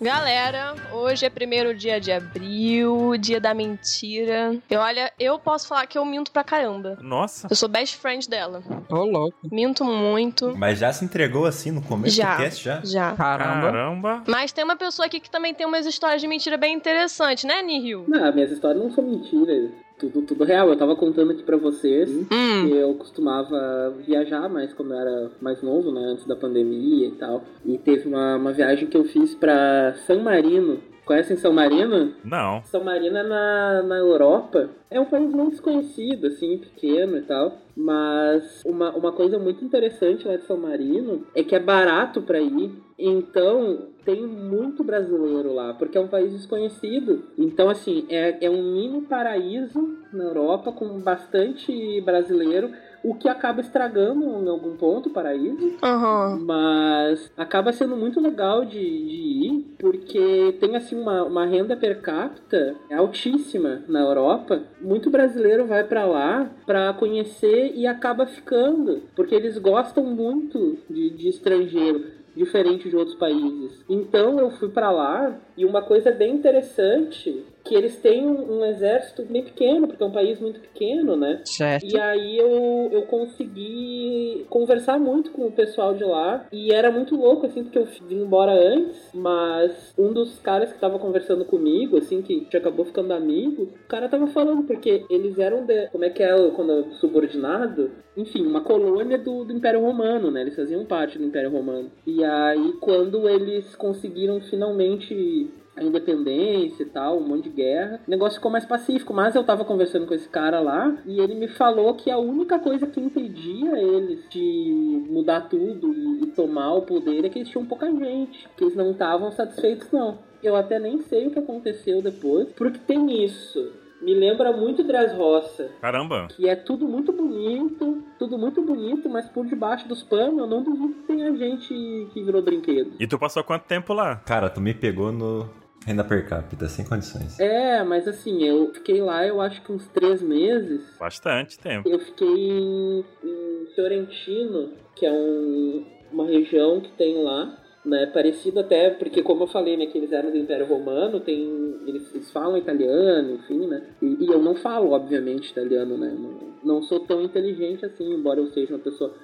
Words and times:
Galera, 0.00 0.74
hoje 0.94 1.26
é 1.26 1.30
primeiro 1.30 1.74
dia 1.74 2.00
de 2.00 2.10
abril, 2.10 3.18
dia 3.18 3.38
da 3.38 3.52
mentira. 3.52 4.56
E 4.70 4.74
olha, 4.74 5.12
eu 5.20 5.38
posso 5.38 5.68
falar 5.68 5.86
que 5.86 5.98
eu 5.98 6.06
minto 6.06 6.32
pra 6.32 6.42
caramba. 6.42 6.96
Nossa. 7.02 7.46
Eu 7.50 7.54
sou 7.54 7.68
best 7.68 7.98
friend 7.98 8.26
dela. 8.26 8.62
Ô, 8.88 9.04
louco. 9.04 9.36
Minto 9.52 9.84
muito. 9.84 10.56
Mas 10.56 10.78
já 10.78 10.90
se 10.90 11.04
entregou 11.04 11.44
assim 11.44 11.70
no 11.70 11.82
começo 11.82 12.16
Já. 12.16 12.34
do 12.34 12.42
cast 12.42 12.64
já? 12.64 12.80
Já. 12.82 13.14
Caramba. 13.14 13.60
Caramba. 13.60 14.22
Mas 14.26 14.52
tem 14.52 14.64
uma 14.64 14.76
pessoa 14.76 15.04
aqui 15.04 15.20
que 15.20 15.30
também 15.30 15.52
tem 15.52 15.66
umas 15.66 15.84
histórias 15.84 16.22
de 16.22 16.26
mentira 16.26 16.56
bem 16.56 16.74
interessantes, 16.74 17.44
né, 17.44 17.60
Nihil? 17.62 18.06
Não, 18.08 18.32
minhas 18.32 18.50
histórias 18.50 18.82
não 18.82 18.90
são 18.90 19.04
mentiras. 19.04 19.70
Tudo, 20.00 20.22
tudo 20.22 20.44
real. 20.44 20.68
Eu 20.68 20.76
tava 20.76 20.96
contando 20.96 21.32
aqui 21.32 21.42
pra 21.42 21.56
vocês 21.58 22.10
Hum. 22.10 22.26
que 22.68 22.72
eu 22.74 22.94
costumava 22.94 23.94
viajar 24.06 24.48
mais 24.48 24.72
quando 24.72 24.94
eu 24.94 24.98
era 25.00 25.30
mais 25.40 25.62
novo, 25.62 25.92
né? 25.92 26.00
Antes 26.12 26.26
da 26.26 26.34
pandemia 26.34 27.08
e 27.08 27.12
tal. 27.12 27.44
E 27.66 27.76
teve 27.78 28.08
uma, 28.08 28.36
uma 28.36 28.52
viagem 28.52 28.88
que 28.88 28.96
eu 28.96 29.04
fiz 29.04 29.34
pra 29.34 29.94
San 30.06 30.22
Marino. 30.22 30.78
Conhecem 31.10 31.36
São 31.36 31.52
Marino? 31.52 32.14
Não. 32.22 32.62
São 32.66 32.84
Marino 32.84 33.16
é 33.16 33.24
na, 33.24 33.82
na 33.82 33.96
Europa. 33.96 34.70
É 34.88 35.00
um 35.00 35.06
país 35.06 35.34
não 35.34 35.48
desconhecido, 35.48 36.28
assim, 36.28 36.56
pequeno 36.58 37.16
e 37.16 37.22
tal. 37.22 37.58
Mas 37.76 38.62
uma, 38.64 38.94
uma 38.94 39.10
coisa 39.10 39.36
muito 39.36 39.64
interessante 39.64 40.28
lá 40.28 40.36
de 40.36 40.44
São 40.44 40.56
Marino 40.56 41.26
é 41.34 41.42
que 41.42 41.56
é 41.56 41.58
barato 41.58 42.22
pra 42.22 42.40
ir. 42.40 42.70
Então, 42.96 43.88
tem 44.04 44.24
muito 44.24 44.84
brasileiro 44.84 45.52
lá, 45.52 45.74
porque 45.74 45.98
é 45.98 46.00
um 46.00 46.06
país 46.06 46.30
desconhecido. 46.30 47.24
Então, 47.36 47.68
assim, 47.68 48.06
é, 48.08 48.46
é 48.46 48.48
um 48.48 48.62
mini 48.72 49.00
paraíso 49.02 49.98
na 50.12 50.22
Europa 50.22 50.70
com 50.70 51.00
bastante 51.00 52.00
brasileiro. 52.02 52.70
O 53.02 53.14
que 53.14 53.28
acaba 53.28 53.60
estragando 53.60 54.24
em 54.24 54.48
algum 54.48 54.76
ponto 54.76 55.08
o 55.08 55.12
paraíso. 55.12 55.74
Aham. 55.82 56.38
Mas 56.44 57.30
acaba 57.36 57.72
sendo 57.72 57.96
muito 57.96 58.20
legal 58.20 58.64
de, 58.64 58.78
de 58.78 59.46
ir, 59.46 59.74
porque 59.78 60.56
tem 60.60 60.76
assim 60.76 61.00
uma, 61.00 61.24
uma 61.24 61.46
renda 61.46 61.76
per 61.76 62.00
capita 62.00 62.74
altíssima 62.92 63.82
na 63.88 64.00
Europa. 64.00 64.62
Muito 64.80 65.10
brasileiro 65.10 65.66
vai 65.66 65.84
pra 65.84 66.04
lá 66.04 66.50
pra 66.66 66.92
conhecer 66.92 67.72
e 67.74 67.86
acaba 67.86 68.26
ficando, 68.26 69.02
porque 69.16 69.34
eles 69.34 69.56
gostam 69.58 70.04
muito 70.04 70.78
de, 70.88 71.10
de 71.10 71.28
estrangeiro. 71.28 72.20
Diferente 72.36 72.88
de 72.88 72.96
outros 72.96 73.16
países. 73.16 73.84
Então 73.88 74.38
eu 74.38 74.52
fui 74.52 74.68
pra 74.68 74.90
lá 74.90 75.36
e 75.56 75.64
uma 75.64 75.82
coisa 75.82 76.12
bem 76.12 76.32
interessante 76.32 77.44
que 77.64 77.74
eles 77.74 77.96
têm 77.96 78.26
um, 78.26 78.58
um 78.58 78.64
exército 78.64 79.24
bem 79.24 79.42
pequeno, 79.42 79.86
porque 79.86 80.02
é 80.02 80.06
um 80.06 80.12
país 80.12 80.40
muito 80.40 80.60
pequeno, 80.60 81.16
né? 81.16 81.42
Certo. 81.44 81.86
E 81.86 81.98
aí 81.98 82.38
eu, 82.38 82.88
eu 82.92 83.02
consegui 83.02 84.46
conversar 84.48 84.98
muito 84.98 85.30
com 85.30 85.46
o 85.46 85.52
pessoal 85.52 85.94
de 85.94 86.04
lá. 86.04 86.46
E 86.52 86.72
era 86.72 86.90
muito 86.90 87.16
louco, 87.16 87.46
assim, 87.46 87.62
porque 87.62 87.78
eu 87.78 87.86
vim 88.08 88.22
embora 88.22 88.52
antes. 88.52 89.10
Mas 89.14 89.94
um 89.98 90.12
dos 90.12 90.38
caras 90.40 90.72
que 90.72 90.78
tava 90.78 90.98
conversando 90.98 91.44
comigo, 91.44 91.96
assim, 91.96 92.22
que 92.22 92.46
acabou 92.56 92.84
ficando 92.84 93.12
amigo, 93.12 93.62
o 93.62 93.88
cara 93.88 94.08
tava 94.08 94.26
falando, 94.26 94.64
porque 94.64 95.04
eles 95.10 95.38
eram 95.38 95.64
de. 95.64 95.88
Como 95.88 96.04
é 96.04 96.10
que 96.10 96.22
é 96.22 96.50
quando 96.50 96.72
é 96.72 96.82
subordinado? 96.94 97.90
Enfim, 98.16 98.46
uma 98.46 98.62
colônia 98.62 99.18
do, 99.18 99.44
do 99.44 99.52
Império 99.52 99.80
Romano, 99.80 100.30
né? 100.30 100.42
Eles 100.42 100.56
faziam 100.56 100.84
parte 100.84 101.18
do 101.18 101.24
Império 101.24 101.50
Romano. 101.50 101.90
E 102.06 102.24
aí, 102.24 102.72
quando 102.80 103.28
eles 103.28 103.74
conseguiram 103.76 104.40
finalmente 104.40 105.50
a 105.76 105.82
independência 105.82 106.82
e 106.82 106.86
tal, 106.86 107.18
um 107.18 107.26
monte 107.26 107.44
de 107.44 107.50
guerra. 107.50 108.00
O 108.06 108.10
negócio 108.10 108.36
ficou 108.36 108.50
mais 108.50 108.64
pacífico, 108.64 109.14
mas 109.14 109.34
eu 109.34 109.44
tava 109.44 109.64
conversando 109.64 110.06
com 110.06 110.14
esse 110.14 110.28
cara 110.28 110.60
lá 110.60 110.96
e 111.06 111.20
ele 111.20 111.34
me 111.34 111.48
falou 111.48 111.94
que 111.94 112.10
a 112.10 112.18
única 112.18 112.58
coisa 112.58 112.86
que 112.86 113.00
impedia 113.00 113.78
eles 113.78 114.28
de 114.28 115.04
mudar 115.08 115.42
tudo 115.42 115.92
e, 115.94 116.24
e 116.24 116.26
tomar 116.28 116.74
o 116.74 116.82
poder 116.82 117.24
é 117.24 117.28
que 117.28 117.38
eles 117.38 117.48
tinham 117.48 117.66
pouca 117.66 117.90
gente, 117.90 118.48
que 118.56 118.64
eles 118.64 118.76
não 118.76 118.90
estavam 118.90 119.30
satisfeitos 119.32 119.90
não. 119.90 120.18
Eu 120.42 120.56
até 120.56 120.78
nem 120.78 120.98
sei 121.02 121.26
o 121.26 121.30
que 121.30 121.38
aconteceu 121.38 122.00
depois, 122.00 122.48
porque 122.52 122.78
tem 122.78 123.24
isso. 123.24 123.72
Me 124.00 124.14
lembra 124.14 124.50
muito 124.50 124.82
Dressrosa, 124.82 125.70
Caramba. 125.78 126.28
que 126.30 126.48
é 126.48 126.56
tudo 126.56 126.88
muito 126.88 127.12
bonito, 127.12 128.02
tudo 128.18 128.38
muito 128.38 128.62
bonito, 128.62 129.10
mas 129.10 129.28
por 129.28 129.44
debaixo 129.44 129.86
dos 129.86 130.02
panos 130.02 130.38
eu 130.38 130.46
não 130.46 130.62
duvido 130.62 130.94
que 130.94 131.02
tenha 131.06 131.36
gente 131.36 132.08
que 132.10 132.22
virou 132.24 132.40
brinquedo. 132.40 132.92
E 132.98 133.06
tu 133.06 133.18
passou 133.18 133.44
quanto 133.44 133.64
tempo 133.64 133.92
lá? 133.92 134.16
Cara, 134.16 134.48
tu 134.48 134.58
me 134.58 134.72
pegou 134.72 135.12
no 135.12 135.50
renda 135.86 136.04
per 136.04 136.26
capita, 136.28 136.68
sem 136.68 136.84
condições. 136.84 137.38
É, 137.40 137.82
mas 137.82 138.06
assim, 138.06 138.44
eu 138.44 138.70
fiquei 138.74 139.00
lá, 139.00 139.26
eu 139.26 139.40
acho 139.40 139.62
que 139.62 139.72
uns 139.72 139.86
três 139.88 140.20
meses. 140.22 140.80
Bastante 140.98 141.58
tempo. 141.58 141.88
Eu 141.88 141.98
fiquei 141.98 142.28
em, 142.28 143.04
em 143.24 143.66
Fiorentino, 143.74 144.72
que 144.94 145.06
é 145.06 145.12
um- 145.12 145.84
uma 146.12 146.26
região 146.26 146.80
que 146.80 146.90
tem 146.92 147.22
lá, 147.22 147.56
né? 147.84 148.06
Parecido 148.06 148.60
até, 148.60 148.90
porque 148.90 149.22
como 149.22 149.44
eu 149.44 149.46
falei, 149.46 149.76
né, 149.76 149.86
que 149.86 149.96
eles 149.96 150.12
eram 150.12 150.30
do 150.30 150.36
Império 150.36 150.66
Romano, 150.66 151.20
tem. 151.20 151.70
Eles, 151.86 152.14
eles 152.14 152.30
falam 152.30 152.58
italiano, 152.58 153.34
enfim, 153.36 153.66
né? 153.66 153.86
E, 154.02 154.24
e 154.24 154.26
eu 154.26 154.40
não 154.42 154.54
falo, 154.54 154.90
obviamente, 154.90 155.50
italiano, 155.50 155.96
né? 155.96 156.14
Não, 156.14 156.74
não 156.76 156.82
sou 156.82 157.00
tão 157.00 157.22
inteligente 157.22 157.86
assim, 157.86 158.12
embora 158.12 158.38
eu 158.38 158.48
seja 158.48 158.74
uma 158.74 158.78
pessoa 158.80 159.14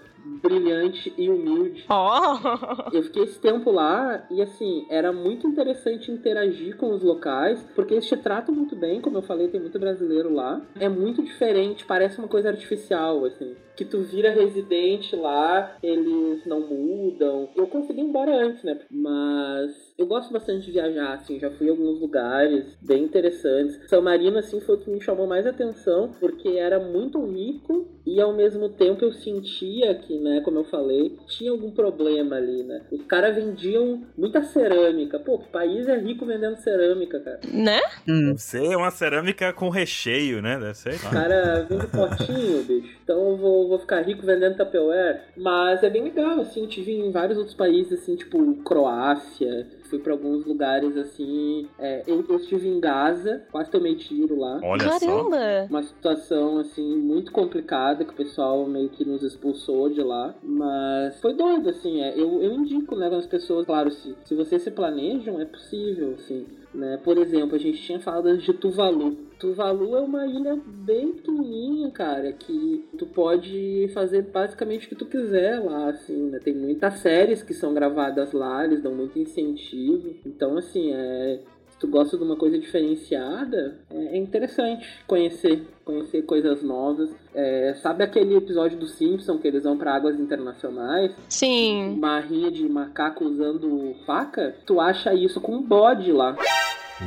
brilhante 0.43 1.13
e 1.17 1.29
humilde. 1.29 1.85
Ó. 1.89 2.39
Eu 2.93 3.03
fiquei 3.03 3.25
esse 3.25 3.39
tempo 3.39 3.71
lá 3.71 4.27
e 4.31 4.43
assim, 4.43 4.87
era 4.91 5.13
muito 5.13 5.47
interessante 5.47 6.11
interagir 6.11 6.77
com 6.77 6.93
os 6.93 7.03
locais, 7.03 7.63
porque 7.75 7.95
eles 7.95 8.07
te 8.07 8.17
tratam 8.17 8.55
muito 8.55 8.77
bem, 8.77 9.01
como 9.01 9.19
eu 9.19 9.23
falei, 9.23 9.49
tem 9.49 9.61
muito 9.61 9.79
brasileiro 9.79 10.33
lá. 10.33 10.61
É 10.79 10.89
muito 10.89 11.23
diferente, 11.23 11.85
parece 11.85 12.19
uma 12.19 12.29
coisa 12.29 12.49
artificial, 12.49 13.25
assim. 13.25 13.55
Que 13.77 13.85
tu 13.85 14.01
vira 14.03 14.31
residente 14.31 15.15
lá, 15.15 15.77
eles 15.83 16.45
não 16.47 16.61
mudam. 16.61 17.49
Eu 17.55 17.67
consegui 17.67 18.01
ir 18.01 18.05
embora 18.05 18.35
antes, 18.35 18.63
né? 18.65 18.79
Mas 18.91 19.71
eu 19.99 20.07
gosto 20.07 20.33
bastante 20.33 20.67
de 20.67 20.73
viajar, 20.73 21.15
assim, 21.15 21.39
já 21.39 21.51
fui 21.51 21.67
em 21.67 21.71
alguns 21.71 22.01
lugares 22.01 22.77
bem 22.81 23.05
interessantes. 23.05 23.79
São 23.89 24.03
Marino, 24.03 24.39
assim, 24.39 24.61
foi 24.61 24.77
o 24.77 24.79
que 24.79 24.91
me 24.91 25.01
chamou 25.01 25.27
mais 25.27 25.47
atenção, 25.47 26.15
porque 26.21 26.49
era 26.49 26.79
muito 26.79 27.25
rico 27.27 27.89
e 28.07 28.21
ao 28.21 28.33
mesmo 28.33 28.69
tempo 28.69 29.05
eu 29.05 29.13
sentia 29.13 29.95
que, 29.95 30.19
né, 30.19 30.41
como 30.45 30.59
eu 30.59 30.65
falei, 30.65 31.19
tinha 31.29 31.51
algum 31.51 31.71
problema 31.71 32.37
ali, 32.37 32.63
né? 32.63 32.83
Os 32.91 33.05
caras 33.07 33.35
vendiam 33.35 34.03
muita 34.17 34.43
cerâmica. 34.43 35.19
Pô, 35.19 35.39
que 35.39 35.49
país 35.49 35.89
é 35.89 35.99
rico 35.99 36.25
vendendo 36.25 36.57
cerâmica, 36.57 37.21
cara? 37.21 37.41
né? 37.53 37.81
Hum. 38.09 38.29
Deve 38.29 38.41
ser 38.41 38.77
uma 38.77 38.91
cerâmica 38.91 39.53
com 39.53 39.69
recheio, 39.69 40.41
né? 40.41 40.59
Deve 40.59 40.75
ser. 40.75 40.95
O 40.95 41.11
cara 41.11 41.67
vende 41.69 41.87
potinho, 41.89 42.63
bicho. 42.63 42.97
Então 43.03 43.31
eu 43.31 43.37
vou, 43.37 43.66
vou 43.69 43.79
ficar 43.79 44.01
rico 44.03 44.25
vendendo 44.25 44.57
Tupperware. 44.57 45.23
Mas 45.37 45.83
é 45.83 45.91
bem 45.91 46.05
legal, 46.05 46.41
assim. 46.41 46.63
Eu 46.63 46.69
tive 46.69 46.93
em 46.93 47.11
vários 47.11 47.39
outros 47.39 47.55
países, 47.55 48.01
assim, 48.01 48.17
tipo 48.17 48.55
Croácia. 48.63 49.67
Fui 49.91 49.99
pra 49.99 50.13
alguns 50.13 50.45
lugares, 50.45 50.97
assim. 50.97 51.69
É, 51.79 52.03
eu, 52.07 52.25
eu 52.29 52.37
estive 52.37 52.69
em 52.69 52.81
Gaza, 52.81 53.43
quase 53.53 53.71
tomei 53.71 53.95
tiro 53.95 54.39
lá. 54.39 54.61
Olha 54.63 54.93
só. 54.93 54.99
Caramba. 54.99 55.67
Uma 55.71 55.83
situação, 55.83 56.59
assim, 56.59 56.97
muito 56.97 57.31
complicada, 57.31 58.05
que 58.05 58.13
o 58.13 58.17
pessoal 58.17 58.67
meio 58.67 58.89
que 58.89 59.05
nos 59.05 59.23
expulsou 59.23 59.89
de 59.89 60.03
lá. 60.03 60.35
Mas 60.43 61.21
foi 61.21 61.35
doido, 61.35 61.69
assim. 61.71 62.03
É, 62.03 62.19
eu, 62.19 62.43
eu 62.43 62.53
indico, 62.53 62.97
né, 62.97 63.09
as 63.15 63.27
pessoas, 63.27 63.65
claro, 63.67 63.91
se, 63.91 64.15
se 64.25 64.35
vocês 64.35 64.63
se 64.63 64.71
planejam, 64.71 65.41
é 65.41 65.45
possível, 65.45 66.15
assim. 66.15 66.47
Né? 66.75 66.99
Por 67.03 67.17
exemplo, 67.17 67.55
a 67.55 67.59
gente 67.59 67.81
tinha 67.83 68.01
falado 68.01 68.27
antes 68.27 68.45
de 68.45 68.53
Tuvalu. 68.53 69.17
Tuvalu 69.39 69.97
é 69.97 70.01
uma 70.01 70.27
ilha 70.27 70.59
bem 70.65 71.13
pequenininha, 71.13 71.91
cara, 71.91 72.33
que 72.33 72.89
tu 72.99 73.07
pode 73.07 73.91
fazer 73.93 74.23
basicamente 74.23 74.87
o 74.87 74.89
que 74.89 74.95
tu 74.95 75.07
quiser 75.07 75.61
lá, 75.61 75.91
assim, 75.91 76.31
né? 76.31 76.39
Tem 76.39 76.55
muitas 76.55 76.95
séries 77.01 77.43
que 77.43 77.53
são 77.53 77.75
gravadas 77.75 78.33
lá, 78.33 78.65
eles 78.65 78.83
dão 78.83 78.95
muito 78.95 79.19
incentivo. 79.19 80.15
Então, 80.25 80.57
assim, 80.57 80.93
é... 80.93 81.41
Se 81.69 81.81
tu 81.81 81.89
gosta 81.89 82.17
de 82.17 82.25
uma 82.25 82.37
coisa 82.37 82.59
diferenciada, 82.59 83.79
é 83.91 84.17
é 84.17 84.17
interessante 84.17 84.89
conhecer, 85.07 85.67
conhecer 85.85 86.23
coisas 86.23 86.63
novas. 86.63 87.15
É, 87.35 87.75
sabe 87.83 88.03
aquele 88.03 88.35
episódio 88.35 88.79
do 88.79 88.87
Simpson 88.87 89.37
que 89.37 89.47
eles 89.47 89.65
vão 89.65 89.77
para 89.77 89.95
águas 89.95 90.19
internacionais? 90.19 91.15
Sim. 91.29 91.97
Uma 91.99 92.19
rinha 92.21 92.51
de 92.51 92.67
macaco 92.67 93.27
usando 93.27 93.95
faca? 94.07 94.57
Tu 94.65 94.81
acha 94.81 95.13
isso 95.13 95.39
com 95.39 95.57
um 95.57 95.63
bode 95.63 96.11
lá. 96.13 96.35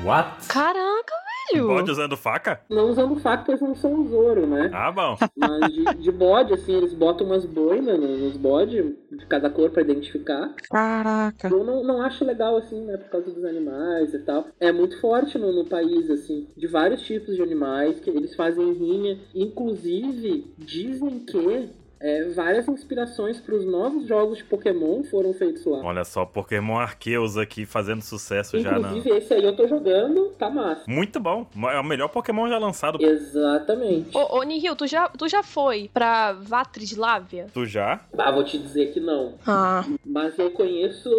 What? 0.06 0.48
Caraca, 0.48 1.14
velho. 1.54 1.68
Bode 1.68 1.92
usando 1.92 2.18
faca? 2.18 2.62
Não 2.70 2.90
usando 2.90 3.16
faca, 3.18 3.38
porque 3.40 3.52
eles 3.52 3.62
não 3.62 3.76
são 3.76 4.08
Zoro, 4.08 4.46
né? 4.48 4.70
Ah, 4.74 4.92
bom. 4.92 5.18
Mas 5.36 5.74
de, 5.74 5.94
de 5.96 6.12
bode, 6.12 6.54
assim, 6.54 6.74
eles 6.74 6.94
botam 6.94 7.26
umas 7.28 7.46
boinas 7.46 8.00
no- 8.00 8.18
nos 8.18 8.38
bodes 8.38 8.86
de 9.12 9.26
cada 9.28 9.50
cor 9.50 9.70
pra 9.72 9.82
identificar. 9.82 10.54
Caraca. 10.70 11.48
Eu 11.50 11.64
não, 11.64 11.84
não 11.84 12.02
acho 12.02 12.24
legal, 12.26 12.58
assim, 12.58 12.82
né, 12.86 12.98
por 12.98 13.10
causa 13.10 13.32
dos 13.32 13.44
animais 13.44 14.14
e 14.14 14.20
tal. 14.20 14.48
É 14.60 14.72
muito 14.72 15.00
forte 15.02 15.38
no, 15.38 15.52
no 15.52 15.66
país, 15.66 16.10
assim, 16.10 16.48
de 16.56 16.68
vários 16.68 17.02
tipos 17.02 17.36
de 17.36 17.42
animais 17.42 18.00
que 18.00 18.10
eles 18.10 18.36
fazem 18.36 18.74
rinha. 18.74 19.18
Inclusive, 19.34 20.46
dizem 20.58 21.20
que 21.20 21.70
É, 22.00 22.24
várias 22.30 22.68
inspirações 22.68 23.40
para 23.40 23.56
os 23.56 23.66
novos 23.66 24.08
jogos 24.08 24.38
de 24.38 24.44
Pokémon 24.46 25.04
foram 25.04 25.34
feitos 25.34 25.66
lá. 25.66 25.80
Olha 25.80 26.06
só, 26.06 26.26
Pokémon 26.26 26.78
Arceus 26.78 27.38
aqui 27.38 27.66
fazendo 27.66 28.02
sucesso 28.02 28.60
já 28.60 28.80
na. 28.80 28.90
Inclusive, 28.90 29.18
esse 29.18 29.34
aí 29.34 29.44
eu 29.44 29.56
tô 29.56 29.68
jogando, 29.68 30.30
tá 30.38 30.50
massa. 30.50 30.84
Muito 30.88 31.20
bom. 31.20 31.46
É 31.72 31.80
o 31.80 31.84
melhor 31.84 32.08
Pokémon 32.08 32.48
já 32.48 32.58
lançado. 32.58 33.02
Exatamente. 33.02 34.16
Ô, 34.16 34.38
ô 34.38 34.44
Nihil, 34.44 34.76
tu 34.76 34.88
já, 34.88 35.10
tu 35.10 35.28
já 35.28 35.44
foi 35.44 35.90
pra 35.94 36.34
Vatridlávia? 36.34 37.48
Tu 37.54 37.66
já? 37.66 38.00
Ah, 38.18 38.32
vou 38.32 38.44
te 38.44 38.58
dizer 38.58 38.94
que 38.94 39.00
não. 39.00 39.34
Ah. 39.46 39.84
Mas 40.06 40.38
eu 40.40 40.52
conheço 40.52 41.10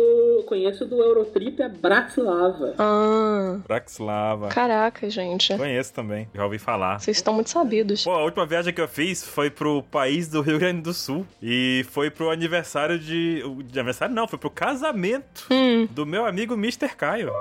conheço 0.46 0.86
do 0.86 1.02
Eurotrip 1.02 1.62
a 1.62 1.68
Bratislava. 1.68 2.74
Ah. 2.78 3.58
Braxlava. 3.66 4.48
Caraca, 4.48 5.08
gente. 5.10 5.56
Conheço 5.56 5.92
também. 5.92 6.28
Já 6.34 6.44
ouvi 6.44 6.58
falar. 6.58 7.00
Vocês 7.00 7.18
estão 7.18 7.34
muito 7.34 7.50
sabidos. 7.50 8.04
Pô, 8.04 8.12
a 8.12 8.24
última 8.24 8.46
viagem 8.46 8.72
que 8.72 8.80
eu 8.80 8.88
fiz 8.88 9.26
foi 9.26 9.50
pro 9.50 9.82
país 9.84 10.28
do 10.28 10.40
Rio 10.40 10.58
Grande 10.58 10.69
do 10.78 10.92
Sul. 10.94 11.26
E 11.42 11.84
foi 11.90 12.10
pro 12.10 12.30
aniversário 12.30 12.98
de. 12.98 13.42
De 13.64 13.78
aniversário 13.80 14.14
não, 14.14 14.28
foi 14.28 14.38
pro 14.38 14.50
casamento 14.50 15.46
Hum. 15.50 15.86
do 15.90 16.04
meu 16.06 16.26
amigo 16.26 16.54
Mr. 16.54 16.88
Caio. 16.96 17.32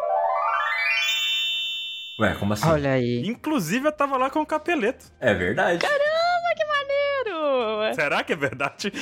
Ué, 2.19 2.35
como 2.35 2.53
assim? 2.53 2.67
Olha 2.67 2.91
aí. 2.93 3.21
Inclusive, 3.25 3.87
eu 3.87 3.91
tava 3.91 4.17
lá 4.17 4.29
com 4.29 4.41
o 4.41 4.45
capeleto. 4.45 5.05
É 5.21 5.33
verdade. 5.33 5.81
Maneiro! 5.85 6.18
Será 7.95 8.23
que 8.23 8.33
é 8.33 8.35
verdade? 8.35 8.91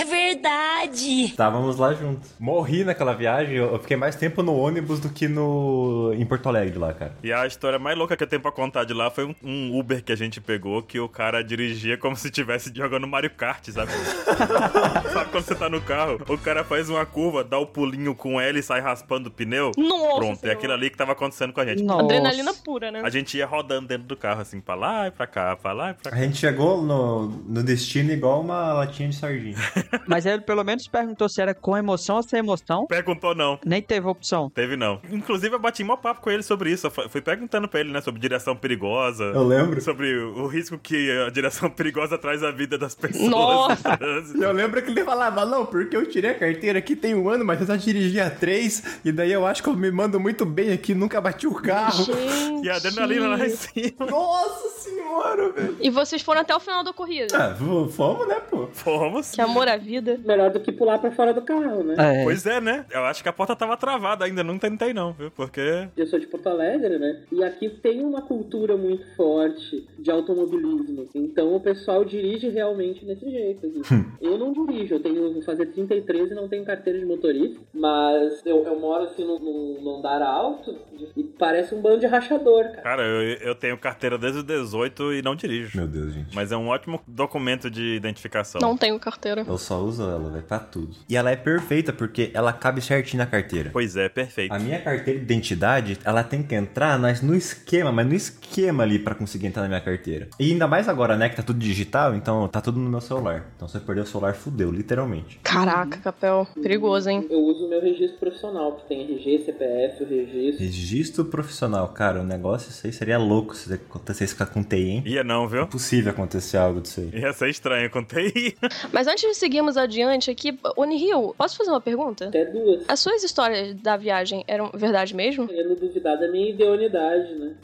É 0.00 0.04
verdade! 0.04 1.24
Estávamos 1.24 1.76
lá 1.76 1.92
juntos. 1.94 2.30
Morri 2.38 2.84
naquela 2.84 3.12
viagem, 3.14 3.56
eu 3.56 3.78
fiquei 3.80 3.96
mais 3.96 4.14
tempo 4.14 4.42
no 4.42 4.54
ônibus 4.56 5.00
do 5.00 5.08
que 5.08 5.26
no 5.28 6.12
em 6.16 6.24
Porto 6.24 6.48
Alegre 6.48 6.78
lá, 6.78 6.92
cara. 6.92 7.14
E 7.22 7.32
a 7.32 7.46
história 7.46 7.78
mais 7.78 7.96
louca 7.98 8.16
que 8.16 8.22
eu 8.22 8.26
tenho 8.26 8.40
pra 8.40 8.52
contar 8.52 8.84
de 8.84 8.92
lá 8.94 9.10
foi 9.10 9.24
um, 9.24 9.34
um 9.42 9.78
Uber 9.78 10.02
que 10.04 10.12
a 10.12 10.16
gente 10.16 10.40
pegou 10.40 10.82
que 10.82 11.00
o 11.00 11.08
cara 11.08 11.42
dirigia 11.42 11.98
como 11.98 12.14
se 12.16 12.28
estivesse 12.28 12.72
jogando 12.74 13.06
Mario 13.08 13.30
Kart, 13.30 13.68
sabe? 13.70 13.90
sabe 15.12 15.30
quando 15.30 15.44
você 15.44 15.54
tá 15.54 15.68
no 15.68 15.80
carro, 15.80 16.20
o 16.28 16.38
cara 16.38 16.62
faz 16.64 16.88
uma 16.88 17.04
curva, 17.04 17.42
dá 17.44 17.58
o 17.58 17.66
pulinho 17.66 18.14
com 18.14 18.40
L 18.40 18.58
e 18.58 18.62
sai 18.62 18.80
raspando 18.80 19.28
o 19.28 19.32
pneu? 19.32 19.72
Nossa 19.76 20.16
Pronto, 20.16 20.44
é 20.46 20.52
aquilo 20.52 20.72
ali 20.72 20.90
que 20.90 20.96
tava 20.96 21.12
acontecendo 21.12 21.52
com 21.52 21.60
a 21.60 21.66
gente. 21.66 21.82
Nossa. 21.82 22.04
Adrenalina 22.04 22.52
pura, 22.54 22.90
né? 22.90 23.00
A 23.04 23.10
gente 23.10 23.36
ia 23.36 23.46
rodando 23.46 23.88
dentro 23.88 24.06
do 24.06 24.16
carro, 24.16 24.40
assim, 24.40 24.60
pra 24.60 24.74
lá 24.74 25.08
e 25.08 25.10
pra 25.10 25.26
cá, 25.26 25.56
pra 25.56 25.72
lá 25.72 25.90
e 25.90 25.94
pra 25.94 26.10
A 26.12 26.14
cá. 26.14 26.20
gente 26.20 26.36
chegou 26.38 26.82
no, 26.82 27.26
no 27.46 27.62
destino 27.62 28.12
igual 28.12 28.40
uma 28.40 28.72
latinha 28.72 29.08
de 29.08 29.16
sardinha. 29.16 29.56
Mas 30.06 30.26
ele 30.26 30.42
pelo 30.42 30.62
menos 30.64 30.86
perguntou 30.86 31.28
se 31.28 31.40
era 31.40 31.54
com 31.54 31.76
emoção 31.76 32.16
ou 32.16 32.22
sem 32.22 32.38
emoção. 32.38 32.86
Perguntou 32.86 33.34
não. 33.34 33.58
Nem 33.64 33.80
teve 33.82 34.06
opção. 34.06 34.50
Teve 34.50 34.76
não. 34.76 35.00
Inclusive, 35.10 35.54
eu 35.54 35.58
bati 35.58 35.82
mó 35.84 35.96
papo 35.96 36.20
com 36.20 36.30
ele 36.30 36.42
sobre 36.42 36.70
isso. 36.70 36.86
Eu 36.86 36.90
fu- 36.90 37.08
fui 37.08 37.20
perguntando 37.20 37.68
pra 37.68 37.80
ele, 37.80 37.90
né, 37.92 38.00
sobre 38.00 38.20
direção 38.20 38.56
perigosa. 38.56 39.24
Eu 39.24 39.46
lembro. 39.46 39.80
Sobre 39.80 40.16
o 40.16 40.46
risco 40.46 40.78
que 40.78 41.10
a 41.26 41.30
direção 41.30 41.68
perigosa 41.70 42.16
traz 42.18 42.42
à 42.42 42.50
vida 42.50 42.76
das 42.78 42.94
pessoas. 42.94 43.28
Nossa. 43.28 43.98
Eu 44.40 44.52
lembro 44.52 44.82
que 44.82 44.90
ele 44.90 45.04
falava, 45.04 45.44
não, 45.44 45.64
porque 45.66 45.96
eu 45.96 46.08
tirei 46.08 46.30
a 46.30 46.34
carteira 46.38 46.78
aqui 46.78 46.94
tem 46.96 47.14
um 47.14 47.28
ano, 47.28 47.44
mas 47.44 47.60
eu 47.60 47.66
já 47.66 47.76
dirigi 47.76 48.18
há 48.20 48.28
três, 48.30 49.00
e 49.04 49.12
daí 49.12 49.32
eu 49.32 49.46
acho 49.46 49.62
que 49.62 49.68
eu 49.68 49.76
me 49.76 49.90
mando 49.90 50.18
muito 50.18 50.44
bem 50.44 50.72
aqui, 50.72 50.94
nunca 50.94 51.20
bati 51.20 51.46
o 51.46 51.54
carro. 51.54 52.04
Gente. 52.04 52.64
E 52.64 52.70
a 52.70 52.76
adrenalina 52.76 53.28
lá 53.28 53.46
em 53.46 53.50
cima. 53.50 54.06
Nossa 54.08 54.80
senhora, 54.80 55.50
velho. 55.52 55.76
E 55.80 55.90
vocês 55.90 56.22
foram 56.22 56.40
até 56.40 56.54
o 56.54 56.60
final 56.60 56.82
da 56.84 56.92
corrida. 56.92 57.21
Ah, 57.34 57.48
v- 57.48 57.88
fomos, 57.92 58.26
né, 58.28 58.40
pô? 58.50 58.66
Fomos. 58.72 59.30
Que 59.32 59.40
amor 59.40 59.68
à 59.68 59.76
vida. 59.76 60.18
Melhor 60.24 60.50
do 60.50 60.60
que 60.60 60.72
pular 60.72 60.98
pra 60.98 61.10
fora 61.10 61.32
do 61.32 61.42
carro, 61.42 61.82
né? 61.82 61.94
É. 61.98 62.24
Pois 62.24 62.44
é, 62.46 62.60
né? 62.60 62.84
Eu 62.90 63.04
acho 63.04 63.22
que 63.22 63.28
a 63.28 63.32
porta 63.32 63.54
tava 63.56 63.76
travada 63.76 64.24
ainda, 64.24 64.42
não 64.44 64.58
tentei 64.58 64.92
não, 64.94 65.12
viu? 65.12 65.30
Porque. 65.30 65.88
Eu 65.96 66.06
sou 66.06 66.18
de 66.18 66.26
Porto 66.26 66.48
Alegre, 66.48 66.98
né? 66.98 67.22
E 67.30 67.42
aqui 67.44 67.68
tem 67.68 68.00
uma 68.04 68.22
cultura 68.22 68.76
muito 68.76 69.04
forte 69.16 69.86
de 69.98 70.10
automobilismo. 70.10 71.08
Então 71.14 71.54
o 71.54 71.60
pessoal 71.60 72.04
dirige 72.04 72.48
realmente 72.48 73.04
desse 73.04 73.28
jeito. 73.30 73.66
assim. 73.80 74.04
eu 74.20 74.38
não 74.38 74.52
dirijo, 74.52 74.94
eu 74.94 75.00
tenho 75.00 75.32
vou 75.32 75.42
fazer 75.42 75.66
33 75.66 76.30
e 76.30 76.34
não 76.34 76.48
tenho 76.48 76.64
carteira 76.64 76.98
de 76.98 77.04
motorista. 77.04 77.60
Mas 77.74 78.44
eu, 78.44 78.64
eu 78.64 78.78
moro 78.78 79.04
assim 79.04 79.24
num, 79.24 79.38
num- 79.38 79.80
num 79.82 79.98
andar 79.98 80.22
alto 80.22 80.74
e 81.16 81.22
parece 81.24 81.74
um 81.74 81.80
bando 81.80 82.00
de 82.00 82.06
rachador, 82.06 82.64
cara. 82.64 82.82
Cara, 82.82 83.02
eu, 83.02 83.22
eu 83.48 83.54
tenho 83.54 83.76
carteira 83.78 84.18
desde 84.18 84.38
os 84.40 84.44
18 84.44 85.14
e 85.14 85.22
não 85.22 85.34
dirijo. 85.34 85.76
Meu 85.78 85.86
Deus, 85.86 86.12
gente. 86.12 86.34
Mas 86.34 86.52
é 86.52 86.56
um 86.56 86.68
ótimo 86.68 87.00
documento 87.12 87.70
de 87.70 87.96
identificação. 87.96 88.60
Não 88.60 88.76
tenho 88.76 88.98
carteira. 88.98 89.44
Eu 89.46 89.58
só 89.58 89.80
uso 89.80 90.02
ela, 90.02 90.30
velho, 90.30 90.42
pra 90.42 90.58
tudo. 90.58 90.96
E 91.08 91.16
ela 91.16 91.30
é 91.30 91.36
perfeita 91.36 91.92
porque 91.92 92.30
ela 92.34 92.52
cabe 92.52 92.80
certinho 92.80 93.18
na 93.18 93.26
carteira. 93.26 93.70
Pois 93.72 93.96
é, 93.96 94.08
perfeito. 94.08 94.52
A 94.52 94.58
minha 94.58 94.80
carteira 94.80 95.18
de 95.18 95.24
identidade, 95.24 95.98
ela 96.04 96.24
tem 96.24 96.42
que 96.42 96.54
entrar 96.54 96.98
mas 96.98 97.20
no 97.20 97.34
esquema, 97.34 97.92
mas 97.92 98.06
no 98.06 98.14
esquema 98.14 98.82
ali 98.82 98.98
pra 98.98 99.14
conseguir 99.14 99.46
entrar 99.46 99.62
na 99.62 99.68
minha 99.68 99.80
carteira. 99.80 100.28
E 100.38 100.52
ainda 100.52 100.66
mais 100.66 100.88
agora, 100.88 101.16
né, 101.16 101.28
que 101.28 101.36
tá 101.36 101.42
tudo 101.42 101.58
digital, 101.58 102.14
então 102.14 102.48
tá 102.48 102.60
tudo 102.60 102.78
no 102.78 102.88
meu 102.88 103.00
celular. 103.00 103.46
Então 103.56 103.68
se 103.68 103.76
eu 103.76 103.80
perder 103.82 104.02
o 104.02 104.06
celular, 104.06 104.34
fudeu, 104.34 104.70
literalmente. 104.70 105.38
Caraca, 105.42 105.98
Capel. 105.98 106.46
Perigoso, 106.62 107.10
hein? 107.10 107.26
Eu 107.30 107.40
uso 107.40 107.66
o 107.66 107.68
meu 107.68 107.80
registro 107.80 108.18
profissional, 108.18 108.76
que 108.76 108.86
tem 108.86 109.02
RG, 109.02 109.44
CPF, 109.44 110.04
o 110.04 110.08
registro. 110.08 110.64
Registro 110.64 111.24
profissional, 111.24 111.88
cara, 111.88 112.20
o 112.20 112.24
negócio 112.24 112.70
isso 112.70 112.86
aí 112.86 112.92
seria 112.92 113.18
louco 113.18 113.54
se 113.54 113.72
acontecesse 113.72 114.34
com 114.34 114.42
a 114.42 114.64
TI, 114.64 114.76
hein? 114.76 115.02
Ia 115.06 115.24
não, 115.24 115.48
viu? 115.48 115.64
Impossível 115.64 116.12
acontecer 116.12 116.56
algo 116.56 116.80
disso 116.80 117.01
aí. 117.12 117.20
Ia 117.20 117.32
ser 117.32 117.48
estranho 117.48 117.90
com 117.90 118.04
TI. 118.04 118.56
Mas 118.92 119.06
antes 119.06 119.22
de 119.22 119.34
seguirmos 119.34 119.76
adiante 119.76 120.30
aqui, 120.30 120.58
Onihil, 120.76 121.34
posso 121.36 121.56
fazer 121.56 121.70
uma 121.70 121.80
pergunta? 121.80 122.28
Até 122.28 122.44
duas. 122.44 122.84
As 122.88 123.00
suas 123.00 123.22
histórias 123.22 123.74
da 123.74 123.96
viagem 123.96 124.44
eram 124.46 124.70
verdade 124.74 125.14
mesmo? 125.14 125.46
Querendo 125.46 125.76
duvidar 125.76 126.18
da 126.18 126.28
minha 126.28 126.50
idoneidade, 126.50 127.34
né? 127.34 127.56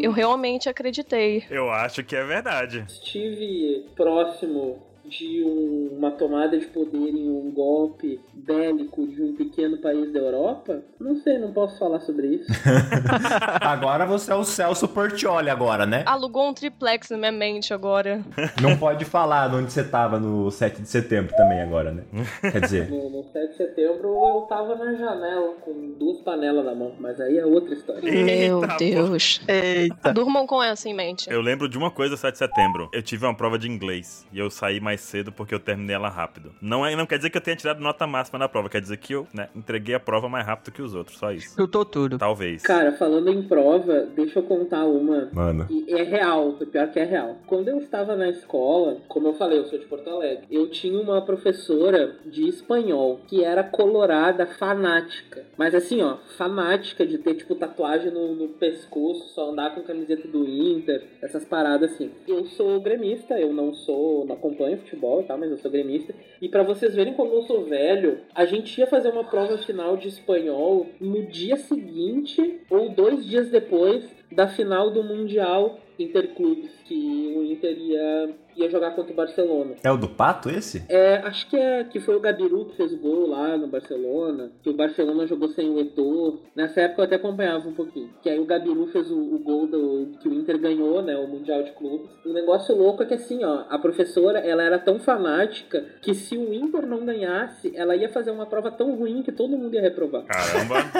Eu 0.00 0.12
realmente 0.12 0.68
acreditei. 0.68 1.44
Eu 1.50 1.70
acho 1.70 2.02
que 2.04 2.16
é 2.16 2.24
verdade. 2.24 2.84
Estive 2.88 3.86
próximo 3.94 4.91
de 5.18 5.44
um- 5.44 5.96
uma 5.98 6.10
tomada 6.12 6.58
de 6.58 6.66
poder 6.66 6.96
em 6.98 7.28
um 7.30 7.50
golpe 7.50 8.18
bélico 8.32 9.06
de 9.06 9.22
um 9.22 9.34
pequeno 9.34 9.76
país 9.78 10.12
da 10.12 10.18
Europa? 10.18 10.82
Não 10.98 11.16
sei, 11.16 11.38
não 11.38 11.52
posso 11.52 11.78
falar 11.78 12.00
sobre 12.00 12.28
isso. 12.28 12.50
Agora 13.60 14.06
você 14.06 14.32
é 14.32 14.34
o 14.34 14.44
Celso 14.44 14.88
Portioli 14.88 15.50
agora, 15.50 15.84
né? 15.86 16.02
Alugou 16.06 16.48
um 16.48 16.54
triplex 16.54 17.10
na 17.10 17.16
minha 17.18 17.32
mente 17.32 17.72
agora. 17.74 18.22
Não 18.60 18.76
pode 18.76 19.04
falar 19.04 19.48
de 19.48 19.56
onde 19.56 19.72
você 19.72 19.84
tava 19.84 20.18
no 20.18 20.50
7 20.50 20.82
de 20.82 20.88
setembro 20.88 21.34
também 21.36 21.60
agora, 21.60 21.90
né? 21.92 22.04
Quer 22.40 22.60
dizer, 22.60 22.90
No, 22.90 23.10
no 23.10 23.24
7 23.32 23.50
de 23.50 23.56
setembro 23.56 24.08
eu 24.08 24.46
tava 24.48 24.74
na 24.76 24.94
janela 24.94 25.54
com 25.60 25.94
duas 25.98 26.20
panelas 26.20 26.64
na 26.64 26.74
mão, 26.74 26.92
mas 26.98 27.20
aí 27.20 27.38
é 27.38 27.44
outra 27.46 27.74
história. 27.74 28.02
Meu 28.02 28.62
Eita, 28.62 28.76
Deus. 28.78 29.40
Eita. 29.46 30.12
Durmam 30.12 30.46
com 30.46 30.62
essa 30.62 30.88
em 30.88 30.94
mente. 30.94 31.30
Eu 31.30 31.40
lembro 31.40 31.68
de 31.68 31.76
uma 31.76 31.90
coisa 31.90 32.16
7 32.16 32.32
de 32.32 32.38
setembro. 32.38 32.88
Eu 32.92 33.02
tive 33.02 33.24
uma 33.26 33.34
prova 33.34 33.58
de 33.58 33.68
inglês 33.68 34.26
e 34.32 34.38
eu 34.38 34.50
saí 34.50 34.80
mais 34.80 35.00
cedo 35.02 35.32
porque 35.32 35.54
eu 35.54 35.60
terminei 35.60 35.94
ela 35.94 36.08
rápido. 36.08 36.52
Não, 36.60 36.84
é, 36.84 36.94
não 36.96 37.06
quer 37.06 37.16
dizer 37.16 37.30
que 37.30 37.36
eu 37.36 37.42
tenha 37.42 37.56
tirado 37.56 37.80
nota 37.80 38.06
máxima 38.06 38.38
na 38.38 38.48
prova, 38.48 38.68
quer 38.68 38.80
dizer 38.80 38.96
que 38.96 39.14
eu 39.14 39.26
né, 39.32 39.48
entreguei 39.54 39.94
a 39.94 40.00
prova 40.00 40.28
mais 40.28 40.46
rápido 40.46 40.72
que 40.72 40.82
os 40.82 40.94
outros, 40.94 41.18
só 41.18 41.32
isso. 41.32 41.54
Chutou 41.54 41.84
tudo. 41.84 42.18
Talvez. 42.18 42.62
Cara, 42.62 42.92
falando 42.92 43.28
em 43.28 43.42
prova, 43.42 44.06
deixa 44.14 44.38
eu 44.38 44.42
contar 44.42 44.84
uma 44.84 45.28
mano. 45.32 45.66
E 45.70 45.92
é 45.92 46.02
real, 46.02 46.48
o 46.48 46.66
pior 46.66 46.88
que 46.88 46.98
é 46.98 47.04
real. 47.04 47.38
Quando 47.46 47.68
eu 47.68 47.78
estava 47.78 48.16
na 48.16 48.28
escola, 48.28 48.98
como 49.08 49.28
eu 49.28 49.34
falei, 49.34 49.58
eu 49.58 49.64
sou 49.66 49.78
de 49.78 49.86
Porto 49.86 50.08
Alegre, 50.08 50.46
eu 50.50 50.68
tinha 50.70 50.98
uma 51.00 51.20
professora 51.22 52.16
de 52.24 52.48
espanhol 52.48 53.20
que 53.26 53.44
era 53.44 53.62
colorada, 53.62 54.46
fanática. 54.46 55.44
Mas 55.56 55.74
assim, 55.74 56.00
ó, 56.02 56.16
fanática 56.36 57.06
de 57.06 57.18
ter, 57.18 57.34
tipo, 57.34 57.54
tatuagem 57.54 58.10
no, 58.10 58.34
no 58.34 58.48
pescoço, 58.48 59.28
só 59.34 59.50
andar 59.50 59.74
com 59.74 59.82
camiseta 59.82 60.26
do 60.26 60.46
Inter, 60.46 61.04
essas 61.20 61.44
paradas 61.44 61.92
assim. 61.92 62.10
Eu 62.26 62.46
sou 62.46 62.80
gremista, 62.80 63.38
eu 63.38 63.52
não 63.52 63.74
sou, 63.74 64.24
não 64.24 64.34
acompanho 64.34 64.78
futebol 64.78 65.20
e 65.20 65.24
tal, 65.24 65.38
mas 65.38 65.50
eu 65.50 65.58
sou 65.58 65.70
gremista. 65.70 66.14
E 66.40 66.48
pra 66.48 66.62
vocês 66.62 66.94
verem 66.94 67.14
como 67.14 67.34
eu 67.34 67.42
sou 67.42 67.64
velho, 67.64 68.20
a 68.34 68.44
gente 68.44 68.78
ia 68.78 68.86
fazer 68.86 69.10
uma 69.10 69.24
prova 69.24 69.58
final 69.58 69.96
de 69.96 70.08
espanhol 70.08 70.86
no 71.00 71.26
dia 71.26 71.56
seguinte 71.56 72.60
ou 72.70 72.88
dois 72.88 73.24
dias 73.24 73.50
depois 73.50 74.04
da 74.30 74.48
final 74.48 74.90
do 74.90 75.02
Mundial 75.02 75.78
Interclubes, 75.98 76.72
que 76.84 77.34
o 77.36 77.44
Inter 77.44 77.78
ia, 77.78 78.34
ia 78.56 78.70
jogar 78.70 78.92
contra 78.92 79.12
o 79.12 79.16
Barcelona. 79.16 79.74
É 79.82 79.90
o 79.90 79.96
do 79.96 80.08
pato 80.08 80.50
esse? 80.50 80.84
É, 80.88 81.16
acho 81.24 81.48
que 81.48 81.56
é 81.56 81.84
que 81.84 82.00
foi 82.00 82.16
o 82.16 82.20
Gabiru 82.20 82.66
que 82.66 82.76
fez 82.76 82.92
o 82.92 82.98
gol 82.98 83.28
lá 83.28 83.56
no 83.56 83.66
Barcelona, 83.66 84.50
que 84.62 84.70
o 84.70 84.74
Barcelona 84.74 85.26
jogou 85.26 85.48
sem 85.48 85.68
o 85.70 85.80
Eto'o. 85.80 86.40
Nessa 86.54 86.82
época 86.82 87.02
eu 87.02 87.06
até 87.06 87.16
acompanhava 87.16 87.68
um 87.68 87.74
pouquinho. 87.74 88.10
Que 88.22 88.30
aí 88.30 88.38
o 88.38 88.44
Gabiru 88.44 88.86
fez 88.88 89.10
o, 89.10 89.18
o 89.18 89.38
gol 89.38 89.66
do, 89.66 90.18
que 90.20 90.28
o 90.28 90.34
Inter 90.34 90.58
ganhou, 90.58 91.02
né, 91.02 91.16
o 91.16 91.26
Mundial 91.26 91.62
de 91.62 91.72
Clubes. 91.72 92.10
O 92.24 92.32
negócio 92.32 92.76
louco 92.76 93.02
é 93.02 93.06
que 93.06 93.14
assim, 93.14 93.44
ó, 93.44 93.64
a 93.68 93.78
professora, 93.78 94.38
ela 94.38 94.62
era 94.62 94.78
tão 94.78 94.98
fanática 94.98 95.84
que 96.00 96.14
se 96.14 96.36
o 96.36 96.52
Inter 96.52 96.86
não 96.86 97.04
ganhasse, 97.04 97.72
ela 97.74 97.96
ia 97.96 98.08
fazer 98.08 98.30
uma 98.30 98.46
prova 98.46 98.70
tão 98.70 98.94
ruim 98.94 99.22
que 99.22 99.32
todo 99.32 99.56
mundo 99.56 99.74
ia 99.74 99.80
reprovar. 99.82 100.24
Caramba. 100.24 100.76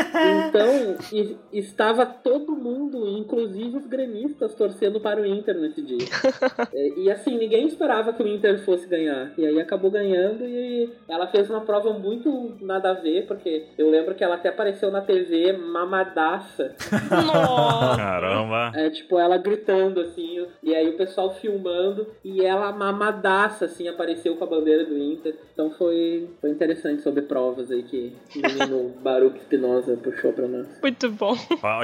Então, 0.52 0.97
e- 1.12 1.37
estava 1.52 2.04
todo 2.06 2.54
mundo 2.54 3.06
inclusive 3.09 3.76
os 3.76 3.87
gremistas 3.87 4.54
torcendo 4.54 5.00
para 5.00 5.21
o 5.21 5.26
Inter 5.26 5.59
nesse 5.59 5.82
dia. 5.82 5.99
É, 6.73 6.88
e 7.00 7.11
assim, 7.11 7.37
ninguém 7.42 7.66
esperava 7.66 8.12
que 8.12 8.22
o 8.22 8.28
Inter 8.28 8.64
fosse 8.64 8.87
ganhar. 8.87 9.32
E 9.37 9.44
aí 9.44 9.61
acabou 9.61 9.90
ganhando 9.90 10.44
e 10.44 10.88
ela 11.08 11.26
fez 11.26 11.50
uma 11.50 11.62
prova 11.62 11.92
muito 11.92 12.54
nada 12.61 12.90
a 12.90 12.94
ver, 12.94 13.26
porque 13.26 13.66
eu 13.76 13.90
lembro 13.90 14.14
que 14.14 14.22
ela 14.22 14.37
até 14.37 14.49
apareceu 14.49 14.90
na 14.90 15.00
TV 15.00 15.52
mamadaça. 15.52 16.75
Nossa. 17.11 17.96
Caramba. 17.96 18.72
É, 18.75 18.90
tipo, 18.90 19.18
ela 19.18 19.37
gritando, 19.37 20.00
assim, 20.00 20.46
e 20.62 20.75
aí 20.75 20.88
o 20.88 20.96
pessoal 20.96 21.34
filmando, 21.34 22.06
e 22.25 22.44
ela 22.44 22.70
mamadaça, 22.72 23.64
assim, 23.64 23.88
apareceu 23.88 24.37
com 24.37 24.44
a 24.44 24.46
bandeira 24.46 24.84
do 24.84 24.96
Inter. 24.96 25.34
Então 25.52 25.70
foi, 25.72 26.30
foi 26.40 26.50
interessante 26.50 27.02
sobre 27.02 27.22
provas 27.22 27.70
aí 27.70 27.82
que 27.82 28.16
o 28.37 28.40
menino 28.40 28.94
Baruch 29.02 29.37
Espinosa 29.38 29.96
puxou 29.96 30.32
pra 30.32 30.46
nós. 30.46 30.66
Muito 30.80 31.11
bom. 31.11 31.34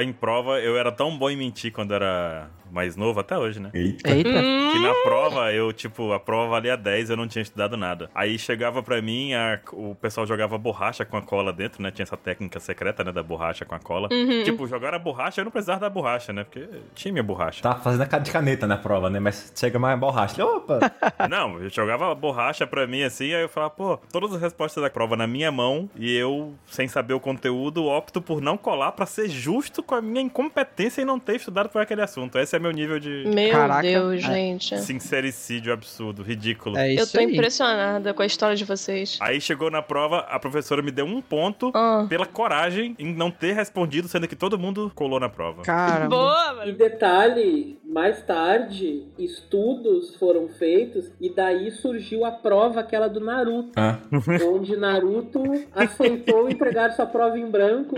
Em 0.01 0.13
prova, 0.13 0.59
eu 0.59 0.77
era 0.77 0.91
tão 0.91 1.17
bom 1.17 1.29
em 1.29 1.35
mentir 1.37 1.73
quando 1.73 1.93
era 1.93 2.49
mais 2.71 2.95
novo, 2.95 3.19
até 3.19 3.37
hoje, 3.37 3.59
né? 3.59 3.69
Eita. 3.73 4.09
Eita. 4.11 4.29
Que 4.69 4.77
na 4.79 4.93
prova, 5.03 5.51
eu, 5.51 5.73
tipo, 5.73 6.13
a 6.13 6.19
prova 6.19 6.51
valia 6.51 6.77
10, 6.77 7.09
eu 7.09 7.17
não 7.17 7.27
tinha 7.27 7.41
estudado 7.41 7.75
nada. 7.75 8.07
Aí 8.13 8.37
chegava 8.37 8.83
pra 8.83 9.01
mim, 9.01 9.33
a- 9.33 9.59
o 9.73 9.95
pessoal 9.95 10.27
jogava 10.27 10.59
borracha 10.59 11.03
com 11.03 11.17
a 11.17 11.23
cola 11.23 11.51
dentro, 11.51 11.81
né? 11.81 11.89
Tinha 11.89 12.03
essa 12.03 12.15
técnica 12.15 12.59
secreta, 12.59 13.03
né? 13.03 13.11
Da 13.11 13.23
borracha 13.23 13.65
com 13.65 13.73
a 13.73 13.79
cola. 13.79 14.07
Uhum. 14.11 14.43
Tipo, 14.43 14.67
jogar 14.67 14.93
a 14.93 14.99
borracha, 14.99 15.41
eu 15.41 15.45
não 15.45 15.51
precisava 15.51 15.79
da 15.79 15.89
borracha, 15.89 16.31
né? 16.31 16.43
Porque 16.43 16.67
tinha 16.93 17.11
minha 17.11 17.23
borracha. 17.23 17.63
Tava 17.63 17.79
fazendo 17.81 18.01
a 18.01 18.05
cara 18.05 18.21
de 18.21 18.31
caneta 18.31 18.67
na 18.67 18.77
prova, 18.77 19.09
né? 19.09 19.19
Mas 19.19 19.51
chega 19.55 19.79
mais 19.79 19.99
borracha. 19.99 20.45
Opa! 20.45 20.79
Não, 21.27 21.59
eu 21.59 21.69
jogava 21.69 22.11
a 22.11 22.15
borracha 22.15 22.67
pra 22.67 22.85
mim 22.85 23.01
assim, 23.01 23.33
aí 23.33 23.41
eu 23.41 23.49
falava, 23.49 23.71
pô, 23.71 23.97
todas 24.11 24.35
as 24.35 24.39
respostas 24.41 24.83
da 24.83 24.89
prova 24.89 25.15
na 25.17 25.25
minha 25.25 25.51
mão 25.51 25.89
e 25.95 26.15
eu, 26.15 26.53
sem 26.67 26.87
saber 26.87 27.15
o 27.15 27.19
conteúdo, 27.19 27.85
opto 27.85 28.21
por 28.21 28.39
não 28.39 28.55
colar 28.55 28.91
pra 28.91 29.07
ser 29.07 29.27
justo 29.29 29.81
com 29.81 29.95
a 29.95 30.01
minha 30.01 30.21
incompetência 30.21 31.01
e 31.01 31.05
não 31.05 31.19
ter 31.19 31.37
estudado 31.37 31.69
por 31.69 31.81
aquele 31.81 32.01
assunto. 32.03 32.37
Esse 32.37 32.55
é 32.55 32.58
meu 32.59 32.71
nível 32.71 32.99
de 32.99 33.23
Meu 33.25 33.51
Caraca. 33.51 33.81
Deus, 33.81 34.23
É. 34.23 34.27
gente. 34.33 34.79
sincericídio 34.79 35.71
absurdo, 35.73 36.21
ridículo. 36.23 36.77
É 36.77 36.91
Eu 36.93 37.03
isso 37.03 37.13
tô 37.13 37.19
aí. 37.19 37.25
impressionada 37.33 38.13
com 38.13 38.21
a 38.21 38.25
história 38.25 38.55
de 38.55 38.65
vocês. 38.65 39.17
Aí 39.21 39.39
chegou 39.41 39.69
na 39.71 39.81
prova, 39.81 40.19
a 40.29 40.39
professora 40.39 40.81
me 40.81 40.91
deu 40.91 41.05
um 41.05 41.21
ponto 41.21 41.71
Ah. 41.73 42.05
pela 42.09 42.25
coragem 42.25 42.95
em 42.99 43.13
não 43.13 43.31
ter 43.31 43.53
respondido, 43.53 44.07
sendo 44.07 44.27
que 44.27 44.35
todo 44.35 44.57
mundo 44.59 44.91
colou 44.95 45.19
na 45.19 45.29
prova. 45.29 45.63
Caramba. 45.63 46.09
Boa, 46.15 46.51
E 46.51 46.55
mano. 46.57 46.73
detalhe, 46.73 47.79
mais 47.85 48.21
tarde, 48.23 49.05
estudos 49.17 50.15
foram 50.15 50.47
feitos 50.49 51.11
e 51.19 51.29
daí 51.33 51.71
surgiu 51.71 52.25
a 52.25 52.31
prova 52.31 52.79
aquela 52.81 53.07
do 53.07 53.19
Naruto, 53.19 53.71
Ah, 53.75 53.97
onde 54.47 54.75
Naruto 54.75 55.41
aceitou 55.75 56.49
entregar 56.49 56.91
sua 56.91 57.05
prova 57.05 57.37
em 57.37 57.49
branco. 57.49 57.95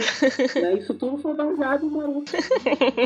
né? 0.61 0.73
Isso 0.73 0.93
tudo 0.93 1.17
foi 1.17 1.33
baseado 1.35 1.85
em 1.85 1.89
Naruto. 1.97 2.31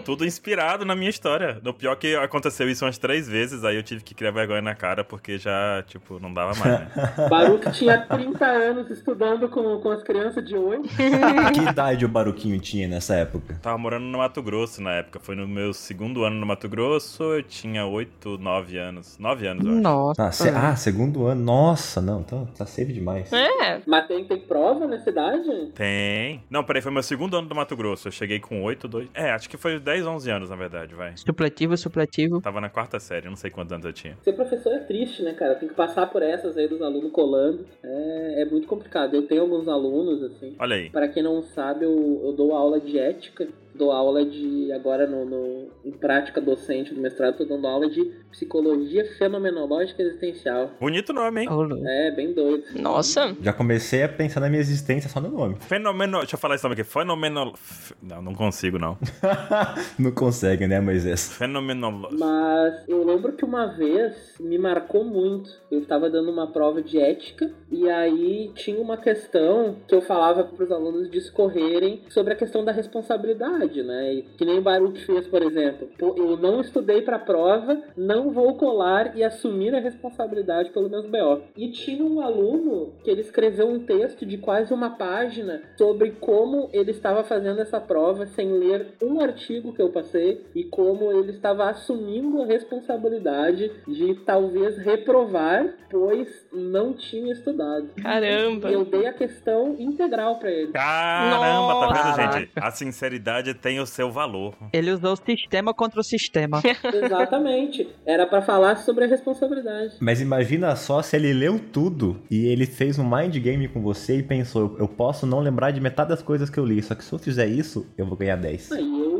Tudo 0.04 0.26
inspirado 0.26 0.86
na 0.86 0.96
minha 0.96 1.10
história. 1.10 1.45
No 1.64 1.74
pior 1.74 1.96
que 1.96 2.16
aconteceu 2.16 2.70
isso 2.70 2.86
umas 2.86 2.98
três 2.98 3.28
vezes, 3.28 3.64
aí 3.64 3.76
eu 3.76 3.84
tive 3.84 4.04
que 4.04 4.14
criar 4.14 4.32
vergonha 4.32 4.62
na 4.62 4.76
cara, 4.76 5.04
porque 5.04 5.38
já, 5.38 5.84
tipo, 5.88 6.20
não 6.20 6.34
dava 6.34 6.54
mais, 6.60 6.80
né? 6.80 6.92
Baruch 7.30 7.72
tinha 7.72 7.98
30 8.06 8.46
anos 8.46 8.90
estudando 8.90 9.48
com, 9.50 9.80
com 9.80 9.92
as 9.92 10.04
crianças 10.04 10.46
de 10.46 10.56
8. 10.56 10.88
que 11.54 11.62
idade 11.70 12.06
o 12.06 12.08
Baruquinho 12.10 12.60
tinha 12.60 12.88
nessa 12.88 13.16
época? 13.16 13.58
Tava 13.62 13.78
morando 13.78 14.06
no 14.06 14.18
Mato 14.18 14.42
Grosso 14.42 14.82
na 14.82 14.92
época. 14.94 15.20
Foi 15.20 15.36
no 15.36 15.48
meu 15.48 15.74
segundo 15.74 16.24
ano 16.24 16.36
no 16.38 16.46
Mato 16.46 16.68
Grosso, 16.70 17.24
eu 17.24 17.44
tinha 17.44 17.86
8, 17.86 18.38
9 18.38 18.78
anos. 18.78 19.18
9 19.20 19.48
anos, 19.48 19.66
eu 19.66 19.72
acho. 19.72 19.82
Nossa. 19.82 20.24
Ah, 20.28 20.32
se- 20.32 20.50
ah, 20.50 20.76
segundo 20.76 21.26
ano. 21.28 21.44
Nossa, 21.44 22.02
não, 22.02 22.24
tá, 22.24 22.38
tá 22.58 22.66
safe 22.66 22.92
demais. 22.94 23.32
É. 23.34 23.82
Mas 23.86 24.08
tem, 24.08 24.24
tem 24.26 24.40
prova 24.40 24.88
na 24.88 25.00
cidade? 25.00 25.48
Tem. 25.76 26.44
Não, 26.50 26.64
peraí, 26.64 26.82
foi 26.82 26.92
meu 26.92 27.04
segundo 27.04 27.38
ano 27.38 27.48
do 27.48 27.56
Mato 27.56 27.76
Grosso. 27.76 28.08
Eu 28.08 28.12
cheguei 28.12 28.40
com 28.40 28.64
8, 28.64 28.88
2. 28.88 29.10
É, 29.14 29.32
acho 29.32 29.50
que 29.50 29.58
foi 29.58 29.80
10, 29.80 30.06
11 30.06 30.30
anos, 30.32 30.50
na 30.50 30.56
verdade, 30.56 30.94
vai. 30.96 31.14
Supletivo, 31.36 31.76
supletivo. 31.76 32.42
Tava 32.42 32.62
na 32.62 32.70
quarta 32.70 32.98
série, 32.98 33.28
eu 33.28 33.30
não 33.30 33.36
sei 33.36 33.52
quantos 33.52 33.74
anos 33.74 33.86
eu 33.86 33.92
tinha. 33.92 34.18
Ser 34.24 34.32
professor 34.32 34.72
é 34.72 34.80
triste, 34.80 35.22
né, 35.22 35.34
cara? 35.34 35.56
Tem 35.56 35.68
que 35.68 35.76
passar 35.76 36.08
por 36.08 36.24
essas 36.24 36.56
aí 36.58 36.66
dos 36.66 36.82
alunos 36.82 37.12
colando. 37.12 37.66
É, 37.84 38.44
é 38.44 38.46
muito 38.46 38.66
complicado. 38.68 39.14
Eu 39.16 39.28
tenho 39.28 39.42
alguns 39.42 39.68
alunos, 39.68 40.24
assim. 40.24 40.56
Olha 40.58 40.78
aí. 40.78 40.90
Para 40.90 41.10
quem 41.10 41.22
não 41.22 41.44
sabe, 41.44 41.84
eu, 41.84 42.22
eu 42.24 42.32
dou 42.32 42.54
aula 42.54 42.80
de 42.80 42.98
ética, 42.98 43.50
dou 43.78 43.92
aula 43.92 44.26
de. 44.26 44.72
Agora 44.72 45.06
no, 45.08 45.26
no- 45.26 45.68
em 45.84 45.92
prática 45.92 46.42
docente 46.42 46.94
do 46.94 47.00
mestrado, 47.02 47.38
tô 47.38 47.46
dando 47.46 47.68
aula 47.68 47.90
de 47.90 48.04
psicologia 48.32 49.06
fenomenológica 49.18 50.02
existencial. 50.02 50.72
Bonito 50.80 51.14
nome, 51.14 51.42
hein? 51.42 51.50
É, 51.86 52.12
bem 52.12 52.34
doido. 52.34 52.64
Nossa. 52.76 53.36
Já 53.42 53.54
comecei 53.54 54.04
a 54.04 54.10
pensar 54.10 54.40
na 54.40 54.50
minha 54.50 54.60
existência 54.62 55.10
só 55.10 55.20
no 55.22 55.30
nome. 55.30 55.56
Fenomeno. 55.60 56.20
Deixa 56.20 56.36
eu 56.36 56.40
falar 56.40 56.56
esse 56.56 56.64
nome 56.64 56.74
aqui. 56.74 56.84
Fenomenol. 56.84 57.54
F- 57.56 57.94
Não, 58.02 58.22
não 58.22 58.34
consigo, 58.34 58.78
não. 58.78 58.98
não 60.00 60.12
consegue, 60.12 60.68
né, 60.68 60.80
Moisés? 60.80 61.32
Fenomenol. 61.34 62.10
Mas 62.12 62.84
eu 62.88 63.04
lembro 63.06 63.34
que 63.34 63.46
uma 63.46 63.68
vez 63.68 64.36
me 64.40 64.58
marcou 64.58 65.04
muito. 65.04 65.50
Eu 65.72 65.80
estava 65.80 66.10
dando 66.10 66.32
uma 66.32 66.48
prova 66.52 66.82
de 66.82 67.00
ética 67.00 67.52
e 67.72 67.90
aí 67.90 68.52
tinha 68.56 68.80
uma 68.80 68.98
questão 68.98 69.78
que 69.88 69.94
eu 69.96 70.02
falava 70.02 70.44
para 70.44 70.64
os 70.64 70.72
alunos 70.72 71.10
discorrerem 71.10 72.02
sobre 72.10 72.34
a 72.34 72.36
questão 72.36 72.64
da 72.64 72.72
responsabilidade, 72.72 73.65
né? 73.84 74.14
E 74.14 74.22
que 74.38 74.46
nem 74.46 74.60
o 74.60 74.62
Baruch 74.62 75.04
fez, 75.06 75.28
por 75.28 75.42
exemplo. 75.42 75.90
Pô, 75.98 76.14
eu 76.18 76.38
não 76.38 76.62
estudei 76.62 77.02
para 77.02 77.18
a 77.18 77.20
prova, 77.20 77.82
não 77.96 78.32
vou 78.32 78.56
colar 78.56 79.18
e 79.18 79.24
assumir 79.24 79.74
a 79.76 79.80
responsabilidade 79.80 80.72
pelos 80.72 80.90
meus 80.90 81.06
BO. 81.06 81.42
E 81.56 81.72
tinha 81.72 82.04
um 82.04 82.22
aluno 82.22 82.94
que 83.04 83.10
ele 83.10 83.22
escreveu 83.22 83.68
um 83.68 83.80
texto 83.80 84.26
de 84.26 84.38
quase 84.38 84.74
uma 84.74 84.92
página 84.92 85.62
sobre 85.78 86.12
como 86.12 86.70
ele 86.74 86.92
estava 86.92 87.24
fazendo 87.24 87.62
essa 87.62 87.80
prova 87.80 88.26
sem 88.28 88.52
ler 88.52 88.94
um 89.02 89.20
artigo 89.20 89.74
que 89.74 89.82
eu 89.82 89.90
passei 89.90 90.46
e 90.54 90.64
como 90.64 91.12
ele 91.12 91.32
estava 91.32 91.70
assumindo 91.70 92.42
a 92.42 92.46
responsabilidade 92.46 93.72
de 93.88 94.16
talvez 94.26 94.78
reprovar, 94.78 95.74
pois 95.90 96.28
não 96.52 96.94
tinha 96.94 97.34
estudado. 97.34 97.90
Caramba. 98.02 98.70
E 98.70 98.74
eu 98.74 98.86
dei 98.86 99.08
a 99.08 99.14
questão 99.14 99.76
integral 99.80 100.38
para 100.38 100.52
ele. 100.52 100.72
Caramba, 100.72 101.80
tá 101.80 101.88
vendo, 101.88 102.26
Nossa. 102.26 102.40
gente? 102.40 102.52
A 102.56 102.72
sinceridade 102.72 103.54
tem 103.56 103.80
o 103.80 103.86
seu 103.86 104.12
valor. 104.12 104.54
Ele 104.72 104.92
usou 104.92 105.14
o 105.14 105.16
sistema 105.16 105.74
contra 105.74 106.00
o 106.00 106.04
sistema. 106.04 106.62
Exatamente. 106.94 107.88
Era 108.06 108.28
para 108.28 108.42
falar 108.42 108.78
sobre 108.78 109.06
a 109.06 109.08
responsabilidade. 109.08 109.96
Mas 110.00 110.22
imagina 110.22 110.76
só 110.76 111.02
se 111.02 111.16
ele 111.16 111.34
leu 111.34 111.60
tudo 111.60 112.22
e 112.30 112.46
ele 112.46 112.66
fez 112.66 113.00
um 113.00 113.10
mind 113.10 113.36
game 113.38 113.68
com 113.68 113.82
você 113.82 114.18
e 114.18 114.24
pensou: 114.24 114.76
eu, 114.80 114.88
posso 114.88 115.26
não 115.26 115.40
lembrar 115.40 115.72
de 115.72 115.82
metade 115.82 116.10
das 116.10 116.22
coisas 116.22 116.50
que 116.50 116.60
eu 116.60 116.66
li, 116.66 116.82
só 116.82 116.96
que 116.96 117.04
se 117.04 117.12
eu 117.12 117.20
fizer 117.20 117.48
isso, 117.48 117.86
eu 117.98 118.06
vou 118.06 118.18
ganhar 118.18 118.36
10. 118.36 118.72
Aí 118.72 118.82
eu 118.82 119.15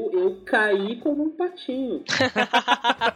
caí 0.46 0.98
como 0.98 1.24
um 1.24 1.30
patinho. 1.32 2.04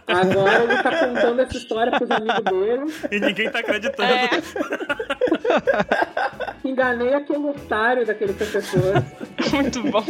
Agora 0.07 0.63
ele 0.63 0.83
tá 0.83 1.07
contando 1.07 1.41
essa 1.41 1.57
história 1.57 1.91
pros 1.97 2.11
amigos 2.11 2.43
dele. 2.43 2.91
E 3.11 3.19
ninguém 3.19 3.49
tá 3.49 3.59
acreditando. 3.59 4.11
É. 4.11 4.29
Enganei 6.63 7.13
aquele 7.13 7.47
otário 7.47 8.05
daquele 8.05 8.33
professor. 8.33 9.03
Muito 9.53 9.83
bom. 9.83 10.03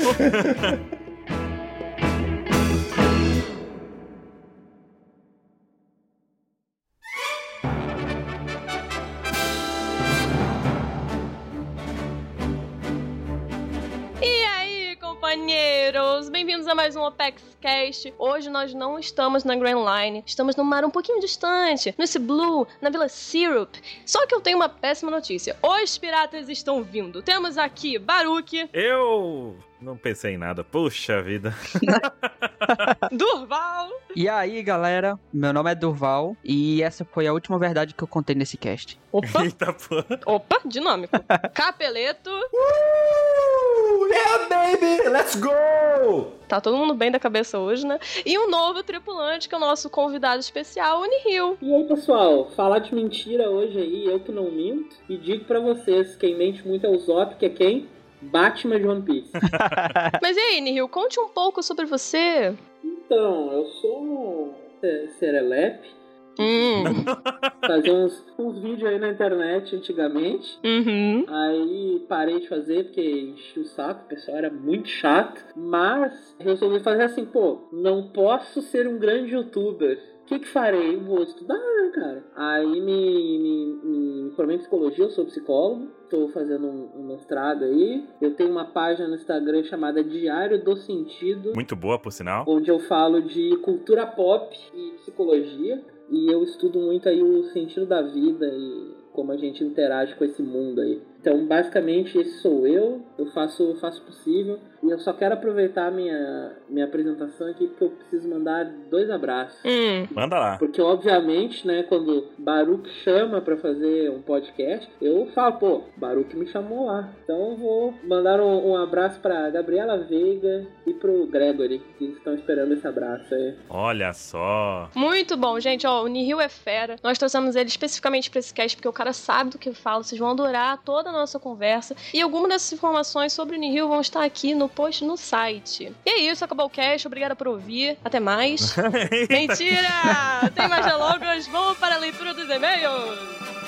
Companheiros? 15.29 16.27
Bem-vindos 16.27 16.67
a 16.67 16.73
mais 16.73 16.95
um 16.95 17.03
Opex 17.03 17.43
Cast. 17.61 18.11
Hoje 18.17 18.49
nós 18.49 18.73
não 18.73 18.97
estamos 18.97 19.43
na 19.43 19.55
Grand 19.55 19.77
Line, 19.85 20.23
estamos 20.25 20.55
num 20.55 20.63
mar 20.63 20.83
um 20.83 20.89
pouquinho 20.89 21.19
distante, 21.19 21.93
nesse 21.99 22.17
Blue, 22.17 22.65
na 22.81 22.89
Vila 22.89 23.07
Syrup. 23.07 23.75
Só 24.07 24.25
que 24.25 24.33
eu 24.33 24.41
tenho 24.41 24.57
uma 24.57 24.67
péssima 24.67 25.11
notícia. 25.11 25.55
Os 25.61 25.99
piratas 25.99 26.49
estão 26.49 26.81
vindo. 26.81 27.21
Temos 27.21 27.59
aqui 27.59 27.99
Baruque, 27.99 28.67
Eu 28.73 29.55
não 29.81 29.95
pensei 29.97 30.33
em 30.33 30.37
nada. 30.37 30.63
Puxa 30.63 31.21
vida. 31.21 31.53
Durval, 33.11 33.89
E 34.15 34.27
aí, 34.27 34.61
galera, 34.61 35.17
meu 35.33 35.53
nome 35.53 35.71
é 35.71 35.75
Durval 35.75 36.35
e 36.43 36.81
essa 36.83 37.05
foi 37.05 37.25
a 37.27 37.33
última 37.33 37.57
verdade 37.57 37.93
que 37.93 38.03
eu 38.03 38.07
contei 38.07 38.35
nesse 38.35 38.57
cast. 38.57 38.99
opa, 39.11 39.43
Eita 39.43 39.73
porra. 39.73 40.19
opa, 40.25 40.59
dinâmico, 40.65 41.17
Capeleto. 41.53 42.29
Uh, 42.29 44.05
yeah, 44.07 44.47
baby! 44.49 45.09
Let's 45.09 45.35
go! 45.35 46.31
Tá 46.47 46.59
todo 46.59 46.77
mundo 46.77 46.93
bem 46.93 47.11
da 47.11 47.19
cabeça 47.19 47.57
hoje, 47.59 47.85
né? 47.85 47.99
E 48.25 48.37
um 48.37 48.49
novo 48.49 48.83
tripulante, 48.83 49.47
que 49.47 49.55
é 49.55 49.57
o 49.57 49.61
nosso 49.61 49.89
convidado 49.89 50.39
especial, 50.39 51.01
Unihil. 51.01 51.57
E 51.61 51.73
aí, 51.73 51.83
pessoal, 51.87 52.49
falar 52.51 52.79
de 52.79 52.93
mentira 52.93 53.49
hoje 53.49 53.77
aí, 53.77 54.05
eu 54.05 54.19
que 54.19 54.31
não 54.31 54.51
minto. 54.51 54.95
E 55.07 55.17
digo 55.17 55.45
pra 55.45 55.59
vocês, 55.59 56.15
quem 56.15 56.35
mente 56.35 56.67
muito 56.67 56.85
é 56.85 56.89
o 56.89 56.97
Zop, 56.99 57.35
que 57.35 57.45
é 57.45 57.49
quem? 57.49 57.87
Batman 58.21 58.79
de 58.79 58.87
One 58.87 59.01
Piece. 59.03 59.31
Mas 60.21 60.35
e 60.35 60.39
aí, 60.39 60.61
Nihil, 60.61 60.87
conte 60.89 61.19
um 61.19 61.29
pouco 61.29 61.61
sobre 61.63 61.85
você. 61.85 62.53
Então, 62.83 63.51
eu 63.51 63.65
sou 63.65 64.01
um 64.03 64.53
se- 64.79 65.07
serelepe. 65.19 65.89
Hum. 66.39 66.83
Fazia 67.67 67.93
uns, 67.93 68.25
uns 68.37 68.59
vídeos 68.59 68.89
aí 68.89 68.97
na 68.97 69.09
internet 69.09 69.75
antigamente. 69.75 70.57
Uhum. 70.63 71.25
Aí 71.27 72.05
parei 72.07 72.39
de 72.39 72.47
fazer 72.47 72.85
porque 72.85 73.01
enchi 73.01 73.59
o 73.59 73.65
saco, 73.65 74.05
o 74.05 74.07
pessoal 74.07 74.37
era 74.37 74.49
muito 74.49 74.87
chato. 74.87 75.43
Mas 75.55 76.35
resolvi 76.39 76.79
fazer 76.79 77.03
assim, 77.03 77.25
pô, 77.25 77.67
não 77.71 78.09
posso 78.09 78.61
ser 78.61 78.87
um 78.87 78.97
grande 78.97 79.33
youtuber. 79.33 79.99
O 80.23 80.25
que, 80.29 80.39
que 80.39 80.47
farei? 80.47 80.95
Vou 80.95 81.23
estudar, 81.23 81.55
né, 81.57 81.91
cara? 81.93 82.23
Aí 82.35 82.67
me, 82.81 83.39
me, 83.39 83.79
me 83.83 84.31
formei 84.35 84.57
em 84.57 84.59
psicologia, 84.59 85.05
eu 85.05 85.09
sou 85.09 85.25
psicólogo. 85.25 85.87
Tô 86.07 86.27
fazendo 86.29 86.67
um, 86.67 86.89
um 87.01 87.07
mestrado 87.07 87.65
aí. 87.65 88.07
Eu 88.21 88.35
tenho 88.35 88.51
uma 88.51 88.65
página 88.65 89.07
no 89.07 89.15
Instagram 89.15 89.63
chamada 89.63 90.03
Diário 90.03 90.63
do 90.63 90.75
Sentido, 90.77 91.51
Muito 91.55 91.75
boa, 91.75 91.97
por 91.99 92.11
sinal. 92.11 92.45
onde 92.47 92.69
eu 92.69 92.79
falo 92.79 93.21
de 93.21 93.57
cultura 93.57 94.05
pop 94.05 94.55
e 94.73 94.91
psicologia. 94.97 95.83
E 96.09 96.27
eu 96.31 96.43
estudo 96.43 96.79
muito 96.79 97.07
aí 97.07 97.21
o 97.21 97.43
sentido 97.45 97.85
da 97.85 98.01
vida 98.01 98.47
e 98.47 98.95
como 99.13 99.31
a 99.31 99.37
gente 99.37 99.63
interage 99.63 100.15
com 100.15 100.25
esse 100.25 100.41
mundo 100.41 100.81
aí. 100.81 101.01
Então, 101.19 101.45
basicamente, 101.45 102.17
esse 102.17 102.41
sou 102.41 102.65
eu. 102.65 103.01
Eu 103.17 103.25
faço 103.27 103.75
faço 103.79 104.01
o 104.01 104.05
possível. 104.05 104.59
E 104.81 104.89
eu 104.89 104.99
só 104.99 105.11
quero 105.11 105.33
aproveitar 105.33 105.87
a 105.87 105.91
minha, 105.91 106.53
minha 106.69 106.85
apresentação 106.85 107.47
aqui 107.47 107.67
porque 107.67 107.83
eu 107.83 107.89
preciso 107.89 108.29
mandar 108.29 108.65
dois 108.89 109.09
abraços. 109.09 109.59
Hum. 109.65 110.07
Manda 110.11 110.39
lá. 110.39 110.57
Porque, 110.57 110.81
obviamente, 110.81 111.67
né, 111.67 111.83
quando 111.83 112.27
Baruch 112.37 112.89
chama 113.03 113.41
pra 113.41 113.57
fazer 113.57 114.09
um 114.09 114.21
podcast, 114.21 114.89
eu 115.01 115.27
falo, 115.33 115.57
pô, 115.57 115.83
Baruch 115.97 116.35
me 116.35 116.47
chamou 116.47 116.85
lá. 116.85 117.09
Então 117.23 117.51
eu 117.51 117.57
vou 117.57 117.93
mandar 118.03 118.39
um, 118.39 118.71
um 118.71 118.77
abraço 118.77 119.19
pra 119.19 119.49
Gabriela 119.49 119.97
Veiga 119.97 120.65
e 120.87 120.93
pro 120.93 121.27
Gregory, 121.27 121.81
que 121.97 122.05
estão 122.05 122.33
esperando 122.35 122.73
esse 122.73 122.87
abraço 122.87 123.33
aí. 123.35 123.55
Olha 123.69 124.13
só. 124.13 124.89
Muito 124.95 125.35
bom, 125.35 125.59
gente. 125.59 125.85
Ó, 125.85 126.03
o 126.03 126.07
Nihil 126.07 126.39
é 126.39 126.47
fera. 126.49 126.95
Nós 127.03 127.17
trouxemos 127.17 127.55
ele 127.55 127.67
especificamente 127.67 128.29
pra 128.29 128.39
esse 128.39 128.53
cast 128.53 128.77
porque 128.77 128.87
o 128.87 128.93
cara 128.93 129.11
sabe 129.11 129.49
do 129.49 129.59
que 129.59 129.73
fala. 129.73 130.03
Vocês 130.03 130.19
vão 130.19 130.31
adorar 130.31 130.81
toda 130.83 131.08
a 131.09 131.13
nossa 131.13 131.39
conversa. 131.39 131.95
E 132.13 132.21
algumas 132.21 132.49
dessas 132.49 132.73
informações 132.73 133.33
sobre 133.33 133.55
o 133.55 133.59
Nihil 133.59 133.87
vão 133.87 134.01
estar 134.01 134.23
aqui 134.23 134.53
no 134.53 134.69
post 134.69 135.03
no 135.03 135.17
site. 135.17 135.93
E 136.05 136.09
é 136.09 136.17
isso, 136.31 136.43
acabou 136.43 136.65
o 136.65 136.69
cast. 136.69 137.07
Obrigada 137.07 137.35
por 137.35 137.47
ouvir. 137.47 137.97
Até 138.03 138.19
mais. 138.19 138.75
Mentira! 139.29 140.51
Tem 140.55 140.67
mais 140.67 140.85
diálogos. 140.85 141.47
Vamos 141.47 141.77
para 141.77 141.95
a 141.95 141.97
leitura 141.97 142.33
dos 142.33 142.49
e-mails. 142.49 143.58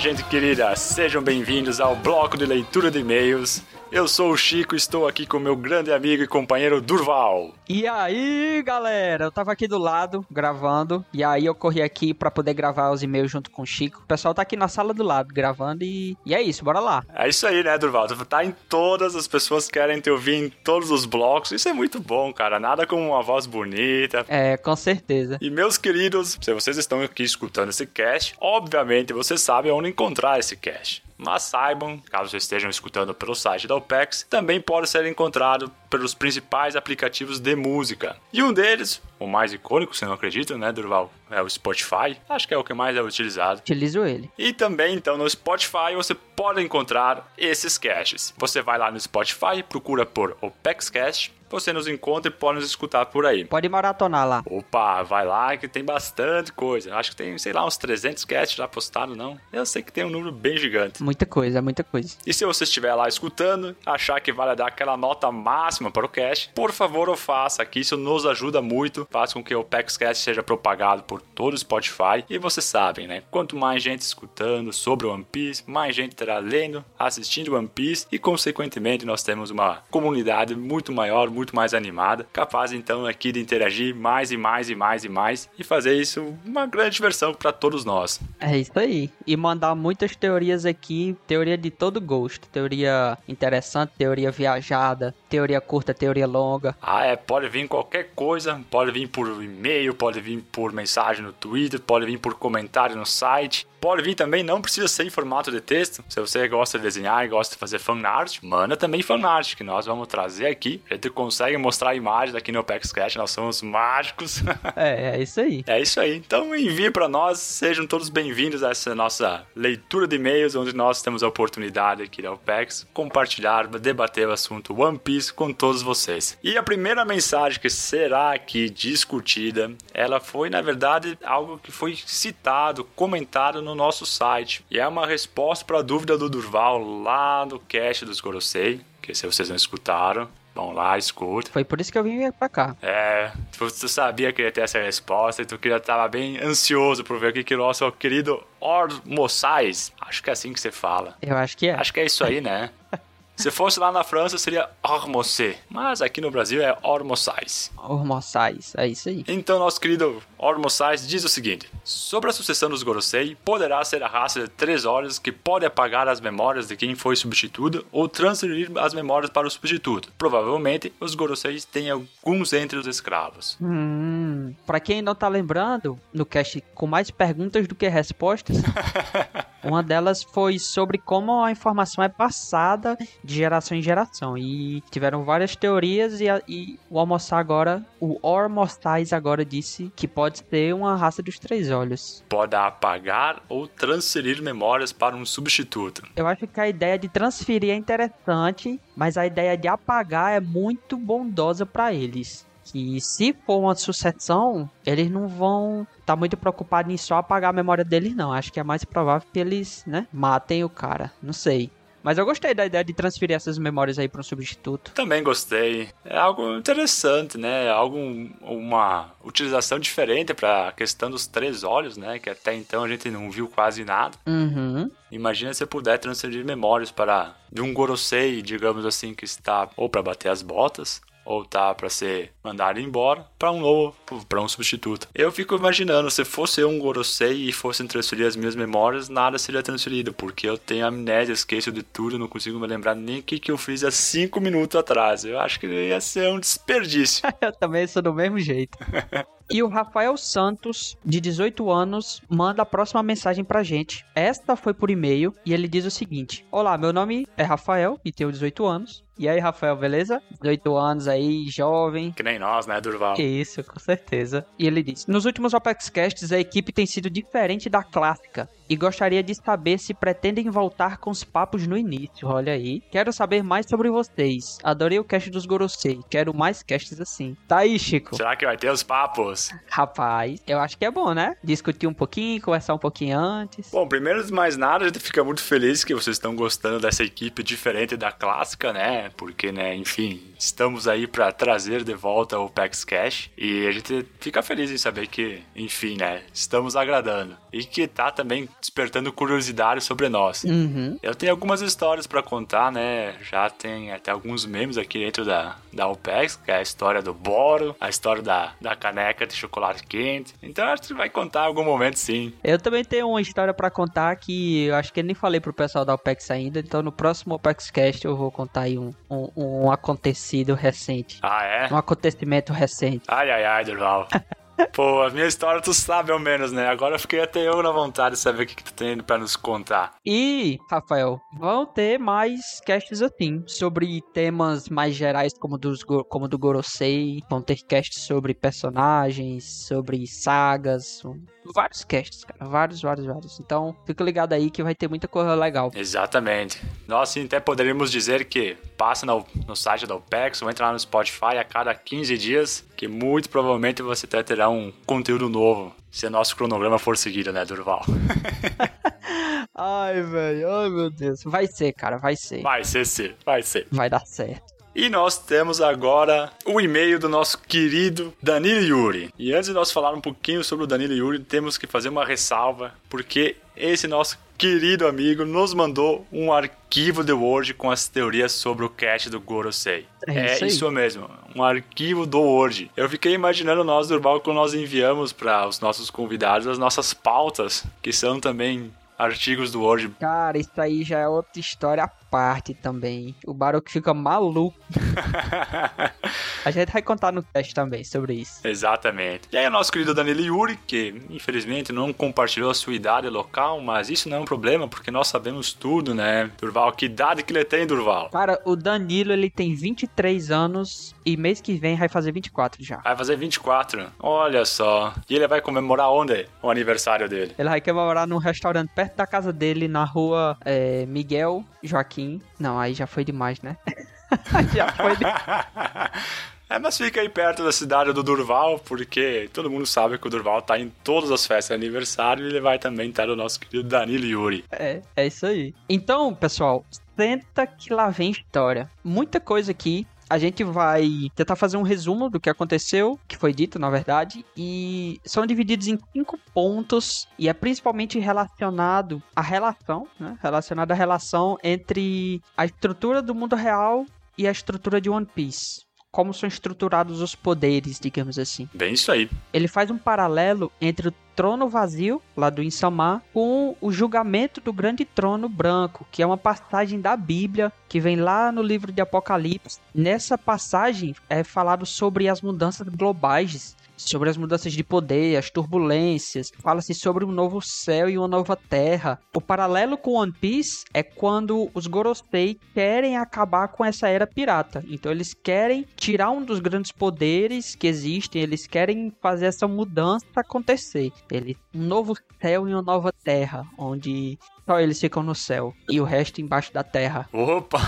Gente 0.00 0.24
querida, 0.24 0.74
sejam 0.76 1.22
bem-vindos 1.22 1.78
ao 1.78 1.94
bloco 1.94 2.38
de 2.38 2.46
leitura 2.46 2.90
de 2.90 3.00
e-mails. 3.00 3.62
Eu 3.92 4.06
sou 4.06 4.30
o 4.30 4.36
Chico, 4.36 4.76
estou 4.76 5.08
aqui 5.08 5.26
com 5.26 5.40
meu 5.40 5.56
grande 5.56 5.92
amigo 5.92 6.22
e 6.22 6.26
companheiro 6.28 6.80
Durval. 6.80 7.52
E 7.68 7.88
aí, 7.88 8.62
galera, 8.64 9.24
eu 9.24 9.32
tava 9.32 9.50
aqui 9.50 9.66
do 9.66 9.78
lado 9.78 10.24
gravando, 10.30 11.04
e 11.12 11.24
aí 11.24 11.44
eu 11.44 11.56
corri 11.56 11.82
aqui 11.82 12.14
pra 12.14 12.30
poder 12.30 12.54
gravar 12.54 12.92
os 12.92 13.02
e-mails 13.02 13.32
junto 13.32 13.50
com 13.50 13.62
o 13.62 13.66
Chico. 13.66 14.02
O 14.04 14.06
pessoal 14.06 14.32
tá 14.32 14.42
aqui 14.42 14.56
na 14.56 14.68
sala 14.68 14.94
do 14.94 15.02
lado 15.02 15.34
gravando 15.34 15.82
e, 15.82 16.16
e 16.24 16.36
é 16.36 16.40
isso, 16.40 16.64
bora 16.64 16.78
lá. 16.78 17.02
É 17.12 17.28
isso 17.28 17.44
aí, 17.48 17.64
né, 17.64 17.76
Durval? 17.76 18.06
Tá 18.26 18.44
em 18.44 18.54
todas, 18.68 19.16
as 19.16 19.26
pessoas 19.26 19.68
querem 19.68 20.00
te 20.00 20.08
ouvir 20.08 20.36
em 20.36 20.48
todos 20.48 20.92
os 20.92 21.04
blocos. 21.04 21.50
Isso 21.50 21.68
é 21.68 21.72
muito 21.72 21.98
bom, 21.98 22.32
cara. 22.32 22.60
Nada 22.60 22.86
como 22.86 23.08
uma 23.08 23.22
voz 23.24 23.44
bonita. 23.44 24.24
É, 24.28 24.56
com 24.56 24.76
certeza. 24.76 25.36
E 25.40 25.50
meus 25.50 25.76
queridos, 25.76 26.38
se 26.40 26.54
vocês 26.54 26.76
estão 26.76 27.02
aqui 27.02 27.24
escutando 27.24 27.70
esse 27.70 27.86
cast, 27.86 28.36
obviamente 28.40 29.12
vocês 29.12 29.40
sabem 29.40 29.72
onde 29.72 29.88
encontrar 29.88 30.38
esse 30.38 30.56
cast. 30.56 31.02
Mas 31.22 31.42
saibam, 31.42 32.00
caso 32.10 32.34
estejam 32.34 32.70
escutando 32.70 33.14
pelo 33.14 33.34
site 33.34 33.68
da 33.68 33.76
OPEX, 33.76 34.26
também 34.28 34.60
pode 34.60 34.88
ser 34.88 35.04
encontrado 35.04 35.70
pelos 35.90 36.14
principais 36.14 36.76
aplicativos 36.76 37.38
de 37.38 37.54
música. 37.54 38.16
E 38.32 38.42
um 38.42 38.52
deles, 38.52 39.02
o 39.18 39.26
mais 39.26 39.52
icônico, 39.52 39.94
se 39.94 40.04
não 40.06 40.14
acreditam, 40.14 40.56
né, 40.56 40.72
Durval? 40.72 41.12
É 41.30 41.42
o 41.42 41.48
Spotify. 41.48 42.16
Acho 42.28 42.48
que 42.48 42.54
é 42.54 42.56
o 42.56 42.64
que 42.64 42.72
mais 42.72 42.96
é 42.96 43.02
utilizado. 43.02 43.60
Utilizo 43.60 44.04
ele. 44.04 44.30
E 44.38 44.52
também, 44.52 44.94
então, 44.94 45.18
no 45.18 45.28
Spotify 45.28 45.94
você 45.94 46.14
pode 46.14 46.62
encontrar 46.62 47.30
esses 47.36 47.76
caches. 47.76 48.32
Você 48.38 48.62
vai 48.62 48.78
lá 48.78 48.90
no 48.90 48.98
Spotify, 48.98 49.62
procura 49.68 50.06
por 50.06 50.36
OPEX 50.40 50.88
Cash, 50.88 51.30
você 51.50 51.72
nos 51.72 51.88
encontra 51.88 52.30
e 52.30 52.34
pode 52.34 52.60
nos 52.60 52.68
escutar 52.68 53.06
por 53.06 53.26
aí. 53.26 53.44
Pode 53.44 53.68
maratonar 53.68 54.26
lá. 54.26 54.42
Opa, 54.46 55.02
vai 55.02 55.26
lá 55.26 55.56
que 55.56 55.68
tem 55.68 55.84
bastante 55.84 56.52
coisa. 56.52 56.94
Acho 56.94 57.10
que 57.10 57.16
tem, 57.16 57.36
sei 57.38 57.52
lá, 57.52 57.66
uns 57.66 57.76
300 57.76 58.24
casts 58.24 58.56
já 58.56 58.68
postados, 58.68 59.16
não? 59.16 59.38
Eu 59.52 59.66
sei 59.66 59.82
que 59.82 59.92
tem 59.92 60.04
um 60.04 60.10
número 60.10 60.32
bem 60.32 60.56
gigante. 60.56 61.02
Muita 61.02 61.26
coisa, 61.26 61.60
muita 61.60 61.82
coisa. 61.82 62.16
E 62.26 62.32
se 62.32 62.44
você 62.44 62.64
estiver 62.64 62.94
lá 62.94 63.08
escutando, 63.08 63.76
achar 63.84 64.20
que 64.20 64.32
vale 64.32 64.54
dar 64.54 64.68
aquela 64.68 64.96
nota 64.96 65.30
máxima 65.30 65.90
para 65.90 66.06
o 66.06 66.08
cast, 66.08 66.50
por 66.54 66.72
favor, 66.72 67.08
o 67.08 67.16
faça 67.16 67.62
aqui, 67.62 67.80
isso 67.80 67.96
nos 67.96 68.24
ajuda 68.26 68.62
muito, 68.62 69.06
faz 69.10 69.32
com 69.32 69.42
que 69.42 69.54
o 69.54 69.64
PaxCast 69.64 70.22
seja 70.22 70.42
propagado 70.42 71.02
por 71.02 71.20
todo 71.20 71.54
o 71.54 71.58
Spotify. 71.58 72.24
E 72.28 72.38
vocês 72.38 72.64
sabem, 72.64 73.06
né? 73.06 73.22
Quanto 73.30 73.56
mais 73.56 73.82
gente 73.82 74.00
escutando 74.00 74.72
sobre 74.72 75.06
o 75.06 75.12
One 75.12 75.26
Piece, 75.30 75.64
mais 75.66 75.94
gente 75.94 76.14
terá 76.14 76.38
lendo, 76.38 76.84
assistindo 76.98 77.54
One 77.54 77.68
Piece 77.68 78.06
e, 78.10 78.18
consequentemente, 78.18 79.04
nós 79.04 79.22
temos 79.22 79.50
uma 79.50 79.82
comunidade 79.90 80.54
muito 80.54 80.92
maior, 80.92 81.30
muito 81.30 81.39
mais 81.54 81.74
animada, 81.74 82.26
capaz 82.32 82.72
então 82.72 83.06
aqui 83.06 83.32
de 83.32 83.40
interagir 83.40 83.94
mais 83.94 84.30
e 84.30 84.36
mais 84.36 84.70
e 84.70 84.74
mais 84.74 85.04
e 85.04 85.08
mais 85.08 85.48
e 85.58 85.64
fazer 85.64 85.94
isso 85.94 86.34
uma 86.44 86.66
grande 86.66 86.96
diversão 86.96 87.32
para 87.34 87.52
todos 87.52 87.84
nós. 87.84 88.20
É 88.38 88.56
isso 88.56 88.78
aí. 88.78 89.10
E 89.26 89.36
mandar 89.36 89.74
muitas 89.74 90.14
teorias 90.14 90.66
aqui, 90.66 91.16
teoria 91.26 91.56
de 91.56 91.70
todo 91.70 92.00
gosto. 92.00 92.48
Teoria 92.48 93.16
interessante, 93.28 93.92
teoria 93.96 94.30
viajada, 94.30 95.14
teoria 95.28 95.60
curta, 95.60 95.94
teoria 95.94 96.26
longa. 96.26 96.76
Ah, 96.80 97.04
é, 97.04 97.16
pode 97.16 97.48
vir 97.48 97.68
qualquer 97.68 98.10
coisa, 98.14 98.60
pode 98.70 98.90
vir 98.90 99.08
por 99.08 99.26
e-mail, 99.42 99.94
pode 99.94 100.20
vir 100.20 100.42
por 100.52 100.72
mensagem 100.72 101.24
no 101.24 101.32
Twitter, 101.32 101.80
pode 101.80 102.06
vir 102.06 102.18
por 102.18 102.34
comentário 102.34 102.96
no 102.96 103.06
site. 103.06 103.66
Pode 103.80 104.02
vir 104.02 104.14
também, 104.14 104.42
não 104.42 104.60
precisa 104.60 104.86
ser 104.86 105.06
em 105.06 105.10
formato 105.10 105.50
de 105.50 105.60
texto. 105.60 106.04
Se 106.08 106.20
você 106.20 106.46
gosta 106.46 106.78
de 106.78 106.84
desenhar 106.84 107.24
e 107.24 107.28
gosta 107.28 107.54
de 107.54 107.58
fazer 107.58 107.78
fanart, 107.78 108.38
manda 108.42 108.76
também 108.76 109.02
fanart, 109.02 109.56
que 109.56 109.64
nós 109.64 109.86
vamos 109.86 110.06
trazer 110.06 110.46
aqui. 110.46 110.82
A 110.90 110.94
gente 110.94 111.08
consegue 111.08 111.56
mostrar 111.56 111.94
imagens 111.94 112.34
aqui 112.34 112.52
no 112.52 112.60
Opex 112.60 112.88
Sketch, 112.88 113.16
nós 113.16 113.30
somos 113.30 113.62
mágicos. 113.62 114.42
É, 114.76 115.16
é 115.16 115.22
isso 115.22 115.40
aí. 115.40 115.64
É 115.66 115.80
isso 115.80 116.00
aí. 116.00 116.16
Então 116.16 116.54
envie 116.54 116.90
para 116.90 117.08
nós, 117.08 117.38
sejam 117.38 117.86
todos 117.86 118.08
bem-vindos 118.08 118.62
a 118.62 118.70
essa 118.70 118.94
nossa 118.94 119.46
leitura 119.54 120.06
de 120.06 120.16
e-mails, 120.16 120.54
onde 120.54 120.74
nós 120.74 121.02
temos 121.02 121.22
a 121.22 121.28
oportunidade 121.28 122.02
aqui 122.02 122.22
da 122.22 122.32
OPEX 122.32 122.86
compartilhar, 122.92 123.66
debater 123.66 124.28
o 124.28 124.32
assunto 124.32 124.78
One 124.78 124.98
Piece 124.98 125.32
com 125.32 125.52
todos 125.52 125.82
vocês. 125.82 126.38
E 126.42 126.56
a 126.56 126.62
primeira 126.62 127.04
mensagem 127.04 127.60
que 127.60 127.70
será 127.70 128.32
aqui 128.32 128.70
discutida, 128.70 129.72
ela 129.92 130.20
foi 130.20 130.50
na 130.50 130.60
verdade 130.60 131.18
algo 131.24 131.58
que 131.58 131.72
foi 131.72 131.96
citado, 131.96 132.84
comentado 132.94 133.60
no 133.60 133.69
nosso 133.74 134.06
site. 134.06 134.64
E 134.70 134.78
é 134.78 134.86
uma 134.86 135.06
resposta 135.06 135.64
para 135.64 135.78
a 135.78 135.82
dúvida 135.82 136.16
do 136.16 136.28
Durval 136.28 136.82
lá 137.02 137.46
no 137.46 137.58
cast 137.58 138.04
dos 138.04 138.20
Gorosei, 138.20 138.80
que 139.02 139.14
se 139.14 139.26
vocês 139.26 139.48
não 139.48 139.56
escutaram, 139.56 140.28
vão 140.54 140.72
lá, 140.72 140.98
escuta. 140.98 141.50
Foi 141.50 141.64
por 141.64 141.80
isso 141.80 141.90
que 141.90 141.98
eu 141.98 142.04
vim 142.04 142.30
pra 142.32 142.48
cá. 142.48 142.76
É, 142.82 143.32
tu, 143.56 143.66
tu 143.66 143.88
sabia 143.88 144.32
que 144.32 144.42
ia 144.42 144.52
ter 144.52 144.62
essa 144.62 144.78
resposta 144.78 145.42
e 145.42 145.46
tu 145.46 145.58
queria 145.58 145.80
tava 145.80 146.06
bem 146.08 146.38
ansioso 146.38 147.02
por 147.04 147.18
ver 147.18 147.30
o 147.30 147.32
que, 147.32 147.44
que 147.44 147.54
o 147.54 147.58
nosso 147.58 147.90
querido 147.92 148.42
Ormoçais, 148.60 149.92
acho 150.00 150.22
que 150.22 150.30
é 150.30 150.32
assim 150.32 150.52
que 150.52 150.60
você 150.60 150.70
fala. 150.70 151.16
Eu 151.22 151.36
acho 151.36 151.56
que 151.56 151.68
é. 151.68 151.74
Acho 151.74 151.92
que 151.92 152.00
é 152.00 152.04
isso 152.04 152.24
aí, 152.24 152.40
né? 152.40 152.70
Se 153.40 153.50
fosse 153.50 153.80
lá 153.80 153.90
na 153.90 154.04
França, 154.04 154.36
seria 154.36 154.68
Ormocé. 154.82 155.56
Mas 155.70 156.02
aqui 156.02 156.20
no 156.20 156.30
Brasil 156.30 156.62
é 156.62 156.76
Ormoçais. 156.82 157.72
Ormoçais, 157.78 158.74
é 158.76 158.86
isso 158.86 159.08
aí. 159.08 159.24
Então, 159.26 159.58
nosso 159.58 159.80
querido 159.80 160.22
Ormoçais 160.36 161.08
diz 161.08 161.24
o 161.24 161.28
seguinte: 161.28 161.66
Sobre 161.82 162.28
a 162.28 162.34
sucessão 162.34 162.68
dos 162.68 162.82
Gorosei, 162.82 163.34
poderá 163.42 163.82
ser 163.82 164.02
a 164.02 164.08
raça 164.08 164.42
de 164.42 164.48
três 164.48 164.84
olhos 164.84 165.18
que 165.18 165.32
pode 165.32 165.64
apagar 165.64 166.06
as 166.06 166.20
memórias 166.20 166.68
de 166.68 166.76
quem 166.76 166.94
foi 166.94 167.16
substituído 167.16 167.86
ou 167.90 168.06
transferir 168.06 168.70
as 168.76 168.92
memórias 168.92 169.30
para 169.30 169.46
o 169.46 169.50
substituto. 169.50 170.12
Provavelmente, 170.18 170.92
os 171.00 171.14
Goroseis 171.14 171.64
têm 171.64 171.88
alguns 171.88 172.52
entre 172.52 172.78
os 172.78 172.86
escravos. 172.86 173.56
Hum, 173.58 174.54
pra 174.66 174.80
quem 174.80 175.00
não 175.00 175.14
tá 175.14 175.28
lembrando, 175.28 175.98
no 176.12 176.26
cast 176.26 176.62
com 176.74 176.86
mais 176.86 177.10
perguntas 177.10 177.66
do 177.66 177.74
que 177.74 177.88
respostas, 177.88 178.58
Uma 179.62 179.82
delas 179.82 180.22
foi 180.22 180.58
sobre 180.58 180.96
como 180.98 181.42
a 181.42 181.50
informação 181.50 182.02
é 182.02 182.08
passada 182.08 182.96
de 183.30 183.36
geração 183.36 183.76
em 183.78 183.82
geração. 183.82 184.36
E 184.36 184.82
tiveram 184.90 185.24
várias 185.24 185.54
teorias 185.54 186.20
e, 186.20 186.28
a- 186.28 186.42
e 186.48 186.78
o 186.90 186.98
Almoçar 186.98 187.38
agora, 187.38 187.84
o 188.00 188.18
Ormostais 188.26 189.12
agora 189.12 189.44
disse 189.44 189.92
que 189.94 190.08
pode 190.08 190.38
ser 190.50 190.74
uma 190.74 190.96
raça 190.96 191.22
dos 191.22 191.38
três 191.38 191.70
olhos. 191.70 192.24
Pode 192.28 192.56
apagar 192.56 193.42
ou 193.48 193.68
transferir 193.68 194.42
memórias 194.42 194.92
para 194.92 195.14
um 195.16 195.24
substituto. 195.24 196.02
Eu 196.16 196.26
acho 196.26 196.46
que 196.46 196.60
a 196.60 196.68
ideia 196.68 196.98
de 196.98 197.08
transferir 197.08 197.70
é 197.70 197.76
interessante, 197.76 198.80
mas 198.96 199.16
a 199.16 199.24
ideia 199.26 199.56
de 199.56 199.68
apagar 199.68 200.32
é 200.32 200.40
muito 200.40 200.96
bondosa 200.96 201.64
pra 201.64 201.92
eles. 201.94 202.48
Que 202.64 203.00
se 203.00 203.34
for 203.46 203.58
uma 203.58 203.74
sucessão, 203.74 204.68
eles 204.86 205.10
não 205.10 205.26
vão 205.26 205.86
estar 205.98 206.14
muito 206.14 206.36
preocupados 206.36 206.92
em 206.92 206.96
só 206.96 207.16
apagar 207.16 207.50
a 207.50 207.52
memória 207.52 207.84
deles, 207.84 208.14
não. 208.14 208.32
Acho 208.32 208.52
que 208.52 208.60
é 208.60 208.62
mais 208.62 208.84
provável 208.84 209.26
que 209.32 209.38
eles, 209.40 209.82
né, 209.86 210.06
matem 210.12 210.62
o 210.62 210.68
cara. 210.68 211.10
Não 211.22 211.32
sei. 211.32 211.70
Mas 212.02 212.18
eu 212.18 212.24
gostei 212.24 212.54
da 212.54 212.64
ideia 212.64 212.82
de 212.82 212.92
transferir 212.92 213.36
essas 213.36 213.58
memórias 213.58 213.98
aí 213.98 214.08
pra 214.08 214.20
um 214.20 214.24
substituto. 214.24 214.92
Também 214.92 215.22
gostei. 215.22 215.88
É 216.04 216.16
algo 216.16 216.56
interessante, 216.56 217.36
né? 217.36 217.68
Algo 217.68 217.98
uma 218.42 219.12
utilização 219.22 219.78
diferente 219.78 220.32
para 220.32 220.68
a 220.68 220.72
questão 220.72 221.10
dos 221.10 221.26
três 221.26 221.62
olhos, 221.62 221.96
né? 221.96 222.18
Que 222.18 222.30
até 222.30 222.54
então 222.54 222.84
a 222.84 222.88
gente 222.88 223.10
não 223.10 223.30
viu 223.30 223.48
quase 223.48 223.84
nada. 223.84 224.16
Uhum. 224.26 224.90
Imagina 225.10 225.52
se 225.52 225.66
puder 225.66 225.98
transferir 225.98 226.44
memórias 226.44 226.90
para 226.90 227.34
de 227.52 227.60
um 227.60 227.74
Gorosei, 227.74 228.40
digamos 228.42 228.86
assim, 228.86 229.14
que 229.14 229.24
está 229.24 229.68
ou 229.76 229.88
para 229.88 230.02
bater 230.02 230.30
as 230.30 230.42
botas 230.42 231.02
ou 231.30 231.44
tá 231.44 231.72
para 231.72 231.88
ser 231.88 232.32
mandado 232.42 232.80
embora 232.80 233.24
para 233.38 233.52
um 233.52 233.60
novo, 233.60 233.94
para 234.28 234.42
um 234.42 234.48
substituto. 234.48 235.06
Eu 235.14 235.30
fico 235.30 235.54
imaginando 235.54 236.10
se 236.10 236.24
fosse 236.24 236.60
eu 236.60 236.68
um 236.68 236.78
Gorosei 236.78 237.48
e 237.48 237.52
fossem 237.52 237.86
transferir 237.86 238.26
as 238.26 238.34
minhas 238.34 238.56
memórias, 238.56 239.08
nada 239.08 239.38
seria 239.38 239.62
transferido, 239.62 240.12
porque 240.12 240.48
eu 240.48 240.58
tenho 240.58 240.86
amnésia, 240.86 241.32
esqueço 241.32 241.70
de 241.70 241.84
tudo, 241.84 242.18
não 242.18 242.26
consigo 242.26 242.58
me 242.58 242.66
lembrar 242.66 242.96
nem 242.96 243.20
o 243.20 243.22
que, 243.22 243.38
que 243.38 243.52
eu 243.52 243.56
fiz 243.56 243.84
há 243.84 243.92
cinco 243.92 244.40
minutos 244.40 244.74
atrás. 244.74 245.24
Eu 245.24 245.38
acho 245.38 245.60
que 245.60 245.66
ia 245.66 246.00
ser 246.00 246.28
um 246.28 246.40
desperdício. 246.40 247.22
Eu 247.40 247.52
também 247.52 247.86
sou 247.86 248.02
do 248.02 248.12
mesmo 248.12 248.38
jeito. 248.38 248.76
E 249.52 249.64
o 249.64 249.68
Rafael 249.68 250.16
Santos, 250.16 250.96
de 251.04 251.20
18 251.20 251.72
anos, 251.72 252.22
manda 252.28 252.62
a 252.62 252.64
próxima 252.66 253.02
mensagem 253.02 253.42
pra 253.42 253.64
gente. 253.64 254.06
Esta 254.14 254.54
foi 254.54 254.72
por 254.72 254.90
e-mail 254.90 255.34
e 255.44 255.52
ele 255.52 255.66
diz 255.66 255.84
o 255.84 255.90
seguinte: 255.90 256.46
Olá, 256.52 256.78
meu 256.78 256.92
nome 256.92 257.26
é 257.36 257.42
Rafael 257.42 257.98
e 258.04 258.12
tenho 258.12 258.30
18 258.30 258.64
anos. 258.64 259.02
E 259.20 259.28
aí, 259.28 259.38
Rafael, 259.38 259.76
beleza? 259.76 260.22
18 260.40 260.76
anos 260.78 261.06
aí, 261.06 261.44
jovem. 261.46 262.10
Que 262.10 262.22
nem 262.22 262.38
nós, 262.38 262.66
né, 262.66 262.80
Durval? 262.80 263.20
Isso, 263.20 263.62
com 263.62 263.78
certeza. 263.78 264.46
E 264.58 264.66
ele 264.66 264.82
diz: 264.82 265.06
Nos 265.06 265.26
últimos 265.26 265.52
Apex 265.52 265.90
Casts, 265.90 266.32
a 266.32 266.40
equipe 266.40 266.72
tem 266.72 266.86
sido 266.86 267.10
diferente 267.10 267.68
da 267.68 267.82
clássica. 267.82 268.48
E 268.70 268.76
gostaria 268.76 269.20
de 269.20 269.34
saber 269.34 269.78
se 269.78 269.92
pretendem 269.92 270.48
voltar 270.48 270.98
com 270.98 271.10
os 271.10 271.24
papos 271.24 271.66
no 271.66 271.76
início. 271.76 272.28
Olha 272.28 272.52
aí. 272.52 272.80
Quero 272.92 273.12
saber 273.12 273.42
mais 273.42 273.66
sobre 273.66 273.90
vocês. 273.90 274.58
Adorei 274.62 274.96
o 274.96 275.02
cast 275.02 275.28
dos 275.28 275.44
Gorosei. 275.44 275.98
Quero 276.08 276.32
mais 276.32 276.62
casts 276.62 277.00
assim. 277.00 277.36
Tá 277.48 277.58
aí, 277.58 277.76
Chico. 277.80 278.14
Será 278.14 278.36
que 278.36 278.46
vai 278.46 278.56
ter 278.56 278.70
os 278.70 278.84
papos? 278.84 279.50
Rapaz, 279.68 280.40
eu 280.46 280.60
acho 280.60 280.78
que 280.78 280.84
é 280.84 280.90
bom, 280.90 281.12
né? 281.12 281.36
Discutir 281.42 281.88
um 281.88 281.92
pouquinho, 281.92 282.40
conversar 282.40 282.72
um 282.72 282.78
pouquinho 282.78 283.18
antes. 283.18 283.72
Bom, 283.72 283.88
primeiro 283.88 284.24
de 284.24 284.32
mais 284.32 284.56
nada, 284.56 284.84
a 284.84 284.86
gente 284.86 285.00
fica 285.00 285.24
muito 285.24 285.42
feliz 285.42 285.82
que 285.82 285.92
vocês 285.92 286.14
estão 286.14 286.36
gostando 286.36 286.78
dessa 286.78 287.02
equipe 287.02 287.42
diferente 287.42 287.96
da 287.96 288.12
clássica, 288.12 288.72
né? 288.72 289.10
Porque, 289.16 289.50
né, 289.50 289.74
enfim, 289.74 290.22
estamos 290.38 290.86
aí 290.86 291.08
para 291.08 291.32
trazer 291.32 291.82
de 291.82 291.94
volta 291.94 292.38
o 292.38 292.48
PAX 292.48 292.84
Cash 292.84 293.30
e 293.36 293.66
a 293.66 293.72
gente 293.72 294.06
fica 294.20 294.44
feliz 294.44 294.70
em 294.70 294.78
saber 294.78 295.08
que, 295.08 295.42
enfim, 295.56 295.96
né, 295.96 296.22
estamos 296.32 296.76
agradando 296.76 297.36
e 297.52 297.64
que 297.64 297.88
tá 297.88 298.12
também 298.12 298.48
despertando 298.60 299.12
curiosidade 299.12 299.82
sobre 299.82 300.08
nós. 300.08 300.44
Uhum. 300.44 300.98
Eu 301.02 301.14
tenho 301.14 301.32
algumas 301.32 301.60
histórias 301.60 302.06
para 302.06 302.22
contar, 302.22 302.70
né? 302.70 303.14
Já 303.22 303.48
tem 303.48 303.92
até 303.92 304.10
alguns 304.10 304.44
memes 304.44 304.76
aqui 304.76 304.98
dentro 304.98 305.24
da, 305.24 305.56
da 305.72 305.88
OPEX, 305.88 306.36
que 306.36 306.50
é 306.50 306.56
a 306.56 306.62
história 306.62 307.02
do 307.02 307.14
Boro, 307.14 307.74
a 307.80 307.88
história 307.88 308.22
da, 308.22 308.52
da 308.60 308.76
caneca 308.76 309.26
de 309.26 309.34
chocolate 309.34 309.82
quente. 309.84 310.34
Então 310.42 310.66
a 310.66 310.76
gente 310.76 310.92
vai 310.92 311.08
contar 311.08 311.44
em 311.44 311.46
algum 311.46 311.64
momento 311.64 311.98
sim. 311.98 312.32
Eu 312.44 312.58
também 312.58 312.84
tenho 312.84 313.08
uma 313.08 313.20
história 313.20 313.54
pra 313.54 313.70
contar 313.70 314.14
que 314.16 314.66
eu 314.66 314.74
acho 314.74 314.92
que 314.92 315.00
eu 315.00 315.04
nem 315.04 315.14
falei 315.14 315.40
pro 315.40 315.52
pessoal 315.52 315.84
da 315.84 315.94
OPEX 315.94 316.30
ainda, 316.30 316.60
então 316.60 316.82
no 316.82 316.92
próximo 316.92 317.34
OPEX 317.34 317.70
Cast 317.70 318.04
eu 318.04 318.16
vou 318.16 318.30
contar 318.30 318.62
aí 318.62 318.78
um, 318.78 318.92
um, 319.08 319.30
um 319.36 319.70
acontecido 319.70 320.54
recente. 320.54 321.18
Ah, 321.22 321.44
é? 321.44 321.72
Um 321.72 321.76
acontecimento 321.76 322.52
recente. 322.52 323.04
Ai, 323.08 323.30
ai, 323.30 323.44
ai, 323.44 323.64
Durval. 323.64 324.08
Pô, 324.72 325.02
a 325.02 325.10
minha 325.10 325.26
história 325.26 325.60
tu 325.60 325.72
sabe 325.72 326.12
ao 326.12 326.18
menos, 326.18 326.52
né? 326.52 326.66
Agora 326.68 326.94
eu 326.94 326.98
fiquei 326.98 327.20
até 327.20 327.46
eu 327.46 327.62
na 327.62 327.70
vontade 327.70 328.14
de 328.14 328.20
saber 328.20 328.42
o 328.42 328.46
que, 328.46 328.56
que 328.56 328.64
tu 328.64 328.72
tem 328.72 328.98
pra 328.98 329.18
nos 329.18 329.36
contar. 329.36 329.94
E, 330.04 330.58
Rafael, 330.70 331.20
vão 331.38 331.66
ter 331.66 331.98
mais 331.98 332.60
casts 332.66 333.02
assim, 333.02 333.42
sobre 333.46 334.00
temas 334.12 334.68
mais 334.68 334.94
gerais 334.94 335.32
como, 335.38 335.58
dos, 335.58 335.82
como 335.82 336.28
do 336.28 336.38
Gorosei. 336.38 337.20
Vão 337.28 337.42
ter 337.42 337.58
casts 337.68 338.02
sobre 338.02 338.34
personagens, 338.34 339.66
sobre 339.66 340.06
sagas. 340.06 341.02
Vários 341.44 341.84
casts, 341.84 342.24
cara. 342.24 342.50
Vários, 342.50 342.82
vários, 342.82 343.06
vários. 343.06 343.40
Então, 343.40 343.74
fica 343.86 344.04
ligado 344.04 344.32
aí 344.32 344.50
que 344.50 344.62
vai 344.62 344.74
ter 344.74 344.88
muita 344.88 345.08
coisa 345.08 345.34
legal. 345.34 345.70
Exatamente. 345.74 346.62
Nós 346.86 347.16
até 347.16 347.40
poderíamos 347.40 347.90
dizer 347.90 348.26
que 348.26 348.56
passa 348.76 349.06
no, 349.06 349.24
no 349.46 349.56
site 349.56 349.86
da 349.86 349.94
OPEX 349.94 350.42
ou 350.42 350.50
entra 350.50 350.66
lá 350.66 350.72
no 350.72 350.78
Spotify 350.78 351.38
a 351.38 351.44
cada 351.44 351.74
15 351.74 352.16
dias, 352.18 352.64
que 352.76 352.86
muito 352.86 353.28
provavelmente 353.28 353.82
você 353.82 354.06
até 354.06 354.22
terá 354.22 354.48
um 354.48 354.72
conteúdo 354.86 355.28
novo, 355.28 355.74
se 355.90 356.08
nosso 356.08 356.36
cronograma 356.36 356.78
for 356.78 356.96
seguido, 356.96 357.32
né, 357.32 357.44
Durval? 357.44 357.84
Ai, 359.54 360.02
velho. 360.02 360.50
Ai, 360.50 360.68
meu 360.70 360.90
Deus. 360.90 361.22
Vai 361.24 361.46
ser, 361.46 361.72
cara. 361.72 361.98
Vai 361.98 362.16
ser. 362.16 362.42
Vai 362.42 362.64
ser 362.64 362.86
sim, 362.86 363.12
vai 363.24 363.42
ser. 363.42 363.66
Vai 363.70 363.90
dar 363.90 364.06
certo. 364.06 364.49
E 364.74 364.88
nós 364.88 365.18
temos 365.18 365.60
agora 365.60 366.30
o 366.46 366.60
e-mail 366.60 366.98
do 366.98 367.08
nosso 367.08 367.38
querido 367.38 368.14
Danilo 368.22 368.60
Yuri. 368.60 369.12
E 369.18 369.32
antes 369.32 369.48
de 369.48 369.54
nós 369.54 369.72
falar 369.72 369.92
um 369.92 370.00
pouquinho 370.00 370.44
sobre 370.44 370.64
o 370.64 370.66
Danilo 370.66 370.94
Yuri, 370.94 371.18
temos 371.18 371.58
que 371.58 371.66
fazer 371.66 371.88
uma 371.88 372.04
ressalva, 372.04 372.72
porque 372.88 373.36
esse 373.56 373.88
nosso 373.88 374.16
querido 374.38 374.86
amigo 374.86 375.24
nos 375.24 375.52
mandou 375.52 376.06
um 376.10 376.32
arquivo 376.32 377.04
de 377.04 377.12
Word 377.12 377.52
com 377.52 377.70
as 377.70 377.88
teorias 377.88 378.32
sobre 378.32 378.64
o 378.64 378.70
cast 378.70 379.10
do 379.10 379.20
Gorosei. 379.20 379.86
É 380.06 380.34
isso 380.34 380.44
aí. 380.44 380.50
isso 380.50 380.70
mesmo, 380.70 381.10
um 381.34 381.42
arquivo 381.42 382.06
do 382.06 382.20
Word. 382.20 382.70
Eu 382.76 382.88
fiquei 382.88 383.12
imaginando 383.12 383.62
nós, 383.64 383.88
Durval, 383.88 384.20
quando 384.20 384.36
nós 384.36 384.54
enviamos 384.54 385.12
para 385.12 385.46
os 385.46 385.60
nossos 385.60 385.90
convidados 385.90 386.46
as 386.46 386.58
nossas 386.58 386.94
pautas, 386.94 387.64
que 387.82 387.92
são 387.92 388.18
também 388.18 388.72
artigos 388.96 389.50
do 389.50 389.62
Word. 389.62 389.90
Cara, 390.00 390.38
isso 390.38 390.58
aí 390.58 390.84
já 390.84 391.00
é 391.00 391.08
outra 391.08 391.40
história 391.40 391.84
à 391.84 391.88
parte 392.10 392.52
também. 392.54 393.14
O 393.24 393.32
Baruch 393.32 393.70
fica 393.70 393.94
maluco. 393.94 394.58
A 396.44 396.50
gente 396.50 396.72
vai 396.72 396.82
contar 396.82 397.12
no 397.12 397.22
teste 397.22 397.54
também 397.54 397.84
sobre 397.84 398.14
isso. 398.14 398.46
Exatamente. 398.46 399.28
E 399.30 399.36
aí 399.36 399.46
o 399.46 399.50
nosso 399.50 399.70
querido 399.70 399.94
Danilo 399.94 400.20
Yuri, 400.20 400.58
que 400.66 401.02
infelizmente 401.10 401.72
não 401.72 401.92
compartilhou 401.92 402.50
a 402.50 402.54
sua 402.54 402.74
idade 402.74 403.08
local, 403.08 403.60
mas 403.60 403.90
isso 403.90 404.08
não 404.08 404.16
é 404.16 404.20
um 404.20 404.24
problema, 404.24 404.66
porque 404.66 404.90
nós 404.90 405.08
sabemos 405.08 405.52
tudo, 405.52 405.94
né? 405.94 406.30
Durval, 406.40 406.72
que 406.72 406.86
idade 406.86 407.22
que 407.22 407.32
ele 407.32 407.44
tem, 407.44 407.66
Durval? 407.66 408.08
Cara, 408.10 408.40
o 408.44 408.56
Danilo, 408.56 409.12
ele 409.12 409.30
tem 409.30 409.54
23 409.54 410.30
anos 410.30 410.94
e 411.04 411.16
mês 411.16 411.40
que 411.40 411.54
vem 411.54 411.76
vai 411.76 411.88
fazer 411.88 412.12
24 412.12 412.64
já. 412.64 412.78
Vai 412.78 412.96
fazer 412.96 413.16
24. 413.16 413.86
Olha 414.00 414.44
só. 414.44 414.94
E 415.08 415.14
ele 415.14 415.28
vai 415.28 415.40
comemorar 415.40 415.90
onde? 415.90 416.26
O 416.42 416.50
aniversário 416.50 417.08
dele. 417.08 417.34
Ele 417.38 417.48
vai 417.48 417.60
comemorar 417.60 418.06
num 418.06 418.18
restaurante 418.18 418.70
perto 418.74 418.96
da 418.96 419.06
casa 419.06 419.32
dele, 419.32 419.68
na 419.68 419.84
rua 419.84 420.36
é, 420.44 420.86
Miguel 420.86 421.44
Joaquim. 421.62 421.99
Não, 422.38 422.58
aí 422.58 422.74
já 422.74 422.86
foi 422.86 423.04
demais, 423.04 423.40
né? 423.42 423.56
já 424.54 424.70
foi 424.72 424.96
demais. 424.96 425.16
É, 426.50 426.58
mas 426.58 426.76
fica 426.76 427.00
aí 427.00 427.08
perto 427.08 427.44
da 427.44 427.52
cidade 427.52 427.92
do 427.92 428.02
Durval, 428.02 428.58
porque 428.58 429.30
todo 429.32 429.48
mundo 429.48 429.64
sabe 429.64 429.96
que 429.96 430.06
o 430.08 430.10
Durval 430.10 430.42
tá 430.42 430.58
em 430.58 430.68
todas 430.82 431.12
as 431.12 431.24
festas 431.24 431.56
de 431.56 431.64
aniversário 431.64 432.26
e 432.26 432.28
ele 432.28 432.40
vai 432.40 432.58
também 432.58 432.90
estar 432.90 433.08
o 433.08 433.14
nosso 433.14 433.38
querido 433.38 433.68
Danilo 433.68 434.04
Yuri. 434.04 434.44
É, 434.50 434.82
é 434.96 435.06
isso 435.06 435.26
aí. 435.26 435.54
Então, 435.68 436.12
pessoal, 436.12 436.64
senta 436.96 437.46
que 437.46 437.72
lá 437.72 437.88
vem 437.88 438.10
história. 438.10 438.68
Muita 438.82 439.20
coisa 439.20 439.52
aqui. 439.52 439.86
A 440.10 440.18
gente 440.18 440.42
vai 440.42 441.08
tentar 441.14 441.36
fazer 441.36 441.56
um 441.56 441.62
resumo 441.62 442.10
do 442.10 442.18
que 442.18 442.28
aconteceu, 442.28 442.98
que 443.06 443.16
foi 443.16 443.32
dito, 443.32 443.60
na 443.60 443.70
verdade, 443.70 444.26
e 444.36 445.00
são 445.04 445.24
divididos 445.24 445.68
em 445.68 445.78
cinco 445.92 446.18
pontos, 446.34 447.06
e 447.16 447.28
é 447.28 447.32
principalmente 447.32 447.96
relacionado 448.00 449.00
à 449.14 449.22
relação, 449.22 449.86
né? 450.00 450.18
Relacionado 450.20 450.72
à 450.72 450.74
relação 450.74 451.38
entre 451.44 452.20
a 452.36 452.44
estrutura 452.44 453.00
do 453.00 453.14
mundo 453.14 453.36
real 453.36 453.86
e 454.18 454.26
a 454.26 454.32
estrutura 454.32 454.80
de 454.80 454.90
One 454.90 455.06
Piece. 455.06 455.69
Como 455.92 456.14
são 456.14 456.28
estruturados 456.28 457.00
os 457.00 457.16
poderes, 457.16 457.80
digamos 457.80 458.16
assim 458.18 458.48
Bem 458.54 458.74
isso 458.74 458.92
aí. 458.92 459.10
ele 459.32 459.48
faz 459.48 459.70
um 459.70 459.78
paralelo 459.78 460.52
entre 460.60 460.88
o 460.88 460.94
trono 461.16 461.48
vazio, 461.48 462.00
lá 462.16 462.30
do 462.30 462.42
Insama, 462.42 463.02
com 463.12 463.54
o 463.60 463.70
julgamento 463.70 464.40
do 464.40 464.52
grande 464.52 464.86
trono 464.86 465.28
branco, 465.28 465.86
que 465.90 466.02
é 466.02 466.06
uma 466.06 466.16
passagem 466.16 466.80
da 466.80 466.96
Bíblia 466.96 467.52
que 467.68 467.78
vem 467.78 467.96
lá 467.96 468.32
no 468.32 468.40
livro 468.40 468.72
de 468.72 468.80
Apocalipse. 468.80 469.58
Nessa 469.74 470.16
passagem 470.16 470.94
é 471.10 471.22
falado 471.22 471.66
sobre 471.66 472.08
as 472.08 472.22
mudanças 472.22 472.66
globais 472.68 473.54
sobre 473.88 474.10
as 474.10 474.16
mudanças 474.16 474.52
de 474.52 474.62
poder, 474.62 475.16
as 475.16 475.30
turbulências, 475.30 476.30
fala-se 476.38 476.74
sobre 476.74 477.04
um 477.04 477.12
novo 477.12 477.40
céu 477.40 477.88
e 477.88 477.96
uma 477.96 478.08
nova 478.08 478.36
terra. 478.36 478.98
O 479.14 479.20
paralelo 479.20 479.76
com 479.76 479.92
One 479.92 480.12
Piece 480.12 480.64
é 480.72 480.82
quando 480.82 481.50
os 481.54 481.66
Gorosei 481.66 482.38
querem 482.54 482.96
acabar 482.96 483.48
com 483.48 483.64
essa 483.64 483.88
era 483.88 484.06
pirata. 484.06 484.64
Então 484.68 484.92
eles 484.92 485.14
querem 485.14 485.66
tirar 485.76 486.10
um 486.10 486.24
dos 486.24 486.40
grandes 486.40 486.72
poderes 486.72 487.54
que 487.54 487.66
existem, 487.66 488.22
eles 488.22 488.46
querem 488.46 488.92
fazer 489.00 489.26
essa 489.26 489.46
mudança 489.48 490.06
acontecer. 490.16 490.92
Ele, 491.10 491.36
um 491.54 491.62
novo 491.62 491.94
céu 492.20 492.48
e 492.48 492.52
uma 492.52 492.62
nova 492.62 492.92
terra, 492.92 493.46
onde 493.58 494.18
só 494.50 494.58
eles 494.58 494.80
ficam 494.80 495.00
no 495.00 495.14
céu 495.14 495.54
e 495.68 495.80
o 495.80 495.84
resto 495.84 496.20
embaixo 496.20 496.52
da 496.52 496.64
terra. 496.64 497.08
Opa! 497.12 497.60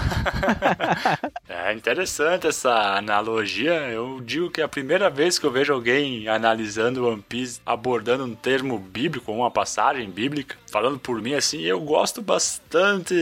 é 1.48 1.72
interessante 1.72 2.48
essa 2.48 2.96
analogia. 2.96 3.72
Eu 3.88 4.20
digo 4.20 4.50
que 4.50 4.60
é 4.60 4.64
a 4.64 4.68
primeira 4.68 5.08
vez 5.08 5.38
que 5.38 5.46
eu 5.46 5.52
vejo 5.52 5.72
alguém 5.72 6.26
analisando 6.26 7.06
One 7.06 7.22
Piece 7.22 7.60
abordando 7.64 8.24
um 8.24 8.34
termo 8.34 8.80
bíblico, 8.80 9.30
uma 9.30 9.48
passagem 9.48 10.10
bíblica. 10.10 10.56
Falando 10.72 10.98
por 10.98 11.20
mim 11.20 11.34
assim, 11.34 11.60
eu 11.60 11.78
gosto 11.78 12.22
bastante 12.22 13.14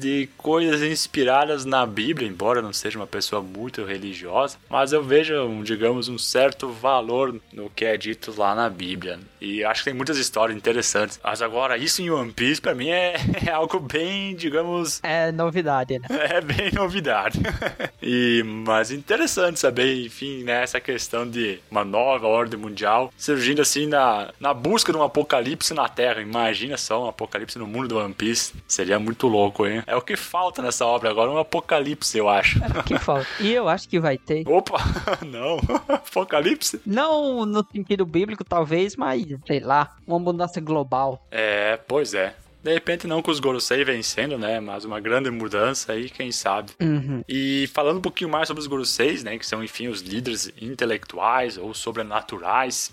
de 0.00 0.26
coisas 0.38 0.80
inspiradas 0.80 1.66
na 1.66 1.84
Bíblia, 1.84 2.26
embora 2.26 2.62
não 2.62 2.72
seja 2.72 2.98
uma 2.98 3.06
pessoa 3.06 3.42
muito 3.42 3.84
religiosa, 3.84 4.56
mas 4.70 4.90
eu 4.94 5.04
vejo, 5.04 5.34
digamos, 5.62 6.08
um 6.08 6.16
certo 6.16 6.70
valor 6.70 7.38
no 7.52 7.68
que 7.68 7.84
é 7.84 7.98
dito 7.98 8.32
lá 8.34 8.54
na 8.54 8.70
Bíblia. 8.70 9.20
E 9.38 9.62
acho 9.62 9.82
que 9.82 9.90
tem 9.90 9.94
muitas 9.94 10.16
histórias 10.16 10.56
interessantes. 10.56 11.20
Mas 11.22 11.42
agora, 11.42 11.76
isso 11.76 12.00
em 12.00 12.08
One 12.08 12.32
Piece, 12.32 12.58
pra 12.58 12.74
mim, 12.74 12.88
é, 12.88 13.16
é 13.46 13.50
algo 13.50 13.78
bem, 13.78 14.34
digamos. 14.34 15.00
É 15.02 15.30
novidade, 15.30 15.98
né? 15.98 16.06
É 16.10 16.40
bem 16.40 16.72
novidade. 16.72 17.38
e, 18.02 18.42
mas 18.42 18.90
interessante 18.90 19.60
saber, 19.60 20.06
enfim, 20.06 20.42
né, 20.42 20.62
essa 20.62 20.80
questão 20.80 21.28
de 21.28 21.58
uma 21.70 21.84
nova 21.84 22.26
ordem 22.26 22.58
mundial 22.58 23.12
surgindo 23.18 23.60
assim 23.60 23.86
na, 23.86 24.32
na 24.40 24.54
busca 24.54 24.90
de 24.90 24.96
um 24.96 25.02
apocalipse 25.02 25.74
na 25.74 25.86
Terra. 25.86 26.22
Imagina 26.22 26.78
só 26.78 26.93
um 26.98 27.08
apocalipse 27.08 27.58
no 27.58 27.66
mundo 27.66 27.88
do 27.88 27.98
One 27.98 28.14
Piece. 28.14 28.54
Seria 28.66 28.98
muito 28.98 29.26
louco, 29.26 29.66
hein? 29.66 29.82
É 29.86 29.96
o 29.96 30.02
que 30.02 30.16
falta 30.16 30.62
nessa 30.62 30.86
obra 30.86 31.10
agora, 31.10 31.30
um 31.30 31.38
apocalipse, 31.38 32.16
eu 32.16 32.28
acho. 32.28 32.62
É 32.62 32.80
o 32.80 32.82
que 32.82 32.98
falta. 32.98 33.26
E 33.40 33.52
eu 33.52 33.68
acho 33.68 33.88
que 33.88 34.00
vai 34.00 34.18
ter. 34.18 34.46
Opa! 34.48 34.78
Não! 35.24 35.58
apocalipse? 35.88 36.80
Não 36.86 37.44
no 37.46 37.64
sentido 37.70 38.04
bíblico, 38.04 38.44
talvez, 38.44 38.96
mas 38.96 39.24
sei 39.46 39.60
lá, 39.60 39.96
uma 40.06 40.18
mudança 40.18 40.60
global. 40.60 41.26
É, 41.30 41.76
pois 41.76 42.14
é. 42.14 42.34
De 42.64 42.72
repente 42.72 43.06
não 43.06 43.20
com 43.20 43.30
os 43.30 43.40
Gorosei 43.40 43.84
vencendo, 43.84 44.38
né? 44.38 44.58
Mas 44.58 44.86
uma 44.86 44.98
grande 44.98 45.30
mudança 45.30 45.92
aí, 45.92 46.08
quem 46.08 46.32
sabe. 46.32 46.72
Uhum. 46.80 47.22
E 47.28 47.68
falando 47.74 47.98
um 47.98 48.00
pouquinho 48.00 48.30
mais 48.30 48.48
sobre 48.48 48.62
os 48.62 48.66
Goroseis, 48.66 49.22
né? 49.22 49.36
Que 49.36 49.44
são, 49.44 49.62
enfim, 49.62 49.88
os 49.88 50.00
líderes 50.00 50.50
intelectuais 50.58 51.58
ou 51.58 51.74
sobrenaturais 51.74 52.90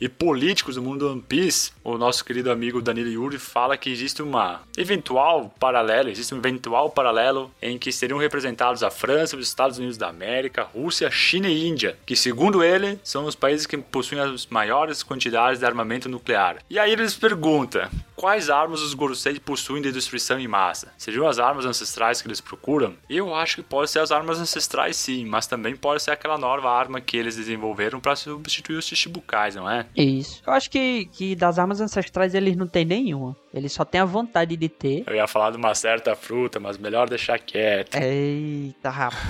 e 0.00 0.08
políticos 0.08 0.76
do 0.76 0.82
mundo 0.82 1.00
do 1.00 1.12
One 1.12 1.22
Piece, 1.22 1.72
o 1.82 1.98
nosso 1.98 2.24
querido 2.24 2.50
amigo 2.50 2.82
Danilo 2.82 3.10
Yuri 3.10 3.38
fala 3.38 3.76
que 3.76 3.90
existe 3.90 4.22
uma 4.22 4.62
eventual 4.76 5.54
paralelo, 5.58 6.08
existe 6.08 6.34
um 6.34 6.38
eventual 6.38 6.90
paralelo 6.90 7.50
em 7.60 7.78
que 7.78 7.92
seriam 7.92 8.18
representados 8.18 8.82
a 8.82 8.90
França, 8.90 9.36
os 9.36 9.46
Estados 9.46 9.78
Unidos 9.78 9.96
da 9.96 10.08
América, 10.08 10.62
Rússia, 10.62 11.10
China 11.10 11.48
e 11.48 11.66
Índia, 11.66 11.96
que 12.06 12.16
segundo 12.16 12.62
ele 12.62 12.98
são 13.02 13.24
os 13.24 13.34
países 13.34 13.66
que 13.66 13.76
possuem 13.76 14.20
as 14.20 14.46
maiores 14.46 15.02
quantidades 15.02 15.58
de 15.58 15.66
armamento 15.66 16.08
nuclear. 16.08 16.58
E 16.68 16.78
aí 16.78 16.92
eles 16.92 17.14
perguntam: 17.14 17.88
quais 18.24 18.48
armas 18.48 18.80
os 18.80 18.94
Gorosei 18.94 19.38
possuem 19.38 19.82
de 19.82 19.92
destruição 19.92 20.40
em 20.40 20.48
massa? 20.48 20.94
Seriam 20.96 21.28
as 21.28 21.38
armas 21.38 21.66
ancestrais 21.66 22.22
que 22.22 22.26
eles 22.26 22.40
procuram? 22.40 22.94
Eu 23.06 23.34
acho 23.34 23.56
que 23.56 23.62
pode 23.62 23.90
ser 23.90 23.98
as 23.98 24.10
armas 24.10 24.40
ancestrais 24.40 24.96
sim, 24.96 25.26
mas 25.26 25.46
também 25.46 25.76
pode 25.76 26.02
ser 26.02 26.12
aquela 26.12 26.38
nova 26.38 26.70
arma 26.70 27.02
que 27.02 27.18
eles 27.18 27.36
desenvolveram 27.36 28.00
para 28.00 28.16
substituir 28.16 28.76
os 28.76 28.86
Chichibukais, 28.86 29.56
não 29.56 29.68
é? 29.70 29.84
Isso. 29.94 30.42
Eu 30.46 30.54
acho 30.54 30.70
que, 30.70 31.04
que 31.12 31.36
das 31.36 31.58
armas 31.58 31.82
ancestrais 31.82 32.34
eles 32.34 32.56
não 32.56 32.66
têm 32.66 32.86
nenhuma. 32.86 33.36
Eles 33.52 33.74
só 33.74 33.84
têm 33.84 34.00
a 34.00 34.06
vontade 34.06 34.56
de 34.56 34.70
ter. 34.70 35.04
Eu 35.06 35.14
ia 35.14 35.26
falar 35.26 35.50
de 35.50 35.58
uma 35.58 35.74
certa 35.74 36.16
fruta, 36.16 36.58
mas 36.58 36.78
melhor 36.78 37.06
deixar 37.10 37.38
quieto. 37.38 37.94
Eita, 37.96 38.88
rapaz. 38.88 39.20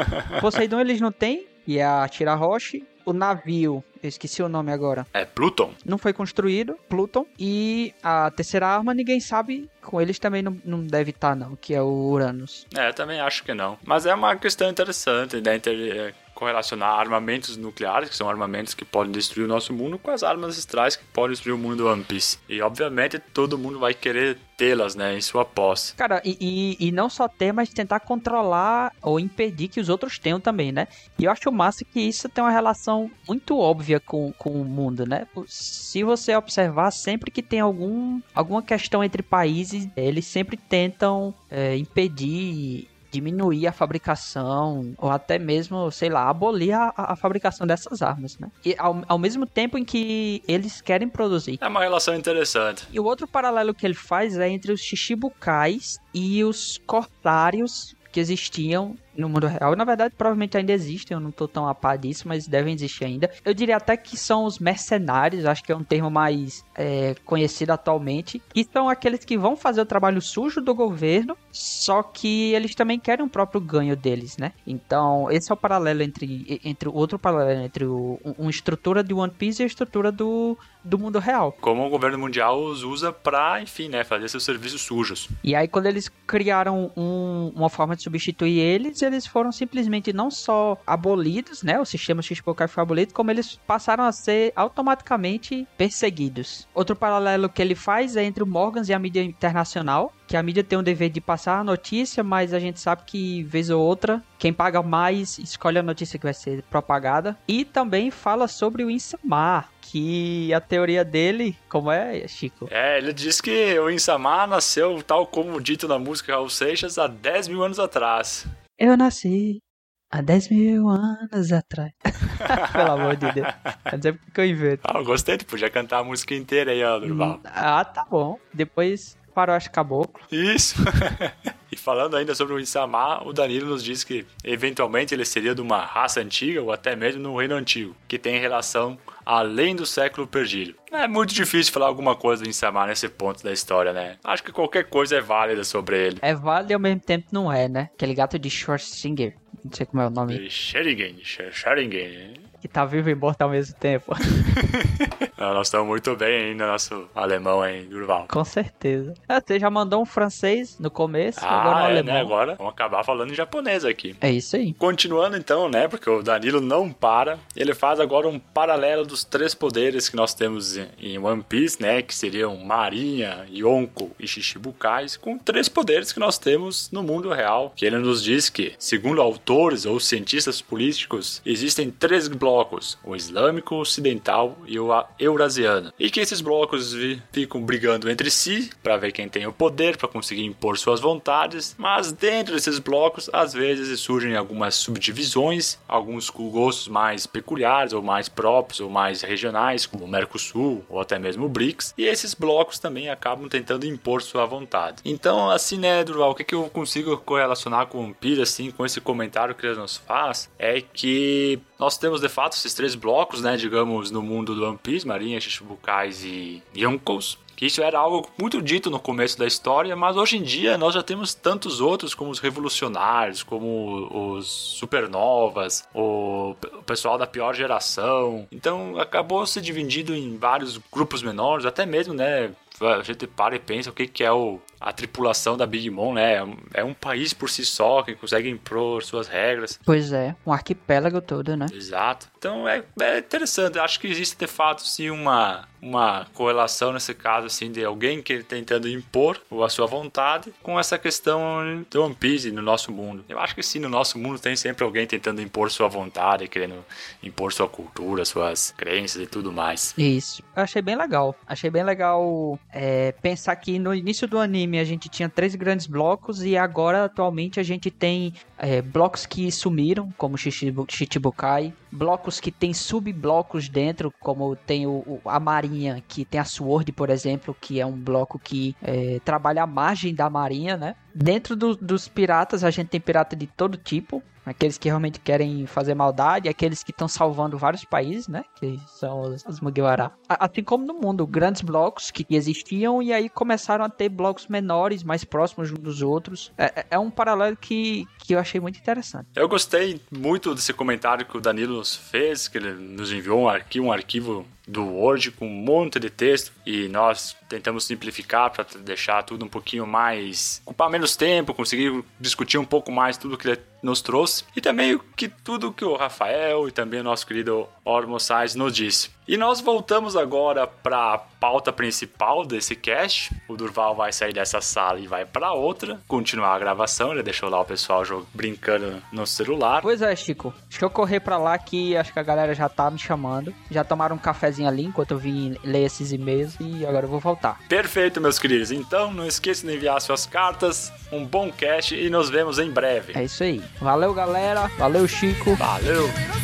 Poseidon 0.40 0.80
eles 0.80 0.98
não 0.98 1.12
têm, 1.12 1.46
e 1.66 1.76
é 1.76 1.84
a 1.84 2.08
Tirahoshi. 2.08 2.86
O 3.04 3.12
navio, 3.12 3.84
eu 4.02 4.08
esqueci 4.08 4.42
o 4.42 4.48
nome 4.48 4.72
agora. 4.72 5.06
É 5.12 5.24
Pluton? 5.24 5.72
Não 5.84 5.98
foi 5.98 6.12
construído, 6.12 6.78
Pluton. 6.88 7.26
E 7.38 7.94
a 8.02 8.30
terceira 8.30 8.66
arma, 8.66 8.94
ninguém 8.94 9.20
sabe. 9.20 9.68
Com 9.82 10.00
eles 10.00 10.18
também 10.18 10.42
não, 10.42 10.56
não 10.64 10.82
deve 10.82 11.10
estar, 11.10 11.36
não, 11.36 11.56
que 11.56 11.74
é 11.74 11.82
o 11.82 12.10
Uranus. 12.10 12.66
É, 12.74 12.92
também 12.92 13.20
acho 13.20 13.44
que 13.44 13.52
não. 13.52 13.78
Mas 13.84 14.06
é 14.06 14.14
uma 14.14 14.34
questão 14.36 14.68
interessante, 14.68 15.40
né? 15.40 15.56
Inter 15.56 16.14
correlacionar 16.44 17.00
armamentos 17.00 17.56
nucleares, 17.56 18.10
que 18.10 18.16
são 18.16 18.28
armamentos 18.28 18.74
que 18.74 18.84
podem 18.84 19.10
destruir 19.10 19.44
o 19.44 19.48
nosso 19.48 19.72
mundo, 19.72 19.98
com 19.98 20.10
as 20.10 20.22
armas 20.22 20.50
ancestrais 20.50 20.94
que 20.94 21.04
podem 21.06 21.30
destruir 21.30 21.54
o 21.54 21.58
mundo 21.58 21.76
do 21.76 21.88
One 21.88 22.04
Piece. 22.04 22.38
E 22.48 22.60
obviamente 22.60 23.18
todo 23.18 23.56
mundo 23.56 23.78
vai 23.78 23.94
querer 23.94 24.38
tê-las, 24.56 24.94
né, 24.94 25.16
em 25.16 25.20
sua 25.20 25.44
posse. 25.44 25.94
Cara, 25.94 26.20
e, 26.24 26.36
e, 26.40 26.88
e, 26.88 26.92
não 26.92 27.08
só 27.08 27.26
ter, 27.26 27.52
mas 27.52 27.70
tentar 27.70 28.00
controlar 28.00 28.92
ou 29.02 29.18
impedir 29.18 29.68
que 29.68 29.80
os 29.80 29.88
outros 29.88 30.18
tenham 30.18 30.38
também, 30.38 30.70
né? 30.70 30.86
E 31.18 31.24
eu 31.24 31.30
acho 31.30 31.50
massa 31.50 31.84
que 31.84 32.00
isso 32.00 32.28
tem 32.28 32.44
uma 32.44 32.50
relação 32.50 33.10
muito 33.26 33.58
óbvia 33.58 33.98
com, 33.98 34.32
com 34.32 34.50
o 34.50 34.64
mundo, 34.64 35.06
né? 35.06 35.26
Se 35.48 36.04
você 36.04 36.36
observar, 36.36 36.90
sempre 36.92 37.30
que 37.30 37.42
tem 37.42 37.58
algum, 37.58 38.20
alguma 38.32 38.62
questão 38.62 39.02
entre 39.02 39.22
países, 39.22 39.88
eles 39.96 40.26
sempre 40.26 40.56
tentam 40.56 41.34
é, 41.50 41.76
impedir 41.76 42.88
diminuir 43.14 43.66
a 43.66 43.72
fabricação 43.72 44.92
ou 44.98 45.10
até 45.10 45.38
mesmo, 45.38 45.90
sei 45.90 46.08
lá, 46.08 46.28
abolir 46.28 46.74
a, 46.74 46.92
a 46.96 47.16
fabricação 47.16 47.66
dessas 47.66 48.02
armas, 48.02 48.36
né? 48.38 48.50
E 48.64 48.74
ao, 48.76 49.02
ao 49.06 49.18
mesmo 49.18 49.46
tempo 49.46 49.78
em 49.78 49.84
que 49.84 50.42
eles 50.48 50.80
querem 50.80 51.08
produzir. 51.08 51.58
É 51.60 51.68
uma 51.68 51.80
relação 51.80 52.14
interessante. 52.14 52.86
E 52.92 52.98
o 52.98 53.04
outro 53.04 53.28
paralelo 53.28 53.72
que 53.72 53.86
ele 53.86 53.94
faz 53.94 54.36
é 54.36 54.48
entre 54.48 54.72
os 54.72 54.80
Shichibukais 54.80 55.98
e 56.12 56.42
os 56.42 56.80
Corsários 56.86 57.94
que 58.10 58.20
existiam 58.20 58.96
no 59.16 59.28
mundo 59.28 59.46
real. 59.46 59.76
Na 59.76 59.84
verdade, 59.84 60.14
provavelmente 60.16 60.56
ainda 60.56 60.72
existem, 60.72 61.14
eu 61.14 61.20
não 61.20 61.30
tô 61.30 61.46
tão 61.46 61.68
a 61.68 61.74
par 61.74 61.96
disso, 61.96 62.26
mas 62.26 62.46
devem 62.46 62.74
existir 62.74 63.04
ainda. 63.04 63.30
Eu 63.44 63.54
diria 63.54 63.76
até 63.76 63.96
que 63.96 64.16
são 64.16 64.44
os 64.44 64.58
mercenários, 64.58 65.44
acho 65.44 65.62
que 65.62 65.72
é 65.72 65.76
um 65.76 65.84
termo 65.84 66.10
mais 66.10 66.64
é, 66.74 67.14
conhecido 67.24 67.70
atualmente, 67.70 68.40
que 68.52 68.66
são 68.72 68.88
aqueles 68.88 69.24
que 69.24 69.38
vão 69.38 69.56
fazer 69.56 69.80
o 69.80 69.86
trabalho 69.86 70.20
sujo 70.20 70.60
do 70.60 70.74
governo, 70.74 71.36
só 71.50 72.02
que 72.02 72.52
eles 72.52 72.74
também 72.74 72.98
querem 72.98 73.24
o 73.24 73.28
próprio 73.28 73.60
ganho 73.60 73.96
deles, 73.96 74.36
né? 74.36 74.52
Então, 74.66 75.30
esse 75.30 75.50
é 75.50 75.54
o 75.54 75.56
paralelo 75.56 76.02
entre, 76.02 76.60
entre 76.64 76.88
outro 76.88 77.18
paralelo 77.18 77.62
entre 77.62 77.84
o, 77.84 78.18
uma 78.38 78.50
estrutura 78.50 79.02
de 79.02 79.14
One 79.14 79.32
Piece 79.32 79.62
e 79.62 79.64
a 79.64 79.66
estrutura 79.66 80.10
do, 80.10 80.56
do 80.82 80.98
mundo 80.98 81.18
real. 81.18 81.52
Como 81.60 81.86
o 81.86 81.90
governo 81.90 82.18
mundial 82.18 82.62
os 82.62 82.82
usa 82.82 83.12
pra, 83.12 83.60
enfim, 83.60 83.88
né, 83.88 84.04
fazer 84.04 84.28
seus 84.28 84.44
serviços 84.44 84.82
sujos. 84.82 85.28
E 85.42 85.54
aí, 85.54 85.68
quando 85.68 85.86
eles 85.86 86.10
criaram 86.26 86.90
um, 86.96 87.52
uma 87.54 87.68
forma 87.68 87.96
de 87.96 88.02
substituir 88.02 88.58
eles, 88.58 89.02
eles 89.04 89.26
foram 89.26 89.52
simplesmente 89.52 90.12
não 90.12 90.30
só 90.30 90.76
abolidos, 90.86 91.62
né? 91.62 91.78
O 91.78 91.84
sistema 91.84 92.22
Shichibukai 92.22 92.66
foi 92.68 92.82
abolido, 92.82 93.14
como 93.14 93.30
eles 93.30 93.58
passaram 93.66 94.04
a 94.04 94.12
ser 94.12 94.52
automaticamente 94.56 95.66
perseguidos. 95.76 96.66
Outro 96.74 96.96
paralelo 96.96 97.48
que 97.48 97.62
ele 97.62 97.74
faz 97.74 98.16
é 98.16 98.24
entre 98.24 98.42
o 98.42 98.46
Morgans 98.46 98.88
e 98.88 98.94
a 98.94 98.98
mídia 98.98 99.22
internacional, 99.22 100.12
que 100.26 100.36
a 100.36 100.42
mídia 100.42 100.64
tem 100.64 100.78
o 100.78 100.82
dever 100.82 101.10
de 101.10 101.20
passar 101.20 101.58
a 101.58 101.64
notícia, 101.64 102.24
mas 102.24 102.54
a 102.54 102.58
gente 102.58 102.80
sabe 102.80 103.02
que, 103.06 103.42
vez 103.44 103.70
ou 103.70 103.80
outra, 103.80 104.22
quem 104.38 104.52
paga 104.52 104.82
mais 104.82 105.38
escolhe 105.38 105.78
a 105.78 105.82
notícia 105.82 106.18
que 106.18 106.24
vai 106.24 106.34
ser 106.34 106.62
propagada. 106.64 107.36
E 107.46 107.64
também 107.64 108.10
fala 108.10 108.48
sobre 108.48 108.84
o 108.84 108.90
Insamar, 108.90 109.70
que 109.80 110.52
a 110.52 110.60
teoria 110.60 111.04
dele, 111.04 111.56
como 111.68 111.90
é, 111.90 112.26
Chico? 112.26 112.68
É, 112.70 112.98
ele 112.98 113.12
diz 113.12 113.40
que 113.40 113.78
o 113.78 113.90
Insamar 113.90 114.48
nasceu, 114.48 115.02
tal 115.02 115.26
como 115.26 115.60
dito 115.60 115.86
na 115.86 115.98
música 115.98 116.32
Raul 116.32 116.48
Seixas, 116.48 116.98
há 116.98 117.06
10 117.06 117.48
mil 117.48 117.62
anos 117.62 117.78
atrás. 117.78 118.46
Eu 118.78 118.96
nasci 118.96 119.62
há 120.10 120.20
10 120.20 120.50
mil 120.50 120.88
anos 120.88 121.52
atrás. 121.52 121.92
Pelo 122.72 122.90
amor 122.90 123.16
de 123.16 123.30
Deus. 123.32 123.46
Quer 123.88 123.96
dizer 123.98 124.20
que 124.34 124.40
eu 124.40 124.46
invento. 124.46 124.82
Ah, 124.84 124.98
eu 124.98 125.04
gostei, 125.04 125.38
tu 125.38 125.46
podia 125.46 125.70
cantar 125.70 125.98
a 125.98 126.04
música 126.04 126.34
inteira 126.34 126.72
aí, 126.72 126.82
ó, 126.82 126.98
Durval. 126.98 127.40
Ah, 127.44 127.84
tá 127.84 128.04
bom. 128.04 128.38
Depois 128.52 129.16
Faroeste 129.34 129.70
Caboclo. 129.70 130.22
Isso. 130.30 130.76
e 131.70 131.76
falando 131.76 132.16
ainda 132.16 132.34
sobre 132.34 132.54
o 132.54 132.60
Isamar, 132.60 133.26
o 133.26 133.32
Danilo 133.32 133.70
nos 133.70 133.82
diz 133.82 134.04
que 134.04 134.24
eventualmente 134.44 135.12
ele 135.12 135.24
seria 135.24 135.54
de 135.54 135.60
uma 135.60 135.84
raça 135.84 136.20
antiga 136.20 136.62
ou 136.62 136.72
até 136.72 136.94
mesmo 136.94 137.22
no 137.22 137.36
reino 137.36 137.54
antigo, 137.54 137.96
que 138.06 138.18
tem 138.18 138.38
relação 138.38 138.96
além 139.26 139.74
do 139.74 139.84
século 139.84 140.26
perdido. 140.26 140.74
É 140.92 141.08
muito 141.08 141.34
difícil 141.34 141.72
falar 141.72 141.86
alguma 141.86 142.14
coisa 142.14 142.44
do 142.44 142.48
Isamar 142.48 142.86
nesse 142.86 143.08
ponto 143.08 143.42
da 143.42 143.52
história, 143.52 143.92
né? 143.92 144.16
Acho 144.22 144.44
que 144.44 144.52
qualquer 144.52 144.84
coisa 144.84 145.16
é 145.16 145.20
válida 145.20 145.64
sobre 145.64 145.98
ele. 145.98 146.18
É 146.22 146.34
válido 146.34 146.72
e 146.72 146.74
ao 146.74 146.80
mesmo 146.80 147.00
tempo 147.00 147.26
não 147.32 147.52
é, 147.52 147.68
né? 147.68 147.90
Aquele 147.94 148.14
gato 148.14 148.38
de 148.38 148.48
Schwarzenegger. 148.48 149.34
Não 149.64 149.72
sei 149.72 149.86
como 149.86 150.02
é 150.02 150.06
o 150.06 150.10
nome. 150.10 150.48
Scheringen, 150.50 151.16
Scheringen. 151.24 152.34
Que 152.60 152.68
tá 152.68 152.84
vivo 152.84 153.10
e 153.10 153.14
morto 153.14 153.42
ao 153.42 153.50
mesmo 153.50 153.74
tempo. 153.76 154.14
Ah, 155.36 155.52
Nós 155.52 155.66
estamos 155.66 155.88
muito 155.88 156.14
bem 156.16 156.50
ainda, 156.50 156.66
nosso 156.66 157.08
alemão 157.14 157.60
aí, 157.60 157.82
Durval. 157.84 158.26
Com 158.28 158.44
certeza. 158.44 159.14
Ah, 159.28 159.40
Você 159.44 159.58
já 159.58 159.68
mandou 159.70 160.00
um 160.02 160.06
francês 160.06 160.78
no 160.78 160.90
começo, 160.90 161.40
agora 161.44 161.68
um 161.68 161.78
Ah, 161.78 161.82
é, 161.82 161.90
alemão. 161.92 162.14
né? 162.14 162.20
Agora 162.20 162.54
vamos 162.56 162.72
acabar 162.72 163.02
falando 163.04 163.30
em 163.32 163.34
japonês 163.34 163.84
aqui. 163.84 164.14
É 164.20 164.30
isso 164.30 164.54
aí. 164.56 164.72
Continuando 164.74 165.36
então, 165.36 165.68
né? 165.68 165.88
Porque 165.88 166.08
o 166.08 166.22
Danilo 166.22 166.60
não 166.60 166.90
para. 166.92 167.38
Ele 167.56 167.74
faz 167.74 167.98
agora 168.00 168.28
um 168.28 168.38
paralelo 168.38 169.04
dos 169.04 169.24
três 169.24 169.54
poderes 169.54 170.08
que 170.08 170.16
nós 170.16 170.34
temos 170.34 170.76
em- 170.76 170.88
em 171.00 171.18
One 171.18 171.42
Piece, 171.42 171.80
né? 171.82 172.00
Que 172.02 172.14
seriam 172.14 172.56
Marinha, 172.56 173.46
Yonko 173.52 174.12
e 174.20 174.26
Shichibukais, 174.28 175.16
com 175.16 175.36
três 175.38 175.68
poderes 175.68 176.12
que 176.12 176.20
nós 176.20 176.38
temos 176.38 176.90
no 176.92 177.02
mundo 177.02 177.30
real. 177.32 177.72
Que 177.74 177.84
ele 177.86 177.98
nos 177.98 178.22
diz 178.22 178.48
que, 178.48 178.74
segundo 178.78 179.20
autores 179.20 179.84
ou 179.84 179.98
cientistas 179.98 180.60
políticos, 180.62 181.42
existem 181.44 181.90
três 181.90 182.28
blocos: 182.28 182.96
o 183.04 183.16
islâmico, 183.16 183.74
o 183.74 183.80
ocidental 183.80 184.56
e 184.66 184.78
o 184.78 184.92
a- 185.24 185.34
eurasiano. 185.34 185.92
E 185.98 186.10
que 186.10 186.20
esses 186.20 186.40
blocos 186.40 186.94
ficam 187.32 187.60
brigando 187.62 188.10
entre 188.10 188.30
si 188.30 188.70
para 188.82 188.96
ver 188.96 189.12
quem 189.12 189.28
tem 189.28 189.46
o 189.46 189.52
poder, 189.52 189.96
para 189.96 190.08
conseguir 190.08 190.44
impor 190.44 190.78
suas 190.78 191.00
vontades. 191.00 191.74
Mas 191.78 192.12
dentro 192.12 192.54
desses 192.54 192.78
blocos, 192.78 193.28
às 193.32 193.52
vezes 193.52 193.98
surgem 194.00 194.36
algumas 194.36 194.74
subdivisões, 194.74 195.78
alguns 195.88 196.30
com 196.30 196.48
gostos 196.50 196.88
mais 196.88 197.26
peculiares, 197.26 197.92
ou 197.92 198.02
mais 198.02 198.28
próprios, 198.28 198.80
ou 198.80 198.90
mais 198.90 199.22
regionais, 199.22 199.86
como 199.86 200.04
o 200.04 200.08
Mercosul, 200.08 200.84
ou 200.88 201.00
até 201.00 201.18
mesmo 201.18 201.46
o 201.46 201.48
BRICS. 201.48 201.94
E 201.96 202.04
esses 202.04 202.34
blocos 202.34 202.78
também 202.78 203.08
acabam 203.08 203.48
tentando 203.48 203.86
impor 203.86 204.22
sua 204.22 204.44
vontade. 204.44 204.96
Então, 205.04 205.50
assim, 205.50 205.78
né, 205.78 206.02
Durval, 206.04 206.30
o 206.30 206.34
que, 206.34 206.44
que 206.44 206.54
eu 206.54 206.64
consigo 206.70 207.16
correlacionar 207.18 207.86
com 207.86 208.08
o 208.10 208.14
Piece, 208.14 208.42
assim, 208.42 208.70
com 208.70 208.84
esse 208.84 209.00
comentário 209.00 209.54
que 209.54 209.66
ele 209.66 209.76
nos 209.76 209.96
faz, 209.96 210.50
é 210.58 210.80
que 210.80 211.58
nós 211.78 211.98
temos, 211.98 212.20
de 212.20 212.28
fato, 212.28 212.56
esses 212.56 212.74
três 212.74 212.94
blocos, 212.94 213.40
né, 213.40 213.56
digamos, 213.56 214.10
no 214.10 214.22
mundo 214.22 214.54
do 214.54 214.64
One 214.64 214.78
Piece, 214.82 215.06
Marinha, 215.06 215.40
Shichibukais 215.40 216.24
e 216.24 216.62
Yonkous, 216.76 217.38
que 217.56 217.66
isso 217.66 217.82
era 217.82 217.98
algo 217.98 218.28
muito 218.38 218.60
dito 218.60 218.90
no 218.90 218.98
começo 218.98 219.38
da 219.38 219.46
história, 219.46 219.94
mas 219.94 220.16
hoje 220.16 220.36
em 220.36 220.42
dia 220.42 220.76
nós 220.76 220.94
já 220.94 221.02
temos 221.02 221.34
tantos 221.34 221.80
outros, 221.80 222.14
como 222.14 222.30
os 222.30 222.38
revolucionários, 222.38 223.42
como 223.42 224.34
os 224.36 224.46
supernovas, 224.46 225.86
o 225.94 226.54
pessoal 226.86 227.16
da 227.16 227.26
pior 227.26 227.54
geração. 227.54 228.46
Então 228.50 228.98
acabou 228.98 229.46
se 229.46 229.60
dividindo 229.60 230.14
em 230.14 230.36
vários 230.36 230.78
grupos 230.92 231.22
menores, 231.22 231.64
até 231.66 231.86
mesmo, 231.86 232.12
né? 232.12 232.50
A 232.80 233.02
gente 233.02 233.26
para 233.26 233.54
e 233.54 233.60
pensa 233.60 233.90
o 233.90 233.92
que, 233.92 234.08
que 234.08 234.24
é 234.24 234.32
o, 234.32 234.60
a 234.84 234.92
tripulação 234.92 235.56
da 235.56 235.66
Big 235.66 235.88
Mom, 235.90 236.12
né? 236.12 236.36
É 236.74 236.84
um- 236.84 236.92
país 236.94 237.34
por 237.34 237.50
si 237.50 237.64
só 237.66 238.02
que 238.02 238.14
consegue 238.14 238.48
impor 238.48 239.02
suas 239.02 239.26
regras. 239.28 239.78
Pois 239.84 240.12
é, 240.12 240.34
um 240.46 240.52
arquipélago 240.52 241.20
todo, 241.20 241.56
né? 241.56 241.66
Exato. 241.72 242.28
Então 242.38 242.68
é, 242.68 242.82
é 243.00 243.18
interessante. 243.18 243.78
Acho 243.78 243.98
que 244.00 244.06
existe 244.06 244.36
de 244.38 244.46
fato 244.46 244.86
sim 244.86 245.10
uma, 245.10 245.68
uma 245.82 246.26
correlação 246.32 246.92
nesse 246.92 247.12
caso 247.14 247.46
assim 247.46 247.70
de 247.72 247.84
alguém 247.84 248.22
que 248.22 248.42
tentando 248.42 248.88
impor 248.88 249.40
a 249.62 249.68
sua 249.68 249.86
vontade 249.86 250.52
com 250.62 250.78
essa 250.78 250.96
questão 250.98 251.84
do 251.90 252.02
One 252.02 252.14
Piece 252.14 252.50
no 252.50 252.62
nosso 252.62 252.92
mundo. 252.92 253.24
Eu 253.28 253.38
acho 253.38 253.54
que 253.54 253.62
sim, 253.62 253.78
no 253.80 253.88
nosso 253.88 254.18
mundo 254.18 254.38
tem 254.38 254.54
sempre 254.56 254.84
alguém 254.84 255.06
tentando 255.06 255.42
impor 255.42 255.70
sua 255.70 255.88
vontade, 255.88 256.46
querendo 256.48 256.84
impor 257.22 257.52
sua 257.52 257.68
cultura, 257.68 258.24
suas 258.24 258.72
crenças 258.76 259.20
e 259.22 259.26
tudo 259.26 259.52
mais. 259.52 259.94
Isso. 259.98 260.42
Eu 260.56 260.62
achei 260.62 260.80
bem 260.80 260.96
legal. 260.96 261.34
Achei 261.46 261.70
bem 261.70 261.82
legal 261.84 262.58
é, 262.72 263.12
pensar 263.20 263.56
que 263.56 263.78
no 263.78 263.94
início 263.94 264.26
do 264.28 264.38
anime 264.38 264.73
a 264.78 264.84
gente 264.84 265.08
tinha 265.08 265.28
três 265.28 265.54
grandes 265.54 265.86
blocos 265.86 266.42
e 266.44 266.56
agora 266.56 267.04
atualmente 267.04 267.58
a 267.60 267.62
gente 267.62 267.90
tem 267.90 268.32
é, 268.58 268.80
blocos 268.82 269.26
que 269.26 269.50
sumiram, 269.50 270.12
como 270.16 270.36
Shichibu- 270.38 270.86
Shichibukai, 270.90 271.72
blocos 271.90 272.40
que 272.40 272.50
tem 272.50 272.72
subblocos 272.72 273.68
dentro, 273.68 274.12
como 274.20 274.56
tem 274.56 274.86
o, 274.86 274.90
o- 275.06 275.20
a 275.24 275.38
Marinha, 275.40 276.02
que 276.08 276.24
tem 276.24 276.40
a 276.40 276.44
Sword, 276.44 276.92
por 276.92 277.10
exemplo, 277.10 277.56
que 277.60 277.80
é 277.80 277.86
um 277.86 277.92
bloco 277.96 278.38
que 278.38 278.74
é, 278.82 279.20
trabalha 279.24 279.62
a 279.62 279.66
margem 279.66 280.14
da 280.14 280.28
Marinha, 280.30 280.76
né? 280.76 280.94
Dentro 281.14 281.54
do- 281.54 281.76
dos 281.76 282.08
piratas 282.08 282.64
a 282.64 282.70
gente 282.70 282.88
tem 282.88 283.00
pirata 283.00 283.36
de 283.36 283.46
todo 283.46 283.76
tipo, 283.76 284.22
Aqueles 284.44 284.76
que 284.78 284.88
realmente 284.88 285.20
querem 285.20 285.66
fazer 285.66 285.94
maldade, 285.94 286.48
aqueles 286.48 286.82
que 286.82 286.90
estão 286.90 287.08
salvando 287.08 287.56
vários 287.58 287.84
países, 287.84 288.28
né? 288.28 288.44
Que 288.56 288.78
são 288.86 289.20
os, 289.22 289.44
os 289.46 289.60
Mugiwara. 289.60 290.12
Assim 290.28 290.62
como 290.62 290.84
no 290.84 290.94
mundo, 290.94 291.26
grandes 291.26 291.62
blocos 291.62 292.10
que 292.10 292.26
existiam 292.30 293.02
e 293.02 293.12
aí 293.12 293.28
começaram 293.28 293.84
a 293.84 293.88
ter 293.88 294.08
blocos 294.08 294.46
menores, 294.46 295.02
mais 295.02 295.24
próximos 295.24 295.70
uns 295.72 295.78
dos 295.78 296.02
outros. 296.02 296.52
É, 296.58 296.80
é- 296.80 296.86
é 296.92 296.98
um 296.98 297.10
paralelo 297.10 297.56
que, 297.56 298.06
que 298.24 298.34
eu 298.34 298.38
achei 298.38 298.58
muito 298.58 298.78
interessante. 298.78 299.28
Eu 299.36 299.46
gostei 299.46 300.00
muito 300.10 300.54
desse 300.54 300.72
comentário 300.72 301.26
que 301.26 301.36
o 301.36 301.40
Danilo 301.40 301.76
nos 301.76 301.94
fez, 301.94 302.48
que 302.48 302.56
ele 302.56 302.72
nos 302.72 303.12
enviou 303.12 303.42
um 303.42 303.48
arquivo, 303.48 303.86
um 303.86 303.92
arquivo 303.92 304.46
do 304.66 304.82
Word 304.82 305.30
com 305.32 305.46
um 305.46 305.50
monte 305.50 306.00
de 306.00 306.08
texto 306.08 306.52
e 306.64 306.88
nós 306.88 307.36
tentamos 307.48 307.84
simplificar 307.84 308.50
para 308.50 308.64
deixar 308.80 309.22
tudo 309.22 309.44
um 309.44 309.48
pouquinho 309.48 309.86
mais. 309.86 310.62
ocupar 310.64 310.88
menos 310.88 311.16
tempo, 311.16 311.52
conseguir 311.52 312.02
discutir 312.18 312.58
um 312.58 312.64
pouco 312.64 312.90
mais 312.90 313.18
tudo 313.18 313.36
que 313.36 313.48
ele 313.48 313.60
nos 313.82 314.00
trouxe 314.00 314.44
e 314.56 314.60
também 314.62 314.98
que 315.14 315.28
tudo 315.28 315.72
que 315.72 315.84
o 315.84 315.94
Rafael 315.94 316.66
e 316.66 316.72
também 316.72 317.00
o 317.00 317.04
nosso 317.04 317.26
querido 317.26 317.68
Ormo 317.84 318.18
Sais 318.18 318.54
nos 318.54 318.74
disse. 318.74 319.10
E 319.28 319.36
nós 319.36 319.60
voltamos 319.60 320.16
agora 320.16 320.66
para 320.66 321.14
a 321.14 321.18
pauta 321.18 321.72
principal 321.72 322.44
desse 322.44 322.74
cast. 322.74 323.34
O 323.48 323.56
Durval 323.56 323.94
vai 323.94 324.12
sair 324.12 324.32
dessa 324.32 324.60
sala 324.60 324.98
e 324.98 325.06
vai 325.06 325.24
para 325.24 325.52
outra, 325.52 326.00
continuar 326.06 326.54
a 326.54 326.58
gravação. 326.58 327.12
Ele 327.12 327.22
deixou 327.22 327.48
lá 327.48 327.60
o 327.60 327.64
pessoal 327.64 328.04
brincando 328.32 329.02
no 329.12 329.26
celular. 329.26 329.82
Pois 329.82 330.02
é, 330.02 330.14
Chico. 330.14 330.52
Deixa 330.68 330.84
eu 330.84 330.90
correr 330.90 331.20
pra 331.20 331.38
lá 331.38 331.56
que 331.58 331.96
acho 331.96 332.12
que 332.12 332.18
a 332.18 332.22
galera 332.22 332.54
já 332.54 332.68
tá 332.68 332.90
me 332.90 332.98
chamando. 332.98 333.54
Já 333.70 333.84
tomaram 333.84 334.16
um 334.16 334.18
cafezinho 334.18 334.68
ali 334.68 334.84
enquanto 334.84 335.12
eu 335.12 335.18
vim 335.18 335.56
ler 335.64 335.84
esses 335.84 336.12
e-mails 336.12 336.56
e 336.60 336.84
agora 336.86 337.06
eu 337.06 337.10
vou 337.10 337.20
voltar. 337.20 337.58
Perfeito, 337.68 338.20
meus 338.20 338.38
queridos. 338.38 338.70
Então, 338.70 339.12
não 339.12 339.26
esqueça 339.26 339.66
de 339.66 339.74
enviar 339.74 340.00
suas 340.00 340.26
cartas. 340.26 340.92
Um 341.12 341.24
bom 341.24 341.50
cast 341.50 341.94
e 341.94 342.10
nos 342.10 342.28
vemos 342.28 342.58
em 342.58 342.70
breve. 342.70 343.12
É 343.16 343.24
isso 343.24 343.42
aí. 343.42 343.62
Valeu, 343.80 344.12
galera. 344.12 344.68
Valeu, 344.78 345.06
Chico. 345.06 345.54
Valeu! 345.54 346.43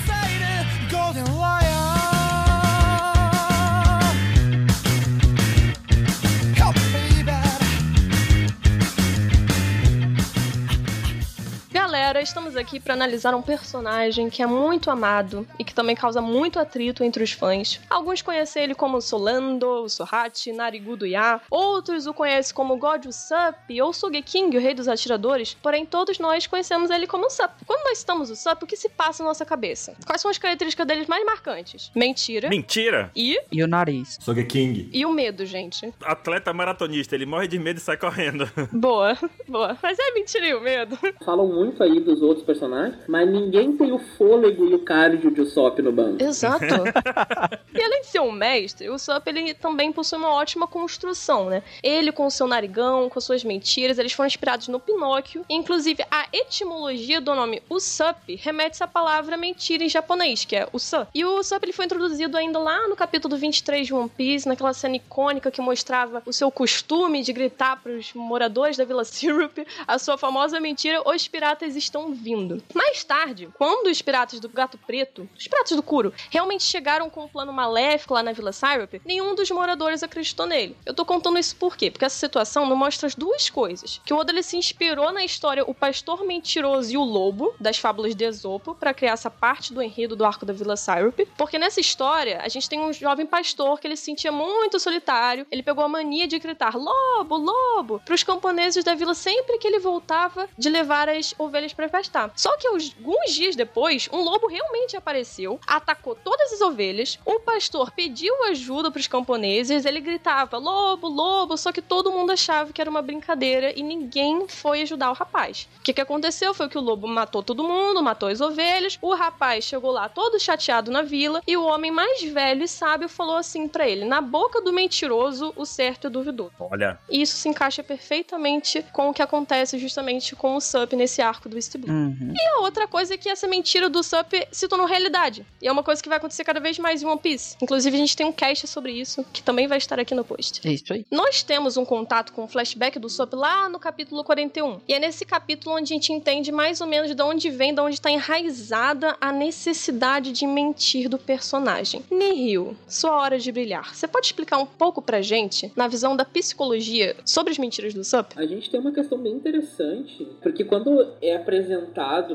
Galera, 12.21 12.29
estamos 12.29 12.55
aqui 12.57 12.79
para 12.79 12.93
analisar 12.93 13.35
um 13.35 13.41
personagem 13.41 14.29
que 14.29 14.43
é 14.43 14.47
muito 14.47 14.91
amado 14.91 15.47
e 15.59 15.65
que 15.65 15.73
também 15.73 15.97
causa 15.97 16.21
muito 16.21 16.59
atrito 16.59 17.03
entre 17.03 17.25
os 17.25 17.33
fãs. 17.33 17.81
Alguns 17.89 18.21
conhecem 18.21 18.63
ele 18.63 18.75
como 18.75 19.01
Solando, 19.01 19.67
o 19.67 19.89
Sohachi, 19.89 20.53
Narigudo 20.53 21.07
Ya, 21.07 21.41
outros 21.51 22.07
o 22.07 22.13
conhecem 22.13 22.55
como 22.55 22.77
God 22.77 23.07
Usopp 23.07 23.81
ou 23.81 23.95
Sogeking, 23.95 24.55
o 24.55 24.61
rei 24.61 24.75
dos 24.75 24.87
atiradores, 24.87 25.55
porém 25.63 25.87
todos 25.87 26.19
nós 26.19 26.47
conhecemos 26.47 26.91
ele 26.91 27.07
como 27.07 27.27
Usopp. 27.27 27.55
Quando 27.67 27.85
nós 27.85 27.97
citamos 27.99 28.29
o 28.29 28.35
Usopp, 28.35 28.65
o 28.65 28.67
que 28.67 28.77
se 28.77 28.91
passa 28.91 29.23
na 29.23 29.31
nossa 29.31 29.47
cabeça? 29.47 29.95
Quais 30.05 30.21
são 30.21 30.31
as 30.31 30.37
características 30.37 30.87
deles 30.87 31.07
mais 31.07 31.25
marcantes? 31.25 31.91
Mentira. 31.97 32.51
Mentira! 32.51 33.11
E, 33.17 33.41
E 33.51 33.65
o 33.65 33.67
nariz. 33.67 34.19
Sogeking. 34.21 34.91
e 34.93 35.07
o 35.07 35.13
medo, 35.13 35.47
gente. 35.47 35.91
Atleta 36.03 36.53
maratonista, 36.53 37.15
ele 37.15 37.25
morre 37.25 37.49
de 37.49 37.59
medo 37.59 37.79
e 37.79 37.81
sai 37.81 37.97
correndo. 37.97 38.47
Boa, 38.73 39.17
boa. 39.49 39.79
Mas 39.83 39.99
é 39.99 40.13
mentira 40.13 40.47
e 40.47 40.55
o 40.55 40.61
medo. 40.61 40.99
Falam 41.25 41.47
muito 41.47 41.83
aí 41.83 42.10
dos 42.11 42.23
outros 42.23 42.44
personagens, 42.44 42.96
mas 43.07 43.29
ninguém 43.29 43.77
tem 43.77 43.92
o 43.92 43.99
fôlego 43.99 44.66
e 44.66 44.75
o 44.75 44.81
cardio 44.81 45.31
de 45.31 45.40
Usopp 45.40 45.81
no 45.81 45.92
bando. 45.92 46.23
Exato. 46.23 46.64
e 47.75 47.83
além 47.83 48.01
de 48.03 48.07
ser 48.09 48.20
um 48.20 48.33
mestre, 48.33 48.88
o 48.90 48.99
Sup 48.99 49.27
ele 49.27 49.55
também 49.55 49.92
possui 49.92 50.18
uma 50.18 50.31
ótima 50.31 50.66
construção, 50.66 51.49
né? 51.49 51.62
Ele 51.83 52.12
com 52.12 52.27
o 52.27 52.31
seu 52.31 52.46
narigão, 52.46 53.09
com 53.09 53.20
suas 53.20 53.44
mentiras, 53.44 53.99
eles 53.99 54.12
foram 54.12 54.27
inspirados 54.27 54.68
no 54.68 54.81
Pinóquio. 54.81 55.44
Inclusive, 55.49 56.05
a 56.11 56.27
etimologia 56.33 57.20
do 57.20 57.35
nome 57.35 57.62
Usopp 57.70 58.35
remete 58.37 58.83
à 58.83 58.87
palavra 58.87 59.37
mentira 59.37 59.85
em 59.85 59.88
japonês, 59.88 60.44
que 60.44 60.57
é 60.57 60.68
Usopp. 60.73 61.11
E 61.14 61.25
o 61.25 61.38
Usopp 61.38 61.64
ele 61.64 61.73
foi 61.73 61.85
introduzido 61.85 62.37
ainda 62.37 62.59
lá 62.59 62.88
no 62.88 62.96
capítulo 62.96 63.37
23 63.37 63.87
de 63.87 63.94
One 63.94 64.09
Piece, 64.09 64.49
naquela 64.49 64.73
cena 64.73 64.96
icônica 64.96 65.51
que 65.51 65.61
mostrava 65.61 66.23
o 66.27 66.33
seu 66.33 66.51
costume 66.51 67.23
de 67.23 67.33
gritar 67.33 67.81
para 67.83 67.92
os 67.92 68.12
moradores 68.14 68.77
da 68.77 68.85
Vila 68.85 69.05
Syrup 69.05 69.59
a 69.87 69.99
sua 69.99 70.18
famosa 70.18 70.61
mentira: 70.61 71.03
os 71.09 71.29
piratas 71.29 71.77
estão 71.77 72.00
vindo. 72.09 72.63
Mais 72.75 73.05
tarde, 73.05 73.49
quando 73.57 73.89
os 73.89 74.01
piratas 74.01 74.41
do 74.41 74.49
Gato 74.49 74.79
Preto, 74.79 75.29
os 75.39 75.47
piratas 75.47 75.77
do 75.77 75.83
Kuro, 75.83 76.13
realmente 76.31 76.65
chegaram 76.65 77.11
com 77.11 77.25
um 77.25 77.29
plano 77.29 77.53
maléfico 77.53 78.15
lá 78.15 78.23
na 78.23 78.33
Vila 78.33 78.53
Syrup, 78.53 79.01
nenhum 79.05 79.35
dos 79.35 79.51
moradores 79.51 80.03
acreditou 80.03 80.47
nele. 80.47 80.77
Eu 80.87 80.95
tô 80.95 81.05
contando 81.05 81.39
isso 81.39 81.55
por 81.57 81.77
quê? 81.77 81.91
Porque 81.91 82.05
essa 82.05 82.19
situação 82.19 82.67
não 82.67 82.77
mostra 82.77 83.07
as 83.07 83.15
duas 83.15 83.51
coisas. 83.51 84.01
Que 84.05 84.15
o 84.15 84.17
Oda 84.17 84.31
se 84.43 84.57
inspirou 84.57 85.13
na 85.13 85.25
história 85.25 85.65
O 85.69 85.75
Pastor 85.75 86.25
Mentiroso 86.25 86.93
e 86.93 86.97
o 86.97 87.05
Lobo, 87.05 87.55
das 87.61 87.79
fábulas 87.79 88.15
de 88.15 88.25
Esopo, 88.25 88.75
para 88.75 88.95
criar 88.95 89.13
essa 89.13 89.31
parte 89.31 89.73
do 89.73 89.83
enredo 89.83 90.17
do 90.17 90.25
arco 90.25 90.47
da 90.47 90.53
Vila 90.53 90.77
Syrup. 90.77 91.21
Porque 91.37 91.59
nessa 91.59 91.81
história, 91.81 92.41
a 92.43 92.49
gente 92.49 92.69
tem 92.69 92.81
um 92.81 92.93
jovem 92.93 93.27
pastor 93.27 93.81
que 93.81 93.87
ele 93.87 93.97
se 93.97 94.05
sentia 94.05 94.33
muito 94.33 94.79
solitário, 94.79 95.47
ele 95.51 95.63
pegou 95.63 95.85
a 95.85 95.89
mania 95.89 96.27
de 96.27 96.39
gritar 96.39 96.77
lobo, 96.77 97.37
lobo, 97.37 98.01
para 98.05 98.15
os 98.15 98.23
camponeses 98.23 98.85
da 98.85 98.95
vila 98.95 99.15
sempre 99.15 99.59
que 99.59 99.67
ele 99.67 99.79
voltava 99.79 100.49
de 100.57 100.69
levar 100.69 101.09
as 101.09 101.35
ovelhas 101.39 101.73
para 101.73 101.89
manifestar. 101.90 102.33
Só 102.37 102.57
que 102.57 102.66
alguns 102.66 103.33
dias 103.33 103.57
depois, 103.57 104.09
um 104.12 104.22
lobo 104.22 104.46
realmente 104.46 104.96
apareceu, 104.96 105.61
atacou 105.66 106.14
todas 106.14 106.53
as 106.53 106.61
ovelhas. 106.61 107.18
O 107.24 107.40
pastor 107.40 107.90
pediu 107.90 108.44
ajuda 108.44 108.90
para 108.90 109.00
os 109.00 109.07
camponeses, 109.07 109.85
ele 109.85 110.00
gritava: 110.00 110.57
"Lobo, 110.59 111.09
lobo", 111.09 111.57
só 111.57 111.72
que 111.72 111.83
todo 111.83 112.12
mundo 112.12 112.33
achava 112.33 112.72
que 112.72 112.81
era 112.81 112.90
uma 112.90 113.03
brincadeira 113.03 113.72
e 113.76 113.83
ninguém 113.83 114.46
foi 114.48 114.83
ajudar 114.83 115.11
o 115.11 115.14
rapaz. 115.14 115.68
O 115.79 115.83
que, 115.83 115.92
que 115.92 116.00
aconteceu 116.00 116.55
foi 116.55 116.68
que 116.68 116.79
o 116.79 116.81
lobo 116.81 117.07
matou 117.07 117.42
todo 117.42 117.64
mundo, 117.64 118.03
matou 118.03 118.29
as 118.29 118.40
ovelhas. 118.40 118.98
O 119.03 119.14
rapaz 119.14 119.64
chegou 119.64 119.90
lá 119.90 120.09
todo 120.09 120.38
chateado 120.38 120.90
na 120.90 121.03
vila 121.03 121.42
e 121.46 121.57
o 121.57 121.64
homem 121.64 121.90
mais 121.90 122.22
velho 122.22 122.64
e 122.64 122.68
sábio 122.68 123.09
falou 123.09 123.37
assim 123.37 123.66
para 123.68 123.88
ele: 123.88 124.05
"Na 124.05 124.20
boca 124.20 124.61
do 124.61 124.72
mentiroso, 124.72 125.53
o 125.57 125.64
certo 125.64 126.07
é 126.07 126.11
duvidoso". 126.11 126.53
Olha, 126.61 126.98
E 127.11 127.22
isso 127.22 127.37
se 127.37 127.48
encaixa 127.48 127.83
perfeitamente 127.83 128.85
com 128.92 129.11
o 129.11 129.14
que 129.14 129.22
acontece 129.22 129.79
justamente 129.79 130.37
com 130.37 130.57
o 130.57 130.61
Sup 130.61 130.92
nesse 130.94 131.20
arco 131.22 131.48
do 131.48 131.57
East 131.57 131.76
Uhum. 131.88 132.35
E 132.35 132.59
a 132.59 132.61
outra 132.62 132.87
coisa 132.87 133.14
é 133.14 133.16
que 133.16 133.29
essa 133.29 133.47
mentira 133.47 133.88
do 133.88 134.03
Sup 134.03 134.33
se 134.51 134.69
tornou 134.69 134.87
realidade. 134.87 135.45
E 135.61 135.69
é 135.69 135.73
uma 135.73 135.83
coisa 135.83 136.03
que 136.03 136.09
vai 136.09 136.19
acontecer 136.19 136.45
cada 136.45 136.61
vez 136.61 136.79
mais 136.79 137.03
em 137.03 137.07
One 137.07 137.21
Piece. 137.21 137.57
Inclusive, 137.62 137.97
a 137.97 138.01
gente 138.01 138.16
tem 138.16 138.27
um 138.27 138.33
cast 138.33 138.66
sobre 138.66 138.93
isso, 138.93 139.25
que 139.33 139.43
também 139.43 139.66
vai 139.66 139.79
estar 139.79 139.99
aqui 139.99 140.14
no 140.14 140.25
post. 140.25 140.66
É 140.66 140.73
isso 140.73 140.93
aí. 140.93 141.05
Nós 141.11 141.43
temos 141.43 141.77
um 141.77 141.85
contato 141.85 142.33
com 142.33 142.45
o 142.45 142.49
flashback 142.49 142.99
do 142.99 143.09
Sop 143.09 143.35
lá 143.35 143.68
no 143.68 143.78
capítulo 143.78 144.24
41. 144.24 144.81
E 144.89 144.95
é 144.95 144.99
nesse 144.99 145.24
capítulo 145.24 145.76
onde 145.76 145.93
a 145.93 145.97
gente 145.97 146.12
entende 146.12 146.53
mais 146.53 146.81
ou 146.81 146.87
menos 146.87 147.14
de 147.14 147.22
onde 147.22 147.51
vem, 147.51 147.74
de 147.74 147.81
onde 147.81 147.95
está 147.95 148.11
enraizada 148.11 149.16
a 149.20 149.33
necessidade 149.33 150.33
de 150.33 150.47
mentir 150.47 151.09
do 151.09 151.18
personagem. 151.18 152.03
Nihil, 152.11 152.76
sua 152.89 153.16
hora 153.16 153.39
de 153.39 153.51
brilhar. 153.51 153.95
Você 153.95 154.07
pode 154.07 154.26
explicar 154.26 154.59
um 154.59 154.66
pouco 154.66 155.01
pra 155.01 155.22
gente, 155.22 155.72
na 155.74 155.89
visão 155.89 156.16
da 156.16 156.24
psicologia, 156.24 157.16
sobre 157.24 157.53
as 157.53 157.59
mentiras 157.59 157.95
do 157.95 158.05
Sop? 158.05 158.33
A 158.37 158.47
gente 158.47 158.70
tem 158.70 158.81
uma 158.81 158.93
questão 158.93 159.18
bem 159.18 159.33
interessante, 159.33 160.26
porque 160.43 160.64
quando 160.64 161.14
é 161.20 161.37
apresentado 161.37 161.70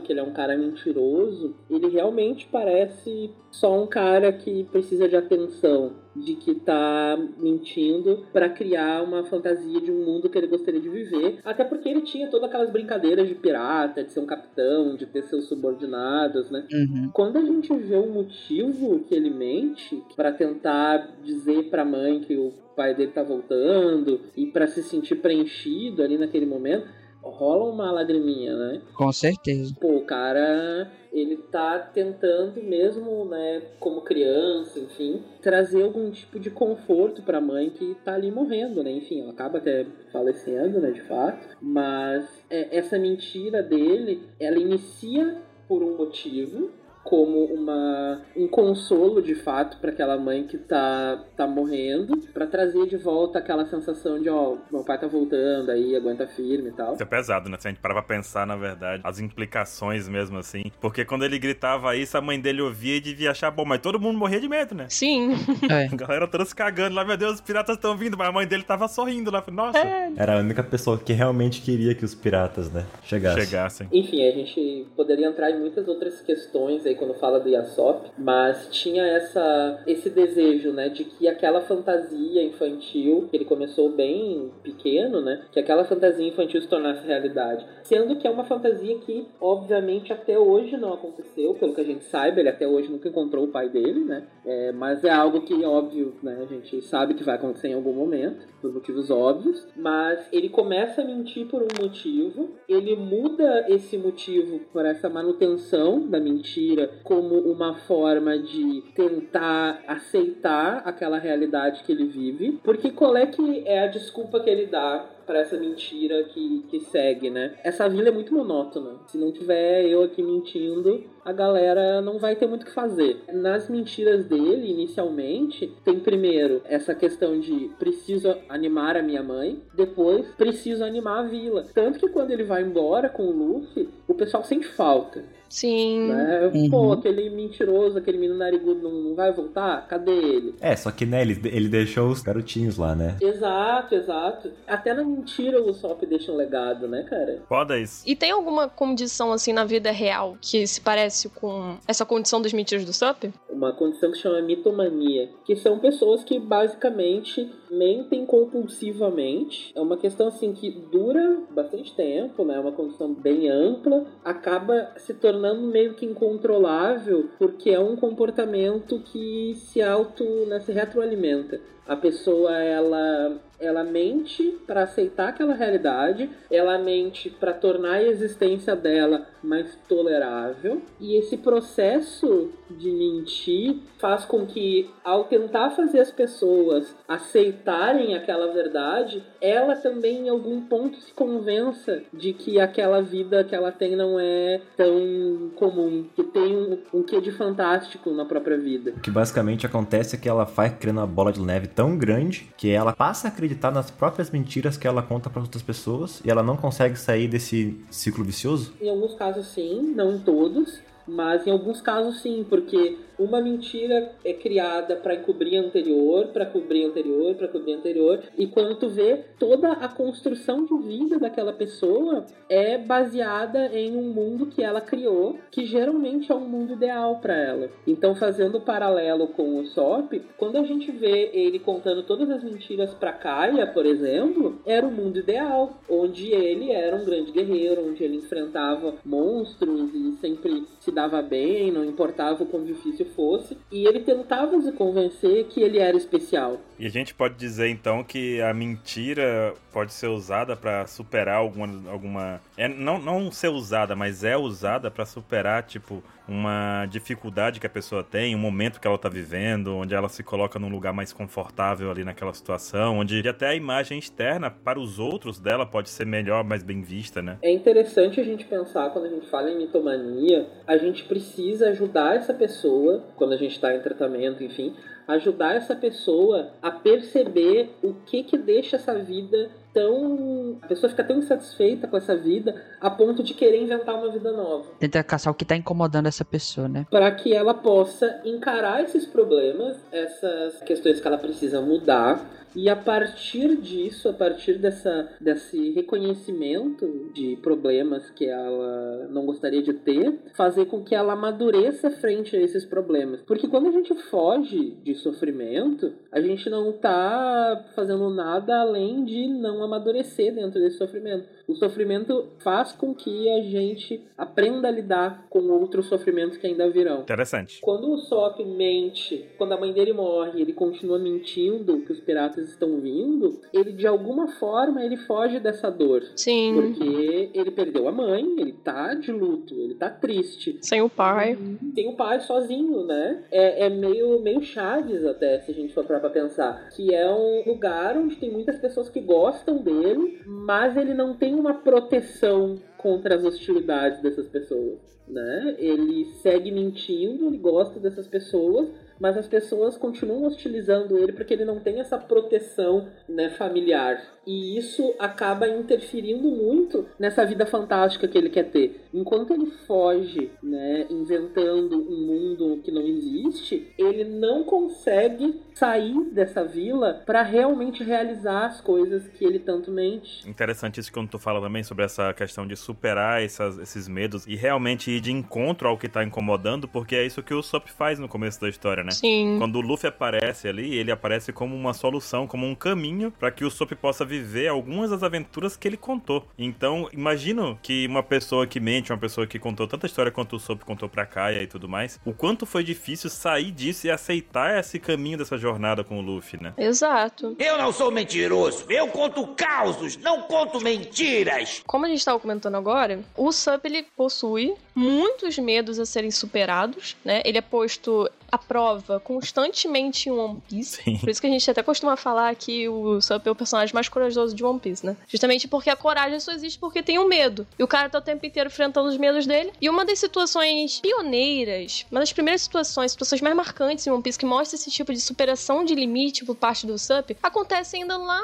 que 0.02 0.12
ele 0.12 0.20
é 0.20 0.24
um 0.24 0.34
cara 0.34 0.58
mentiroso, 0.58 1.56
ele 1.70 1.88
realmente 1.88 2.48
parece 2.52 3.32
só 3.52 3.82
um 3.82 3.88
cara 3.88 4.32
que 4.34 4.66
precisa 4.66 5.08
de 5.08 5.16
atenção, 5.16 5.94
de 6.16 6.36
que 6.36 6.56
tá 6.56 7.18
mentindo 7.38 8.26
pra 8.32 8.50
criar 8.50 9.02
uma 9.04 9.24
fantasia 9.26 9.82
de 9.82 9.92
um 9.92 10.06
mundo 10.06 10.30
que 10.30 10.38
ele 10.38 10.48
gostaria 10.48 10.80
de 10.80 10.90
viver, 10.90 11.40
até 11.44 11.64
porque 11.64 11.90
ele 11.90 12.02
tinha 12.02 12.30
todas 12.30 12.48
aquelas 12.48 12.70
brincadeiras 12.70 13.28
de 13.28 13.36
pirata, 13.36 14.04
de 14.04 14.12
ser 14.12 14.20
um 14.20 14.26
capitão, 14.26 14.96
de 14.96 15.06
ter 15.06 15.24
seus 15.24 15.46
subordinados, 15.46 16.50
né? 16.50 16.66
Uhum. 16.72 17.10
Quando 17.14 17.38
a 17.38 17.42
gente 17.42 17.74
vê 17.76 17.96
o 17.96 18.12
motivo 18.12 19.00
que 19.00 19.16
ele 19.16 19.30
mente 19.30 20.02
pra 20.16 20.32
tentar 20.32 21.16
dizer 21.24 21.70
pra 21.70 21.86
mãe 21.86 22.20
que 22.20 22.36
o 22.36 22.54
pai 22.76 22.94
dele 22.94 23.12
tá 23.12 23.24
voltando 23.24 24.20
e 24.36 24.48
pra 24.48 24.68
se 24.68 24.84
sentir 24.84 25.16
preenchido 25.16 26.04
ali 26.04 26.18
naquele 26.18 26.46
momento, 26.46 26.88
rola 27.30 27.66
uma 27.66 27.92
lagriminha, 27.92 28.56
né? 28.56 28.82
Com 28.94 29.12
certeza. 29.12 29.74
Pô, 29.80 29.98
o 29.98 30.06
cara, 30.06 30.92
ele 31.12 31.38
tá 31.38 31.80
tentando 31.80 32.62
mesmo, 32.62 33.26
né, 33.26 33.62
como 33.80 34.02
criança, 34.02 34.80
enfim, 34.80 35.24
trazer 35.42 35.84
algum 35.84 36.12
tipo 36.12 36.40
de 36.40 36.50
conforto 36.50 37.22
pra 37.22 37.42
mãe 37.42 37.70
que 37.70 37.96
tá 38.04 38.14
ali 38.14 38.32
morrendo, 38.32 38.84
né? 38.84 38.92
Enfim, 38.92 39.22
ela 39.22 39.32
acaba 39.32 39.58
até 39.58 39.86
falecendo, 40.12 40.80
né, 40.80 40.92
de 40.92 41.02
fato, 41.02 41.56
mas 41.62 42.28
é, 42.50 42.78
essa 42.78 42.98
mentira 43.00 43.62
dele, 43.64 44.22
ela 44.40 44.58
inicia 44.58 45.38
por 45.68 45.82
um 45.82 45.98
motivo, 45.98 46.70
como 47.06 47.46
uma 47.46 48.22
um 48.36 48.48
consolo 48.48 49.22
de 49.22 49.36
fato 49.36 49.78
para 49.78 49.92
aquela 49.92 50.18
mãe 50.18 50.44
que 50.44 50.58
tá 50.58 51.24
tá 51.38 51.46
morrendo, 51.48 52.18
para 52.34 52.48
trazer 52.48 52.88
de 52.88 52.98
volta 52.98 53.38
aquela 53.40 53.66
sensação 53.66 54.20
de 54.20 54.28
ó, 54.28 54.56
meu 54.72 54.84
pai 54.84 55.00
tá 55.00 55.08
voltando 55.08 55.70
aí, 55.70 55.96
aguenta 55.96 56.26
firme 56.28 56.70
e 56.70 56.72
tal. 56.74 56.94
Isso 56.96 57.04
é 57.04 57.06
pesado, 57.06 57.48
né? 57.48 57.58
Se 57.60 57.68
a 57.68 57.72
gente 57.72 57.80
parar 57.80 57.94
pra 57.94 58.04
pensar, 58.04 58.48
na 58.48 58.56
verdade, 58.56 59.02
as 59.06 59.20
implicações 59.20 60.10
mesmo 60.10 60.38
assim. 60.40 60.64
Porque 60.82 61.06
quando 61.06 61.24
ele 61.24 61.38
gritava 61.38 61.96
isso, 61.96 62.18
a 62.18 62.22
mãe 62.22 62.40
dele 62.40 62.62
ouvia 62.62 62.96
e 62.98 63.00
devia 63.00 63.32
achar 63.32 63.52
bom, 63.52 63.66
mas 63.66 63.80
todo 63.80 64.00
mundo 64.00 64.18
morria 64.18 64.40
de 64.40 64.50
medo, 64.50 64.74
né? 64.76 64.88
Sim. 64.90 65.32
É. 65.70 65.86
A 65.86 65.96
galera 65.96 66.28
toda 66.28 66.46
se 66.46 66.56
cagando 66.56 66.96
lá, 66.96 67.04
meu 67.04 67.18
Deus, 67.18 67.36
os 67.36 67.42
piratas 67.42 67.76
estão 67.76 67.98
vindo, 67.98 68.16
mas 68.18 68.28
a 68.28 68.32
mãe 68.32 68.46
dele 68.48 68.64
tava 68.64 68.88
sorrindo 68.88 69.32
lá. 69.32 69.44
Nossa, 69.52 69.78
Era 70.16 70.38
a 70.38 70.40
única 70.40 70.64
pessoa 70.64 70.98
que 70.98 71.12
realmente 71.12 71.62
queria 71.62 71.96
que 71.96 72.06
os 72.06 72.14
piratas, 72.14 72.72
né, 72.72 72.86
chegassem. 73.04 73.44
chegassem. 73.46 73.88
Enfim, 73.92 74.28
a 74.28 74.32
gente 74.32 74.88
poderia 74.96 75.28
entrar 75.28 75.50
em 75.52 75.60
muitas 75.60 75.88
outras 75.88 76.22
questões 76.22 76.86
aí 76.86 76.95
quando 76.96 77.14
fala 77.16 77.40
do 77.40 77.50
Yasop, 77.50 78.12
mas 78.18 78.68
tinha 78.72 79.04
essa 79.04 79.84
esse 79.86 80.10
desejo, 80.10 80.72
né, 80.72 80.90
de 80.90 81.04
que 81.04 81.28
aquela 81.28 81.62
fantasia 81.62 82.44
infantil, 82.44 83.28
que 83.30 83.38
ele 83.38 83.46
começou 83.46 83.90
bem 83.90 84.52
pequeno, 84.64 85.22
né, 85.22 85.42
que 85.52 85.60
aquela 85.60 85.84
fantasia 85.86 86.28
infantil 86.28 86.62
se 86.62 86.68
tornasse 86.68 87.06
realidade. 87.06 87.66
Sendo 87.84 88.16
que 88.16 88.28
é 88.28 88.30
uma 88.30 88.46
fantasia 88.46 88.98
que, 89.00 89.28
obviamente, 89.40 90.12
até 90.12 90.38
hoje 90.38 90.78
não 90.78 90.94
aconteceu, 90.94 91.54
pelo 91.56 91.74
que 91.74 91.82
a 91.82 91.86
gente 91.86 92.04
saiba, 92.06 92.40
ele 92.40 92.50
até 92.50 92.68
hoje 92.68 92.92
nunca 92.92 93.10
encontrou 93.10 93.46
o 93.46 93.52
pai 93.52 93.70
dele, 93.70 94.04
né, 94.04 94.24
é, 94.46 94.72
mas 94.72 95.04
é 95.04 95.12
algo 95.12 95.42
que, 95.42 95.54
óbvio, 95.66 96.16
né, 96.22 96.40
a 96.42 96.46
gente 96.46 96.82
sabe 96.82 97.14
que 97.14 97.24
vai 97.24 97.36
acontecer 97.36 97.70
em 97.70 97.74
algum 97.74 97.94
momento, 97.94 98.48
por 98.66 98.74
motivos 98.74 99.12
óbvios, 99.12 99.68
mas 99.76 100.28
ele 100.32 100.50
começa 100.50 101.02
a 101.02 101.06
mentir 101.06 101.48
por 101.48 101.62
um 101.62 101.84
motivo, 101.84 102.50
ele 102.68 102.96
muda 102.96 103.66
esse 103.70 103.98
motivo 103.98 104.60
por 104.72 104.86
essa 104.86 105.10
manutenção 105.10 106.08
da 106.08 106.20
mentira 106.20 106.90
como 107.04 107.36
uma 107.40 107.76
forma 107.76 108.38
de 108.40 108.84
tentar 108.96 109.84
aceitar 109.88 110.82
aquela 110.86 111.20
realidade 111.20 111.84
que 111.84 111.92
ele 111.92 112.06
vive, 112.06 112.60
porque 112.64 112.92
qual 112.92 113.16
é 113.16 113.28
que 113.28 113.64
é 113.66 113.84
a 113.84 113.88
desculpa 113.88 114.40
que 114.40 114.50
ele 114.50 114.66
dá 114.66 115.06
para 115.26 115.40
essa 115.40 115.58
mentira 115.58 116.24
que, 116.26 116.64
que 116.70 116.80
segue, 116.80 117.30
né? 117.30 117.56
Essa 117.64 117.90
vila 117.90 118.10
é 118.10 118.12
muito 118.12 118.34
monótona. 118.34 119.00
Se 119.08 119.18
não 119.18 119.32
tiver 119.32 119.86
eu 119.88 120.04
aqui 120.04 120.22
mentindo, 120.22 121.04
a 121.26 121.34
galera 121.34 122.02
não 122.02 122.20
vai 122.20 122.36
ter 122.36 122.48
muito 122.48 122.62
o 122.62 122.66
que 122.66 122.72
fazer. 122.72 123.24
Nas 123.34 123.68
mentiras 123.68 124.26
dele, 124.26 124.70
inicialmente, 124.72 125.74
tem 125.84 126.00
primeiro 126.00 126.62
essa 126.66 126.94
questão 126.94 127.40
de 127.40 127.72
preciso 127.80 128.36
animar 128.48 128.96
a 128.96 129.02
minha 129.02 129.24
mãe, 129.24 129.60
depois 129.74 130.28
preciso 130.38 130.84
animar 130.84 131.26
a 131.26 131.28
vila. 131.28 131.66
Tanto 131.74 132.00
que 132.00 132.10
quando 132.10 132.30
ele 132.30 132.44
vai 132.44 132.62
embora 132.62 133.10
com 133.10 133.24
o 133.24 133.32
Luffy, 133.32 133.90
o 134.08 134.14
pessoal 134.14 134.44
sente 134.44 134.68
falta. 134.68 135.24
Sim. 135.50 136.10
Né? 136.10 136.52
Uhum. 136.54 136.70
Pô, 136.70 136.92
aquele 136.92 137.30
mentiroso, 137.30 137.98
aquele 137.98 138.18
menino 138.18 138.38
narigudo 138.38 138.82
não, 138.82 138.92
não 138.92 139.16
vai 139.16 139.32
voltar? 139.32 139.88
Cadê 139.88 140.12
ele? 140.12 140.56
É, 140.60 140.76
só 140.76 140.92
que, 140.92 141.06
né, 141.06 141.22
ele, 141.22 141.40
ele 141.46 141.70
deixou 141.70 142.10
os 142.10 142.22
garotinhos 142.22 142.78
lá, 142.78 142.94
né? 142.94 143.16
Exato, 143.22 143.96
exato. 143.96 144.52
Até 144.68 144.94
na 144.94 145.04
mentira 145.04 145.62
o 145.62 145.74
Sop 145.74 146.04
deixa 146.06 146.30
um 146.32 146.36
legado, 146.36 146.88
né, 146.88 147.04
cara? 147.04 147.42
Foda 147.48 147.80
isso. 147.80 148.04
E 148.06 148.16
tem 148.16 148.32
alguma 148.32 148.68
condição 148.68 149.32
assim 149.32 149.54
na 149.54 149.64
vida 149.64 149.92
real 149.92 150.38
que 150.42 150.68
se 150.68 150.82
parece 150.82 151.15
com 151.24 151.78
essa 151.88 152.06
condição 152.06 152.42
dos 152.42 152.52
mentiras 152.52 152.86
do 152.86 152.94
Sup? 152.94 153.32
Uma 153.50 153.72
condição 153.72 154.12
que 154.12 154.18
chama 154.18 154.42
mitomania, 154.42 155.30
que 155.46 155.56
são 155.56 155.80
pessoas 155.80 156.24
que 156.24 156.38
basicamente 156.40 157.50
mentem 157.72 158.26
compulsivamente. 158.26 159.72
É 159.76 159.82
uma 159.82 159.98
questão 159.98 160.28
assim 160.28 160.54
que 160.54 160.70
dura 160.70 161.40
bastante 161.52 161.94
tempo, 161.96 162.44
né? 162.44 162.56
É 162.56 162.60
uma 162.60 162.72
condição 162.72 163.14
bem 163.14 163.50
ampla, 163.50 164.06
acaba 164.24 164.92
se 164.98 165.14
tornando 165.14 165.62
meio 165.62 165.94
que 165.94 166.06
incontrolável 166.06 167.30
porque 167.38 167.70
é 167.70 167.80
um 167.80 167.96
comportamento 167.96 169.00
que 169.00 169.56
se 169.56 169.82
auto, 169.82 170.24
né, 170.48 170.60
se 170.60 170.72
retroalimenta. 170.72 171.60
A 171.88 171.96
pessoa 171.96 172.58
ela 172.58 173.40
ela 173.60 173.84
mente 173.84 174.58
para 174.68 174.84
aceitar 174.84 175.30
aquela 175.30 175.54
realidade, 175.54 176.30
ela 176.52 176.78
mente 176.78 177.30
para 177.30 177.54
tornar 177.54 177.94
a 177.94 178.04
existência 178.04 178.76
dela 178.76 179.26
mais 179.46 179.78
tolerável, 179.88 180.82
e 181.00 181.18
esse 181.18 181.38
processo 181.38 182.50
de 182.70 182.92
mentir 182.92 183.78
faz 184.00 184.26
com 184.26 184.46
que, 184.46 184.90
ao 185.04 185.26
tentar 185.26 185.72
fazer 185.72 186.00
as 186.00 186.12
pessoas 186.12 186.96
aceitarem 187.08 188.16
aquela 188.16 188.52
verdade, 188.52 189.24
ela 189.40 189.76
também 189.76 190.28
em 190.28 190.30
algum 190.30 190.62
ponto 190.62 191.00
se 191.02 191.14
convença 191.14 192.02
de 192.14 192.34
que 192.34 192.60
aquela 192.60 193.02
vida 193.02 193.44
que 193.44 193.56
ela 193.56 193.72
tem 193.72 193.96
não 193.96 194.20
é 194.20 194.62
tão 194.76 195.52
comum, 195.56 196.06
que 196.16 196.24
tem 196.24 196.56
um, 196.56 196.78
um 196.94 197.04
quê 197.04 197.22
de 197.22 197.32
fantástico 197.32 198.12
na 198.12 198.26
própria 198.26 198.58
vida. 198.58 198.94
O 198.98 199.00
que 199.00 199.12
basicamente 199.12 199.66
acontece 199.66 200.16
é 200.16 200.20
que 200.20 200.30
ela 200.30 200.44
vai 200.44 200.76
criando 200.76 200.98
uma 200.98 201.08
bola 201.08 201.32
de 201.32 201.42
neve 201.42 201.68
tão 201.68 201.98
grande 201.98 202.50
que 202.58 202.72
ela 202.72 202.94
passa 202.94 203.28
a 203.28 203.32
acreditar 203.32 203.72
nas 203.72 203.92
próprias 203.92 204.30
mentiras 204.32 204.78
que 204.78 204.88
ela 204.88 205.02
conta 205.02 205.30
para 205.30 205.42
outras 205.42 205.64
pessoas 205.64 206.22
e 206.24 206.30
ela 206.30 206.44
não 206.44 206.58
consegue 206.58 206.98
sair 206.98 207.28
desse 207.28 207.80
ciclo 207.90 208.24
vicioso. 208.24 208.74
Em 208.82 208.90
alguns 208.90 209.14
casos 209.16 209.35
sim, 209.44 209.94
não 209.96 210.14
em 210.16 210.20
todos, 210.20 210.82
mas 211.08 211.46
em 211.46 211.52
alguns 211.52 211.82
casos 211.82 212.22
sim, 212.22 212.46
porque 212.48 212.98
uma 213.18 213.42
mentira 213.42 214.12
é 214.24 214.34
criada 214.34 214.96
para 214.96 215.16
encobrir 215.16 215.58
anterior, 215.58 216.28
para 216.28 216.46
cobrir 216.46 216.86
anterior, 216.86 217.36
para 217.36 217.48
cobrir 217.48 217.74
anterior, 217.74 218.22
e 218.38 218.48
quando 218.48 218.76
tu 218.76 218.90
vê 218.90 219.18
toda 219.40 219.72
a 219.74 219.88
construção 219.88 220.66
de 220.66 220.78
vida 220.88 221.20
daquela 221.20 221.54
pessoa 221.54 222.26
é 222.50 222.78
baseada 222.78 223.68
em 223.74 223.96
um 223.96 224.14
mundo 224.14 224.48
que 224.48 224.64
ela 224.64 224.82
criou, 224.82 225.38
que 225.52 225.66
geralmente 225.66 226.32
é 226.32 226.36
um 226.36 226.48
mundo 226.48 226.74
ideal 226.74 227.20
para 227.20 227.36
ela. 227.36 227.70
Então, 227.88 228.16
fazendo 228.16 228.60
paralelo 228.62 229.28
com 229.28 229.60
o 229.60 229.66
Sop, 229.68 230.14
quando 230.38 230.58
a 230.58 230.64
gente 230.64 230.92
vê 230.92 231.30
ele 231.34 231.60
contando 231.60 232.04
todas 232.04 232.30
as 232.30 232.44
mentiras 232.44 232.94
para 232.94 233.14
Kaia, 233.14 233.68
por 233.68 233.86
exemplo, 233.86 234.60
era 234.66 234.86
o 234.86 234.92
mundo 234.92 235.20
ideal, 235.20 235.78
onde 235.90 236.32
ele 236.32 236.72
era 236.72 236.96
um 236.96 237.06
grande 237.06 237.32
guerreiro, 237.32 237.88
onde 237.88 238.04
ele 238.04 238.18
enfrentava 238.18 238.96
monstros 239.06 239.94
e 239.94 240.18
sempre 240.18 240.66
se 240.80 240.92
dava 240.92 241.22
bem, 241.22 241.72
não 241.72 241.84
importava 241.84 242.44
o 242.44 242.46
quão 242.46 242.64
difícil 242.64 243.05
fosse, 243.06 243.58
e 243.72 243.88
ele 243.88 244.02
tentava 244.02 244.60
se 244.62 244.72
convencer 244.72 245.46
que 245.46 245.62
ele 245.62 245.80
era 245.80 245.96
especial. 245.96 246.60
E 246.78 246.86
a 246.86 246.90
gente 246.90 247.14
pode 247.14 247.36
dizer 247.36 247.70
então 247.70 248.04
que 248.04 248.42
a 248.42 248.54
mentira 248.54 249.54
pode 249.72 249.94
ser 249.94 250.08
usada 250.08 250.56
para 250.56 250.88
superar 250.88 251.38
alguma 251.38 251.92
alguma 251.92 252.42
é 252.58 252.68
não 252.68 253.00
não 253.00 253.32
ser 253.32 253.50
usada, 253.50 253.96
mas 253.96 254.24
é 254.24 254.38
usada 254.38 254.90
para 254.90 255.06
superar 255.06 255.64
tipo 255.64 256.04
uma 256.28 256.86
dificuldade 256.88 257.60
que 257.60 257.68
a 257.68 257.70
pessoa 257.70 258.04
tem, 258.04 258.36
um 258.36 258.40
momento 258.40 258.80
que 258.80 258.88
ela 258.88 258.98
tá 258.98 259.10
vivendo, 259.10 259.76
onde 259.76 259.94
ela 259.94 260.10
se 260.10 260.24
coloca 260.24 260.58
num 260.58 260.70
lugar 260.70 260.94
mais 260.94 261.14
confortável 261.14 261.92
ali 261.92 262.04
naquela 262.04 262.34
situação, 262.34 262.98
onde 262.98 263.28
até 263.28 263.48
a 263.48 263.56
imagem 263.56 264.00
externa 264.00 264.50
para 264.50 264.80
os 264.80 264.98
outros 264.98 265.40
dela 265.40 265.66
pode 265.66 265.90
ser 265.90 266.06
melhor, 266.06 266.44
mais 266.44 266.64
bem 266.64 266.82
vista, 266.82 267.22
né? 267.22 267.38
É 267.42 267.52
interessante 267.52 268.20
a 268.20 268.24
gente 268.24 268.46
pensar 268.46 268.90
quando 268.90 269.06
a 269.06 269.10
gente 269.10 269.28
fala 269.28 269.52
em 269.52 269.58
mitomania, 269.58 270.48
a 270.66 270.78
gente 270.78 271.04
precisa 271.04 271.70
ajudar 271.70 272.16
essa 272.16 272.34
pessoa 272.34 272.95
quando 273.16 273.34
a 273.34 273.38
gente 273.38 273.56
está 273.56 273.76
em 273.76 273.82
tratamento, 273.82 274.44
enfim, 274.44 274.76
ajudar 275.08 275.56
essa 275.56 275.76
pessoa 275.76 276.52
a 276.62 276.72
perceber 276.72 277.76
o 277.84 277.94
que 278.06 278.24
que 278.24 278.38
deixa 278.38 278.76
essa 278.76 278.98
vida 278.98 279.50
tão. 279.74 280.58
A 280.62 280.68
pessoa 280.68 280.90
fica 280.90 281.04
tão 281.04 281.18
insatisfeita 281.18 281.88
com 281.88 281.98
essa 281.98 282.16
vida 282.16 282.62
a 282.80 282.90
ponto 282.90 283.22
de 283.22 283.34
querer 283.34 283.62
inventar 283.62 283.96
uma 283.96 284.12
vida 284.12 284.32
nova. 284.32 284.66
Tenta 284.80 285.04
caçar 285.04 285.32
o 285.32 285.36
que 285.36 285.46
tá 285.46 285.56
incomodando 285.56 286.08
essa 286.08 286.26
pessoa, 286.26 286.68
né? 286.68 286.86
Para 286.90 287.12
que 287.12 287.34
ela 287.34 287.54
possa 287.54 288.22
encarar 288.24 288.84
esses 288.84 289.06
problemas, 289.06 289.78
essas 289.92 290.62
questões 290.62 291.00
que 291.00 291.08
ela 291.08 291.18
precisa 291.18 291.62
mudar 291.62 292.45
e 292.56 292.70
a 292.70 292.76
partir 292.76 293.58
disso, 293.58 294.08
a 294.10 294.14
partir 294.14 294.58
dessa, 294.58 295.10
desse 295.20 295.72
reconhecimento 295.72 297.12
de 297.14 297.36
problemas 297.38 298.10
que 298.12 298.26
ela 298.26 299.08
não 299.10 299.26
gostaria 299.26 299.62
de 299.62 299.74
ter, 299.74 300.20
fazer 300.36 300.66
com 300.66 300.84
que 300.84 300.96
ela 300.96 301.14
amadureça 301.14 301.90
frente 301.92 302.36
a 302.36 302.40
esses 302.40 302.66
problemas. 302.66 303.22
Porque 303.22 303.48
quando 303.48 303.68
a 303.68 303.72
gente 303.72 303.94
foge 304.10 304.78
de 304.84 304.96
sofrimento, 304.96 305.94
a 306.12 306.22
gente 306.22 306.50
não 306.50 306.72
tá 306.72 307.66
fazendo 307.76 308.10
nada 308.10 308.62
além 308.62 309.04
de 309.04 309.28
não 309.28 309.64
amadurecer 309.64 310.34
dentro 310.34 310.60
desse 310.60 310.78
sofrimento. 310.78 311.28
O 311.48 311.56
sofrimento 311.56 312.30
faz 312.40 312.72
com 312.72 312.94
que 312.94 313.30
a 313.30 313.42
gente 313.42 314.02
aprenda 314.18 314.68
a 314.68 314.72
lidar 314.72 315.28
com 315.30 315.40
outros 315.52 315.88
sofrimentos 315.88 316.38
que 316.38 316.48
ainda 316.48 316.70
virão. 316.70 317.02
Interessante. 317.02 317.60
Quando 317.62 317.92
o 317.92 317.98
Sop 317.98 318.40
mente, 318.44 319.26
quando 319.38 319.54
a 319.54 319.60
mãe 319.60 319.72
dele 319.72 319.94
morre, 319.94 320.42
ele 320.42 320.54
continua 320.54 320.98
mentindo 320.98 321.82
que 321.82 321.92
os 321.92 322.00
piratas 322.00 322.45
estão 322.50 322.80
vindo, 322.80 323.40
ele 323.54 323.72
de 323.72 323.88
alguma 323.88 324.28
forma 324.28 324.84
ele 324.84 324.98
foge 324.98 325.40
dessa 325.40 325.70
dor. 325.70 326.04
Sim. 326.16 326.54
Porque 326.54 327.30
ele 327.34 327.52
perdeu 327.52 327.88
a 327.88 327.92
mãe, 327.92 328.24
ele 328.40 328.54
tá 328.54 328.94
de 328.94 329.12
luto, 329.12 329.54
ele 329.56 329.76
tá 329.76 329.90
triste. 329.90 330.58
Sem 330.62 330.82
o 330.82 330.90
pai. 330.90 331.38
Tem 331.74 331.88
o 331.88 331.96
pai 331.96 332.20
sozinho, 332.20 332.86
né? 332.86 333.24
É, 333.32 333.66
é 333.66 333.70
meio, 333.70 334.22
meio 334.22 334.42
Chaves 334.42 335.06
até, 335.06 335.40
se 335.40 335.52
a 335.52 335.54
gente 335.54 335.74
for 335.74 335.84
pra 335.86 336.00
pensar. 336.10 336.70
Que 336.70 336.94
é 336.94 337.10
um 337.10 337.44
lugar 337.48 337.98
onde 337.98 338.16
tem 338.16 338.32
muitas 338.32 338.58
pessoas 338.60 338.90
que 338.90 339.02
gostam 339.02 339.58
dele, 339.58 340.22
mas 340.26 340.78
ele 340.78 340.94
não 340.94 341.16
tem 341.16 341.36
uma 341.36 341.54
proteção 341.56 342.58
contra 342.78 343.16
as 343.16 343.26
hostilidades 343.26 344.02
dessas 344.02 344.28
pessoas, 344.28 344.80
né? 345.08 345.56
Ele 345.58 346.06
segue 346.22 346.52
mentindo, 346.52 347.28
ele 347.28 347.38
gosta 347.38 347.80
dessas 347.80 348.08
pessoas, 348.08 348.70
mas 349.00 349.18
as 349.18 349.28
pessoas 349.28 349.78
continuam 349.78 350.26
hostilizando 350.26 350.98
ele 350.98 351.12
porque 351.12 351.34
ele 351.34 351.46
não 351.46 351.60
tem 351.60 351.80
essa 351.80 351.98
proteção 351.98 352.88
né, 353.08 353.30
familiar. 353.30 354.02
E 354.26 354.58
isso 354.58 354.94
acaba 354.98 355.48
interferindo 355.48 356.28
muito 356.30 356.86
nessa 356.98 357.26
vida 357.26 357.46
fantástica 357.46 358.08
que 358.08 358.18
ele 358.18 358.30
quer 358.30 358.50
ter. 358.50 358.82
Enquanto 358.94 359.34
ele 359.34 359.48
foge, 359.68 360.32
né, 360.42 360.88
inventando 360.90 361.78
um 361.78 362.06
mundo 362.06 362.62
que 362.64 362.72
não 362.72 362.82
existe, 362.82 363.72
ele 363.78 364.04
não 364.04 364.44
consegue 364.44 365.40
sair 365.60 365.96
dessa 366.12 366.44
vila 366.44 367.02
para 367.06 367.24
realmente 367.24 367.82
realizar 367.84 368.46
as 368.48 368.60
coisas 368.60 369.08
que 369.08 369.24
ele 369.24 369.40
tanto 369.40 369.72
mente. 369.72 370.28
Interessante 370.30 370.80
isso 370.82 370.92
quando 370.92 371.10
tu 371.10 371.18
fala 371.18 371.40
também 371.40 371.64
sobre 371.64 371.86
essa 371.86 372.14
questão 372.14 372.46
de 372.46 372.58
superar 372.58 373.22
essas- 373.24 373.58
esses 373.58 373.88
medos 373.88 374.28
e 374.28 374.36
realmente 374.36 374.92
ir 374.92 375.00
de 375.00 375.14
encontro 375.14 375.70
ao 375.70 375.78
que 375.78 375.88
tá 375.88 376.04
incomodando, 376.04 376.68
porque 376.68 376.94
é 376.96 377.06
isso 377.06 377.24
que 377.24 377.34
o 377.34 377.42
Sop 377.42 377.68
faz 377.70 377.98
no 377.98 378.08
começo 378.10 378.40
da 378.42 378.50
história, 378.50 378.84
né? 378.84 378.92
Sim. 378.92 379.38
Quando 379.40 379.56
o 379.56 379.62
Luffy 379.62 379.88
aparece 379.88 380.46
ali, 380.50 380.76
ele 380.76 380.92
aparece 380.92 381.32
como 381.32 381.56
uma 381.56 381.74
solução, 381.74 382.28
como 382.28 382.46
um 382.46 382.54
caminho 382.54 383.10
para 383.18 383.32
que 383.32 383.46
o 383.46 383.50
Sop 383.50 383.72
possa 383.76 384.04
viver 384.04 384.50
algumas 384.50 384.90
das 384.90 385.04
aventuras 385.04 385.56
que 385.56 385.66
ele 385.68 385.78
contou. 385.78 386.28
Então, 386.38 386.90
imagino 386.92 387.58
que 387.64 387.88
uma 387.88 388.04
pessoa 388.04 388.46
que 388.46 388.60
mente, 388.60 388.92
uma 388.92 389.00
pessoa 389.00 389.26
que 389.26 389.40
contou 389.40 389.68
tanta 389.68 389.86
história 389.86 390.12
quanto 390.12 390.36
o 390.36 390.40
Sop 390.40 390.62
contou 390.66 390.90
pra 390.90 391.06
Kaia 391.06 391.42
e 391.42 391.48
tudo 391.48 391.70
mais, 391.70 391.98
o 392.04 392.12
quanto 392.12 392.46
foi 392.46 392.62
difícil 392.64 393.10
sair 393.10 393.52
disso 393.52 393.88
e 393.88 393.90
aceitar 393.90 394.60
esse 394.60 394.78
caminho 394.80 395.18
dessa 395.18 395.38
jornada 395.38 395.45
com 395.84 396.00
o 396.00 396.02
Luffy, 396.02 396.42
né? 396.42 396.54
Exato. 396.58 397.36
Eu 397.40 397.58
não 397.58 397.72
sou 397.72 397.92
mentiroso. 397.92 398.66
Eu 398.70 398.88
conto 398.88 399.28
causos, 399.36 399.98
não 399.98 400.24
conto 400.24 400.62
mentiras. 400.62 401.62
Como 401.66 401.86
a 401.86 401.90
gente 401.90 402.00
estava 402.00 402.20
comentando 402.20 402.56
agora, 402.56 403.00
o 403.16 403.32
Sup 403.32 403.66
ele 403.66 403.84
possui 403.96 404.54
muitos 404.74 405.38
medos 405.38 405.80
a 405.80 405.86
serem 405.86 406.12
superados, 406.12 406.96
né? 407.04 407.22
Ele 407.26 407.38
é 407.38 407.42
posto 407.42 408.10
à 408.36 408.38
prova 408.38 409.00
constantemente 409.00 410.10
em 410.10 410.12
One 410.12 410.42
Piece. 410.48 410.84
Sim. 410.84 410.98
Por 410.98 411.10
isso 411.10 411.22
que 411.22 411.28
a 411.28 411.30
gente 411.30 411.50
até 411.50 411.64
costuma 411.64 411.96
falar 411.96 412.36
que 412.36 412.68
o 412.70 413.02
Sup 413.02 413.26
é 413.26 413.32
o 413.32 413.36
personagem 413.36 413.74
mais 413.74 413.90
corajoso 413.90 414.36
de 414.36 414.44
One 414.44 414.60
Piece, 414.60 414.86
né? 414.86 414.96
Justamente 415.08 415.48
porque 415.48 415.70
a 415.70 415.76
coragem 415.76 416.20
só 416.20 416.32
existe 416.32 416.60
porque 416.60 416.84
tem 416.84 417.00
o 417.00 417.08
medo. 417.08 417.48
E 417.58 417.64
o 417.64 417.68
cara 417.68 417.90
tá 417.90 417.98
o 417.98 418.02
tempo 418.02 418.26
inteiro 418.26 418.48
enfrentando 418.48 418.90
os 418.90 418.98
medos 418.98 419.26
dele. 419.26 419.52
E 419.60 419.70
uma 419.70 419.86
das 419.86 420.00
situações 420.00 420.80
pioneiras, 420.80 421.86
uma 421.92 422.00
das 422.00 422.14
primeiras 422.14 422.42
situações, 422.42 422.92
situações 422.92 423.22
mais 423.22 423.36
marcantes 423.36 423.86
em 423.88 423.92
One 423.92 424.04
Piece 424.04 424.20
que 424.20 424.26
mostra 424.26 424.56
esse 424.56 424.70
tipo 424.70 424.94
de 424.94 425.00
superação 425.00 425.64
de 425.64 425.74
limite 425.76 426.26
por 426.26 426.36
parte 426.36 426.68
do 426.68 426.78
Sup, 426.78 427.16
acontece 427.22 427.78
ainda 427.78 427.98
lá 427.98 428.22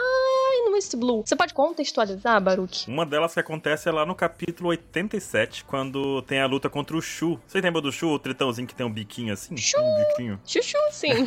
no 0.65 0.75
East 0.75 0.95
Blue. 0.95 1.23
Você 1.25 1.35
pode 1.35 1.53
contextualizar, 1.53 2.41
Baruch? 2.41 2.89
Uma 2.89 3.05
delas 3.05 3.33
que 3.33 3.39
acontece 3.39 3.89
é 3.89 3.91
lá 3.91 4.05
no 4.05 4.15
capítulo 4.15 4.69
87, 4.69 5.63
quando 5.65 6.21
tem 6.23 6.39
a 6.39 6.45
luta 6.45 6.69
contra 6.69 6.95
o 6.95 7.01
Shu. 7.01 7.39
Você 7.47 7.61
lembra 7.61 7.81
do 7.81 7.91
Shu, 7.91 8.07
o 8.07 8.19
tritãozinho 8.19 8.67
que 8.67 8.75
tem 8.75 8.85
um 8.85 8.91
biquinho 8.91 9.33
assim? 9.33 9.55
Shu! 9.57 9.77
Biquinho. 10.09 10.39
Chuchu, 10.45 10.77
sim. 10.91 11.11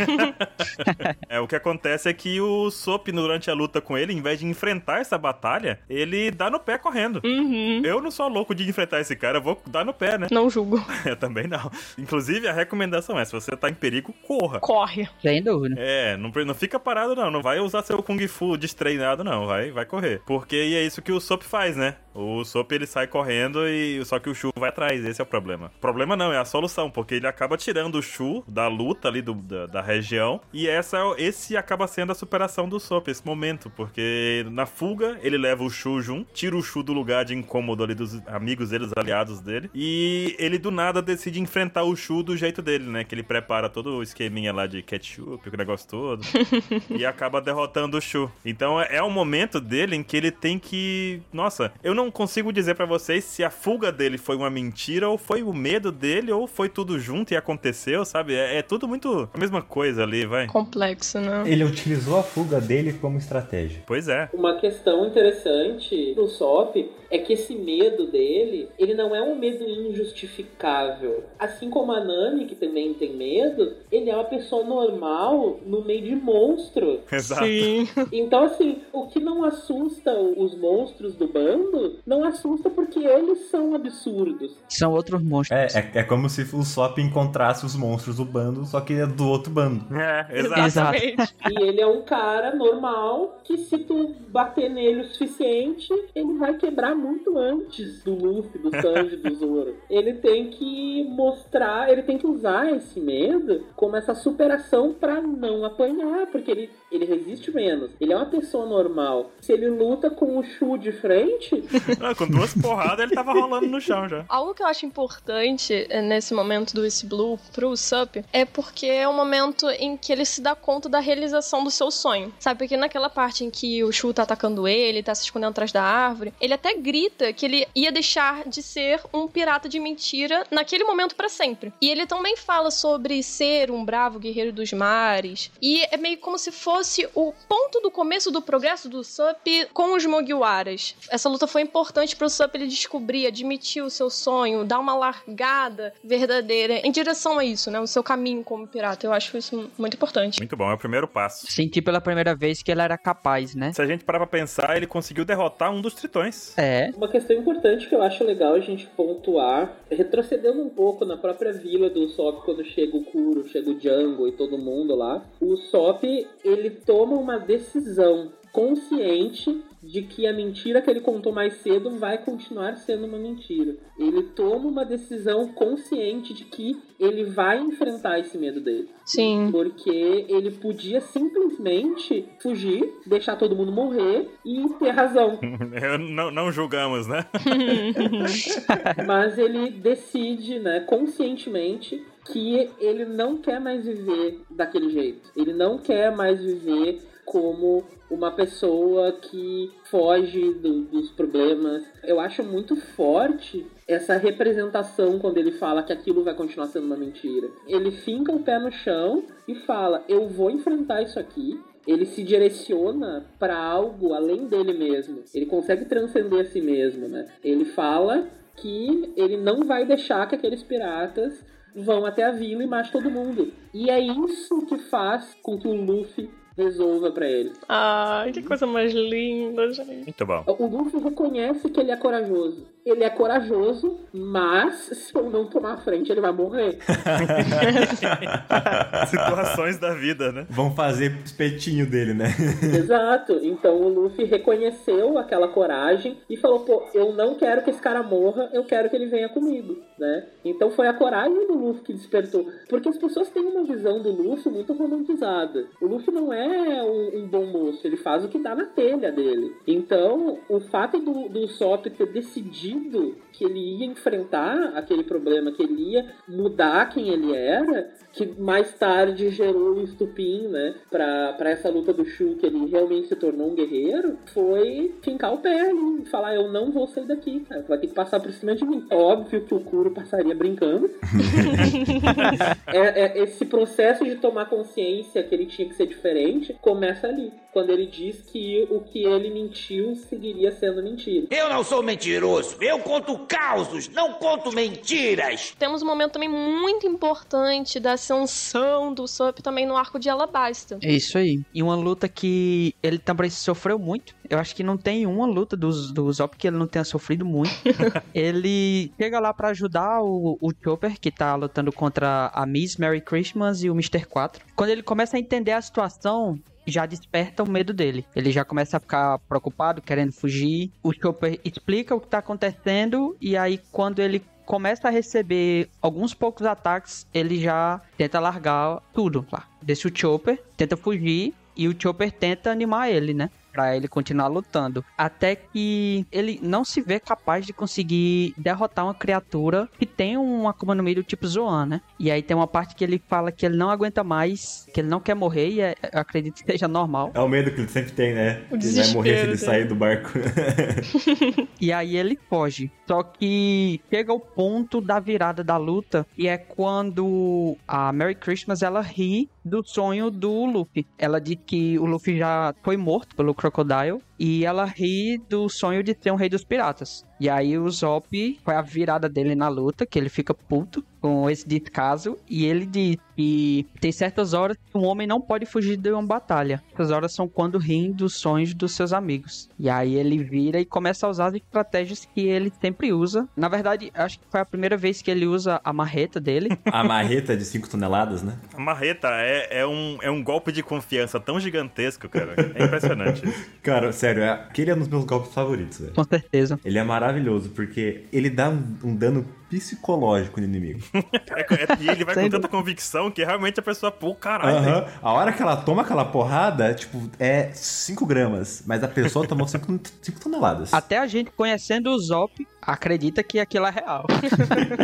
É, 1.29 1.41
o 1.41 1.47
que 1.47 1.57
acontece 1.57 2.09
é 2.09 2.12
que 2.12 2.41
o 2.41 2.70
Sop, 2.70 3.09
durante 3.09 3.51
a 3.51 3.55
luta 3.55 3.81
com 3.81 3.97
ele, 3.97 4.12
em 4.12 4.20
vez 4.20 4.39
de 4.39 4.47
enfrentar 4.47 5.01
essa 5.01 5.16
batalha, 5.16 5.79
ele 5.89 6.31
dá 6.31 6.51
no 6.51 6.61
pé 6.61 6.79
correndo. 6.79 7.20
uhum. 7.25 7.83
Eu 7.85 8.01
não 8.01 8.11
sou 8.11 8.29
louco 8.29 8.55
de 8.55 8.68
enfrentar 8.68 9.01
esse 9.01 9.16
cara, 9.16 9.39
eu 9.39 9.43
vou 9.43 9.61
dar 9.66 9.85
no 9.85 9.93
pé, 9.93 10.18
né? 10.18 10.29
Não 10.31 10.49
julgo. 10.49 10.85
Eu 11.05 11.16
também 11.16 11.47
não. 11.47 11.70
Inclusive, 11.99 12.49
a 12.49 12.53
recomendação 12.53 13.18
é, 13.18 13.25
se 13.25 13.33
você 13.33 13.57
tá 13.57 13.68
em 13.68 13.75
perigo, 13.75 14.14
corra. 14.27 14.61
Corre. 14.61 15.09
Sem 15.20 15.43
dúvida. 15.43 15.77
É, 15.79 16.16
não, 16.16 16.31
não 16.31 16.55
fica 16.55 16.79
parado 16.79 17.14
não, 17.14 17.31
não 17.31 17.43
vai 17.43 17.59
usar 17.59 17.83
seu 17.83 18.03
Kung 18.03 18.27
Fu 18.29 18.57
destreinado 18.57 19.25
não, 19.25 19.47
vai, 19.47 19.70
vai 19.70 19.85
correr. 19.85 20.22
Porque 20.27 20.57
é 20.57 20.83
isso 20.83 21.03
que 21.03 21.12
o 21.12 21.20
Sop 21.20 21.43
faz, 21.43 21.77
né? 21.77 21.97
O 22.14 22.44
Sop 22.44 22.70
ele 22.72 22.86
sai 22.86 23.06
correndo 23.06 23.66
e 23.68 24.04
só 24.04 24.18
que 24.18 24.30
o 24.30 24.34
Shu 24.34 24.50
vai 24.56 24.68
atrás, 24.68 25.04
esse 25.04 25.20
é 25.20 25.24
o 25.24 25.26
problema. 25.26 25.70
O 25.76 25.80
problema 25.80 26.16
não, 26.16 26.32
é 26.32 26.38
a 26.38 26.44
solução, 26.44 26.90
porque 26.90 27.16
ele 27.16 27.26
acaba 27.26 27.56
tirando 27.56 27.96
o 27.96 28.02
Shu 28.02 28.44
da 28.46 28.68
luta 28.68 29.08
ali 29.08 29.20
do, 29.20 29.34
da, 29.34 29.66
da 29.66 29.82
região 29.82 30.40
e 30.52 30.68
essa, 30.68 30.98
esse 31.18 31.56
acaba 31.56 31.86
sendo 31.86 32.12
a 32.12 32.14
superação 32.14 32.68
do 32.68 32.78
Sop, 32.78 33.08
esse 33.08 33.24
momento, 33.24 33.70
porque 33.70 34.46
na 34.50 34.66
fuga 34.66 35.18
ele 35.22 35.36
leva 35.36 35.64
o 35.64 35.70
Shu 35.70 36.00
junto, 36.00 36.32
tira 36.32 36.56
o 36.56 36.62
Shu 36.62 36.82
do 36.82 36.92
lugar 36.92 37.24
de 37.24 37.34
incômodo 37.34 37.82
ali 37.82 37.94
dos 37.94 38.20
amigos 38.26 38.70
dele, 38.70 38.84
dos 38.84 38.94
aliados 38.96 39.40
dele, 39.40 39.70
e 39.74 40.36
ele 40.38 40.58
do 40.58 40.70
nada 40.70 41.02
decide 41.02 41.40
enfrentar 41.40 41.82
o 41.84 41.96
Shu 41.96 42.22
do 42.22 42.36
jeito 42.36 42.62
dele, 42.62 42.88
né? 42.88 43.04
Que 43.04 43.14
ele 43.14 43.22
prepara 43.22 43.68
todo 43.68 43.96
o 43.96 44.02
esqueminha 44.02 44.52
lá 44.52 44.66
de 44.66 44.82
ketchup, 44.82 45.48
o 45.48 45.56
negócio 45.56 45.88
todo, 45.88 46.22
e 46.90 47.04
acaba 47.04 47.40
derrotando 47.40 47.98
o 47.98 48.00
Shu. 48.00 48.30
Então 48.44 48.80
é, 48.80 48.96
é 48.96 49.02
um 49.02 49.10
momento 49.10 49.60
dele 49.60 49.96
em 49.96 50.02
que 50.02 50.16
ele 50.16 50.30
tem 50.30 50.58
que. 50.58 51.20
Nossa, 51.32 51.72
eu 51.82 51.94
não 51.94 52.03
consigo 52.11 52.52
dizer 52.52 52.74
pra 52.74 52.86
vocês 52.86 53.24
se 53.24 53.42
a 53.44 53.50
fuga 53.50 53.90
dele 53.90 54.18
foi 54.18 54.36
uma 54.36 54.50
mentira, 54.50 55.09
ou 55.09 55.18
foi 55.18 55.42
o 55.42 55.52
medo 55.52 55.90
dele, 55.90 56.32
ou 56.32 56.46
foi 56.46 56.68
tudo 56.68 56.98
junto 56.98 57.32
e 57.32 57.36
aconteceu, 57.36 58.05
sabe? 58.05 58.34
É, 58.34 58.59
é 58.59 58.62
tudo 58.62 58.86
muito 58.88 59.28
a 59.32 59.38
mesma 59.38 59.62
coisa 59.62 60.02
ali, 60.02 60.26
vai. 60.26 60.46
Complexo, 60.46 61.20
né? 61.20 61.44
Ele 61.46 61.64
utilizou 61.64 62.18
a 62.18 62.22
fuga 62.22 62.61
dele 62.61 62.92
como 62.94 63.18
estratégia. 63.18 63.82
Pois 63.86 64.09
é. 64.09 64.28
Uma 64.32 64.59
questão 64.59 65.07
interessante 65.07 66.14
do 66.14 66.26
SOP 66.28 66.90
é 67.14 67.18
que 67.18 67.32
esse 67.32 67.54
medo 67.54 68.08
dele, 68.08 68.68
ele 68.76 68.92
não 68.92 69.14
é 69.14 69.22
um 69.22 69.36
medo 69.36 69.62
injustificável. 69.62 71.22
Assim 71.38 71.70
como 71.70 71.92
a 71.92 72.02
Nami, 72.02 72.46
que 72.46 72.56
também 72.56 72.92
tem 72.94 73.14
medo, 73.14 73.72
ele 73.90 74.10
é 74.10 74.14
uma 74.14 74.24
pessoa 74.24 74.64
normal 74.64 75.60
no 75.64 75.84
meio 75.84 76.02
de 76.02 76.16
monstro. 76.16 77.00
Exato. 77.10 77.44
Sim. 77.44 77.88
Então, 78.12 78.44
assim, 78.44 78.78
o 78.92 79.06
que 79.06 79.20
não 79.20 79.44
assusta 79.44 80.12
os 80.14 80.56
monstros 80.56 81.14
do 81.14 81.26
bando, 81.26 81.98
não 82.06 82.24
assusta 82.24 82.70
porque 82.70 82.98
eles 82.98 83.50
são 83.50 83.74
absurdos. 83.74 84.52
São 84.68 84.92
outros 84.92 85.22
monstros. 85.22 85.74
É, 85.74 85.90
é, 85.94 86.00
é 86.00 86.02
como 86.02 86.28
se 86.28 86.42
o 86.54 86.62
Sop 86.62 86.98
encontrasse 86.98 87.66
os 87.66 87.76
monstros 87.76 88.16
do 88.16 88.24
bando, 88.24 88.64
só 88.64 88.80
que 88.80 88.94
é 88.94 89.06
do 89.06 89.28
outro 89.28 89.52
bando. 89.52 89.84
É, 89.94 90.26
exato. 90.40 90.60
Exatamente. 90.60 91.34
E 91.50 91.62
ele 91.62 91.80
é 91.80 91.86
um 91.86 92.02
cara 92.02 92.54
normal 92.54 93.40
que 93.44 93.58
se 93.58 93.78
tu 93.78 94.14
bater 94.28 94.70
nele 94.70 95.02
o 95.02 95.08
suficiente, 95.08 95.88
ele 96.14 96.34
vai 96.34 96.54
quebrar 96.54 96.94
muito 97.05 97.36
antes 97.38 98.02
do 98.02 98.14
Luffy, 98.14 98.59
do 98.59 98.70
Sanji, 98.70 99.16
do 99.16 99.34
Zoro. 99.34 99.76
Ele 99.90 100.14
tem 100.14 100.50
que 100.50 101.05
mostrar, 101.05 101.90
ele 101.90 102.02
tem 102.02 102.18
que 102.18 102.26
usar 102.26 102.74
esse 102.74 103.00
medo 103.00 103.64
como 103.76 103.96
essa 103.96 104.14
superação 104.14 104.94
pra 104.94 105.20
não 105.20 105.64
apanhar, 105.64 106.26
porque 106.28 106.50
ele, 106.50 106.70
ele 106.90 107.05
resiste 107.05 107.50
menos. 107.50 107.90
Ele 108.00 108.12
é 108.12 108.16
uma 108.16 108.26
pessoa 108.26 108.66
normal. 108.66 109.30
Se 109.40 109.52
ele 109.52 109.68
luta 109.68 110.11
com 110.11 110.38
o 110.38 110.42
Shu 110.42 110.78
de 110.78 110.92
frente, 110.92 111.62
Ah, 112.00 112.14
com 112.14 112.26
duas 112.26 112.55
porradas 112.55 113.00
ele 113.00 113.14
tava 113.14 113.32
rolando 113.32 113.66
no 113.66 113.80
chão 113.80 114.09
já. 114.09 114.24
Algo 114.28 114.55
que 114.55 114.62
eu 114.62 114.66
acho 114.66 114.86
importante 114.86 115.86
eh, 115.88 116.02
nesse 116.02 116.34
momento 116.34 116.74
do 116.74 116.84
Ace 116.84 117.07
Blue 117.07 117.38
pro 117.52 117.76
Sup 117.76 118.16
é 118.32 118.44
porque 118.44 118.86
é 118.86 119.09
o 119.09 119.12
momento 119.12 119.68
em 119.70 119.96
que 119.96 120.12
ele 120.12 120.24
se 120.24 120.40
dá 120.40 120.55
conta 120.55 120.88
da 120.88 121.00
realização 121.00 121.62
do 121.64 121.70
seu 121.70 121.90
sonho. 121.90 122.32
Sabe? 122.38 122.59
Porque 122.59 122.76
naquela 122.76 123.11
parte 123.11 123.44
em 123.44 123.50
que 123.50 123.82
o 123.84 123.92
Shu 123.92 124.12
tá 124.12 124.22
atacando 124.22 124.66
ele, 124.66 125.02
tá 125.02 125.14
se 125.14 125.22
escondendo 125.24 125.50
atrás 125.50 125.72
da 125.72 125.82
árvore, 125.82 126.32
ele 126.40 126.55
até 126.55 126.74
grita 126.74 126.93
que 127.36 127.45
ele 127.45 127.66
ia 127.74 127.90
deixar 127.90 128.49
de 128.49 128.62
ser 128.62 129.01
um 129.12 129.26
pirata 129.26 129.68
de 129.68 129.80
mentira 129.80 130.47
naquele 130.51 130.84
momento 130.84 131.16
pra 131.16 131.28
sempre. 131.28 131.72
E 131.80 131.90
ele 131.90 132.07
também 132.07 132.36
fala 132.36 132.70
sobre 132.70 133.22
ser 133.22 133.70
um 133.70 133.84
bravo 133.84 134.18
guerreiro 134.18 134.53
dos 134.53 134.72
mares. 134.72 135.51
E 135.61 135.82
é 135.90 135.97
meio 135.97 136.18
como 136.18 136.38
se 136.38 136.53
fosse 136.53 137.09
o 137.14 137.32
ponto 137.49 137.80
do 137.80 137.90
começo 137.90 138.30
do 138.30 138.40
progresso 138.40 138.88
do 138.88 139.03
Sup 139.03 139.47
com 139.72 139.95
os 139.95 140.07
Mugiwaras. 140.07 140.95
Essa 141.11 141.28
luta 141.28 141.47
foi 141.47 141.62
importante 141.62 142.16
pro 142.16 142.28
Sup 142.28 142.55
ele 142.55 142.66
descobrir, 142.66 143.26
admitir 143.26 143.82
o 143.82 143.90
seu 143.90 144.09
sonho, 144.11 144.64
dar 144.64 144.78
uma 144.78 144.95
largada 144.95 145.92
verdadeira 146.03 146.80
em 146.84 146.92
direção 146.92 147.38
a 147.38 147.45
isso, 147.45 147.70
né? 147.70 147.80
O 147.80 147.86
seu 147.86 148.03
caminho 148.03 148.45
como 148.45 148.66
pirata. 148.66 149.07
Eu 149.07 149.12
acho 149.12 149.36
isso 149.36 149.70
muito 149.78 149.95
importante. 149.95 150.38
Muito 150.38 150.57
bom, 150.57 150.70
é 150.70 150.74
o 150.74 150.78
primeiro 150.78 151.09
passo. 151.09 151.47
Senti 151.51 151.82
pela 151.82 152.01
primeira 152.01 152.34
vez 152.34 152.62
que 152.62 152.70
ele 152.70 152.80
era 152.82 152.97
capaz, 152.97 153.55
né? 153.55 153.72
Se 153.72 153.82
a 153.82 153.86
gente 153.86 154.05
parar 154.05 154.18
pra 154.20 154.26
pensar, 154.26 154.76
ele 154.76 154.86
conseguiu 154.86 155.24
derrotar 155.24 155.70
um 155.72 155.80
dos 155.80 155.95
tritões. 155.95 156.57
É. 156.57 156.74
Uma 156.97 157.09
questão 157.09 157.37
importante 157.37 157.89
que 157.89 157.95
eu 157.95 158.03
acho 158.03 158.25
legal 158.25 158.55
a 158.55 158.61
gente 158.61 158.87
pontuar, 158.97 159.77
retrocedendo 159.91 160.61
um 160.61 160.68
pouco 160.68 161.05
na 161.05 161.16
própria 161.16 161.53
vila 161.53 161.89
do 161.91 162.09
Sop 162.09 162.45
quando 162.45 162.64
chega 162.64 162.97
o 162.97 163.05
Kuro, 163.05 163.47
chega 163.49 163.70
o 163.70 163.75
Django 163.75 164.27
e 164.29 164.33
todo 164.33 164.59
mundo 164.59 164.95
lá, 164.95 165.22
o 165.41 165.57
Sop 165.57 166.05
ele 166.45 166.70
toma 166.70 167.16
uma 167.16 167.39
decisão 167.39 168.33
consciente 168.53 169.62
de 169.87 170.03
que 170.03 170.26
a 170.26 170.32
mentira 170.32 170.80
que 170.80 170.91
ele 170.91 171.01
contou 171.01 171.32
mais 171.32 171.55
cedo 171.59 171.91
vai 171.91 172.18
continuar 172.18 172.76
sendo 172.76 173.07
uma 173.07 173.18
mentira. 173.18 173.76
Ele 173.99 174.22
toma 174.22 174.68
uma 174.68 174.85
decisão 174.85 175.49
consciente 175.49 176.32
de 176.32 176.45
que 176.45 176.80
ele 176.99 177.24
vai 177.24 177.59
enfrentar 177.61 178.18
esse 178.18 178.39
medo 178.39 178.61
dele. 178.61 178.89
Sim. 179.05 179.49
Porque 179.51 179.91
ele 180.28 180.51
podia 180.51 181.01
simplesmente 181.01 182.26
fugir, 182.41 182.93
deixar 183.07 183.37
todo 183.37 183.57
mundo 183.57 183.72
morrer 183.72 184.28
e 184.45 184.66
ter 184.78 184.91
razão. 184.91 185.39
Não, 186.14 186.30
não 186.30 186.53
julgamos, 186.53 187.07
né? 187.07 187.26
Mas 189.07 189.39
ele 189.39 189.70
decide, 189.70 190.59
né, 190.59 190.80
conscientemente 190.80 192.03
que 192.26 192.70
ele 192.78 193.05
não 193.05 193.37
quer 193.37 193.61
mais 193.61 193.85
viver 193.85 194.41
daquele 194.51 194.91
jeito. 194.91 195.30
Ele 195.37 195.53
não 195.53 195.78
quer 195.78 196.14
mais 196.14 196.41
viver 196.41 197.01
como 197.25 197.85
uma 198.11 198.31
pessoa 198.31 199.12
que 199.12 199.70
foge 199.91 200.53
do- 200.55 200.83
dos 200.85 201.11
problemas. 201.11 201.83
Eu 202.03 202.20
acho 202.20 202.43
muito 202.43 202.77
forte 202.77 203.66
essa 203.89 204.16
representação 204.16 205.18
quando 205.18 205.39
ele 205.39 205.53
fala 205.53 205.83
que 205.83 205.93
aquilo 205.93 206.22
vai 206.22 206.35
continuar 206.35 206.66
sendo 206.66 206.87
uma 206.87 206.97
mentira. 206.97 207.49
Ele 207.66 207.91
finca 207.91 208.33
o 208.33 208.41
pé 208.43 208.59
no 208.59 208.70
chão 208.70 209.25
e 209.49 209.55
fala: 209.55 210.05
Eu 210.09 210.29
vou 210.29 210.51
enfrentar 210.51 211.03
isso 211.03 211.18
aqui. 211.18 211.61
Ele 211.87 212.07
se 212.07 212.22
direciona 212.22 213.27
para 213.39 213.57
algo 213.59 214.14
além 214.14 214.47
dele 214.47 214.72
mesmo. 214.72 215.22
Ele 215.35 215.45
consegue 215.45 215.85
transcender 215.85 216.41
a 216.41 216.45
si 216.45 216.61
mesmo, 216.61 217.09
né? 217.09 217.27
Ele 217.43 217.66
fala 217.66 218.27
que 218.57 219.12
ele 219.16 219.37
não 219.37 219.64
vai 219.64 219.85
deixar 219.85 220.27
que 220.27 220.35
aqueles 220.35 220.62
piratas 220.62 221.45
vão 221.77 222.07
até 222.07 222.22
a 222.25 222.31
vila 222.31 222.62
e 222.62 222.66
matem 222.66 222.93
todo 222.93 223.11
mundo. 223.11 223.53
E 223.75 223.91
é 223.91 224.01
isso 224.01 224.64
que 224.66 224.79
faz 224.79 225.35
com 225.43 225.59
que 225.59 225.66
o 225.68 225.75
Luffy 225.75 226.31
resolva 226.57 227.11
pra 227.11 227.26
ele. 227.26 227.52
Ai, 227.68 228.32
que 228.32 228.42
coisa 228.42 228.66
mais 228.66 228.92
linda, 228.92 229.72
gente. 229.72 230.05
Muito 230.05 230.26
bom. 230.26 230.44
O 230.46 230.66
Luffy 230.66 231.00
reconhece 231.00 231.68
que 231.68 231.80
ele 231.80 231.90
é 231.90 231.96
corajoso. 231.96 232.66
Ele 232.84 233.02
é 233.02 233.09
corajoso, 233.09 233.98
mas 234.12 234.74
se 234.74 235.14
eu 235.14 235.30
não 235.30 235.46
tomar 235.46 235.72
a 235.72 235.76
frente, 235.78 236.12
ele 236.12 236.20
vai 236.20 236.32
morrer. 236.32 236.78
Situações 239.09 239.78
da 239.78 239.94
vida, 239.94 240.30
né? 240.30 240.46
Vão 240.50 240.74
fazer 240.74 241.16
espetinho 241.24 241.86
dele, 241.86 242.12
né? 242.12 242.26
Exato. 242.62 243.40
Então 243.42 243.80
o 243.80 243.88
Luffy 243.88 244.26
reconheceu 244.26 245.16
aquela 245.16 245.48
coragem 245.48 246.18
e 246.28 246.36
falou: 246.36 246.61
pô, 246.61 246.82
eu 246.92 247.14
não 247.14 247.36
quero 247.36 247.62
que 247.62 247.70
esse 247.70 247.80
cara 247.80 248.02
morra, 248.02 248.50
eu 248.52 248.64
quero 248.64 248.90
que 248.90 248.96
ele 248.96 249.07
venha 249.07 249.30
comigo, 249.30 249.78
né? 249.98 250.26
Então 250.44 250.70
foi 250.70 250.86
a 250.86 250.92
coragem 250.92 251.46
do 251.46 251.55
Luffy 251.55 251.84
que 251.84 251.94
despertou. 251.94 252.46
Porque 252.68 252.90
as 252.90 252.98
pessoas 252.98 253.30
têm 253.30 253.44
uma 253.44 253.64
visão 253.64 254.02
do 254.02 254.12
Luffy 254.12 254.52
muito 254.52 254.74
romantizada. 254.74 255.64
O 255.80 255.86
Luffy 255.86 256.12
não 256.12 256.30
é 256.30 256.43
um, 256.47 257.18
um 257.18 257.26
bom 257.26 257.47
moço, 257.47 257.86
ele 257.86 257.97
faz 257.97 258.24
o 258.24 258.28
que 258.28 258.38
dá 258.38 258.55
na 258.55 258.66
telha 258.66 259.11
dele. 259.11 259.55
Então, 259.66 260.38
o 260.49 260.61
fato 260.61 260.99
do, 260.99 261.28
do 261.28 261.49
Sop 261.49 261.86
ter 261.86 262.07
decidido 262.07 263.16
que 263.32 263.45
ele 263.45 263.78
ia 263.78 263.86
enfrentar 263.86 264.72
aquele 264.76 265.03
problema, 265.03 265.51
que 265.51 265.62
ele 265.62 265.92
ia 265.92 266.07
mudar 266.28 266.88
quem 266.88 267.09
ele 267.09 267.34
era, 267.34 267.90
que 268.12 268.26
mais 268.38 268.72
tarde 268.74 269.30
gerou 269.30 269.74
o 269.74 269.82
estupim, 269.82 270.47
né, 270.47 270.74
pra, 270.90 271.32
pra 271.32 271.51
essa 271.51 271.68
luta 271.68 271.92
do 271.92 272.05
Shu, 272.05 272.36
que 272.36 272.47
ele 272.47 272.66
realmente 272.66 273.09
se 273.09 273.16
tornou 273.16 273.51
um 273.51 273.55
guerreiro, 273.55 274.16
foi 274.32 274.95
fincar 275.03 275.34
o 275.34 275.38
pé 275.38 275.72
e 275.72 276.05
falar: 276.07 276.34
Eu 276.34 276.53
não 276.53 276.70
vou 276.70 276.86
sair 276.86 277.07
daqui, 277.07 277.40
cara, 277.40 277.64
vai 277.68 277.78
ter 277.78 277.88
que 277.88 277.95
passar 277.95 278.20
por 278.20 278.32
cima 278.32 278.55
de 278.55 278.64
mim. 278.64 278.86
Óbvio 278.90 279.45
que 279.45 279.55
o 279.55 279.61
Kuro 279.61 279.90
passaria 279.90 280.34
brincando. 280.34 280.90
é, 282.72 283.03
é, 283.03 283.22
esse 283.22 283.45
processo 283.45 284.05
de 284.05 284.16
tomar 284.16 284.47
consciência 284.47 285.22
que 285.22 285.34
ele 285.34 285.47
tinha 285.47 285.68
que 285.68 285.74
ser 285.74 285.86
diferente 285.86 286.34
começa 286.61 287.07
ali, 287.07 287.32
quando 287.53 287.70
ele 287.70 287.87
diz 287.87 288.20
que 288.22 288.66
o 288.70 288.80
que 288.80 289.05
ele 289.05 289.30
mentiu 289.30 289.95
seguiria 289.95 290.51
sendo 290.51 290.82
mentira. 290.82 291.26
Eu 291.30 291.49
não 291.49 291.62
sou 291.62 291.82
mentiroso. 291.82 292.57
Eu 292.61 292.80
conto 292.80 293.18
causos, 293.26 293.89
não 293.89 294.14
conto 294.14 294.53
mentiras. 294.53 295.55
Temos 295.59 295.82
um 295.82 295.87
momento 295.87 296.12
também 296.12 296.28
muito 296.28 296.87
importante 296.87 297.78
da 297.78 297.93
ascensão 297.93 298.93
do 298.93 299.07
Sup 299.07 299.39
também 299.41 299.66
no 299.66 299.76
arco 299.76 299.99
de 299.99 300.09
Alabasta. 300.09 300.78
É 300.82 300.93
isso 300.93 301.16
aí. 301.16 301.41
E 301.55 301.62
uma 301.62 301.76
luta 301.76 302.09
que 302.09 302.74
ele 302.82 302.99
também 302.99 303.30
sofreu 303.30 303.78
muito. 303.78 304.14
Eu 304.28 304.39
acho 304.39 304.55
que 304.55 304.62
não 304.62 304.76
tem 304.76 305.07
uma 305.07 305.26
luta 305.26 305.57
do, 305.57 305.70
do 305.93 306.12
Zop 306.12 306.37
que 306.37 306.47
ele 306.49 306.57
não 306.57 306.66
tenha 306.66 306.85
sofrido 306.85 307.24
muito. 307.24 307.53
ele 308.14 308.91
chega 309.01 309.20
lá 309.20 309.35
pra 309.35 309.49
ajudar 309.49 310.03
o, 310.03 310.39
o 310.41 310.51
Chopper, 310.62 310.99
que 310.99 311.11
tá 311.11 311.35
lutando 311.35 311.70
contra 311.70 312.30
a 312.35 312.47
Miss 312.47 312.76
Merry 312.76 313.01
Christmas 313.01 313.62
e 313.62 313.70
o 313.70 313.74
Mr. 313.74 314.07
4. 314.07 314.43
Quando 314.57 314.70
ele 314.70 314.82
começa 314.82 315.16
a 315.16 315.20
entender 315.20 315.53
a 315.53 315.61
situação, 315.61 316.24
já 316.66 316.87
desperta 316.87 317.43
o 317.43 317.49
medo 317.49 317.72
dele. 317.72 318.05
Ele 318.14 318.31
já 318.31 318.45
começa 318.45 318.77
a 318.77 318.81
ficar 318.81 319.18
preocupado, 319.20 319.83
querendo 319.83 320.12
fugir. 320.12 320.70
O 320.83 320.93
Chopper 320.93 321.39
explica 321.45 321.95
o 321.95 322.01
que 322.01 322.09
tá 322.09 322.18
acontecendo 322.18 323.16
e 323.20 323.37
aí 323.37 323.61
quando 323.70 324.01
ele 324.01 324.22
começa 324.45 324.89
a 324.89 324.91
receber 324.91 325.68
alguns 325.81 326.12
poucos 326.14 326.47
ataques, 326.47 327.07
ele 327.12 327.41
já 327.41 327.81
tenta 327.97 328.20
largar 328.20 328.81
tudo 328.93 329.27
lá. 329.33 329.49
Deixa 329.62 329.89
o 329.89 329.93
Chopper, 329.95 330.43
tenta 330.57 330.77
fugir 330.77 331.35
e 331.57 331.68
o 331.68 331.75
Chopper 331.79 332.12
tenta 332.12 332.51
animar 332.51 332.91
ele, 332.91 333.14
né? 333.14 333.31
Pra 333.55 333.76
ele 333.76 333.86
continuar 333.86 334.26
lutando. 334.26 334.84
Até 334.98 335.36
que 335.36 336.05
ele 336.11 336.40
não 336.42 336.64
se 336.64 336.80
vê 336.80 336.98
capaz 336.98 337.46
de 337.46 337.52
conseguir 337.52 338.34
derrotar 338.36 338.84
uma 338.84 338.94
criatura 338.94 339.68
que 339.78 339.86
tem 339.86 340.18
um 340.18 340.48
Akuma 340.48 340.74
no 340.74 340.82
Mi 340.82 340.92
do 340.92 341.05
tipo 341.05 341.24
Zoan, 341.26 341.64
né? 341.66 341.80
E 342.00 342.11
aí 342.11 342.20
tem 342.20 342.36
uma 342.36 342.48
parte 342.48 342.74
que 342.74 342.82
ele 342.82 343.00
fala 343.09 343.30
que 343.30 343.46
ele 343.46 343.57
não 343.57 343.70
aguenta 343.70 344.02
mais, 344.02 344.66
que 344.74 344.80
ele 344.80 344.88
não 344.88 344.98
quer 344.98 345.14
morrer, 345.14 345.50
e 345.50 345.61
é- 345.61 345.76
eu 345.92 346.00
acredito 346.00 346.42
que 346.44 346.50
seja 346.52 346.66
normal. 346.66 347.12
É 347.14 347.20
o 347.20 347.28
medo 347.28 347.52
que 347.52 347.61
ele 347.61 347.68
sempre 347.68 347.92
tem, 347.92 348.12
né? 348.12 348.42
O 348.50 348.57
Ele 348.57 348.72
vai 348.72 348.92
morrer 348.92 349.18
se 349.20 349.26
ele 349.26 349.36
sair 349.36 349.64
do 349.68 349.74
barco. 349.76 350.11
E 351.61 351.72
aí 351.72 351.96
ele 351.96 352.18
foge. 352.28 352.70
Só 352.86 353.02
que 353.02 353.80
chega 353.90 354.12
o 354.12 354.20
ponto 354.20 354.80
da 354.80 354.98
virada 355.00 355.42
da 355.44 355.57
luta 355.57 356.07
e 356.18 356.26
é 356.28 356.36
quando 356.36 357.57
a 357.66 357.92
Merry 357.92 358.14
Christmas 358.14 358.62
ela 358.62 358.80
ri 358.80 359.28
do 359.44 359.62
sonho 359.64 360.11
do 360.11 360.44
Luffy. 360.46 360.86
Ela 360.98 361.20
diz 361.20 361.38
que 361.46 361.78
o 361.78 361.86
Luffy 361.86 362.18
já 362.18 362.55
foi 362.62 362.76
morto 362.76 363.14
pelo 363.16 363.34
Crocodile 363.45 364.01
e 364.18 364.45
ela 364.45 364.64
ri 364.64 365.18
do 365.28 365.51
sonho 365.51 365.82
de 365.82 365.95
ter 365.95 366.11
um 366.11 366.16
rei 366.16 366.30
dos 366.30 366.45
piratas. 366.45 367.05
E 367.20 367.28
aí 367.28 367.59
o 367.59 367.68
Zop 367.68 368.40
foi 368.42 368.55
a 368.55 368.62
virada 368.62 369.07
dele 369.07 369.34
na 369.34 369.49
luta, 369.49 369.84
que 369.84 369.99
ele 369.99 370.09
fica 370.09 370.32
puto 370.32 370.82
com 371.05 371.28
esse 371.28 371.46
dito 371.46 371.70
caso, 371.70 372.16
e 372.26 372.46
ele 372.46 372.64
diz 372.64 372.96
que 373.14 373.66
tem 373.78 373.92
certas 373.92 374.32
horas 374.32 374.57
que 374.57 374.78
um 374.78 374.84
homem 374.84 375.07
não 375.07 375.20
pode 375.20 375.44
fugir 375.44 375.76
de 375.76 375.92
uma 375.92 376.02
batalha. 376.02 376.62
Essas 376.72 376.90
horas 376.90 377.12
são 377.12 377.28
quando 377.28 377.59
riem 377.59 377.92
dos 377.92 378.14
sonhos 378.14 378.55
dos 378.55 378.72
seus 378.72 378.90
amigos. 378.90 379.50
E 379.59 379.68
aí 379.68 379.96
ele 379.96 380.16
vira 380.24 380.59
e 380.59 380.64
começa 380.64 381.07
a 381.07 381.11
usar 381.11 381.26
as 381.26 381.34
estratégias 381.34 382.09
que 382.14 382.22
ele 382.22 382.50
sempre 382.59 382.90
usa. 382.90 383.28
Na 383.36 383.50
verdade, 383.50 383.92
acho 383.92 384.18
que 384.18 384.24
foi 384.30 384.40
a 384.40 384.46
primeira 384.46 384.78
vez 384.78 385.02
que 385.02 385.11
ele 385.11 385.26
usa 385.26 385.61
a 385.62 385.74
marreta 385.74 386.18
dele. 386.18 386.48
A 386.64 386.82
marreta 386.82 387.36
de 387.36 387.44
5 387.44 387.68
toneladas, 387.68 388.22
né? 388.22 388.38
A 388.55 388.61
marreta 388.61 389.09
é, 389.11 389.61
é, 389.61 389.66
um, 389.66 389.98
é 390.00 390.11
um 390.11 390.24
golpe 390.24 390.50
de 390.50 390.62
confiança 390.62 391.20
tão 391.20 391.38
gigantesco, 391.38 392.09
cara. 392.09 392.34
É 392.55 392.64
impressionante. 392.64 393.22
Cara, 393.62 393.92
sério, 393.92 394.22
é, 394.22 394.30
aquele 394.30 394.70
é 394.70 394.74
um 394.74 394.78
dos 394.78 394.88
meus 394.88 395.05
golpes 395.05 395.32
favoritos, 395.32 395.78
velho. 395.78 395.92
Com 395.94 396.05
certeza. 396.05 396.59
Ele 396.64 396.78
é 396.78 396.84
maravilhoso, 396.84 397.50
porque 397.50 398.05
ele 398.12 398.30
dá 398.30 398.48
um, 398.48 398.76
um 398.82 398.96
dano 398.96 399.24
psicológico 399.59 400.40
no 400.40 400.46
inimigo. 400.46 400.80
É, 401.36 401.40
é, 401.40 401.66
e 401.80 401.88
ele 401.88 402.05
vai 402.05 402.14
com 402.14 402.28
tanta 402.28 402.48
convicção 402.48 403.11
que 403.11 403.24
realmente 403.24 403.59
a 403.59 403.62
pessoa, 403.62 403.90
pô, 403.90 404.14
caralho. 404.14 404.61
Né? 404.61 404.92
A 405.02 405.12
hora 405.12 405.32
que 405.32 405.42
ela 405.42 405.57
toma 405.57 405.82
aquela 405.82 406.05
porrada, 406.05 406.72
tipo, 406.74 407.11
é 407.18 407.50
5 407.52 408.07
gramas, 408.07 408.62
mas 408.66 408.84
a 408.84 408.88
pessoa 408.88 409.26
tomou 409.26 409.48
5 409.48 409.66
toneladas. 410.22 410.72
Até 410.72 410.98
a 410.98 411.07
gente 411.07 411.30
conhecendo 411.32 411.90
o 411.90 411.98
Zop 411.98 412.46
acredita 412.62 413.22
que 413.22 413.40
aquilo 413.40 413.66
é 413.66 413.70
real. 413.70 414.07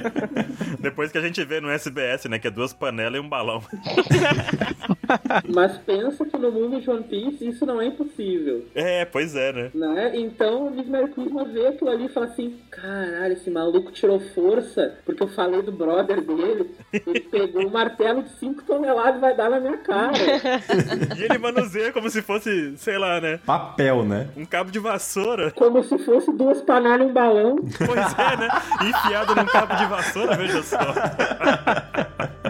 Depois 0.81 1.13
que 1.13 1.19
a 1.19 1.21
gente 1.21 1.43
vê 1.45 1.61
no 1.61 1.71
SBS, 1.71 2.25
né, 2.27 2.39
que 2.39 2.49
é 2.49 2.51
duas 2.51 2.73
panelas 2.73 3.17
e 3.17 3.25
um 3.25 3.29
balão. 3.29 3.63
Mas 5.49 5.79
pensa 5.79 6.25
que 6.25 6.37
no 6.37 6.51
mundo 6.51 6.81
de 6.81 6.91
One 6.91 7.05
Piece 7.05 7.49
isso 7.49 7.65
não 7.65 7.81
é 7.81 7.87
impossível. 7.87 8.67
É, 8.75 9.05
pois 9.05 9.35
é, 9.35 9.53
né? 9.53 9.71
Né? 9.75 10.13
Então 10.17 10.69
o 10.69 10.91
Mercúrio 10.91 11.45
vê 11.53 11.67
aquilo 11.69 11.91
ali 11.91 12.07
e 12.07 12.09
fala 12.09 12.27
assim: 12.27 12.57
caralho, 12.71 13.33
esse 13.33 13.51
maluco 13.51 13.93
tirou 13.93 14.21
força 14.61 14.95
porque 15.05 15.23
eu 15.23 15.29
falei 15.29 15.63
do 15.63 15.73
brother 15.73 16.21
dele. 16.21 16.75
Ele 16.93 17.21
pegou 17.21 17.67
um 17.67 17.71
martelo 17.71 18.23
de 18.23 18.31
5 18.39 18.63
toneladas 18.65 19.17
e 19.17 19.21
vai 19.21 19.35
dar 19.35 19.51
na 19.51 19.61
minha 19.61 19.79
cara. 19.79 20.11
E 21.17 21.23
ele 21.23 21.39
manuseia 21.39 21.93
como 21.93 22.09
se 22.11 22.23
fosse, 22.23 22.77
sei 22.77 22.99
lá, 22.99 23.21
né? 23.21 23.41
Papel, 23.45 24.05
né? 24.05 24.29
Um 24.37 24.45
cabo 24.45 24.71
de 24.71 24.79
vassoura. 24.79 25.51
Como 25.53 25.83
se 25.83 25.99
fosse 25.99 26.33
duas 26.33 26.61
panelas 26.63 27.01
e 27.01 27.05
um 27.11 27.13
balão. 27.13 27.57
Pois 27.57 28.19
é, 28.19 28.37
né? 28.37 28.49
Enfiado 28.83 29.35
num 29.35 29.47
cabo 29.47 29.75
de 29.77 29.87
vassoura, 29.87 30.37
veja 30.37 30.63
só. 30.63 30.79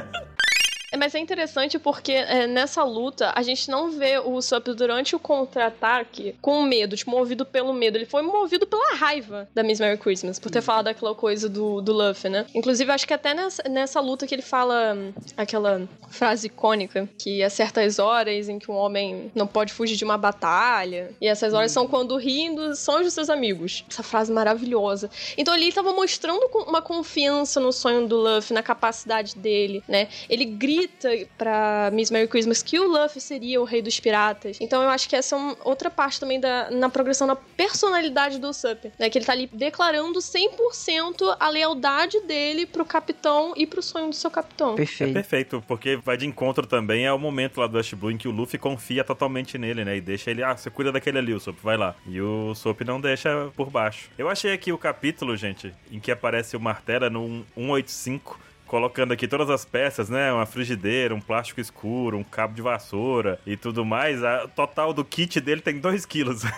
Mas 1.00 1.14
é 1.14 1.18
interessante 1.18 1.78
porque 1.78 2.12
é, 2.12 2.46
nessa 2.46 2.84
luta 2.84 3.32
a 3.34 3.42
gente 3.42 3.70
não 3.70 3.90
vê 3.90 4.18
o 4.18 4.32
Usopp 4.32 4.74
durante 4.74 5.16
o 5.16 5.18
contra-ataque 5.18 6.34
com 6.42 6.62
medo, 6.62 6.94
tipo, 6.94 7.10
movido 7.10 7.46
pelo 7.46 7.72
medo. 7.72 7.96
Ele 7.96 8.04
foi 8.04 8.20
movido 8.20 8.66
pela 8.66 8.96
raiva 8.96 9.48
da 9.54 9.62
Miss 9.62 9.80
Merry 9.80 9.96
Christmas, 9.96 10.38
por 10.38 10.50
ter 10.50 10.60
falado 10.60 10.88
aquela 10.88 11.14
coisa 11.14 11.48
do, 11.48 11.80
do 11.80 11.94
Luffy, 11.94 12.28
né? 12.28 12.44
Inclusive, 12.54 12.92
acho 12.92 13.06
que 13.06 13.14
até 13.14 13.32
nessa, 13.32 13.62
nessa 13.62 13.98
luta 13.98 14.26
que 14.26 14.34
ele 14.34 14.42
fala 14.42 14.92
hum, 14.94 15.14
aquela 15.38 15.88
frase 16.10 16.48
icônica, 16.48 17.08
que 17.16 17.42
há 17.42 17.48
certas 17.48 17.98
horas 17.98 18.50
em 18.50 18.58
que 18.58 18.70
um 18.70 18.76
homem 18.76 19.32
não 19.34 19.46
pode 19.46 19.72
fugir 19.72 19.96
de 19.96 20.04
uma 20.04 20.18
batalha, 20.18 21.12
e 21.18 21.26
essas 21.26 21.54
horas 21.54 21.72
são 21.72 21.88
quando 21.88 22.14
riem 22.18 22.54
dos 22.54 22.78
sonhos 22.78 23.04
dos 23.04 23.14
seus 23.14 23.30
amigos. 23.30 23.86
Essa 23.88 24.02
frase 24.02 24.30
maravilhosa. 24.30 25.08
Então 25.38 25.54
ali 25.54 25.64
ele 25.64 25.72
tava 25.72 25.94
mostrando 25.94 26.44
uma 26.68 26.82
confiança 26.82 27.58
no 27.58 27.72
sonho 27.72 28.06
do 28.06 28.16
Luffy, 28.16 28.52
na 28.52 28.62
capacidade 28.62 29.34
dele, 29.34 29.82
né? 29.88 30.06
Ele 30.28 30.44
grita 30.44 30.89
pra 31.36 31.90
Miss 31.92 32.10
Merry 32.10 32.28
Christmas 32.28 32.62
que 32.62 32.78
o 32.78 32.86
Luffy 32.86 33.20
seria 33.20 33.60
o 33.60 33.64
rei 33.64 33.82
dos 33.82 33.98
piratas. 33.98 34.58
Então 34.60 34.82
eu 34.82 34.88
acho 34.88 35.08
que 35.08 35.16
essa 35.16 35.34
é 35.34 35.38
uma 35.38 35.56
outra 35.64 35.90
parte 35.90 36.20
também 36.20 36.40
da, 36.40 36.70
na 36.70 36.88
progressão 36.88 37.26
da 37.26 37.36
personalidade 37.36 38.38
do 38.38 38.48
Usopp, 38.48 38.92
né? 38.98 39.08
Que 39.08 39.18
ele 39.18 39.24
tá 39.24 39.32
ali 39.32 39.48
declarando 39.52 40.18
100% 40.18 41.36
a 41.38 41.48
lealdade 41.48 42.20
dele 42.20 42.66
pro 42.66 42.84
capitão 42.84 43.52
e 43.56 43.66
pro 43.66 43.82
sonho 43.82 44.08
do 44.08 44.14
seu 44.14 44.30
capitão. 44.30 44.74
É 44.74 44.76
Perfeito. 44.76 45.12
perfeito, 45.12 45.64
porque 45.66 45.96
vai 45.96 46.16
de 46.16 46.26
encontro 46.26 46.66
também 46.66 47.06
ao 47.06 47.18
momento 47.18 47.60
lá 47.60 47.66
do 47.66 47.76
West 47.76 47.94
Blue 47.94 48.10
em 48.10 48.16
que 48.16 48.28
o 48.28 48.30
Luffy 48.30 48.58
confia 48.58 49.04
totalmente 49.04 49.58
nele, 49.58 49.84
né? 49.84 49.96
E 49.96 50.00
deixa 50.00 50.30
ele, 50.30 50.42
ah, 50.42 50.56
você 50.56 50.70
cuida 50.70 50.92
daquele 50.92 51.18
ali, 51.18 51.32
o 51.32 51.40
Sop, 51.40 51.56
vai 51.62 51.76
lá. 51.76 51.94
E 52.06 52.20
o 52.20 52.54
Sop 52.54 52.80
não 52.82 53.00
deixa 53.00 53.50
por 53.56 53.70
baixo. 53.70 54.10
Eu 54.18 54.28
achei 54.28 54.52
aqui 54.52 54.72
o 54.72 54.78
capítulo, 54.78 55.36
gente, 55.36 55.72
em 55.90 56.00
que 56.00 56.10
aparece 56.10 56.56
o 56.56 56.60
Martela 56.60 57.08
no 57.10 57.44
185. 57.54 58.49
Colocando 58.70 59.10
aqui 59.10 59.26
todas 59.26 59.50
as 59.50 59.64
peças, 59.64 60.08
né? 60.08 60.32
Uma 60.32 60.46
frigideira, 60.46 61.12
um 61.12 61.20
plástico 61.20 61.60
escuro, 61.60 62.16
um 62.16 62.22
cabo 62.22 62.54
de 62.54 62.62
vassoura 62.62 63.40
e 63.44 63.56
tudo 63.56 63.84
mais. 63.84 64.22
A 64.22 64.46
total 64.46 64.92
do 64.92 65.04
kit 65.04 65.40
dele 65.40 65.60
tem 65.60 65.80
2 65.80 66.06
quilos. 66.06 66.42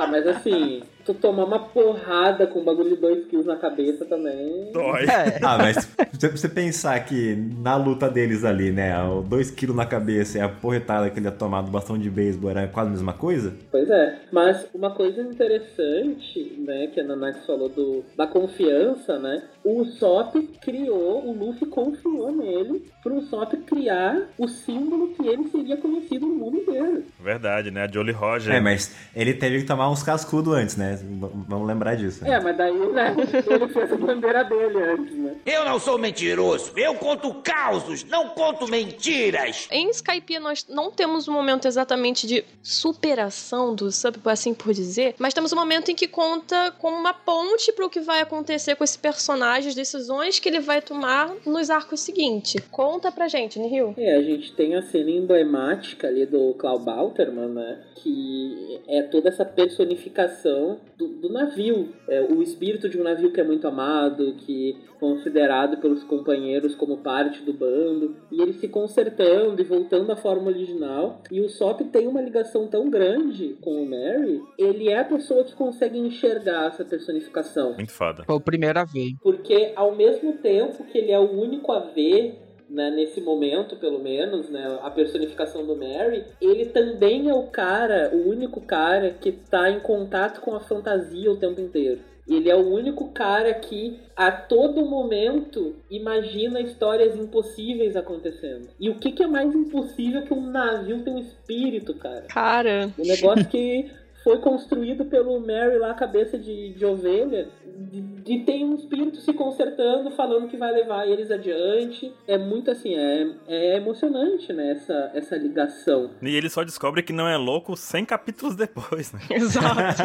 Ah, 0.00 0.06
mas 0.06 0.26
assim, 0.28 0.82
tu 1.14 1.20
tomar 1.20 1.44
uma 1.44 1.58
porrada 1.58 2.46
com 2.46 2.60
um 2.60 2.64
bagulho 2.64 2.90
de 2.90 3.00
2 3.00 3.26
quilos 3.26 3.46
na 3.46 3.56
cabeça 3.56 4.04
também. 4.04 4.70
Dói. 4.72 5.04
É, 5.04 5.38
Ah, 5.42 5.56
mas 5.58 5.88
se 6.18 6.28
você 6.28 6.48
pensar 6.48 6.98
que 7.04 7.34
na 7.58 7.76
luta 7.76 8.08
deles 8.08 8.44
ali, 8.44 8.70
né, 8.70 8.92
2kg 9.28 9.74
na 9.74 9.86
cabeça 9.86 10.38
e 10.38 10.40
a 10.40 10.48
porretada 10.48 11.08
que 11.10 11.18
ele 11.18 11.26
ia 11.26 11.32
tomar 11.32 11.62
do 11.62 11.70
bastão 11.70 11.98
de 11.98 12.10
beisebol 12.10 12.50
era 12.50 12.66
quase 12.68 12.88
a 12.88 12.92
mesma 12.92 13.12
coisa? 13.12 13.54
Pois 13.70 13.88
é. 13.88 14.18
Mas 14.32 14.66
uma 14.74 14.90
coisa 14.90 15.22
interessante, 15.22 16.54
né, 16.58 16.88
que 16.92 17.00
a 17.00 17.04
Nanax 17.04 17.46
falou 17.46 17.68
do, 17.68 18.04
da 18.16 18.26
confiança, 18.26 19.18
né? 19.18 19.42
O 19.64 19.80
Usopp 19.82 20.36
criou, 20.62 21.26
o 21.26 21.32
Luffy 21.32 21.66
confiou 21.66 22.32
nele 22.32 22.84
pro 23.02 23.16
Usopp 23.16 23.56
criar 23.66 24.22
o 24.38 24.48
símbolo 24.48 25.08
que 25.14 25.26
ele 25.26 25.48
seria 25.48 25.76
conhecido 25.76 26.26
no 26.26 26.34
mundo 26.34 26.58
inteiro. 26.58 27.04
Verdade, 27.20 27.70
né? 27.70 27.84
A 27.84 27.90
Jolly 27.90 28.12
Roger. 28.12 28.54
É, 28.54 28.60
mas 28.60 28.94
ele 29.14 29.34
teve 29.34 29.58
que 29.60 29.64
tomar 29.66 29.90
uns 29.90 30.02
cascudos 30.02 30.52
antes, 30.54 30.76
né? 30.76 30.97
Vamos 31.02 31.66
lembrar 31.66 31.96
disso. 31.96 32.24
né? 32.24 32.32
É, 32.34 32.40
mas 32.40 32.56
daí, 32.56 32.72
né, 32.92 33.14
ele 33.46 33.68
fez 33.68 33.92
a 33.92 33.96
bandeira 33.96 34.44
dele 34.44 34.82
antes, 34.82 35.16
né? 35.16 35.36
Eu 35.46 35.64
não 35.64 35.78
sou 35.78 35.98
mentiroso. 35.98 36.72
Eu 36.76 36.94
conto 36.94 37.32
causos, 37.42 38.04
não 38.04 38.28
conto 38.30 38.68
mentiras. 38.68 39.68
Em 39.70 39.88
Skype 39.90 40.38
nós 40.38 40.66
não 40.68 40.90
temos 40.90 41.28
um 41.28 41.32
momento 41.32 41.66
exatamente 41.66 42.26
de 42.26 42.44
superação 42.62 43.74
do 43.74 43.90
Sub, 43.92 44.18
por 44.18 44.30
assim 44.30 44.54
por 44.54 44.72
dizer, 44.72 45.14
mas 45.18 45.34
temos 45.34 45.52
um 45.52 45.56
momento 45.56 45.90
em 45.90 45.94
que 45.94 46.08
conta 46.08 46.72
como 46.78 46.96
uma 46.96 47.12
ponte 47.14 47.72
para 47.72 47.84
o 47.86 47.90
que 47.90 48.00
vai 48.00 48.20
acontecer 48.20 48.76
com 48.76 48.84
esse 48.84 48.98
personagem, 48.98 49.68
as 49.68 49.74
decisões 49.74 50.38
que 50.38 50.48
ele 50.48 50.60
vai 50.60 50.80
tomar 50.80 51.32
nos 51.44 51.70
arcos 51.70 52.00
seguintes. 52.00 52.62
Conta 52.70 53.10
pra 53.12 53.28
gente, 53.28 53.58
Nihil. 53.58 53.94
É, 53.96 54.16
a 54.16 54.22
gente 54.22 54.52
tem 54.52 54.74
a 54.74 54.82
cena 54.82 55.10
emblemática 55.10 56.06
ali 56.08 56.26
do 56.26 56.54
Klaus 56.54 56.82
Balterman, 56.82 57.48
né? 57.48 57.78
Que 57.96 58.80
é 58.88 59.02
toda 59.02 59.28
essa 59.28 59.44
personificação 59.44 60.77
do, 60.96 61.08
do 61.08 61.28
navio. 61.28 61.88
É, 62.08 62.22
o 62.22 62.42
espírito 62.42 62.88
de 62.88 62.98
um 62.98 63.04
navio 63.04 63.32
que 63.32 63.40
é 63.40 63.44
muito 63.44 63.66
amado, 63.66 64.34
que 64.38 64.76
é 64.94 64.98
considerado 64.98 65.78
pelos 65.78 66.02
companheiros 66.04 66.74
como 66.74 66.98
parte 66.98 67.42
do 67.42 67.52
bando. 67.52 68.16
E 68.30 68.40
ele 68.40 68.52
se 68.54 68.68
consertando 68.68 69.60
e 69.60 69.64
voltando 69.64 70.10
à 70.10 70.16
forma 70.16 70.48
original. 70.48 71.22
E 71.30 71.40
o 71.40 71.48
Sop 71.48 71.80
tem 71.92 72.06
uma 72.06 72.20
ligação 72.20 72.66
tão 72.66 72.90
grande 72.90 73.56
com 73.60 73.82
o 73.82 73.86
Mary, 73.88 74.42
ele 74.58 74.88
é 74.88 74.98
a 74.98 75.04
pessoa 75.04 75.44
que 75.44 75.54
consegue 75.54 75.98
enxergar 75.98 76.66
essa 76.66 76.84
personificação. 76.84 77.74
Muito 77.74 77.92
foda. 77.92 78.24
foi 78.24 78.36
o 78.36 78.40
primeiro 78.40 78.78
a 78.78 78.84
ver. 78.84 79.12
Porque 79.22 79.72
ao 79.76 79.94
mesmo 79.94 80.34
tempo 80.34 80.84
que 80.84 80.98
ele 80.98 81.12
é 81.12 81.18
o 81.18 81.30
único 81.30 81.70
a 81.72 81.80
ver, 81.80 82.47
né, 82.68 82.90
nesse 82.90 83.20
momento, 83.20 83.76
pelo 83.76 83.98
menos, 83.98 84.48
né, 84.50 84.78
a 84.82 84.90
personificação 84.90 85.66
do 85.66 85.76
Mary, 85.76 86.24
ele 86.40 86.66
também 86.66 87.28
é 87.28 87.34
o 87.34 87.44
cara, 87.44 88.10
o 88.12 88.28
único 88.28 88.60
cara 88.60 89.10
que 89.10 89.32
tá 89.32 89.70
em 89.70 89.80
contato 89.80 90.40
com 90.40 90.54
a 90.54 90.60
fantasia 90.60 91.30
o 91.30 91.36
tempo 91.36 91.60
inteiro. 91.60 92.00
Ele 92.28 92.50
é 92.50 92.54
o 92.54 92.68
único 92.68 93.08
cara 93.08 93.54
que 93.54 93.98
a 94.14 94.30
todo 94.30 94.84
momento 94.84 95.76
imagina 95.90 96.60
histórias 96.60 97.16
impossíveis 97.16 97.96
acontecendo. 97.96 98.68
E 98.78 98.90
o 98.90 98.96
que, 98.96 99.12
que 99.12 99.22
é 99.22 99.26
mais 99.26 99.54
impossível 99.54 100.22
que 100.22 100.34
um 100.34 100.50
navio 100.50 101.02
ter 101.02 101.10
um 101.10 101.18
espírito, 101.18 101.94
cara? 101.94 102.26
Cara, 102.28 102.90
Um 102.98 103.06
negócio 103.06 103.48
que 103.48 103.90
foi 104.28 104.38
construído 104.40 105.06
pelo 105.06 105.40
Mary 105.40 105.78
lá, 105.78 105.94
cabeça 105.94 106.36
de, 106.36 106.74
de 106.74 106.84
ovelha, 106.84 107.48
de, 107.64 108.02
de 108.02 108.40
ter 108.40 108.62
um 108.62 108.74
espírito 108.74 109.22
se 109.22 109.32
consertando, 109.32 110.10
falando 110.10 110.48
que 110.48 110.56
vai 110.58 110.70
levar 110.70 111.08
eles 111.08 111.30
adiante. 111.30 112.12
É 112.26 112.36
muito 112.36 112.70
assim, 112.70 112.94
é, 112.94 113.26
é 113.46 113.76
emocionante, 113.78 114.52
né, 114.52 114.72
essa, 114.72 115.10
essa 115.14 115.34
ligação. 115.34 116.10
E 116.20 116.36
ele 116.36 116.50
só 116.50 116.62
descobre 116.62 117.02
que 117.02 117.10
não 117.10 117.26
é 117.26 117.38
louco 117.38 117.74
100 117.74 118.04
capítulos 118.04 118.54
depois, 118.54 119.14
né? 119.14 119.20
exato. 119.34 120.02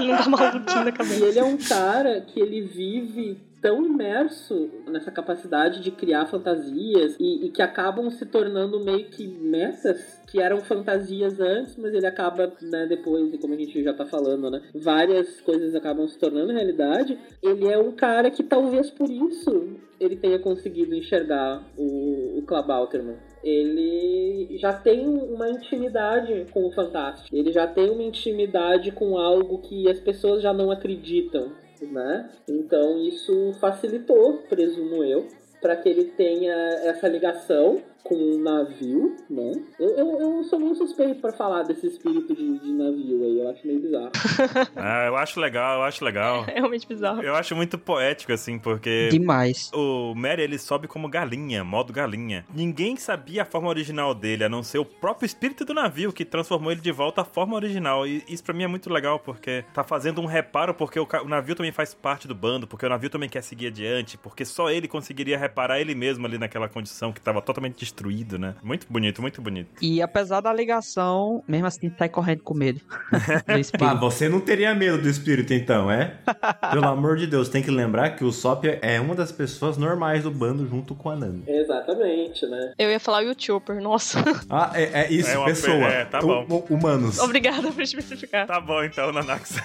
ele 0.00 0.10
não 0.10 0.18
tá 0.18 0.28
maluquinho 0.28 0.82
na 0.84 0.88
E 0.88 0.92
cabeça. 0.92 1.24
ele 1.26 1.38
é 1.38 1.44
um 1.44 1.58
cara 1.58 2.20
que 2.22 2.40
ele 2.40 2.62
vive 2.62 3.38
tão 3.60 3.84
imerso 3.84 4.68
nessa 4.86 5.10
capacidade 5.10 5.80
de 5.80 5.90
criar 5.90 6.26
fantasias 6.26 7.16
e, 7.18 7.46
e 7.46 7.50
que 7.50 7.62
acabam 7.62 8.10
se 8.10 8.26
tornando 8.26 8.78
meio 8.80 9.06
que 9.06 9.26
metas 9.26 10.20
que 10.36 10.42
eram 10.42 10.60
fantasias 10.60 11.40
antes, 11.40 11.78
mas 11.78 11.94
ele 11.94 12.06
acaba, 12.06 12.52
né, 12.60 12.84
depois, 12.86 13.32
e 13.32 13.38
como 13.38 13.54
a 13.54 13.56
gente 13.56 13.82
já 13.82 13.94
tá 13.94 14.04
falando, 14.04 14.50
né, 14.50 14.60
várias 14.74 15.40
coisas 15.40 15.74
acabam 15.74 16.06
se 16.06 16.18
tornando 16.18 16.52
realidade. 16.52 17.18
Ele 17.42 17.66
é 17.66 17.78
um 17.78 17.92
cara 17.92 18.30
que 18.30 18.42
talvez 18.42 18.90
por 18.90 19.08
isso 19.08 19.78
ele 19.98 20.14
tenha 20.14 20.38
conseguido 20.38 20.94
enxergar 20.94 21.66
o, 21.74 22.38
o 22.38 22.42
Clabalterman. 22.42 23.16
ele 23.42 24.58
já 24.58 24.74
tem 24.74 25.06
uma 25.06 25.48
intimidade 25.48 26.46
com 26.52 26.66
o 26.66 26.70
fantástico. 26.70 27.34
Ele 27.34 27.50
já 27.50 27.66
tem 27.66 27.88
uma 27.88 28.02
intimidade 28.02 28.92
com 28.92 29.16
algo 29.16 29.62
que 29.62 29.88
as 29.88 29.98
pessoas 30.00 30.42
já 30.42 30.52
não 30.52 30.70
acreditam, 30.70 31.50
né? 31.80 32.28
Então 32.46 32.98
isso 32.98 33.54
facilitou, 33.58 34.42
presumo 34.50 35.02
eu, 35.02 35.28
para 35.62 35.76
que 35.76 35.88
ele 35.88 36.04
tenha 36.04 36.54
essa 36.84 37.08
ligação 37.08 37.80
com 38.06 38.14
um 38.14 38.38
navio, 38.38 39.16
né? 39.28 39.52
Eu, 39.78 39.90
eu, 39.96 40.20
eu 40.20 40.44
sou 40.44 40.60
meio 40.60 40.74
suspeito 40.74 41.20
pra 41.20 41.32
falar 41.32 41.64
desse 41.64 41.86
espírito 41.88 42.34
de, 42.34 42.58
de 42.58 42.72
navio 42.72 43.24
aí, 43.24 43.40
eu 43.40 43.50
acho 43.50 43.66
meio 43.66 43.80
bizarro. 43.80 44.10
Ah, 44.76 45.06
eu 45.06 45.16
acho 45.16 45.40
legal, 45.40 45.78
eu 45.78 45.82
acho 45.84 46.04
legal. 46.04 46.44
É 46.46 46.54
realmente 46.54 46.86
bizarro. 46.86 47.22
Eu 47.22 47.34
acho 47.34 47.56
muito 47.56 47.78
poético, 47.78 48.32
assim, 48.32 48.58
porque 48.58 49.08
Demais. 49.10 49.70
o 49.74 50.14
Mary, 50.14 50.42
ele 50.42 50.58
sobe 50.58 50.86
como 50.86 51.08
galinha, 51.08 51.64
modo 51.64 51.92
galinha. 51.92 52.44
Ninguém 52.54 52.96
sabia 52.96 53.42
a 53.42 53.44
forma 53.44 53.68
original 53.68 54.14
dele, 54.14 54.44
a 54.44 54.48
não 54.48 54.62
ser 54.62 54.78
o 54.78 54.84
próprio 54.84 55.26
espírito 55.26 55.64
do 55.64 55.74
navio 55.74 56.12
que 56.12 56.24
transformou 56.24 56.70
ele 56.70 56.80
de 56.80 56.92
volta 56.92 57.22
à 57.22 57.24
forma 57.24 57.56
original. 57.56 58.06
E 58.06 58.22
isso 58.28 58.44
pra 58.44 58.54
mim 58.54 58.64
é 58.64 58.66
muito 58.66 58.92
legal, 58.92 59.18
porque 59.18 59.64
tá 59.74 59.82
fazendo 59.82 60.20
um 60.20 60.26
reparo, 60.26 60.74
porque 60.74 61.00
o, 61.00 61.08
o 61.24 61.28
navio 61.28 61.54
também 61.54 61.72
faz 61.72 61.94
parte 61.94 62.28
do 62.28 62.34
bando, 62.34 62.66
porque 62.66 62.86
o 62.86 62.88
navio 62.88 63.10
também 63.10 63.28
quer 63.28 63.42
seguir 63.42 63.68
adiante, 63.68 64.18
porque 64.18 64.44
só 64.44 64.70
ele 64.70 64.86
conseguiria 64.86 65.38
reparar 65.38 65.80
ele 65.80 65.94
mesmo 65.94 66.26
ali 66.26 66.38
naquela 66.38 66.68
condição 66.68 67.12
que 67.12 67.20
tava 67.20 67.40
totalmente 67.42 67.76
destruído, 68.00 68.38
né? 68.38 68.54
Muito 68.62 68.86
bonito, 68.90 69.22
muito 69.22 69.40
bonito. 69.40 69.68
E 69.80 70.02
apesar 70.02 70.40
da 70.40 70.52
ligação, 70.52 71.42
mesmo 71.48 71.66
assim, 71.66 71.90
sai 71.98 72.08
correndo 72.08 72.42
com 72.42 72.52
medo. 72.54 72.80
do 73.78 73.84
Ah, 73.84 73.94
você 73.94 74.28
não 74.28 74.38
teria 74.40 74.74
medo 74.74 74.98
do 75.00 75.08
espírito 75.08 75.54
então, 75.54 75.90
é? 75.90 76.16
Pelo 76.70 76.86
amor 76.86 77.16
de 77.16 77.26
Deus, 77.26 77.48
tem 77.48 77.62
que 77.62 77.70
lembrar 77.70 78.10
que 78.10 78.24
o 78.24 78.30
Sop 78.30 78.64
é 78.66 79.00
uma 79.00 79.14
das 79.14 79.32
pessoas 79.32 79.76
normais 79.78 80.22
do 80.22 80.30
bando 80.30 80.68
junto 80.68 80.94
com 80.94 81.08
a 81.10 81.16
Nami. 81.16 81.42
Exatamente, 81.46 82.46
né? 82.46 82.72
Eu 82.78 82.90
ia 82.90 83.00
falar 83.00 83.22
YouTuber, 83.22 83.80
nossa. 83.80 84.22
Ah, 84.50 84.70
é, 84.74 85.02
é 85.04 85.12
isso, 85.12 85.30
É 85.30 85.38
uma 85.38 85.46
pessoa. 85.46 85.76
pe- 85.76 85.84
é, 85.84 86.04
tá 86.04 86.20
bom. 86.20 86.46
Hu- 86.48 86.66
humanos. 86.74 87.18
Obrigada 87.18 87.70
por 87.72 87.82
especificar. 87.82 88.46
Tá 88.46 88.60
bom 88.60 88.82
então, 88.82 89.10
Nanax. 89.12 89.56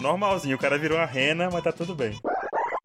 Normalzinho, 0.00 0.56
o 0.56 0.58
cara 0.58 0.76
virou 0.78 0.98
a 0.98 1.04
rena, 1.06 1.48
mas 1.52 1.62
tá 1.62 1.72
tudo 1.72 1.94
bem. 1.94 2.18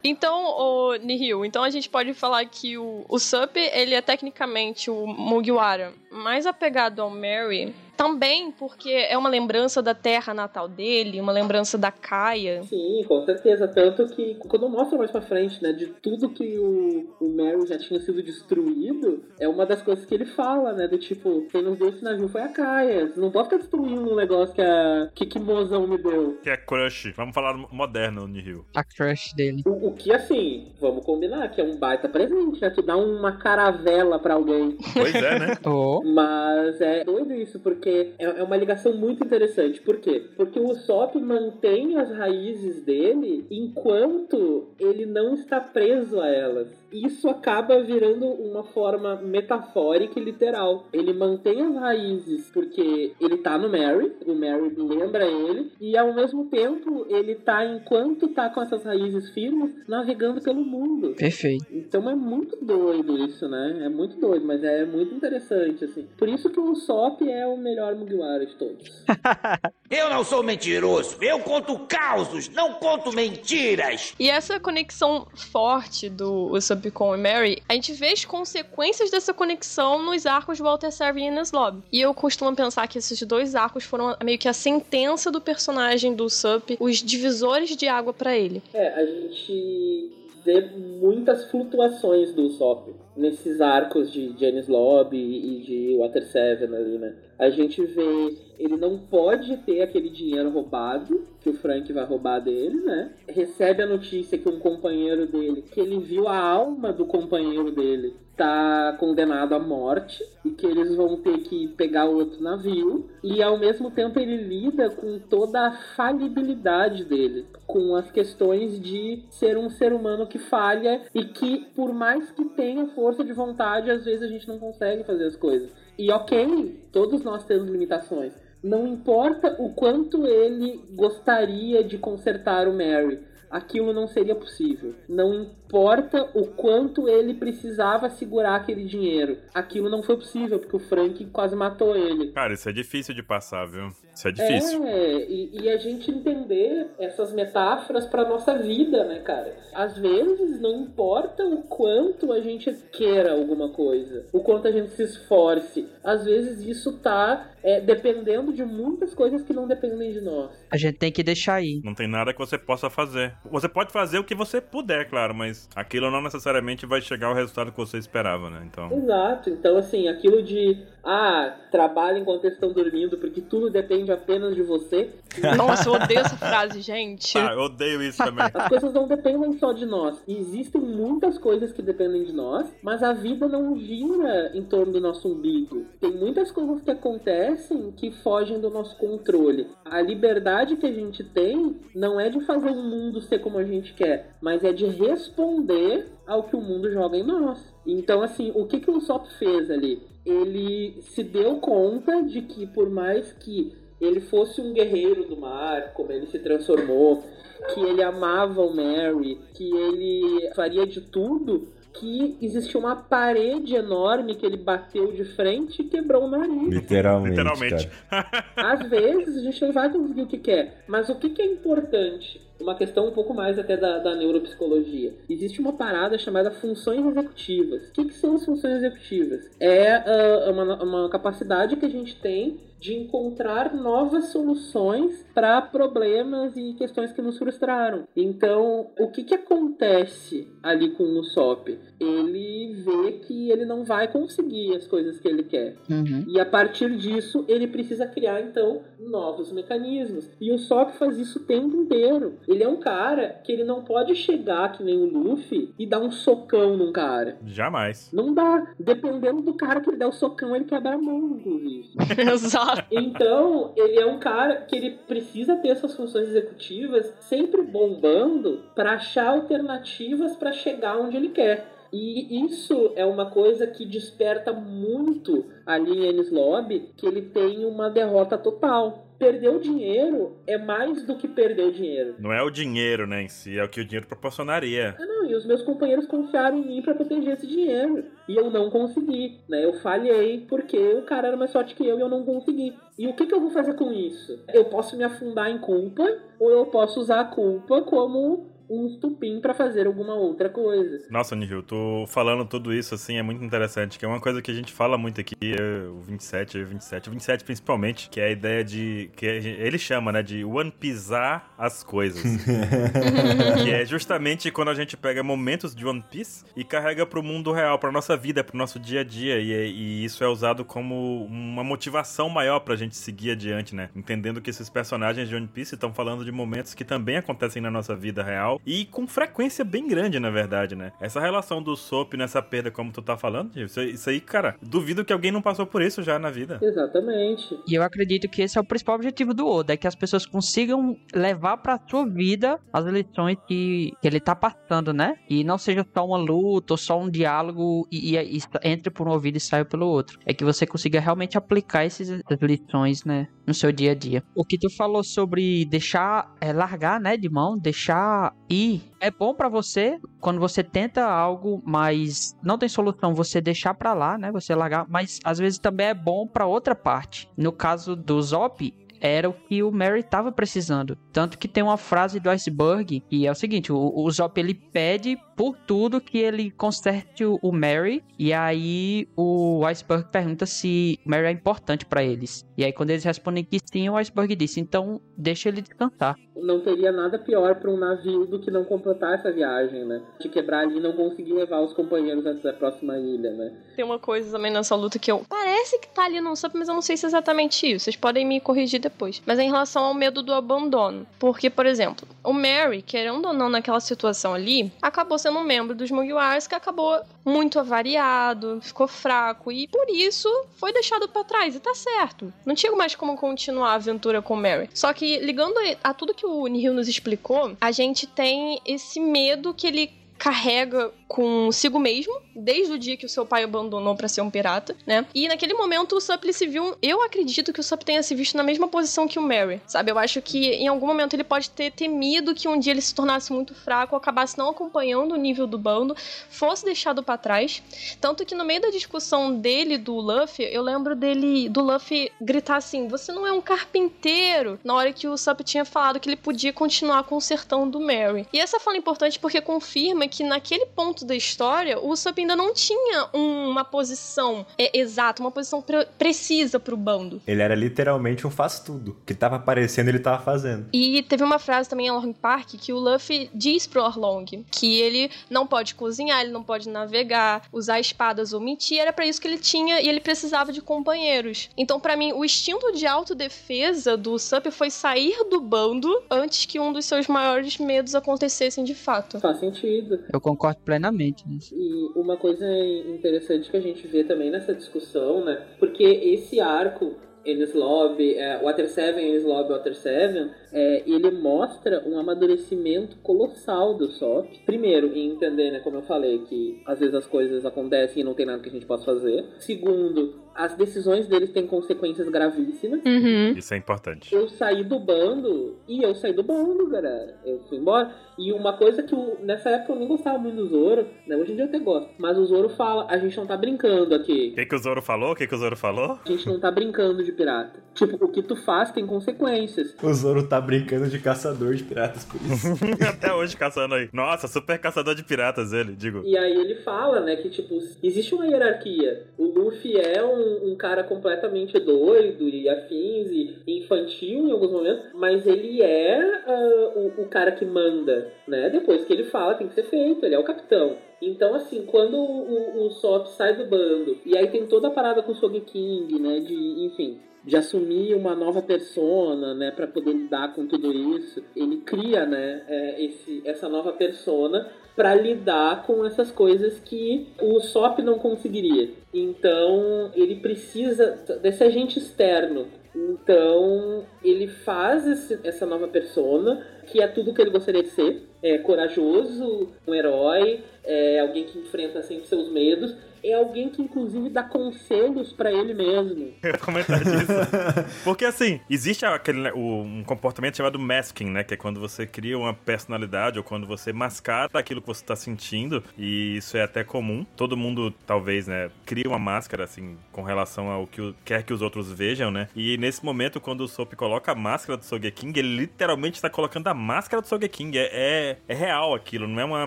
Então, 0.04 0.44
o 0.44 0.96
Nihil, 0.96 1.44
então 1.44 1.62
a 1.62 1.70
gente 1.70 1.88
pode 1.88 2.12
falar 2.12 2.44
que 2.46 2.76
o, 2.76 3.04
o 3.08 3.18
Sup, 3.18 3.56
ele 3.56 3.94
é 3.94 4.00
tecnicamente 4.00 4.90
o 4.90 5.06
Mugiwara. 5.06 5.92
Mais 6.10 6.44
apegado 6.44 7.00
ao 7.00 7.08
Mary, 7.08 7.72
também 7.96 8.50
porque 8.50 8.90
é 8.90 9.16
uma 9.16 9.28
lembrança 9.28 9.82
da 9.82 9.94
terra 9.94 10.34
natal 10.34 10.68
dele, 10.68 11.20
uma 11.20 11.32
lembrança 11.32 11.78
da 11.78 11.90
Kaia. 11.90 12.62
Sim, 12.64 13.04
com 13.06 13.24
certeza. 13.24 13.68
Tanto 13.68 14.06
que 14.08 14.34
quando 14.36 14.68
mostra 14.68 14.98
mais 14.98 15.10
pra 15.10 15.20
frente, 15.20 15.62
né, 15.62 15.72
de 15.72 15.86
tudo 15.86 16.30
que 16.30 16.58
o, 16.58 17.14
o 17.20 17.28
Mary 17.36 17.66
já 17.66 17.78
tinha 17.78 18.00
sido 18.00 18.22
destruído, 18.22 19.22
é 19.38 19.48
uma 19.48 19.64
das 19.66 19.82
coisas 19.82 20.04
que 20.04 20.14
ele 20.14 20.26
fala, 20.26 20.72
né? 20.72 20.88
Do 20.88 20.98
tipo, 20.98 21.46
quem 21.50 21.62
nos 21.62 21.78
deu 21.78 21.88
esse 21.88 22.02
navio 22.02 22.28
foi 22.28 22.42
a 22.42 22.48
Kaia. 22.48 23.08
Você 23.08 23.20
não 23.20 23.30
pode 23.30 23.48
ficar 23.48 23.58
destruindo 23.58 24.10
um 24.10 24.16
negócio 24.16 24.54
que 24.54 24.62
a 24.62 25.10
que, 25.14 25.26
que 25.26 25.38
mozão 25.38 25.86
me 25.86 25.98
deu. 25.98 26.38
Que 26.42 26.50
é 26.50 26.56
crush. 26.56 27.12
Vamos 27.16 27.34
falar 27.34 27.56
moderno, 27.70 28.26
Nihil. 28.26 28.64
A 28.74 28.84
crush 28.84 29.34
dele. 29.34 29.62
O, 29.66 29.88
o 29.88 29.92
que, 29.92 30.12
assim, 30.12 30.72
vamos 30.80 31.04
combinar, 31.04 31.48
que 31.50 31.60
é 31.60 31.64
um 31.64 31.76
baita 31.76 32.08
presente, 32.08 32.60
né? 32.60 32.70
Tu 32.70 32.82
dá 32.82 32.96
uma 32.96 33.32
caravela 33.38 34.18
pra 34.18 34.34
alguém. 34.34 34.76
Pois 34.92 35.14
é, 35.14 35.38
né? 35.38 35.52
Oh, 35.64 36.02
Mas 36.04 36.80
é 36.80 37.04
doido 37.04 37.32
isso, 37.32 37.58
porque 37.60 37.81
é 37.88 38.24
é 38.38 38.42
uma 38.42 38.56
ligação 38.56 38.92
muito 38.94 39.24
interessante. 39.24 39.80
Por 39.80 39.98
quê? 39.98 40.24
Porque 40.36 40.58
o 40.58 40.68
Usopp 40.68 41.16
mantém 41.18 41.96
as 41.96 42.10
raízes 42.10 42.82
dele 42.82 43.46
enquanto 43.50 44.68
ele 44.78 45.06
não 45.06 45.34
está 45.34 45.60
preso 45.60 46.20
a 46.20 46.28
elas. 46.28 46.81
Isso 46.92 47.28
acaba 47.28 47.82
virando 47.82 48.26
uma 48.26 48.64
forma 48.64 49.16
metafórica 49.16 50.18
e 50.18 50.24
literal. 50.24 50.86
Ele 50.92 51.12
mantém 51.12 51.60
as 51.62 51.74
raízes 51.74 52.50
porque 52.52 53.12
ele 53.20 53.38
tá 53.38 53.58
no 53.58 53.68
Mary, 53.68 54.12
o 54.26 54.34
Mary 54.34 54.74
lembra 54.76 55.26
ele, 55.26 55.72
e 55.80 55.96
ao 55.96 56.14
mesmo 56.14 56.46
tempo 56.46 57.06
ele 57.08 57.34
tá, 57.34 57.64
enquanto 57.64 58.28
tá 58.28 58.48
com 58.50 58.60
essas 58.62 58.84
raízes 58.84 59.30
firmes, 59.30 59.74
navegando 59.88 60.40
pelo 60.40 60.64
mundo. 60.64 61.14
perfeito. 61.14 61.66
Então 61.70 62.08
é 62.08 62.14
muito 62.14 62.56
doido 62.64 63.18
isso, 63.24 63.48
né? 63.48 63.82
É 63.84 63.88
muito 63.88 64.16
doido, 64.18 64.46
mas 64.46 64.62
é 64.62 64.84
muito 64.84 65.14
interessante, 65.14 65.84
assim. 65.84 66.06
Por 66.16 66.28
isso 66.28 66.50
que 66.50 66.60
o 66.60 66.70
Usopp 66.70 67.22
é 67.28 67.46
o 67.46 67.56
melhor 67.56 67.94
Mugiwara 67.94 68.46
de 68.46 68.54
todos. 68.56 69.04
Eu 69.90 70.08
não 70.08 70.24
sou 70.24 70.42
mentiroso. 70.42 71.18
Eu 71.20 71.40
conto 71.40 71.78
causos, 71.80 72.48
não 72.48 72.74
conto 72.74 73.12
mentiras. 73.12 74.14
E 74.18 74.30
essa 74.30 74.58
conexão 74.58 75.26
forte 75.34 76.08
do 76.08 76.50
Usopp 76.54 76.81
com 76.90 77.10
o 77.10 77.18
Mary, 77.18 77.62
a 77.68 77.74
gente 77.74 77.92
vê 77.92 78.08
as 78.08 78.24
consequências 78.24 79.10
dessa 79.10 79.32
conexão 79.32 80.02
nos 80.02 80.26
arcos 80.26 80.56
de 80.56 80.62
Walter 80.62 80.90
Servin 80.90 81.24
e 81.24 81.28
Ines 81.28 81.52
Lobby. 81.52 81.82
E 81.92 82.00
eu 82.00 82.12
costumo 82.14 82.54
pensar 82.54 82.86
que 82.88 82.98
esses 82.98 83.22
dois 83.22 83.54
arcos 83.54 83.84
foram 83.84 84.16
meio 84.22 84.38
que 84.38 84.48
a 84.48 84.52
sentença 84.52 85.30
do 85.30 85.40
personagem 85.40 86.14
do 86.14 86.24
Usopp, 86.24 86.76
os 86.80 86.98
divisores 86.98 87.76
de 87.76 87.88
água 87.88 88.12
pra 88.12 88.36
ele. 88.36 88.62
É, 88.72 88.88
a 88.94 89.06
gente 89.06 90.12
vê 90.44 90.60
muitas 91.00 91.50
flutuações 91.50 92.34
do 92.34 92.42
Usopp 92.42 92.92
nesses 93.16 93.60
arcos 93.60 94.10
de 94.12 94.34
Janice 94.38 94.70
Lobby 94.70 95.18
e 95.18 95.62
de 95.62 95.96
Water 95.98 96.24
Seven 96.26 96.74
ali, 96.74 96.98
né? 96.98 97.14
A 97.38 97.50
gente 97.50 97.84
vê 97.84 98.36
ele 98.62 98.76
não 98.76 98.96
pode 98.96 99.56
ter 99.58 99.82
aquele 99.82 100.08
dinheiro 100.08 100.50
roubado 100.50 101.26
que 101.40 101.50
o 101.50 101.54
Frank 101.54 101.92
vai 101.92 102.04
roubar 102.04 102.38
dele, 102.38 102.80
né? 102.80 103.10
Recebe 103.28 103.82
a 103.82 103.86
notícia 103.86 104.38
que 104.38 104.48
um 104.48 104.60
companheiro 104.60 105.26
dele, 105.26 105.62
que 105.62 105.80
ele 105.80 105.98
viu 105.98 106.28
a 106.28 106.38
alma 106.38 106.92
do 106.92 107.04
companheiro 107.04 107.72
dele, 107.72 108.14
tá 108.36 108.96
condenado 108.98 109.54
à 109.54 109.58
morte 109.58 110.24
e 110.44 110.50
que 110.50 110.64
eles 110.64 110.94
vão 110.94 111.16
ter 111.16 111.38
que 111.38 111.68
pegar 111.68 112.04
outro 112.04 112.42
navio 112.42 113.08
e 113.22 113.42
ao 113.42 113.58
mesmo 113.58 113.90
tempo 113.90 114.18
ele 114.18 114.36
lida 114.36 114.90
com 114.90 115.18
toda 115.18 115.66
a 115.66 115.72
falibilidade 115.72 117.04
dele, 117.04 117.46
com 117.66 117.94
as 117.94 118.10
questões 118.10 118.80
de 118.80 119.24
ser 119.28 119.58
um 119.58 119.68
ser 119.68 119.92
humano 119.92 120.26
que 120.26 120.38
falha 120.38 121.02
e 121.14 121.24
que 121.24 121.66
por 121.74 121.92
mais 121.92 122.30
que 122.30 122.44
tenha 122.50 122.86
de 123.24 123.32
vontade, 123.32 123.90
às 123.90 124.04
vezes 124.04 124.22
a 124.22 124.28
gente 124.28 124.46
não 124.46 124.58
consegue 124.58 125.04
fazer 125.04 125.24
as 125.24 125.36
coisas. 125.36 125.70
E 125.98 126.10
ok, 126.10 126.88
todos 126.92 127.22
nós 127.22 127.44
temos 127.44 127.68
limitações. 127.68 128.32
Não 128.62 128.86
importa 128.86 129.56
o 129.58 129.74
quanto 129.74 130.26
ele 130.26 130.80
gostaria 130.94 131.82
de 131.82 131.98
consertar 131.98 132.68
o 132.68 132.72
Mary, 132.72 133.18
aquilo 133.50 133.92
não 133.92 134.06
seria 134.06 134.34
possível. 134.34 134.94
Não 135.08 135.50
importa 135.72 136.28
o 136.34 136.48
quanto 136.48 137.08
ele 137.08 137.32
precisava 137.32 138.10
segurar 138.10 138.56
aquele 138.56 138.84
dinheiro, 138.84 139.38
aquilo 139.54 139.88
não 139.88 140.02
foi 140.02 140.16
possível 140.18 140.58
porque 140.58 140.76
o 140.76 140.78
Frank 140.78 141.24
quase 141.32 141.56
matou 141.56 141.96
ele. 141.96 142.30
Cara, 142.32 142.52
isso 142.52 142.68
é 142.68 142.72
difícil 142.72 143.14
de 143.14 143.22
passar, 143.22 143.64
viu? 143.64 143.88
Isso 144.14 144.28
é 144.28 144.32
difícil. 144.32 144.84
É, 144.84 145.24
e, 145.24 145.62
e 145.62 145.70
a 145.70 145.78
gente 145.78 146.10
entender 146.10 146.88
essas 146.98 147.32
metáforas 147.32 148.06
pra 148.06 148.28
nossa 148.28 148.58
vida, 148.58 149.04
né, 149.04 149.20
cara? 149.20 149.56
Às 149.72 149.96
vezes 149.96 150.60
não 150.60 150.82
importa 150.82 151.42
o 151.42 151.62
quanto 151.62 152.30
a 152.32 152.40
gente 152.42 152.70
queira 152.92 153.32
alguma 153.32 153.70
coisa, 153.70 154.26
o 154.30 154.40
quanto 154.40 154.68
a 154.68 154.70
gente 154.70 154.90
se 154.90 155.02
esforce. 155.02 155.88
Às 156.04 156.26
vezes 156.26 156.66
isso 156.66 156.98
tá 156.98 157.50
é, 157.62 157.80
dependendo 157.80 158.52
de 158.52 158.64
muitas 158.64 159.14
coisas 159.14 159.42
que 159.42 159.54
não 159.54 159.66
dependem 159.66 160.12
de 160.12 160.20
nós. 160.20 160.50
A 160.70 160.76
gente 160.76 160.98
tem 160.98 161.10
que 161.10 161.22
deixar 161.22 161.54
aí. 161.54 161.80
Não 161.82 161.94
tem 161.94 162.08
nada 162.08 162.34
que 162.34 162.38
você 162.38 162.58
possa 162.58 162.90
fazer. 162.90 163.34
Você 163.50 163.68
pode 163.68 163.90
fazer 163.90 164.18
o 164.18 164.24
que 164.24 164.34
você 164.34 164.60
puder, 164.60 165.08
claro, 165.08 165.34
mas 165.34 165.61
aquilo 165.74 166.10
não 166.10 166.22
necessariamente 166.22 166.86
vai 166.86 167.00
chegar 167.00 167.28
ao 167.28 167.34
resultado 167.34 167.70
que 167.70 167.78
você 167.78 167.98
esperava, 167.98 168.50
né? 168.50 168.62
Então. 168.64 168.92
Exato. 168.92 169.50
Então, 169.50 169.76
assim, 169.76 170.08
aquilo 170.08 170.42
de 170.42 170.82
ah, 171.04 171.56
trabalha 171.70 172.18
enquanto 172.18 172.44
eles 172.44 172.54
estão 172.54 172.72
dormindo 172.72 173.18
porque 173.18 173.40
tudo 173.40 173.70
depende 173.70 174.12
apenas 174.12 174.54
de 174.54 174.62
você. 174.62 175.10
Nossa, 175.56 175.88
eu 175.88 175.94
odeio 175.94 176.20
essa 176.20 176.36
frase, 176.36 176.80
gente. 176.80 177.36
Ah, 177.36 177.52
eu 177.52 177.60
odeio 177.60 178.02
isso 178.02 178.18
também. 178.18 178.46
As 178.52 178.68
coisas 178.68 178.92
não 178.92 179.08
dependem 179.08 179.58
só 179.58 179.72
de 179.72 179.84
nós. 179.84 180.22
Existem 180.28 180.80
muitas 180.80 181.38
coisas 181.38 181.72
que 181.72 181.82
dependem 181.82 182.24
de 182.24 182.32
nós, 182.32 182.66
mas 182.82 183.02
a 183.02 183.12
vida 183.12 183.48
não 183.48 183.76
gira 183.76 184.52
em 184.54 184.62
torno 184.62 184.92
do 184.92 185.00
nosso 185.00 185.28
umbigo. 185.28 185.84
Tem 186.00 186.12
muitas 186.12 186.50
coisas 186.50 186.82
que 186.82 186.90
acontecem 186.90 187.92
que 187.92 188.10
fogem 188.10 188.60
do 188.60 188.70
nosso 188.70 188.96
controle. 188.96 189.68
A 189.84 190.00
liberdade 190.00 190.76
que 190.76 190.86
a 190.86 190.92
gente 190.92 191.24
tem 191.24 191.76
não 191.94 192.20
é 192.20 192.28
de 192.28 192.40
fazer 192.44 192.70
o 192.70 192.82
mundo 192.82 193.20
ser 193.20 193.40
como 193.40 193.58
a 193.58 193.64
gente 193.64 193.92
quer, 193.94 194.36
mas 194.40 194.62
é 194.62 194.72
de 194.72 194.86
responder 194.86 196.12
ao 196.26 196.44
que 196.44 196.56
o 196.56 196.60
mundo 196.60 196.90
joga 196.90 197.16
em 197.16 197.22
nós. 197.22 197.58
Então, 197.86 198.22
assim, 198.22 198.52
o 198.54 198.66
que, 198.66 198.80
que 198.80 198.90
o 198.90 198.96
Usopp 198.96 199.32
fez 199.38 199.70
ali? 199.70 200.02
Ele 200.24 201.00
se 201.02 201.22
deu 201.22 201.56
conta 201.56 202.22
de 202.22 202.42
que, 202.42 202.66
por 202.66 202.88
mais 202.88 203.32
que 203.32 203.74
ele 204.00 204.20
fosse 204.20 204.60
um 204.60 204.72
guerreiro 204.72 205.24
do 205.24 205.36
mar, 205.36 205.92
como 205.94 206.12
ele 206.12 206.26
se 206.26 206.38
transformou, 206.38 207.24
que 207.72 207.80
ele 207.80 208.02
amava 208.02 208.60
o 208.60 208.74
Mary, 208.74 209.38
que 209.54 209.72
ele 209.72 210.50
faria 210.54 210.86
de 210.86 211.00
tudo, 211.00 211.68
que 211.92 212.36
existia 212.40 212.80
uma 212.80 212.96
parede 212.96 213.74
enorme 213.74 214.34
que 214.34 214.46
ele 214.46 214.56
bateu 214.56 215.12
de 215.12 215.24
frente 215.24 215.82
e 215.82 215.84
quebrou 215.84 216.24
o 216.24 216.28
nariz. 216.28 216.68
Literalmente. 216.68 217.30
Literalmente. 217.30 217.90
Às 218.56 218.88
vezes 218.88 219.36
a 219.36 219.40
gente 219.40 219.62
não 219.62 219.72
vai 219.72 219.92
conseguir 219.92 220.22
o 220.22 220.26
que 220.26 220.38
quer, 220.38 220.82
mas 220.86 221.08
o 221.08 221.14
que, 221.16 221.30
que 221.30 221.42
é 221.42 221.46
importante? 221.46 222.40
Uma 222.62 222.74
questão 222.74 223.08
um 223.08 223.12
pouco 223.12 223.34
mais 223.34 223.58
até 223.58 223.76
da, 223.76 223.98
da 223.98 224.14
neuropsicologia. 224.14 225.14
Existe 225.28 225.60
uma 225.60 225.72
parada 225.72 226.18
chamada 226.18 226.50
funções 226.50 227.04
executivas. 227.04 227.88
O 227.88 227.92
que, 227.92 228.04
que 228.06 228.14
são 228.14 228.36
as 228.36 228.44
funções 228.44 228.76
executivas? 228.76 229.50
É 229.60 229.98
uh, 229.98 230.50
uma, 230.50 230.82
uma 230.82 231.08
capacidade 231.10 231.76
que 231.76 231.86
a 231.86 231.90
gente 231.90 232.16
tem 232.16 232.58
de 232.82 232.94
encontrar 232.94 233.72
novas 233.72 234.32
soluções 234.32 235.24
para 235.32 235.62
problemas 235.62 236.56
e 236.56 236.74
questões 236.74 237.12
que 237.12 237.22
nos 237.22 237.38
frustraram. 237.38 238.08
Então, 238.16 238.88
o 238.98 239.08
que, 239.08 239.22
que 239.22 239.34
acontece 239.34 240.48
ali 240.60 240.90
com 240.90 241.04
o 241.04 241.20
Usopp? 241.20 241.78
Ele 242.00 242.74
vê 242.74 243.12
que 243.24 243.52
ele 243.52 243.64
não 243.64 243.84
vai 243.84 244.10
conseguir 244.10 244.74
as 244.74 244.88
coisas 244.88 245.20
que 245.20 245.28
ele 245.28 245.44
quer. 245.44 245.76
Uhum. 245.88 246.24
E 246.26 246.40
a 246.40 246.44
partir 246.44 246.96
disso, 246.96 247.44
ele 247.46 247.68
precisa 247.68 248.04
criar, 248.04 248.40
então, 248.40 248.82
novos 248.98 249.52
mecanismos. 249.52 250.28
E 250.40 250.50
o 250.50 250.56
Usopp 250.56 250.96
faz 250.96 251.16
isso 251.18 251.38
o 251.38 251.42
tempo 251.42 251.76
inteiro. 251.76 252.34
Ele 252.48 252.64
é 252.64 252.68
um 252.68 252.80
cara 252.80 253.40
que 253.44 253.52
ele 253.52 253.62
não 253.62 253.84
pode 253.84 254.16
chegar 254.16 254.72
que 254.72 254.82
nem 254.82 254.98
o 254.98 255.06
Luffy 255.06 255.72
e 255.78 255.86
dar 255.86 256.00
um 256.00 256.10
socão 256.10 256.76
num 256.76 256.90
cara. 256.90 257.38
Jamais. 257.46 258.10
Não 258.12 258.34
dá. 258.34 258.74
Dependendo 258.76 259.40
do 259.40 259.54
cara 259.54 259.80
que 259.80 259.88
ele 259.88 259.98
der 259.98 260.08
o 260.08 260.12
socão, 260.12 260.56
ele 260.56 260.64
quebra 260.64 260.94
a 260.94 260.98
mão, 260.98 261.36
inclusive. 261.36 261.92
Exato. 262.18 262.71
Então, 262.90 263.72
ele 263.76 263.98
é 263.98 264.06
um 264.06 264.18
cara 264.18 264.56
que 264.62 264.76
ele 264.76 264.90
precisa 265.06 265.56
ter 265.56 265.68
essas 265.68 265.94
funções 265.94 266.28
executivas 266.28 267.12
sempre 267.20 267.62
bombando 267.62 268.64
para 268.74 268.92
achar 268.92 269.28
alternativas 269.28 270.36
para 270.36 270.52
chegar 270.52 270.98
onde 270.98 271.16
ele 271.16 271.30
quer. 271.30 271.71
E 271.92 272.44
isso 272.46 272.92
é 272.96 273.04
uma 273.04 273.26
coisa 273.30 273.66
que 273.66 273.84
desperta 273.84 274.52
muito 274.52 275.44
ali 275.66 275.92
em 275.92 276.08
Ennis 276.08 276.30
Lobby, 276.32 276.90
que 276.96 277.06
ele 277.06 277.22
tem 277.22 277.66
uma 277.66 277.90
derrota 277.90 278.38
total. 278.38 279.06
Perder 279.18 279.50
o 279.50 279.60
dinheiro 279.60 280.36
é 280.46 280.58
mais 280.58 281.04
do 281.06 281.16
que 281.16 281.28
perder 281.28 281.66
o 281.66 281.72
dinheiro. 281.72 282.16
Não 282.18 282.32
é 282.32 282.42
o 282.42 282.50
dinheiro, 282.50 283.06
né, 283.06 283.22
em 283.22 283.28
si, 283.28 283.56
é 283.56 283.62
o 283.62 283.68
que 283.68 283.80
o 283.80 283.84
dinheiro 283.84 284.06
proporcionaria. 284.06 284.96
Ah, 284.98 285.06
não, 285.06 285.30
e 285.30 285.34
os 285.36 285.46
meus 285.46 285.62
companheiros 285.62 286.06
confiaram 286.06 286.58
em 286.58 286.66
mim 286.66 286.82
para 286.82 286.94
proteger 286.94 287.34
esse 287.34 287.46
dinheiro. 287.46 288.04
E 288.28 288.34
eu 288.34 288.50
não 288.50 288.68
consegui, 288.68 289.38
né? 289.48 289.64
Eu 289.64 289.74
falhei 289.74 290.44
porque 290.48 290.76
o 290.76 291.02
cara 291.02 291.28
era 291.28 291.36
mais 291.36 291.52
forte 291.52 291.74
que 291.74 291.86
eu 291.86 291.98
e 291.98 292.00
eu 292.00 292.08
não 292.08 292.24
consegui. 292.24 292.74
E 292.98 293.06
o 293.06 293.14
que, 293.14 293.26
que 293.26 293.34
eu 293.34 293.40
vou 293.40 293.50
fazer 293.50 293.74
com 293.74 293.92
isso? 293.92 294.40
Eu 294.52 294.64
posso 294.64 294.96
me 294.96 295.04
afundar 295.04 295.50
em 295.50 295.58
culpa 295.58 296.04
ou 296.40 296.50
eu 296.50 296.66
posso 296.66 296.98
usar 296.98 297.20
a 297.20 297.24
culpa 297.24 297.82
como 297.82 298.51
um 298.72 298.86
estupim 298.86 299.38
para 299.38 299.52
fazer 299.52 299.86
alguma 299.86 300.14
outra 300.14 300.48
coisa. 300.48 301.04
Nossa, 301.10 301.36
Nihil, 301.36 301.62
tô 301.62 302.06
falando 302.08 302.46
tudo 302.46 302.72
isso 302.72 302.94
assim, 302.94 303.18
é 303.18 303.22
muito 303.22 303.44
interessante, 303.44 303.98
que 303.98 304.04
é 304.04 304.08
uma 304.08 304.20
coisa 304.20 304.40
que 304.40 304.50
a 304.50 304.54
gente 304.54 304.72
fala 304.72 304.96
muito 304.96 305.20
aqui, 305.20 305.34
é 305.42 305.88
o 305.88 306.00
27, 306.00 306.58
o 306.58 306.66
27, 306.66 307.08
o 307.08 307.12
27 307.12 307.44
principalmente, 307.44 308.08
que 308.08 308.18
é 308.18 308.28
a 308.28 308.30
ideia 308.30 308.64
de, 308.64 309.10
que 309.14 309.26
ele 309.26 309.76
chama, 309.76 310.10
né, 310.10 310.22
de 310.22 310.42
one 310.42 310.70
pisar 310.70 311.52
as 311.58 311.82
coisas. 311.82 312.22
que 313.62 313.70
é 313.70 313.84
justamente 313.84 314.50
quando 314.50 314.68
a 314.68 314.74
gente 314.74 314.96
pega 314.96 315.22
momentos 315.22 315.74
de 315.74 315.86
One 315.86 316.02
Piece 316.10 316.44
e 316.56 316.64
carrega 316.64 317.04
pro 317.04 317.22
mundo 317.22 317.52
real, 317.52 317.78
pra 317.78 317.92
nossa 317.92 318.16
vida, 318.16 318.42
pro 318.42 318.56
nosso 318.56 318.78
dia 318.78 319.00
a 319.00 319.04
dia, 319.04 319.38
e, 319.38 319.52
e 319.70 320.04
isso 320.04 320.24
é 320.24 320.28
usado 320.28 320.64
como 320.64 321.26
uma 321.26 321.62
motivação 321.62 322.30
maior 322.30 322.60
pra 322.60 322.74
gente 322.74 322.96
seguir 322.96 323.32
adiante, 323.32 323.74
né? 323.74 323.90
Entendendo 323.94 324.40
que 324.40 324.48
esses 324.48 324.70
personagens 324.70 325.28
de 325.28 325.34
One 325.34 325.48
Piece 325.48 325.74
estão 325.74 325.92
falando 325.92 326.24
de 326.24 326.32
momentos 326.32 326.72
que 326.74 326.84
também 326.84 327.18
acontecem 327.18 327.60
na 327.60 327.70
nossa 327.70 327.94
vida 327.94 328.22
real 328.22 328.61
e 328.66 328.84
com 328.86 329.06
frequência 329.06 329.64
bem 329.64 329.86
grande, 329.86 330.18
na 330.18 330.30
verdade, 330.30 330.74
né? 330.74 330.92
Essa 331.00 331.20
relação 331.20 331.62
do 331.62 331.76
Soap 331.76 332.14
nessa 332.14 332.42
perda, 332.42 332.70
como 332.70 332.92
tu 332.92 333.02
tá 333.02 333.16
falando, 333.16 333.58
isso, 333.58 333.80
isso 333.80 334.10
aí, 334.10 334.20
cara, 334.20 334.56
duvido 334.62 335.04
que 335.04 335.12
alguém 335.12 335.32
não 335.32 335.42
passou 335.42 335.66
por 335.66 335.82
isso 335.82 336.02
já 336.02 336.18
na 336.18 336.30
vida. 336.30 336.58
Exatamente. 336.62 337.58
E 337.66 337.74
eu 337.74 337.82
acredito 337.82 338.28
que 338.28 338.42
esse 338.42 338.58
é 338.58 338.60
o 338.60 338.64
principal 338.64 338.96
objetivo 338.96 339.34
do 339.34 339.46
Oda, 339.46 339.72
é 339.72 339.76
que 339.76 339.86
as 339.86 339.94
pessoas 339.94 340.26
consigam 340.26 340.96
levar 341.14 341.56
pra 341.58 341.80
sua 341.88 342.06
vida 342.06 342.58
as 342.72 342.84
lições 342.86 343.36
que, 343.46 343.92
que 344.00 344.08
ele 344.08 344.20
tá 344.20 344.34
passando, 344.34 344.92
né? 344.92 345.16
E 345.28 345.44
não 345.44 345.58
seja 345.58 345.86
só 345.92 346.06
uma 346.06 346.18
luta 346.18 346.74
ou 346.74 346.78
só 346.78 347.00
um 347.00 347.10
diálogo 347.10 347.86
e, 347.90 348.16
e, 348.16 348.38
e 348.38 348.40
entre 348.62 348.90
por 348.90 349.08
um 349.08 349.12
ouvido 349.12 349.36
e 349.36 349.40
saia 349.40 349.64
pelo 349.64 349.86
outro. 349.86 350.18
É 350.24 350.32
que 350.32 350.44
você 350.44 350.66
consiga 350.66 351.00
realmente 351.00 351.36
aplicar 351.36 351.84
esses, 351.84 352.10
essas 352.10 352.40
lições, 352.40 353.04
né? 353.04 353.28
No 353.52 353.54
seu 353.54 353.70
dia 353.70 353.92
a 353.92 353.94
dia. 353.94 354.24
O 354.34 354.46
que 354.46 354.56
tu 354.56 354.74
falou 354.74 355.04
sobre 355.04 355.66
deixar, 355.66 356.34
é, 356.40 356.54
largar, 356.54 356.98
né, 356.98 357.18
de 357.18 357.28
mão, 357.28 357.58
deixar 357.58 358.34
ir 358.48 358.80
é 358.98 359.10
bom 359.10 359.34
para 359.34 359.48
você 359.48 359.98
quando 360.20 360.40
você 360.40 360.62
tenta 360.62 361.04
algo, 361.04 361.60
mas 361.66 362.34
não 362.42 362.56
tem 362.56 362.68
solução, 362.68 363.12
você 363.12 363.40
deixar 363.40 363.74
para 363.74 363.92
lá, 363.92 364.16
né? 364.16 364.30
Você 364.30 364.54
largar, 364.54 364.86
mas 364.88 365.18
às 365.24 365.38
vezes 365.38 365.58
também 365.58 365.88
é 365.88 365.94
bom 365.94 366.26
para 366.26 366.46
outra 366.46 366.74
parte. 366.74 367.28
No 367.36 367.52
caso 367.52 367.94
do 367.94 368.22
Zop, 368.22 368.72
era 369.02 369.28
o 369.28 369.32
que 369.32 369.64
o 369.64 369.72
Mary 369.72 369.98
estava 369.98 370.30
precisando. 370.30 370.96
Tanto 371.12 371.36
que 371.36 371.48
tem 371.48 371.62
uma 371.62 371.76
frase 371.76 372.20
do 372.20 372.30
Iceberg 372.30 373.02
que 373.08 373.26
é 373.26 373.30
o 373.30 373.34
seguinte: 373.34 373.72
o, 373.72 373.92
o 373.94 374.10
Zop 374.10 374.38
ele 374.38 374.54
pede 374.54 375.18
por 375.36 375.56
tudo 375.56 376.00
que 376.00 376.18
ele 376.18 376.52
conserte 376.52 377.24
o, 377.24 377.38
o 377.42 377.50
Mary, 377.50 378.04
e 378.16 378.32
aí 378.32 379.08
o 379.16 379.64
Iceberg 379.66 380.08
pergunta 380.10 380.46
se 380.46 381.00
Mary 381.04 381.26
é 381.26 381.30
importante 381.32 381.84
para 381.84 382.04
eles. 382.04 382.46
E 382.56 382.64
aí 382.64 382.72
quando 382.72 382.90
eles 382.90 383.02
respondem 383.02 383.44
que 383.44 383.58
sim, 383.64 383.88
o 383.88 383.96
Iceberg 383.96 384.36
disse: 384.36 384.60
então 384.60 385.00
deixa 385.18 385.48
ele 385.48 385.60
descansar. 385.60 386.14
Não 386.34 386.60
teria 386.60 386.90
nada 386.90 387.18
pior 387.18 387.56
para 387.56 387.70
um 387.70 387.76
navio 387.76 388.26
do 388.26 388.38
que 388.38 388.50
não 388.50 388.64
completar 388.64 389.14
essa 389.14 389.30
viagem, 389.30 389.84
né? 389.84 390.02
De 390.18 390.28
quebrar 390.28 390.60
ali 390.60 390.78
e 390.78 390.80
não 390.80 390.92
conseguir 390.92 391.32
levar 391.32 391.60
os 391.60 391.72
companheiros 391.72 392.24
antes 392.24 392.42
da 392.42 392.52
próxima 392.52 392.98
ilha, 392.98 393.30
né? 393.32 393.52
Tem 393.76 393.84
uma 393.84 393.98
coisa 393.98 394.32
também 394.32 394.50
nessa 394.50 394.74
luta 394.74 394.98
que 394.98 395.10
eu. 395.10 395.24
Parece 395.28 395.78
que 395.78 395.88
tá 395.88 396.04
ali 396.04 396.20
no 396.20 396.34
Sup, 396.34 396.54
mas 396.54 396.68
eu 396.68 396.74
não 396.74 396.82
sei 396.82 396.96
se 396.96 397.06
é 397.06 397.08
exatamente 397.08 397.70
isso. 397.70 397.84
Vocês 397.84 397.96
podem 397.96 398.26
me 398.26 398.40
corrigir 398.40 398.80
depois. 398.80 399.22
Mas 399.26 399.38
é 399.38 399.42
em 399.42 399.50
relação 399.50 399.84
ao 399.84 399.94
medo 399.94 400.22
do 400.22 400.32
abandono. 400.32 401.06
Porque, 401.18 401.50
por 401.50 401.66
exemplo, 401.66 402.06
o 402.24 402.32
Mary, 402.32 402.82
querendo 402.82 403.26
ou 403.26 403.32
não 403.32 403.48
naquela 403.48 403.80
situação 403.80 404.34
ali, 404.34 404.72
acabou 404.80 405.18
sendo 405.18 405.38
um 405.38 405.44
membro 405.44 405.74
dos 405.74 405.90
Mugiwaras 405.90 406.46
que 406.46 406.54
acabou 406.54 407.00
muito 407.24 407.58
avariado, 407.58 408.60
ficou 408.60 408.88
fraco 408.88 409.52
e 409.52 409.68
por 409.68 409.88
isso 409.88 410.28
foi 410.56 410.72
deixado 410.72 411.08
para 411.08 411.24
trás. 411.24 411.54
E 411.54 411.60
tá 411.60 411.74
certo. 411.74 412.32
Não 412.44 412.54
tinha 412.54 412.72
mais 412.72 412.94
como 412.94 413.16
continuar 413.16 413.70
a 413.70 413.74
aventura 413.74 414.22
com 414.22 414.34
o 414.34 414.36
Mary. 414.36 414.68
Só 414.74 414.92
que 414.92 415.18
ligando 415.18 415.54
a 415.82 415.94
tudo 415.94 416.14
que 416.14 416.21
o 416.24 416.46
Nihil 416.46 416.74
nos 416.74 416.88
explicou, 416.88 417.56
a 417.60 417.72
gente 417.72 418.06
tem 418.06 418.60
esse 418.64 419.00
medo 419.00 419.54
que 419.54 419.66
ele 419.66 419.90
carrega 420.22 420.92
consigo 421.08 421.80
mesmo, 421.80 422.14
desde 422.34 422.72
o 422.72 422.78
dia 422.78 422.96
que 422.96 423.04
o 423.04 423.08
seu 423.08 423.26
pai 423.26 423.42
abandonou 423.42 423.96
para 423.96 424.06
ser 424.06 424.20
um 424.20 424.30
pirata, 424.30 424.76
né? 424.86 425.04
E 425.12 425.26
naquele 425.26 425.52
momento 425.52 425.96
o 425.96 426.00
Sup 426.00 426.24
se 426.32 426.46
viu. 426.46 426.76
Eu 426.80 427.02
acredito 427.02 427.52
que 427.52 427.58
o 427.58 427.62
Sup 427.62 427.82
tenha 427.82 428.04
se 428.04 428.14
visto 428.14 428.36
na 428.36 428.44
mesma 428.44 428.68
posição 428.68 429.08
que 429.08 429.18
o 429.18 429.22
Mary, 429.22 429.60
sabe? 429.66 429.90
Eu 429.90 429.98
acho 429.98 430.22
que 430.22 430.52
em 430.52 430.68
algum 430.68 430.86
momento 430.86 431.14
ele 431.14 431.24
pode 431.24 431.50
ter 431.50 431.72
temido 431.72 432.36
que 432.36 432.46
um 432.46 432.56
dia 432.56 432.72
ele 432.72 432.80
se 432.80 432.94
tornasse 432.94 433.32
muito 433.32 433.52
fraco, 433.52 433.96
acabasse 433.96 434.38
não 434.38 434.48
acompanhando 434.50 435.12
o 435.12 435.16
nível 435.16 435.44
do 435.44 435.58
bando, 435.58 435.96
fosse 436.30 436.64
deixado 436.64 437.02
para 437.02 437.18
trás. 437.18 437.60
Tanto 438.00 438.24
que 438.24 438.36
no 438.36 438.44
meio 438.44 438.62
da 438.62 438.70
discussão 438.70 439.34
dele 439.34 439.76
do 439.76 439.96
Luffy, 439.96 440.44
eu 440.52 440.62
lembro 440.62 440.94
dele, 440.94 441.48
do 441.48 441.62
Luffy 441.62 442.12
gritar 442.20 442.58
assim: 442.58 442.86
Você 442.86 443.10
não 443.10 443.26
é 443.26 443.32
um 443.32 443.40
carpinteiro, 443.40 444.60
na 444.62 444.72
hora 444.74 444.92
que 444.92 445.08
o 445.08 445.16
Sup 445.18 445.40
tinha 445.40 445.64
falado 445.64 445.98
que 445.98 446.08
ele 446.08 446.16
podia 446.16 446.52
continuar 446.52 447.02
consertando 447.02 447.76
o 447.76 447.84
Mary. 447.84 448.24
E 448.32 448.38
essa 448.38 448.60
fala 448.60 448.76
é 448.76 448.78
importante 448.78 449.18
porque 449.18 449.40
confirma 449.40 450.11
que 450.12 450.22
naquele 450.22 450.66
ponto 450.66 451.06
da 451.06 451.16
história, 451.16 451.80
o 451.80 451.88
Usopp 451.88 452.20
ainda 452.20 452.36
não 452.36 452.52
tinha 452.52 453.08
uma 453.14 453.64
posição 453.64 454.44
é, 454.58 454.78
exata, 454.78 455.22
uma 455.22 455.30
posição 455.30 455.62
pre 455.62 455.86
precisa 455.98 456.60
pro 456.60 456.76
bando. 456.76 457.22
Ele 457.26 457.40
era 457.40 457.54
literalmente 457.54 458.26
um 458.26 458.30
faz-tudo. 458.30 458.90
O 458.90 459.04
que 459.06 459.14
tava 459.14 459.36
aparecendo, 459.36 459.88
ele 459.88 459.98
tava 459.98 460.22
fazendo. 460.22 460.66
E 460.72 461.02
teve 461.02 461.24
uma 461.24 461.38
frase 461.38 461.68
também 461.68 461.86
em 461.86 461.90
Long 461.90 462.12
Park 462.12 462.50
que 462.60 462.72
o 462.72 462.78
Luffy 462.78 463.30
diz 463.32 463.66
pro 463.66 463.82
Arlong 463.82 464.44
que 464.50 464.80
ele 464.80 465.10
não 465.30 465.46
pode 465.46 465.74
cozinhar, 465.74 466.20
ele 466.20 466.30
não 466.30 466.42
pode 466.42 466.68
navegar, 466.68 467.48
usar 467.50 467.80
espadas 467.80 468.34
ou 468.34 468.40
mentir. 468.40 468.78
Era 468.78 468.92
para 468.92 469.06
isso 469.06 469.20
que 469.20 469.26
ele 469.26 469.38
tinha 469.38 469.80
e 469.80 469.88
ele 469.88 470.00
precisava 470.00 470.52
de 470.52 470.60
companheiros. 470.60 471.48
Então, 471.56 471.80
para 471.80 471.96
mim, 471.96 472.12
o 472.12 472.24
instinto 472.24 472.72
de 472.72 472.86
autodefesa 472.86 473.96
do 473.96 474.12
Usopp 474.12 474.50
foi 474.50 474.70
sair 474.70 475.24
do 475.30 475.40
bando 475.40 475.88
antes 476.10 476.44
que 476.44 476.60
um 476.60 476.72
dos 476.72 476.84
seus 476.84 477.06
maiores 477.06 477.56
medos 477.56 477.94
acontecessem 477.94 478.64
de 478.64 478.74
fato. 478.74 479.18
Faz 479.20 479.38
sentido. 479.40 480.01
Eu 480.12 480.20
concordo 480.20 480.60
plenamente 480.64 481.28
nisso. 481.28 481.54
E 481.54 481.98
uma 481.98 482.16
coisa 482.16 482.46
interessante 482.86 483.50
que 483.50 483.56
a 483.56 483.60
gente 483.60 483.86
vê 483.86 484.04
também 484.04 484.30
nessa 484.30 484.54
discussão, 484.54 485.24
né? 485.24 485.46
Porque 485.58 485.84
esse 485.84 486.40
arco 486.40 486.96
Ennis 487.24 487.54
Lobby, 487.54 488.14
é, 488.14 488.38
Water 488.38 488.68
7, 488.68 489.00
Ennis 489.00 489.24
Lobby, 489.24 489.52
Water 489.52 489.74
7, 489.74 490.30
é, 490.52 490.82
ele 490.86 491.10
mostra 491.10 491.82
um 491.86 491.98
amadurecimento 491.98 492.96
colossal 492.98 493.74
do 493.74 493.88
Sop. 493.88 494.28
Primeiro, 494.44 494.88
em 494.96 495.12
entender, 495.12 495.50
né, 495.50 495.60
como 495.60 495.76
eu 495.76 495.82
falei, 495.82 496.18
que 496.20 496.60
às 496.66 496.80
vezes 496.80 496.94
as 496.94 497.06
coisas 497.06 497.46
acontecem 497.46 498.02
e 498.02 498.04
não 498.04 498.14
tem 498.14 498.26
nada 498.26 498.42
que 498.42 498.48
a 498.48 498.52
gente 498.52 498.66
possa 498.66 498.84
fazer. 498.84 499.24
Segundo, 499.38 500.14
as 500.34 500.54
decisões 500.56 501.06
deles 501.06 501.30
têm 501.30 501.46
consequências 501.46 502.08
gravíssimas. 502.08 502.80
Uhum. 502.84 503.34
Isso 503.36 503.54
é 503.54 503.56
importante. 503.56 504.14
Eu 504.14 504.28
saí 504.28 504.64
do 504.64 504.78
bando 504.78 505.56
e 505.68 505.82
eu 505.82 505.94
saí 505.94 506.12
do 506.12 506.22
bando, 506.22 506.68
cara. 506.70 507.18
Eu 507.24 507.40
fui 507.48 507.58
embora. 507.58 507.94
E 508.18 508.32
uma 508.32 508.52
coisa 508.56 508.82
que 508.82 508.94
eu, 508.94 509.18
nessa 509.22 509.50
época 509.50 509.72
eu 509.72 509.78
nem 509.78 509.88
gostava 509.88 510.18
muito 510.18 510.36
do 510.36 510.48
Zoro, 510.48 510.86
né? 511.06 511.16
Hoje 511.16 511.32
em 511.32 511.36
dia 511.36 511.44
eu 511.44 511.48
até 511.48 511.58
gosto. 511.58 511.90
Mas 511.98 512.18
o 512.18 512.24
Zoro 512.26 512.48
fala, 512.50 512.86
a 512.88 512.98
gente 512.98 513.16
não 513.16 513.26
tá 513.26 513.36
brincando 513.36 513.94
aqui. 513.94 514.30
O 514.32 514.34
que, 514.34 514.46
que 514.46 514.54
o 514.54 514.58
Zoro 514.58 514.82
falou? 514.82 515.12
O 515.12 515.16
que, 515.16 515.26
que 515.26 515.34
o 515.34 515.38
Zoro 515.38 515.56
falou? 515.56 515.98
A 516.04 516.08
gente 516.08 516.26
não 516.26 516.38
tá 516.38 516.50
brincando 516.50 517.02
de 517.02 517.12
pirata. 517.12 517.60
Tipo, 517.74 518.04
o 518.04 518.08
que 518.08 518.22
tu 518.22 518.36
faz 518.36 518.70
tem 518.70 518.86
consequências. 518.86 519.74
O 519.82 519.92
Zoro 519.94 520.26
tá 520.26 520.40
brincando 520.40 520.88
de 520.88 520.98
caçador 520.98 521.54
de 521.54 521.64
piratas 521.64 522.04
por 522.04 522.20
isso. 522.20 522.48
Até 522.86 523.12
hoje 523.14 523.36
caçando 523.36 523.74
aí. 523.74 523.88
Nossa, 523.92 524.28
super 524.28 524.58
caçador 524.58 524.94
de 524.94 525.04
piratas 525.04 525.52
ele, 525.52 525.74
digo. 525.74 526.02
E 526.04 526.16
aí 526.16 526.36
ele 526.36 526.56
fala, 526.56 527.00
né, 527.00 527.16
que 527.16 527.30
tipo, 527.30 527.58
existe 527.82 528.14
uma 528.14 528.26
hierarquia. 528.26 529.06
O 529.16 529.24
Luffy 529.24 529.76
é 529.78 530.04
um, 530.04 530.21
um 530.22 530.56
cara 530.56 530.84
completamente 530.84 531.58
doido 531.58 532.28
e 532.28 532.48
afins 532.48 533.10
e 533.10 533.42
infantil 533.46 534.28
em 534.28 534.32
alguns 534.32 534.50
momentos, 534.50 534.84
mas 534.94 535.26
ele 535.26 535.62
é 535.62 536.00
ah, 536.26 536.72
o, 536.76 537.02
o 537.02 537.06
cara 537.08 537.32
que 537.32 537.44
manda, 537.44 538.12
né? 538.26 538.50
Depois 538.50 538.84
que 538.84 538.92
ele 538.92 539.04
fala, 539.04 539.34
tem 539.34 539.48
que 539.48 539.54
ser 539.54 539.64
feito, 539.64 540.04
ele 540.04 540.14
é 540.14 540.18
o 540.18 540.24
capitão. 540.24 540.76
Então, 541.00 541.34
assim, 541.34 541.66
quando 541.66 541.96
o, 541.96 542.62
o, 542.62 542.66
o 542.66 542.70
Sop 542.70 543.06
sai 543.08 543.36
do 543.36 543.46
bando, 543.46 543.98
e 544.06 544.16
aí 544.16 544.28
tem 544.28 544.46
toda 544.46 544.68
a 544.68 544.70
parada 544.70 545.02
com 545.02 545.12
o 545.12 545.14
Sogeking, 545.16 545.98
né, 546.00 546.20
de, 546.20 546.64
enfim, 546.64 547.00
de 547.24 547.36
assumir 547.36 547.94
uma 547.94 548.14
nova 548.14 548.42
persona, 548.42 549.34
né, 549.34 549.50
para 549.50 549.66
poder 549.66 549.92
lidar 549.92 550.34
com 550.34 550.46
tudo 550.46 550.72
isso. 550.72 551.22
Ele 551.36 551.58
cria, 551.58 552.06
né, 552.06 552.44
é, 552.48 552.84
esse, 552.84 553.22
essa 553.24 553.48
nova 553.48 553.72
persona 553.72 554.48
para 554.74 554.94
lidar 554.94 555.64
com 555.66 555.84
essas 555.84 556.10
coisas 556.10 556.58
que 556.60 557.08
o 557.20 557.40
Sop 557.40 557.78
não 557.80 557.98
conseguiria. 557.98 558.70
Então, 558.92 559.90
ele 559.94 560.16
precisa 560.16 560.98
desse 561.22 561.44
agente 561.44 561.78
externo. 561.78 562.46
Então, 562.74 563.84
ele 564.02 564.28
faz 564.28 564.86
esse, 564.86 565.20
essa 565.24 565.44
nova 565.44 565.68
persona, 565.68 566.46
que 566.66 566.80
é 566.80 566.88
tudo 566.88 567.12
que 567.12 567.20
ele 567.20 567.30
gostaria 567.30 567.62
de 567.62 567.68
ser. 567.68 568.02
É 568.22 568.38
corajoso, 568.38 569.50
um 569.66 569.74
herói, 569.74 570.42
é 570.64 571.00
alguém 571.00 571.24
que 571.24 571.38
enfrenta 571.38 571.82
sempre 571.82 572.06
seus 572.06 572.30
medos, 572.30 572.74
é 573.02 573.14
alguém 573.14 573.48
que 573.48 573.62
inclusive 573.62 574.08
dá 574.08 574.22
conselhos 574.22 575.12
para 575.12 575.32
ele 575.32 575.54
mesmo. 575.54 576.12
Eu 576.22 576.30
ia 576.30 576.38
comentar 576.38 576.78
disso. 576.82 577.12
Porque 577.84 578.04
assim, 578.04 578.40
existe 578.48 578.84
aquele, 578.84 579.20
né, 579.20 579.32
um 579.34 579.82
comportamento 579.84 580.36
chamado 580.36 580.58
masking, 580.58 581.10
né? 581.10 581.24
Que 581.24 581.34
é 581.34 581.36
quando 581.36 581.60
você 581.60 581.86
cria 581.86 582.18
uma 582.18 582.34
personalidade 582.34 583.18
ou 583.18 583.24
quando 583.24 583.46
você 583.46 583.72
mascara 583.72 584.28
aquilo 584.32 584.60
que 584.60 584.66
você 584.66 584.84
tá 584.84 584.96
sentindo. 584.96 585.62
E 585.76 586.16
isso 586.16 586.36
é 586.36 586.42
até 586.42 586.62
comum. 586.62 587.04
Todo 587.16 587.36
mundo, 587.36 587.72
talvez, 587.86 588.26
né, 588.26 588.50
cria 588.64 588.88
uma 588.88 588.98
máscara, 588.98 589.44
assim, 589.44 589.76
com 589.90 590.02
relação 590.02 590.50
ao 590.50 590.66
que 590.66 590.94
quer 591.04 591.22
que 591.22 591.32
os 591.32 591.42
outros 591.42 591.72
vejam, 591.72 592.10
né? 592.10 592.28
E 592.34 592.56
nesse 592.58 592.84
momento, 592.84 593.20
quando 593.20 593.42
o 593.42 593.48
Soap 593.48 593.74
coloca 593.74 594.12
a 594.12 594.14
máscara 594.14 594.56
do 594.56 594.64
Sogeking, 594.64 595.12
ele 595.16 595.36
literalmente 595.36 595.96
está 595.96 596.08
colocando 596.08 596.48
a 596.48 596.54
máscara 596.54 597.00
do 597.02 597.08
Sogeking. 597.08 597.52
É, 597.56 597.68
é, 597.72 598.18
é 598.28 598.34
real 598.34 598.74
aquilo, 598.74 599.08
não 599.08 599.20
é 599.20 599.24
uma 599.24 599.46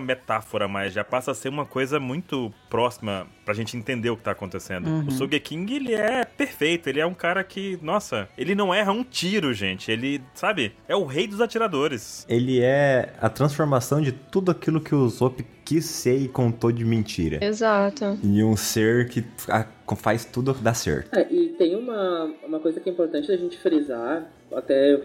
metáfora 0.00 0.68
mais. 0.68 0.92
Já 0.92 1.04
passa 1.04 1.30
a 1.30 1.34
ser 1.34 1.48
uma 1.48 1.64
coisa 1.64 1.98
muito 1.98 2.52
próxima 2.68 3.26
pra 3.46 3.54
gente 3.54 3.76
entender 3.76 4.10
o 4.10 4.16
que 4.16 4.24
tá 4.24 4.32
acontecendo. 4.32 4.88
Uhum. 4.88 5.06
O 5.06 5.10
Sogeking, 5.12 5.66
ele 5.72 5.94
é 5.94 6.24
perfeito. 6.24 6.88
Ele 6.88 6.98
é 7.00 7.06
um 7.06 7.14
cara 7.14 7.42
que, 7.44 7.78
nossa, 7.80 8.28
ele 8.36 8.54
não 8.56 8.74
erra 8.74 8.90
um 8.92 9.04
tiro, 9.04 9.54
gente. 9.54 9.90
Ele, 9.90 10.20
sabe, 10.34 10.72
é 10.88 10.96
o 10.96 11.04
rei 11.04 11.26
dos 11.28 11.40
atiradores. 11.40 12.26
Ele 12.28 12.60
é 12.60 13.14
a 13.20 13.28
transformação 13.30 14.00
de 14.02 14.10
tudo 14.10 14.50
aquilo 14.50 14.80
que 14.80 14.94
o 14.94 15.08
Zop 15.08 15.42
quis 15.64 15.84
ser 15.84 16.18
e 16.18 16.28
contou 16.28 16.70
de 16.72 16.84
mentira. 16.84 17.38
Exato. 17.44 18.18
E 18.22 18.42
um 18.42 18.56
ser 18.56 19.08
que 19.08 19.24
fa- 19.36 19.66
faz 19.96 20.24
tudo 20.24 20.52
dar 20.52 20.74
certo. 20.74 21.16
É, 21.16 21.32
e 21.32 21.50
tem 21.50 21.76
uma, 21.76 22.24
uma 22.46 22.58
coisa 22.60 22.80
que 22.80 22.88
é 22.90 22.92
importante 22.92 23.30
a 23.30 23.36
gente 23.36 23.56
frisar, 23.58 24.26
até 24.52 25.00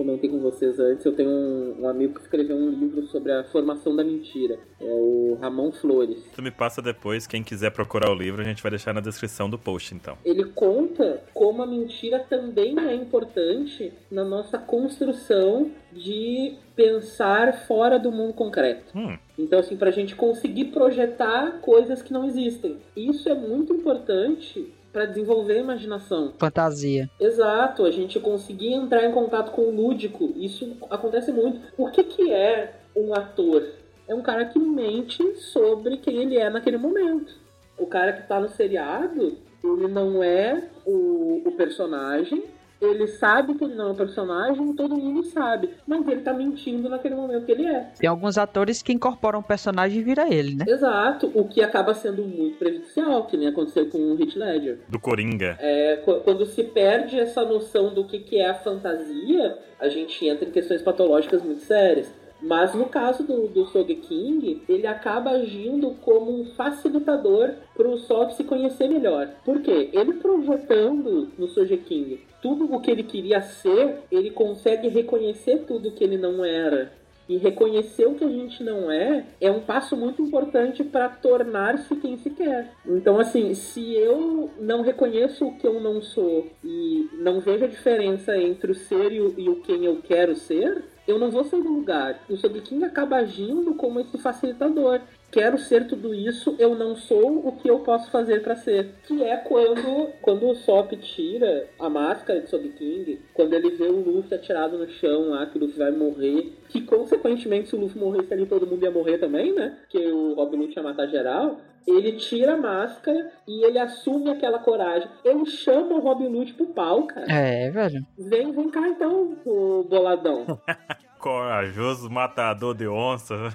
comentei 0.00 0.30
com 0.30 0.38
vocês 0.38 0.78
antes, 0.80 1.04
eu 1.04 1.12
tenho 1.12 1.28
um, 1.28 1.82
um 1.82 1.88
amigo 1.88 2.14
que 2.14 2.22
escreveu 2.22 2.56
um 2.56 2.70
livro 2.70 3.06
sobre 3.08 3.32
a 3.32 3.44
formação 3.44 3.94
da 3.94 4.02
mentira, 4.02 4.58
é 4.80 4.84
o 4.84 5.36
Ramon 5.38 5.70
Flores. 5.72 6.24
Tu 6.34 6.42
me 6.42 6.50
passa 6.50 6.80
depois, 6.80 7.26
quem 7.26 7.42
quiser 7.44 7.70
procurar 7.70 8.10
o 8.10 8.14
livro, 8.14 8.40
a 8.40 8.44
gente 8.44 8.62
vai 8.62 8.70
deixar 8.70 8.94
na 8.94 9.00
descrição 9.02 9.50
do 9.50 9.58
post, 9.58 9.94
então. 9.94 10.16
Ele 10.24 10.44
conta 10.44 11.22
como 11.34 11.62
a 11.62 11.66
mentira 11.66 12.18
também 12.18 12.78
é 12.78 12.94
importante 12.94 13.92
na 14.10 14.24
nossa 14.24 14.56
construção 14.56 15.70
de 15.92 16.54
pensar 16.74 17.66
fora 17.66 17.98
do 17.98 18.10
mundo 18.10 18.32
concreto. 18.32 18.96
Hum, 18.96 19.18
Então, 19.38 19.58
assim, 19.58 19.76
pra 19.76 19.90
gente 19.90 20.14
conseguir 20.16 20.66
projetar 20.66 21.60
coisas 21.60 22.00
que 22.00 22.10
não 22.12 22.24
existem. 22.24 22.78
Isso 22.96 23.28
é 23.28 23.34
muito 23.34 23.74
importante 23.74 24.72
para 24.92 25.06
desenvolver 25.06 25.54
a 25.54 25.60
imaginação. 25.60 26.32
Fantasia. 26.38 27.08
Exato, 27.18 27.84
a 27.84 27.90
gente 27.90 28.18
conseguir 28.18 28.72
entrar 28.72 29.04
em 29.04 29.12
contato 29.12 29.52
com 29.52 29.62
o 29.62 29.70
lúdico, 29.70 30.32
isso 30.36 30.76
acontece 30.90 31.32
muito. 31.32 31.60
O 31.78 31.90
que, 31.90 32.04
que 32.04 32.32
é 32.32 32.74
um 32.96 33.14
ator? 33.14 33.66
É 34.08 34.14
um 34.14 34.22
cara 34.22 34.44
que 34.44 34.58
mente 34.58 35.36
sobre 35.36 35.96
quem 35.98 36.22
ele 36.22 36.36
é 36.36 36.50
naquele 36.50 36.76
momento. 36.76 37.34
O 37.78 37.86
cara 37.86 38.12
que 38.12 38.26
tá 38.26 38.40
no 38.40 38.48
seriado, 38.48 39.38
ele 39.62 39.88
não 39.88 40.22
é 40.22 40.68
o, 40.84 41.42
o 41.46 41.52
personagem, 41.52 42.44
ele 42.80 43.06
sabe 43.06 43.54
que 43.54 43.64
ele 43.64 43.74
não 43.74 43.88
é 43.88 43.92
o 43.92 43.94
personagem, 43.94 44.72
todo 44.74 44.96
mundo 44.96 45.22
sabe, 45.24 45.70
mas 45.86 46.06
ele 46.08 46.20
tá 46.22 46.32
mentindo 46.32 46.88
naquele 46.88 47.14
momento 47.14 47.44
que 47.46 47.52
ele 47.52 47.66
é. 47.66 47.90
Tem 47.98 48.08
alguns 48.08 48.38
atores 48.38 48.82
que 48.82 48.92
incorporam 48.92 49.40
o 49.40 49.42
personagem 49.42 49.98
e 50.00 50.02
vira 50.02 50.32
ele, 50.32 50.54
né? 50.54 50.64
Exato, 50.68 51.30
o 51.34 51.44
que 51.46 51.62
acaba 51.62 51.92
sendo 51.94 52.22
muito 52.22 52.58
prejudicial, 52.58 53.26
que 53.26 53.36
nem 53.36 53.48
aconteceu 53.48 53.86
com 53.88 53.98
o 53.98 54.20
Heath 54.20 54.34
Ledger. 54.36 54.78
do 54.88 54.98
Coringa. 54.98 55.56
É, 55.60 55.96
qu- 56.04 56.20
quando 56.20 56.46
se 56.46 56.64
perde 56.64 57.18
essa 57.18 57.44
noção 57.44 57.92
do 57.92 58.04
que, 58.04 58.18
que 58.20 58.38
é 58.38 58.48
a 58.50 58.54
fantasia, 58.54 59.58
a 59.78 59.88
gente 59.88 60.26
entra 60.26 60.46
em 60.48 60.50
questões 60.52 60.82
patológicas 60.82 61.42
muito 61.42 61.60
sérias. 61.62 62.12
Mas 62.42 62.74
no 62.74 62.86
caso 62.86 63.22
do, 63.22 63.48
do 63.48 63.66
Sogeking, 63.66 64.62
ele 64.68 64.86
acaba 64.86 65.30
agindo 65.30 65.90
como 66.02 66.40
um 66.40 66.44
facilitador 66.54 67.54
para 67.74 67.88
o 67.88 67.98
Sop 67.98 68.32
se 68.32 68.44
conhecer 68.44 68.88
melhor. 68.88 69.28
Por 69.44 69.60
quê? 69.60 69.90
Ele 69.92 70.14
projetando 70.14 71.28
no 71.38 71.48
Sogeking 71.48 72.18
tudo 72.42 72.74
o 72.74 72.80
que 72.80 72.90
ele 72.90 73.02
queria 73.02 73.40
ser, 73.42 73.98
ele 74.10 74.30
consegue 74.30 74.88
reconhecer 74.88 75.64
tudo 75.66 75.92
que 75.92 76.02
ele 76.02 76.16
não 76.16 76.44
era. 76.44 76.92
E 77.28 77.36
reconhecer 77.36 78.06
o 78.06 78.16
que 78.16 78.24
a 78.24 78.28
gente 78.28 78.60
não 78.60 78.90
é 78.90 79.24
é 79.40 79.48
um 79.52 79.60
passo 79.60 79.96
muito 79.96 80.20
importante 80.20 80.82
para 80.82 81.08
tornar-se 81.08 81.94
quem 81.94 82.18
se 82.18 82.28
quer. 82.30 82.72
Então, 82.84 83.20
assim, 83.20 83.54
se 83.54 83.94
eu 83.94 84.50
não 84.58 84.82
reconheço 84.82 85.46
o 85.46 85.56
que 85.56 85.64
eu 85.64 85.80
não 85.80 86.02
sou 86.02 86.48
e 86.64 87.08
não 87.20 87.38
vejo 87.38 87.66
a 87.66 87.68
diferença 87.68 88.36
entre 88.36 88.72
o 88.72 88.74
ser 88.74 89.12
e 89.12 89.20
o, 89.20 89.32
e 89.38 89.48
o 89.48 89.60
quem 89.60 89.84
eu 89.84 90.02
quero 90.02 90.34
ser, 90.34 90.82
eu 91.06 91.18
não 91.18 91.30
vou 91.30 91.44
sair 91.44 91.62
do 91.62 91.72
lugar. 91.72 92.20
O 92.28 92.36
Sogeking 92.36 92.84
acaba 92.84 93.16
agindo 93.16 93.74
como 93.74 94.00
esse 94.00 94.18
facilitador. 94.18 95.00
Quero 95.30 95.58
ser 95.58 95.86
tudo 95.86 96.12
isso, 96.12 96.56
eu 96.58 96.74
não 96.74 96.96
sou 96.96 97.46
o 97.46 97.52
que 97.52 97.70
eu 97.70 97.78
posso 97.80 98.10
fazer 98.10 98.42
para 98.42 98.56
ser. 98.56 98.94
Que 99.04 99.22
é 99.22 99.36
quando, 99.36 100.10
quando 100.20 100.48
o 100.48 100.54
Sop 100.54 100.92
tira 100.96 101.68
a 101.78 101.88
máscara 101.88 102.40
de 102.40 102.50
Sogeking, 102.50 103.20
quando 103.32 103.54
ele 103.54 103.70
vê 103.70 103.84
o 103.84 104.00
Luffy 104.00 104.34
atirado 104.34 104.76
no 104.76 104.88
chão 104.88 105.30
lá, 105.30 105.46
que 105.46 105.56
o 105.56 105.60
Luffy 105.60 105.78
vai 105.78 105.92
morrer. 105.92 106.52
Que 106.68 106.80
consequentemente, 106.80 107.68
se 107.68 107.76
o 107.76 107.80
Luffy 107.80 108.00
morresse 108.00 108.32
ali, 108.32 108.46
todo 108.46 108.66
mundo 108.66 108.82
ia 108.82 108.90
morrer 108.90 109.18
também, 109.18 109.52
né? 109.52 109.78
Porque 109.80 110.04
o 110.10 110.34
Robin 110.34 110.64
Hood 110.64 110.74
ia 110.76 110.82
matar 110.82 111.06
geral. 111.06 111.60
Ele 111.86 112.12
tira 112.12 112.54
a 112.54 112.56
máscara 112.56 113.30
e 113.48 113.64
ele 113.64 113.78
assume 113.78 114.30
aquela 114.30 114.58
coragem. 114.58 115.08
Ele 115.24 115.46
chama 115.46 115.94
o 115.94 116.00
Robin 116.00 116.34
Hood 116.34 116.54
pro 116.54 116.66
pau, 116.66 117.06
cara. 117.06 117.26
É, 117.32 117.70
velho. 117.70 118.06
Vem, 118.18 118.52
vem 118.52 118.68
cá 118.68 118.88
então, 118.88 119.36
o 119.44 119.84
boladão. 119.84 120.44
Corajoso 121.20 122.08
matador 122.10 122.74
de 122.74 122.88
onça. 122.88 123.34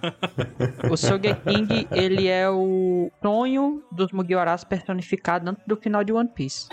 O 0.92 0.96
Sogeking, 0.96 1.88
ele 1.92 2.28
é 2.28 2.48
o 2.50 3.10
sonho 3.22 3.84
dos 3.92 4.12
Mugiwaras 4.12 4.64
personificado 4.64 5.50
antes 5.50 5.64
do 5.66 5.76
final 5.76 6.04
de 6.04 6.14
One 6.14 6.30
Piece. 6.30 6.68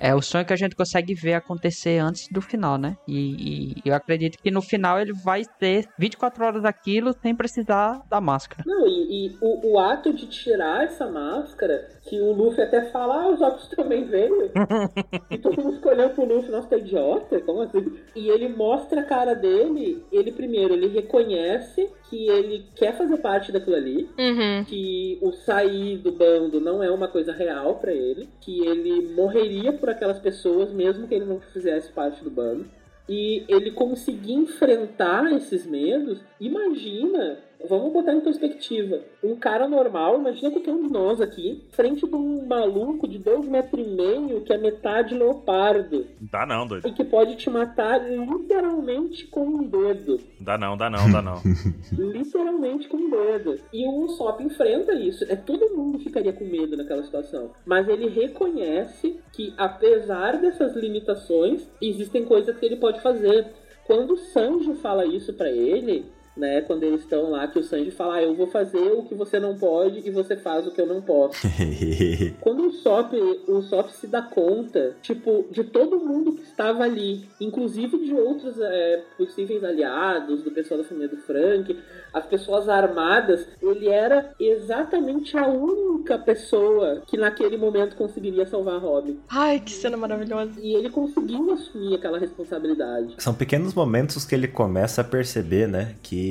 É, 0.00 0.08
É 0.10 0.14
o 0.14 0.20
sonho 0.20 0.44
que 0.44 0.52
a 0.52 0.56
gente 0.56 0.74
consegue 0.74 1.14
ver 1.14 1.34
acontecer 1.34 1.98
antes 1.98 2.26
do 2.28 2.40
final, 2.40 2.76
né? 2.76 2.96
E, 3.06 3.76
e 3.84 3.88
eu 3.88 3.94
acredito 3.94 4.38
que 4.42 4.50
no 4.50 4.60
final 4.60 5.00
ele 5.00 5.12
vai 5.12 5.42
ter 5.60 5.86
24 5.96 6.44
horas 6.44 6.62
daquilo 6.62 7.14
sem 7.22 7.34
precisar 7.34 8.02
da 8.10 8.20
máscara. 8.20 8.64
Não, 8.66 8.86
e, 8.86 9.28
e 9.28 9.38
o, 9.40 9.74
o 9.74 9.78
ato 9.78 10.12
de 10.12 10.26
tirar 10.26 10.84
essa 10.84 11.08
máscara, 11.08 11.88
que 12.02 12.20
o 12.20 12.32
Luffy 12.32 12.62
até 12.64 12.90
fala, 12.90 13.22
ah, 13.22 13.28
os 13.28 13.40
óculos 13.40 13.68
também 13.68 14.04
veio. 14.04 14.50
e 15.30 15.38
todo 15.38 15.62
mundo 15.62 15.76
ficou 15.76 15.92
olhando 15.92 16.14
pro 16.14 16.24
Luffy, 16.24 16.50
nossa, 16.50 16.68
tá 16.68 16.76
idiota? 16.76 17.40
Como 17.40 17.62
assim? 17.62 17.96
E 18.16 18.28
ele 18.28 18.48
mostra 18.48 19.02
a 19.02 19.04
cara 19.04 19.34
dele, 19.34 20.04
ele 20.10 20.31
primeiro, 20.32 20.74
ele 20.74 20.88
reconhece 20.88 21.88
que 22.10 22.28
ele 22.28 22.64
quer 22.74 22.96
fazer 22.96 23.16
parte 23.18 23.50
daquilo 23.52 23.76
ali, 23.76 24.08
Uhum. 24.18 24.64
que 24.64 25.18
o 25.22 25.32
sair 25.32 25.98
do 25.98 26.12
bando 26.12 26.60
não 26.60 26.82
é 26.82 26.90
uma 26.90 27.08
coisa 27.08 27.32
real 27.32 27.76
pra 27.76 27.92
ele, 27.92 28.28
que 28.40 28.66
ele 28.66 29.12
morreria 29.14 29.72
por 29.72 29.88
aquelas 29.90 30.18
pessoas 30.18 30.72
mesmo 30.72 31.06
que 31.08 31.14
ele 31.14 31.24
não 31.24 31.40
fizesse 31.40 31.90
parte 31.92 32.22
do 32.22 32.30
bando. 32.30 32.66
e 33.08 33.44
ele 33.48 33.72
conseguir 33.72 34.32
enfrentar 34.34 35.32
esses 35.32 35.66
medos, 35.66 36.20
imagina 36.40 37.38
Vamos 37.68 37.92
botar 37.92 38.12
em 38.12 38.20
perspectiva. 38.20 39.00
Um 39.22 39.36
cara 39.36 39.68
normal, 39.68 40.18
imagina 40.18 40.50
qualquer 40.50 40.72
um 40.72 40.86
de 40.86 40.92
nós 40.92 41.20
aqui, 41.20 41.62
frente 41.70 42.06
de 42.06 42.14
um 42.14 42.46
maluco 42.46 43.06
de 43.06 43.18
dois 43.18 43.46
metros 43.46 43.86
e 43.86 43.90
meio 43.90 44.40
que 44.42 44.52
é 44.52 44.58
metade 44.58 45.14
leopardo. 45.14 46.06
Dá 46.20 46.44
não, 46.44 46.66
doido. 46.66 46.88
E 46.88 46.92
que 46.92 47.04
pode 47.04 47.36
te 47.36 47.48
matar 47.48 47.98
literalmente 47.98 49.26
com 49.26 49.44
um 49.44 49.62
dedo. 49.62 50.20
Dá 50.40 50.58
não, 50.58 50.76
dá 50.76 50.90
não, 50.90 51.10
dá 51.10 51.22
não. 51.22 51.40
literalmente 51.92 52.88
com 52.88 52.96
um 52.96 53.10
dedo. 53.10 53.58
E 53.72 53.86
o 53.86 54.04
Usopp 54.04 54.42
enfrenta 54.42 54.92
isso. 54.94 55.24
É 55.28 55.36
todo 55.36 55.76
mundo 55.76 55.98
ficaria 55.98 56.32
com 56.32 56.44
medo 56.44 56.76
naquela 56.76 57.02
situação. 57.02 57.50
Mas 57.64 57.88
ele 57.88 58.08
reconhece 58.08 59.20
que 59.32 59.54
apesar 59.56 60.38
dessas 60.38 60.74
limitações, 60.74 61.68
existem 61.80 62.24
coisas 62.24 62.56
que 62.56 62.66
ele 62.66 62.76
pode 62.76 63.00
fazer. 63.00 63.46
Quando 63.84 64.14
o 64.14 64.16
Sanji 64.16 64.74
fala 64.74 65.04
isso 65.04 65.32
para 65.32 65.50
ele, 65.50 66.06
né? 66.36 66.62
Quando 66.62 66.84
eles 66.84 67.02
estão 67.02 67.30
lá, 67.30 67.46
que 67.46 67.58
o 67.58 67.62
Sanji 67.62 67.90
fala, 67.90 68.16
ah, 68.16 68.22
eu 68.22 68.34
vou 68.34 68.46
fazer 68.46 68.92
o 68.92 69.02
que 69.02 69.14
você 69.14 69.38
não 69.38 69.56
pode 69.56 70.06
e 70.06 70.10
você 70.10 70.36
faz 70.36 70.66
o 70.66 70.70
que 70.70 70.80
eu 70.80 70.86
não 70.86 71.00
posso. 71.02 71.46
Quando 72.40 72.66
o 72.66 72.72
Sop, 72.72 73.12
o 73.48 73.62
Sop 73.62 73.90
se 73.90 74.06
dá 74.06 74.22
conta, 74.22 74.96
tipo, 75.02 75.46
de 75.50 75.64
todo 75.64 76.00
mundo 76.00 76.32
que 76.32 76.42
estava 76.42 76.84
ali, 76.84 77.28
inclusive 77.40 77.98
de 77.98 78.14
outros 78.14 78.58
é, 78.58 79.04
possíveis 79.16 79.62
aliados, 79.62 80.42
do 80.42 80.50
pessoal 80.50 80.78
da 80.78 80.86
família 80.86 81.08
do 81.08 81.18
Frank, 81.18 81.76
as 82.12 82.26
pessoas 82.26 82.68
armadas, 82.68 83.46
ele 83.60 83.88
era 83.88 84.34
exatamente 84.38 85.36
a 85.36 85.46
única 85.46 86.18
pessoa 86.18 87.02
que 87.06 87.16
naquele 87.16 87.56
momento 87.56 87.96
conseguiria 87.96 88.46
salvar 88.46 88.74
a 88.74 88.78
Robin. 88.78 89.18
Ai, 89.28 89.60
que 89.60 89.72
cena 89.72 89.96
maravilhosa. 89.96 90.60
E 90.60 90.74
ele 90.74 90.90
conseguiu 90.90 91.52
assumir 91.52 91.94
aquela 91.94 92.18
responsabilidade. 92.18 93.14
São 93.18 93.34
pequenos 93.34 93.74
momentos 93.74 94.24
que 94.24 94.34
ele 94.34 94.48
começa 94.48 95.00
a 95.00 95.04
perceber, 95.04 95.66
né, 95.66 95.94
que 96.02 96.21